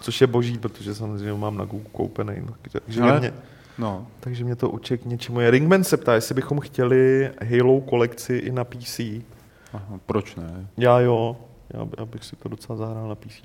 Což 0.01 0.21
je 0.21 0.27
boží, 0.27 0.59
protože 0.59 0.95
samozřejmě 0.95 1.33
mám 1.33 1.57
na 1.59 1.65
Google 1.65 1.91
koupený. 1.93 2.47
Takže, 2.73 3.03
Ale, 3.03 3.21
mě, 3.21 3.35
no. 3.79 4.07
takže 4.21 4.45
mě 4.45 4.57
to 4.57 4.71
učí 4.71 4.99
k 4.99 5.05
něčemu. 5.05 5.41
Je 5.41 5.51
Ringman 5.51 5.85
se 5.85 5.97
ptá, 5.97 6.15
jestli 6.15 6.35
bychom 6.35 6.61
chtěli 6.61 7.31
Halo 7.51 7.81
kolekci 7.81 8.37
i 8.37 8.53
na 8.53 8.65
PC. 8.65 9.01
Aha, 9.73 10.01
proč 10.07 10.37
ne? 10.37 10.67
Já 10.77 11.01
jo, 11.01 11.37
já, 11.71 11.89
já 11.99 12.05
bych 12.05 12.25
si 12.25 12.37
to 12.37 12.49
docela 12.49 12.77
zahrál 12.77 13.09
na 13.09 13.15
PC. 13.15 13.43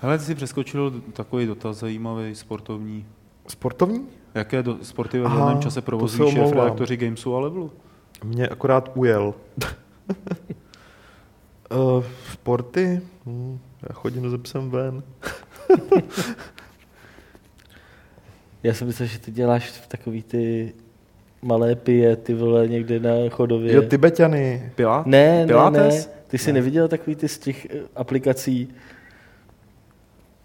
Hele, 0.00 0.18
ty 0.18 0.24
jsi 0.24 0.34
přeskočil 0.34 1.02
takový 1.12 1.46
dotaz 1.46 1.76
zajímavý, 1.76 2.34
sportovní. 2.34 3.06
Sportovní? 3.48 4.06
Jaké 4.34 4.62
do, 4.62 4.76
sporty 4.82 5.18
ve 5.18 5.28
volném 5.28 5.60
čase 5.60 5.82
provozí 5.82 6.30
šéf 6.30 6.52
redaktoři 6.52 6.96
Gamesu 6.96 7.36
a 7.36 7.40
Levelu? 7.40 7.72
Mě 8.24 8.48
akorát 8.48 8.90
ujel. 8.94 9.34
uh, 11.70 12.04
sporty? 12.32 13.00
Hmm, 13.26 13.58
já 13.88 13.94
chodím 13.94 14.30
ze 14.30 14.38
psem 14.38 14.70
ven. 14.70 15.02
já 18.62 18.74
jsem 18.74 18.86
myslel, 18.86 19.08
že 19.08 19.18
ty 19.18 19.30
děláš 19.30 19.70
v 19.70 19.86
takový 19.86 20.22
ty 20.22 20.72
malé 21.42 21.74
pije, 21.74 22.16
ty 22.16 22.34
vole, 22.34 22.68
někde 22.68 23.00
na 23.00 23.10
chodově. 23.30 23.74
Jo, 23.74 23.82
Tibetany. 23.82 24.72
Pilá? 24.74 25.02
Ne, 25.06 25.46
ne, 25.46 25.70
ne. 25.70 25.90
Ty 26.26 26.38
jsi 26.38 26.52
ne. 26.52 26.54
neviděl 26.54 26.88
takový 26.88 27.16
ty 27.16 27.28
z 27.28 27.38
těch 27.38 27.66
eh, 27.70 27.80
aplikací? 27.96 28.68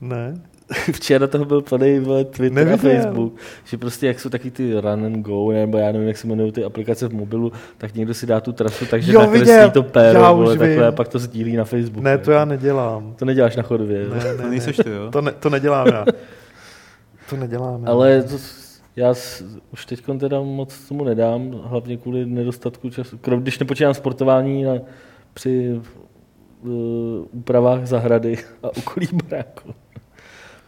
Ne. 0.01 0.41
Včera 0.93 1.27
toho 1.27 1.45
byl 1.45 1.61
plný 1.61 2.05
Twitter 2.29 2.51
Neviděl. 2.51 2.91
a 2.91 2.95
Facebook, 2.95 3.33
že 3.65 3.77
prostě 3.77 4.07
jak 4.07 4.19
jsou 4.19 4.29
taky 4.29 4.51
ty 4.51 4.73
run 4.73 5.05
and 5.05 5.21
go, 5.21 5.51
nebo 5.51 5.77
já 5.77 5.91
nevím, 5.91 6.07
jak 6.07 6.17
se 6.17 6.27
jmenují 6.27 6.51
ty 6.51 6.63
aplikace 6.63 7.07
v 7.07 7.13
mobilu, 7.13 7.51
tak 7.77 7.95
někdo 7.95 8.13
si 8.13 8.25
dá 8.25 8.41
tu 8.41 8.51
trasu, 8.51 8.85
takže 8.85 9.13
jo, 9.13 9.19
nakreslí 9.19 9.71
to 9.71 9.83
péro, 9.83 10.35
vole, 10.35 10.57
takhle, 10.57 10.87
a 10.87 10.91
pak 10.91 11.07
to 11.07 11.19
sdílí 11.19 11.55
na 11.55 11.63
Facebook. 11.63 12.03
Ne, 12.03 12.17
to 12.17 12.31
já 12.31 12.45
nedělám. 12.45 13.13
To 13.15 13.25
neděláš 13.25 13.55
na 13.55 13.63
chodově. 13.63 14.09
Ne, 14.09 14.15
ne, 14.15 14.35
to 14.35 14.49
nejseš 14.49 14.77
ty, 14.77 14.89
jo? 14.89 15.11
To, 15.11 15.21
ne, 15.21 15.31
to 15.31 15.49
nedělám 15.49 15.87
já. 15.87 16.05
To 17.29 17.35
nedělám. 17.35 17.83
Ale 17.85 18.23
to, 18.23 18.35
já 18.95 19.13
už 19.73 19.85
teď 19.85 20.03
teda 20.19 20.41
moc 20.41 20.87
tomu 20.87 21.03
nedám, 21.03 21.61
hlavně 21.63 21.97
kvůli 21.97 22.25
nedostatku 22.25 22.89
času. 22.89 23.19
Když 23.37 23.59
nepočítám 23.59 23.93
sportování 23.93 24.63
na, 24.63 24.73
při 25.33 25.81
uh, 26.61 26.71
úpravách 27.31 27.85
zahrady 27.85 28.37
a 28.63 28.69
okolí 28.77 29.07
baráku 29.13 29.73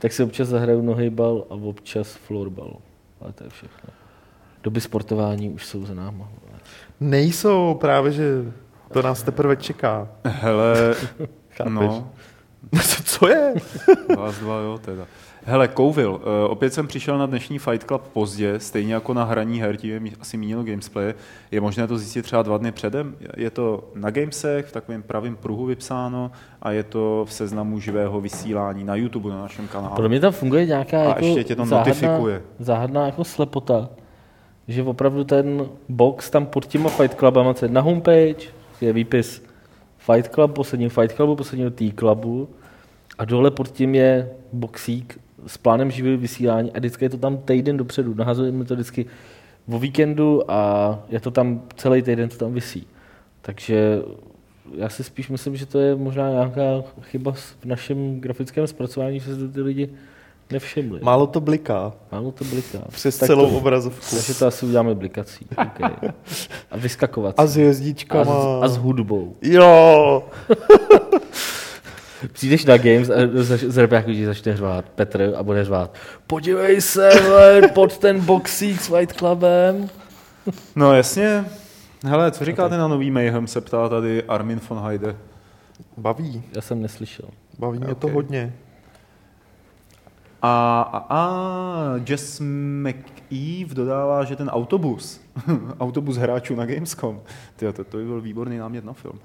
tak 0.05 0.13
si 0.13 0.23
občas 0.23 0.47
zahraju 0.47 0.81
nohybal 0.81 1.45
a 1.49 1.53
občas 1.53 2.15
florbal. 2.15 2.77
Ale 3.21 3.33
to 3.33 3.43
je 3.43 3.49
všechno. 3.49 3.89
Doby 4.63 4.81
sportování 4.81 5.49
už 5.49 5.65
jsou 5.65 5.85
za 5.85 5.93
náma. 5.93 6.29
Nejsou, 6.99 7.73
právě, 7.73 8.11
že 8.11 8.23
to 8.93 9.01
nás 9.01 9.23
teprve 9.23 9.55
čeká. 9.55 10.07
Hele, 10.25 10.95
no. 11.69 12.11
Co 13.03 13.27
je? 13.27 13.53
Vás 14.17 14.39
dva, 14.39 14.59
jo, 14.59 14.77
teda. 14.77 15.05
Hele, 15.47 15.67
Kouvil, 15.67 16.11
uh, 16.11 16.21
opět 16.51 16.73
jsem 16.73 16.87
přišel 16.87 17.17
na 17.17 17.25
dnešní 17.25 17.59
Fight 17.59 17.87
Club 17.87 18.01
pozdě, 18.13 18.59
stejně 18.59 18.93
jako 18.93 19.13
na 19.13 19.23
hraní 19.23 19.61
her, 19.61 19.77
tím 19.77 20.09
asi 20.19 20.37
mínil 20.37 20.63
Gamesplay. 20.63 21.13
Je 21.51 21.61
možné 21.61 21.87
to 21.87 21.97
zjistit 21.97 22.21
třeba 22.21 22.41
dva 22.41 22.57
dny 22.57 22.71
předem? 22.71 23.15
Je 23.37 23.49
to 23.49 23.89
na 23.95 24.09
Gamesech, 24.09 24.65
v 24.65 24.71
takovém 24.71 25.03
pravém 25.03 25.35
pruhu 25.35 25.65
vypsáno 25.65 26.31
a 26.61 26.71
je 26.71 26.83
to 26.83 27.25
v 27.27 27.33
seznamu 27.33 27.79
živého 27.79 28.21
vysílání 28.21 28.83
na 28.83 28.95
YouTube, 28.95 29.29
na 29.29 29.41
našem 29.41 29.67
kanálu. 29.67 29.95
Pro 29.95 30.09
mě 30.09 30.19
tam 30.19 30.31
funguje 30.31 30.65
nějaká 30.65 31.01
a 31.01 31.07
jako 31.07 31.25
ještě 31.25 31.43
tě 31.43 31.55
to 31.55 31.65
záhadná, 31.65 31.93
notifikuje. 31.93 32.41
záhadná 32.59 33.05
jako 33.05 33.23
slepota, 33.23 33.89
že 34.67 34.83
opravdu 34.83 35.23
ten 35.23 35.69
box 35.89 36.29
tam 36.29 36.45
pod 36.45 36.65
těma 36.65 36.89
Fight 36.89 37.17
Clubama, 37.17 37.53
co 37.53 37.65
je 37.65 37.71
na 37.71 37.81
homepage, 37.81 38.47
je 38.81 38.93
výpis 38.93 39.43
Fight 39.97 40.33
Club, 40.33 40.53
poslední 40.53 40.89
Fight 40.89 41.15
Clubu, 41.15 41.35
posledního 41.35 41.69
T-Clubu 41.69 42.49
a 43.17 43.25
dole 43.25 43.51
pod 43.51 43.67
tím 43.67 43.95
je 43.95 44.29
boxík 44.53 45.19
s 45.47 45.57
plánem 45.57 45.91
živého 45.91 46.17
vysílání 46.17 46.71
a 46.71 46.79
vždycky 46.79 47.05
je 47.05 47.09
to 47.09 47.17
tam 47.17 47.37
týden 47.37 47.77
dopředu. 47.77 48.13
Nahazujeme 48.13 48.65
to 48.65 48.73
vždycky 48.73 49.05
o 49.67 49.79
víkendu 49.79 50.51
a 50.51 50.99
je 51.09 51.19
to 51.19 51.31
tam 51.31 51.61
celý 51.75 52.01
týden, 52.01 52.29
to 52.29 52.37
tam 52.37 52.53
vysí. 52.53 52.87
Takže 53.41 54.01
já 54.73 54.89
si 54.89 55.03
spíš 55.03 55.29
myslím, 55.29 55.55
že 55.55 55.65
to 55.65 55.79
je 55.79 55.95
možná 55.95 56.29
nějaká 56.29 56.83
chyba 57.01 57.31
v 57.31 57.65
našem 57.65 58.19
grafickém 58.19 58.67
zpracování, 58.67 59.19
že 59.19 59.35
se 59.35 59.47
ty 59.49 59.61
lidi 59.61 59.89
nevšimli. 60.51 60.99
Málo 61.03 61.27
to 61.27 61.41
bliká. 61.41 61.93
Málo 62.11 62.31
to 62.31 62.43
bliká. 62.43 62.79
Přes 62.89 63.17
tak 63.17 63.27
celou 63.27 63.49
to, 63.49 63.57
obrazovku. 63.57 64.15
Takže 64.15 64.33
to 64.33 64.47
asi 64.47 64.65
uděláme 64.65 64.95
blikací. 64.95 65.47
Okay. 65.65 66.11
A 66.71 66.77
vyskakovat. 66.77 67.39
A 67.39 67.45
s 67.45 67.55
hvězdičkama. 67.55 68.33
A 68.33 68.59
s, 68.59 68.63
a 68.63 68.67
s 68.67 68.77
hudbou. 68.77 69.35
Jo. 69.41 70.23
Přijdeš 72.31 72.65
na 72.65 72.77
Games 72.77 73.09
a 73.09 73.13
z 73.67 73.77
repáku 73.77 74.11
ti 74.11 74.25
začne 74.25 74.57
řvát 74.57 74.85
Petr 74.95 75.33
a 75.37 75.43
bude 75.43 75.65
řvát 75.65 75.95
podívej 76.27 76.81
se, 76.81 77.09
vle, 77.09 77.61
pod 77.67 77.97
ten 77.97 78.19
boxík 78.19 78.81
s 78.81 78.89
White 78.89 79.13
Clubem. 79.13 79.89
No 80.75 80.93
jasně. 80.93 81.45
Hele, 82.05 82.31
co 82.31 82.45
říkáte 82.45 82.77
na 82.77 82.87
nový 82.87 83.11
Mayhem, 83.11 83.47
se 83.47 83.61
ptá 83.61 83.89
tady 83.89 84.23
Armin 84.23 84.59
von 84.69 84.79
Heide. 84.79 85.15
Baví. 85.97 86.43
Já 86.55 86.61
jsem 86.61 86.81
neslyšel. 86.81 87.29
Baví 87.59 87.77
mě 87.77 87.87
okay. 87.87 87.95
to 87.95 88.07
hodně. 88.07 88.53
A, 90.45 90.81
a, 90.81 91.05
a 91.09 91.29
Jess 92.09 92.39
McEve 92.39 93.75
dodává, 93.75 94.23
že 94.23 94.35
ten 94.35 94.49
autobus, 94.49 95.21
autobus 95.79 96.17
hráčů 96.17 96.55
na 96.55 96.65
Gamescom, 96.65 97.21
tyjo, 97.55 97.73
to, 97.73 97.83
to 97.83 97.97
by 97.97 98.05
byl 98.05 98.21
výborný 98.21 98.57
námět 98.57 98.85
na 98.85 98.93
film, 98.93 99.19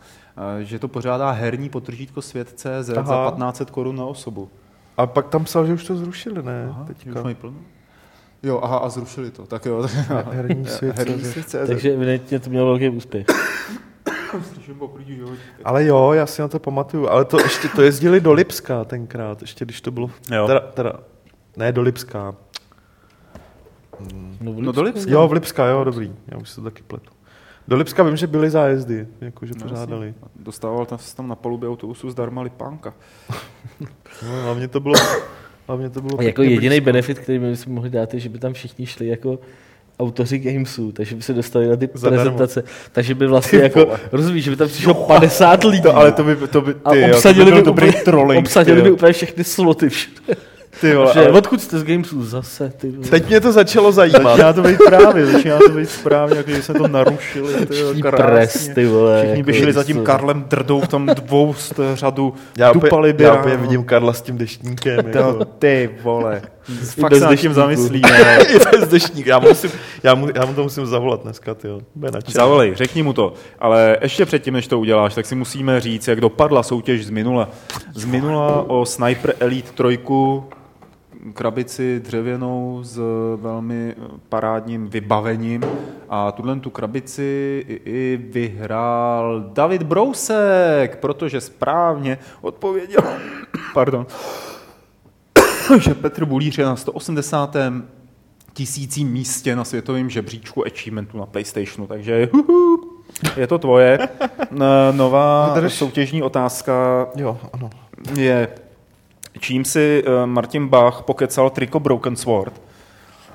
že 0.61 0.79
to 0.79 0.89
pořádá 0.89 1.31
herní 1.31 1.69
potržítko 1.69 2.23
svět.cz 2.23 2.67
za 2.81 3.03
1500 3.03 3.71
korun 3.71 3.97
na 3.97 4.05
osobu. 4.05 4.49
A 4.97 5.07
pak 5.07 5.29
tam 5.29 5.45
psal, 5.45 5.67
že 5.67 5.75
už 5.75 5.85
to 5.85 5.97
zrušili, 5.97 6.43
ne? 6.43 6.67
Aha, 6.71 6.85
Teďka. 6.85 7.11
Už 7.11 7.25
mají 7.25 7.35
plno? 7.35 7.57
Jo, 8.43 8.61
aha, 8.63 8.79
a 8.79 8.89
zrušili 8.89 9.31
to. 9.31 9.47
Tak 9.47 9.67
jo. 9.67 9.87
Herní 10.31 10.65
svět. 10.69 10.99
Herní 10.99 11.25
svět 11.25 11.55
Takže 11.67 11.93
evidentně 11.93 12.39
to 12.39 12.51
mělo 12.51 12.67
velký 12.67 12.89
úspěch. 12.89 13.27
Ale 15.65 15.85
jo, 15.85 16.13
já 16.13 16.27
si 16.27 16.43
na 16.43 16.49
to 16.49 16.59
pamatuju. 16.59 17.09
Ale 17.09 17.25
to 17.25 17.41
ještě 17.41 17.69
to 17.69 17.83
jezdili 17.83 18.21
do 18.21 18.33
Lipska 18.33 18.85
tenkrát, 18.85 19.43
ještě 19.43 19.65
když 19.65 19.81
to 19.81 19.91
bylo... 19.91 20.11
Jo. 20.35 20.47
Teda, 20.47 20.61
teda, 20.61 20.93
ne, 21.57 21.73
do 21.73 21.83
Lipska. 21.83 22.35
No, 24.41 24.55
no 24.59 24.73
do 24.73 24.83
Lipska. 24.83 25.11
Jo, 25.11 25.29
v 25.29 25.33
Lipska, 25.33 25.67
jo, 25.67 25.85
dobrý. 25.85 26.13
Já 26.29 26.39
už 26.39 26.49
se 26.49 26.57
to 26.57 26.63
taky 26.63 26.83
pletu. 26.83 27.11
Do 27.69 27.77
Lipska 27.77 28.03
vím, 28.03 28.17
že 28.17 28.27
byly 28.27 28.51
zájezdy, 28.51 29.07
jakože 29.21 29.53
no, 29.57 29.63
pořádali. 29.63 30.15
Dostával 30.37 30.87
tam, 30.87 30.99
tam 31.17 31.29
na 31.29 31.35
palubě 31.35 31.69
autobusu 31.69 32.11
zdarma 32.11 32.43
lipánka. 32.43 32.95
no, 34.23 34.43
hlavně 34.43 34.69
to 34.69 34.81
bylo... 34.81 34.95
Hlavně 35.67 35.91
to 35.91 36.01
bylo 36.01 36.21
a 36.21 36.23
jako 36.23 36.43
jediný 36.43 36.81
benefit, 36.81 37.19
který 37.19 37.39
by 37.39 37.57
jsme 37.57 37.73
mohli 37.73 37.91
dát, 37.91 38.15
je, 38.15 38.21
že 38.21 38.29
by 38.29 38.39
tam 38.39 38.53
všichni 38.53 38.87
šli 38.87 39.07
jako 39.07 39.39
autoři 40.01 40.39
Gamesů, 40.39 40.93
takže 40.93 41.17
by 41.17 41.23
se 41.23 41.35
dostali 41.35 41.69
na 41.69 41.77
ty 41.77 41.89
Zadarmo. 41.95 42.23
prezentace. 42.23 42.65
Takže 42.93 43.15
by 43.15 43.27
vlastně 43.27 43.59
ty 43.59 43.63
jako, 43.63 43.97
rozumíš, 44.13 44.45
že 44.45 44.51
by 44.51 44.57
tam 44.57 44.69
přišlo 44.69 44.95
50 44.95 45.65
lidí. 45.65 45.83
To, 45.83 45.97
ale 45.97 46.13
to 46.13 46.25
by, 46.25 46.37
to 46.37 46.61
by, 46.61 46.75
ty, 46.75 47.05
a 47.05 47.15
obsadili 47.15 47.51
jo, 47.51 47.57
to 47.57 47.63
by, 47.63 47.67
dobrý 47.67 47.89
úplně, 47.89 48.03
trolling, 48.03 48.39
obsadili 48.39 48.83
by 48.83 48.91
úplně 48.91 49.13
všechny 49.13 49.45
sloty 49.45 49.89
všude. 49.89 50.37
Ty 50.81 50.95
vole, 50.95 51.13
že, 51.15 51.21
ale... 51.21 51.39
Odkud 51.39 51.63
jste 51.63 51.79
z 51.79 51.85
Gamesů? 51.85 52.25
Zase, 52.25 52.73
ty 52.77 52.91
vole. 52.91 53.09
Teď 53.09 53.29
mě 53.29 53.41
to 53.41 53.53
začalo 53.53 53.93
zajímat. 53.93 54.23
Začíná 54.23 54.53
to 54.53 54.63
být 54.63 54.79
právě, 54.87 55.27
začíná 55.27 55.59
to 55.59 55.69
být 55.69 55.91
správně, 55.91 56.37
jako 56.37 56.51
jsme 56.51 56.75
to 56.75 56.89
narušili. 56.89 57.67
Ty 57.67 57.75
Všichni 57.75 58.03
pres, 58.03 58.71
ty 58.75 58.87
vole. 58.87 59.23
Všichni 59.23 59.43
by 59.43 59.53
jako 59.53 59.65
šli 59.65 59.73
za 59.73 59.85
tím 59.85 60.05
Karlem 60.05 60.45
Drdou 60.49 60.81
v 60.81 60.89
tom 60.89 61.07
dvou 61.07 61.55
řadu, 61.95 62.35
já 62.59 62.73
dupali 62.73 63.13
by. 63.13 63.25
Já 63.25 63.35
opět 63.35 63.61
vidím 63.61 63.85
Karla 63.85 64.13
s 64.13 64.23
tím 64.23 64.39
deštníkem. 64.39 65.07
Jako. 65.11 65.45
Ty 65.45 65.91
vole. 66.03 66.43
Fakt 67.01 67.15
se 67.15 67.21
nad 67.21 67.37
tím 67.37 67.55
zamyslí. 67.55 68.03
I 68.49 68.59
bez 68.71 68.89
deštník. 68.89 69.27
Já, 69.27 69.39
musím, 69.39 69.71
já, 70.03 70.15
mu, 70.15 70.29
já 70.35 70.47
mu 70.47 70.55
to 70.55 70.63
musím 70.63 70.87
zavolat 70.87 71.23
dneska, 71.23 71.55
ty 71.55 71.69
Zavolej, 72.29 72.75
řekni 72.75 73.03
mu 73.03 73.13
to. 73.13 73.33
Ale 73.59 73.97
ještě 74.03 74.27
předtím, 74.27 74.55
než 74.55 74.67
to 74.67 74.81
uděláš, 74.81 75.15
tak 75.15 75.27
si 75.27 75.35
musíme 75.35 75.81
říct, 75.81 76.09
jak 76.09 76.21
dopadla 76.21 76.63
soutěž 76.63 77.07
z 77.07 77.11
minula. 77.11 77.49
Z 77.95 78.05
minula 78.05 78.65
o 78.71 78.87
Sniper 78.87 79.35
Elite 79.41 79.73
3 79.73 79.99
krabici 81.35 82.01
dřevěnou 82.01 82.81
s 82.83 83.01
velmi 83.37 83.95
parádním 84.29 84.89
vybavením 84.89 85.65
a 86.09 86.33
tuhle 86.33 86.61
tu 86.61 86.71
krabici 86.71 87.65
i 87.85 88.21
vyhrál 88.31 89.51
David 89.53 89.83
Brousek, 89.83 90.97
protože 91.01 91.41
správně 91.41 92.19
odpověděl, 92.41 93.03
pardon, 93.75 94.07
že 95.81 95.95
Petr 95.95 96.25
Bulíř 96.25 96.59
je 96.59 96.65
na 96.65 96.77
180. 96.77 97.57
tisícím 98.53 99.13
místě 99.13 99.57
na 99.57 99.65
světovém 99.65 100.11
žebříčku 100.11 100.67
achievementu 100.67 101.19
na 101.19 101.27
PlayStationu, 101.27 101.87
takže 101.87 102.29
je 103.37 103.47
to 103.47 103.59
tvoje. 103.59 103.99
Nová 104.93 105.57
soutěžní 105.69 106.23
otázka 106.23 107.07
jo, 107.17 107.39
ano. 107.53 107.71
je 108.19 108.49
čím 109.39 109.65
si 109.65 110.05
eh, 110.07 110.27
Martin 110.27 110.69
Bach 110.69 111.03
pokecal 111.03 111.51
triko 111.51 111.81
Broken 111.81 112.17
Sword. 112.17 112.63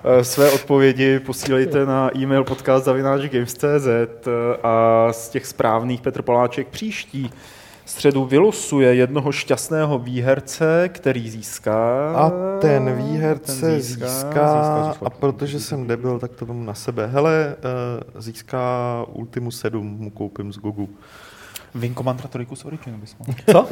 Eh, 0.04 0.24
své 0.24 0.52
odpovědi 0.52 1.20
posílejte 1.20 1.86
na 1.86 2.18
e-mail 2.18 2.44
podcast.games.cz 2.44 3.88
eh, 3.88 4.32
a 4.64 5.08
z 5.12 5.30
těch 5.30 5.46
správných 5.46 6.02
Petr 6.02 6.22
Poláček 6.22 6.68
příští 6.68 7.30
středu 7.86 8.26
vylosuje 8.26 8.96
jednoho 8.96 9.32
šťastného 9.32 10.00
výherce, 10.00 10.90
který 10.90 11.30
získá... 11.30 12.12
A 12.16 12.32
ten 12.60 12.96
výherce 12.96 13.62
ten 13.62 13.82
získá, 13.82 14.08
získá, 14.08 14.88
získá, 14.90 15.06
a 15.06 15.10
protože 15.10 15.60
jsem 15.60 15.88
debil, 15.88 16.20
tak 16.20 16.32
to 16.32 16.46
vemu 16.46 16.64
na 16.64 16.74
sebe. 16.74 17.08
Hele, 17.08 17.56
získá 18.18 19.06
Ultimu 19.08 19.52
7, 19.52 19.88
mu 19.88 20.10
koupím 20.10 20.54
z 20.54 20.58
Gogu. 20.58 20.90
Wing 21.76 21.98
Commander 21.98 22.28
trojku 22.28 22.56
s 22.56 22.66
Originu 22.66 22.98
bys 22.98 23.16
mohl. 23.20 23.34
Co? 23.52 23.68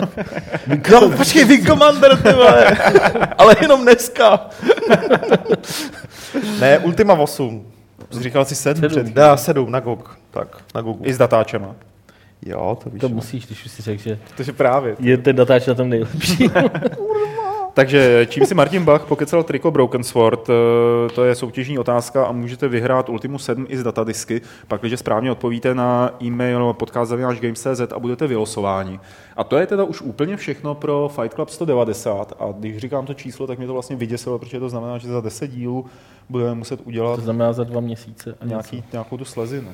no, 0.92 1.18
počkej, 1.18 1.46
Wing 1.46 1.68
Commander, 1.68 2.22
ty 2.22 2.34
vole. 2.34 2.78
Ale 3.38 3.56
jenom 3.62 3.82
dneska. 3.82 4.50
ne, 6.60 6.80
Ultima 6.80 7.14
8. 7.14 7.68
Jsi 8.12 8.24
říkal 8.24 8.46
si 8.46 8.56
7 8.56 8.88
před 8.88 9.08
Dá 9.08 9.38
7 9.38 9.72
na 9.72 9.80
GOG. 9.80 10.18
Tak, 10.32 10.58
na 10.76 10.82
GOGu. 10.82 11.06
I 11.06 11.14
s 11.14 11.18
datáčema. 11.18 11.76
Jo, 12.46 12.78
to 12.84 12.90
víš. 12.90 13.02
To 13.02 13.10
musíš, 13.10 13.46
když 13.46 13.66
už 13.66 13.72
si 13.72 13.82
řekl, 13.82 14.04
že 14.04 14.18
je 14.48 14.54
právě. 14.54 14.96
je 15.00 15.18
ten 15.18 15.36
datáč 15.36 15.68
na 15.68 15.74
tom 15.74 15.90
nejlepší. 15.90 16.50
Takže 17.74 18.28
čím 18.30 18.46
si 18.46 18.56
Martin 18.56 18.86
Bach 18.86 19.06
pokecal 19.06 19.44
triko 19.44 19.72
Broken 19.72 20.04
Sword, 20.04 20.50
eh, 20.50 20.54
to 21.10 21.24
je 21.24 21.36
soutěžní 21.36 21.80
otázka 21.80 22.26
a 22.26 22.32
můžete 22.32 22.68
vyhrát 22.68 23.10
Ultimu 23.10 23.40
7 23.40 23.66
i 23.70 23.78
z 23.78 23.84
datadisky, 23.84 24.42
pak 24.68 24.82
když 24.82 25.00
správně 25.00 25.32
odpovíte 25.32 25.76
na 25.76 26.16
e-mail 26.24 26.74
podcast.games.cz 26.74 27.94
a 27.96 28.00
budete 28.00 28.28
vylosováni. 28.28 29.00
A 29.38 29.44
to 29.44 29.58
je 29.58 29.68
teda 29.68 29.84
už 29.84 30.02
úplně 30.02 30.38
všechno 30.38 30.76
pro 30.76 31.12
Fight 31.16 31.34
Club 31.34 31.50
190 31.50 32.34
a 32.40 32.54
když 32.60 32.78
říkám 32.78 33.06
to 33.06 33.14
číslo, 33.14 33.48
tak 33.48 33.58
mě 33.58 33.68
to 33.68 33.74
vlastně 33.74 33.96
vyděsilo, 33.96 34.40
protože 34.40 34.60
to 34.60 34.70
znamená, 34.70 34.98
že 34.98 35.08
za 35.08 35.22
10 35.22 35.48
dílů 35.48 35.86
budeme 36.30 36.56
muset 36.56 36.80
udělat... 36.84 37.16
To 37.16 37.22
znamená 37.22 37.54
za 37.54 37.64
dva 37.64 37.82
měsíce. 37.82 38.36
A 38.42 38.46
nějaký, 38.46 38.84
nějakou 38.92 39.18
tu 39.18 39.26
slezinu. 39.26 39.70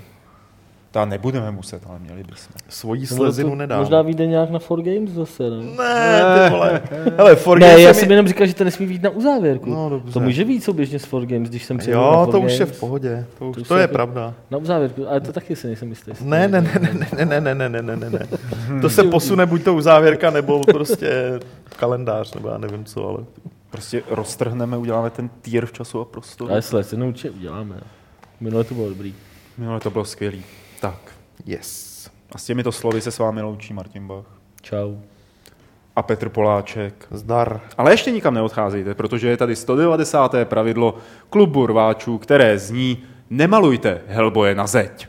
Ta 0.91 1.05
nebudeme 1.05 1.51
muset, 1.51 1.81
ale 1.89 1.99
měli 1.99 2.23
bychom. 2.23 2.53
Svojí 2.69 3.07
slezinu 3.07 3.55
nedám. 3.55 3.79
Možná 3.79 4.01
vyjde 4.01 4.27
nějak 4.27 4.49
na 4.49 4.59
4Games 4.59 5.07
zase, 5.07 5.49
ne? 5.49 5.57
Ne, 5.77 6.21
ty 6.43 6.51
vole. 6.51 6.81
Hele, 7.17 7.35
4 7.35 7.59
ne, 7.59 7.81
já 7.81 7.93
jsem 7.93 8.07
mi... 8.07 8.13
jenom 8.13 8.27
říkal, 8.27 8.47
že 8.47 8.53
to 8.53 8.63
nesmí 8.63 8.87
být 8.87 9.03
na 9.03 9.09
uzávěrku. 9.09 9.69
No, 9.69 9.89
dobře. 9.89 10.13
To 10.13 10.19
může 10.19 10.45
být 10.45 10.63
souběžně 10.63 10.99
s 10.99 11.07
4Games, 11.11 11.43
když 11.43 11.65
jsem 11.65 11.77
přijel 11.77 11.99
Jo, 11.99 12.27
to 12.31 12.39
už 12.41 12.59
je 12.59 12.65
v 12.65 12.79
pohodě. 12.79 13.25
To, 13.39 13.49
už, 13.49 13.55
to, 13.55 13.63
to 13.63 13.75
je 13.75 13.81
jako 13.81 13.93
pravda. 13.93 14.33
Na 14.51 14.57
uzávěrku, 14.57 15.09
ale 15.09 15.21
to 15.21 15.33
taky 15.33 15.55
si 15.55 15.67
nejsem 15.67 15.89
jistý. 15.89 16.11
Ne, 16.21 16.47
ne, 16.47 16.61
ne, 16.61 16.79
ne, 16.81 17.07
ne, 17.25 17.25
ne, 17.25 17.55
ne, 17.55 17.69
ne, 17.69 17.81
ne, 17.81 17.95
ne, 17.95 18.09
ne. 18.09 18.27
To 18.81 18.89
se 18.89 19.03
posune 19.03 19.45
buď 19.45 19.63
to 19.63 19.75
uzávěrka, 19.75 20.29
nebo 20.29 20.61
prostě 20.61 21.39
kalendář, 21.75 22.33
nebo 22.33 22.49
já 22.49 22.57
nevím 22.57 22.85
co, 22.85 23.07
ale... 23.07 23.17
Prostě 23.71 24.03
roztrhneme, 24.09 24.77
uděláme 24.77 25.09
ten 25.09 25.29
tier 25.41 25.65
v 25.65 25.71
času 25.71 25.99
a 26.01 26.05
prostoru. 26.05 26.51
Ale 26.51 26.61
slezinu 26.61 27.07
určitě 27.07 27.29
uděláme. 27.29 27.75
Minule 28.39 28.63
to 28.63 28.73
bylo 28.73 28.89
dobrý. 28.89 29.13
Minule 29.57 29.79
to 29.79 29.89
bylo 29.89 30.05
skvělý. 30.05 30.43
Tak. 30.79 30.99
Yes. 31.45 32.09
A 32.31 32.37
s 32.37 32.45
těmito 32.45 32.71
slovy 32.71 33.01
se 33.01 33.11
s 33.11 33.19
vámi 33.19 33.41
loučí 33.41 33.73
Martin 33.73 34.07
Bach. 34.07 34.25
Čau. 34.61 34.95
A 35.95 36.01
Petr 36.01 36.29
Poláček. 36.29 37.07
Zdar. 37.11 37.61
Ale 37.77 37.93
ještě 37.93 38.11
nikam 38.11 38.33
neodcházejte, 38.33 38.93
protože 38.93 39.29
je 39.29 39.37
tady 39.37 39.55
190. 39.55 40.35
pravidlo 40.43 40.97
klubu 41.29 41.67
rváčů, 41.67 42.17
které 42.17 42.59
zní 42.59 43.03
Nemalujte 43.29 44.01
Helboje 44.07 44.55
na 44.55 44.67
zeď. 44.67 45.08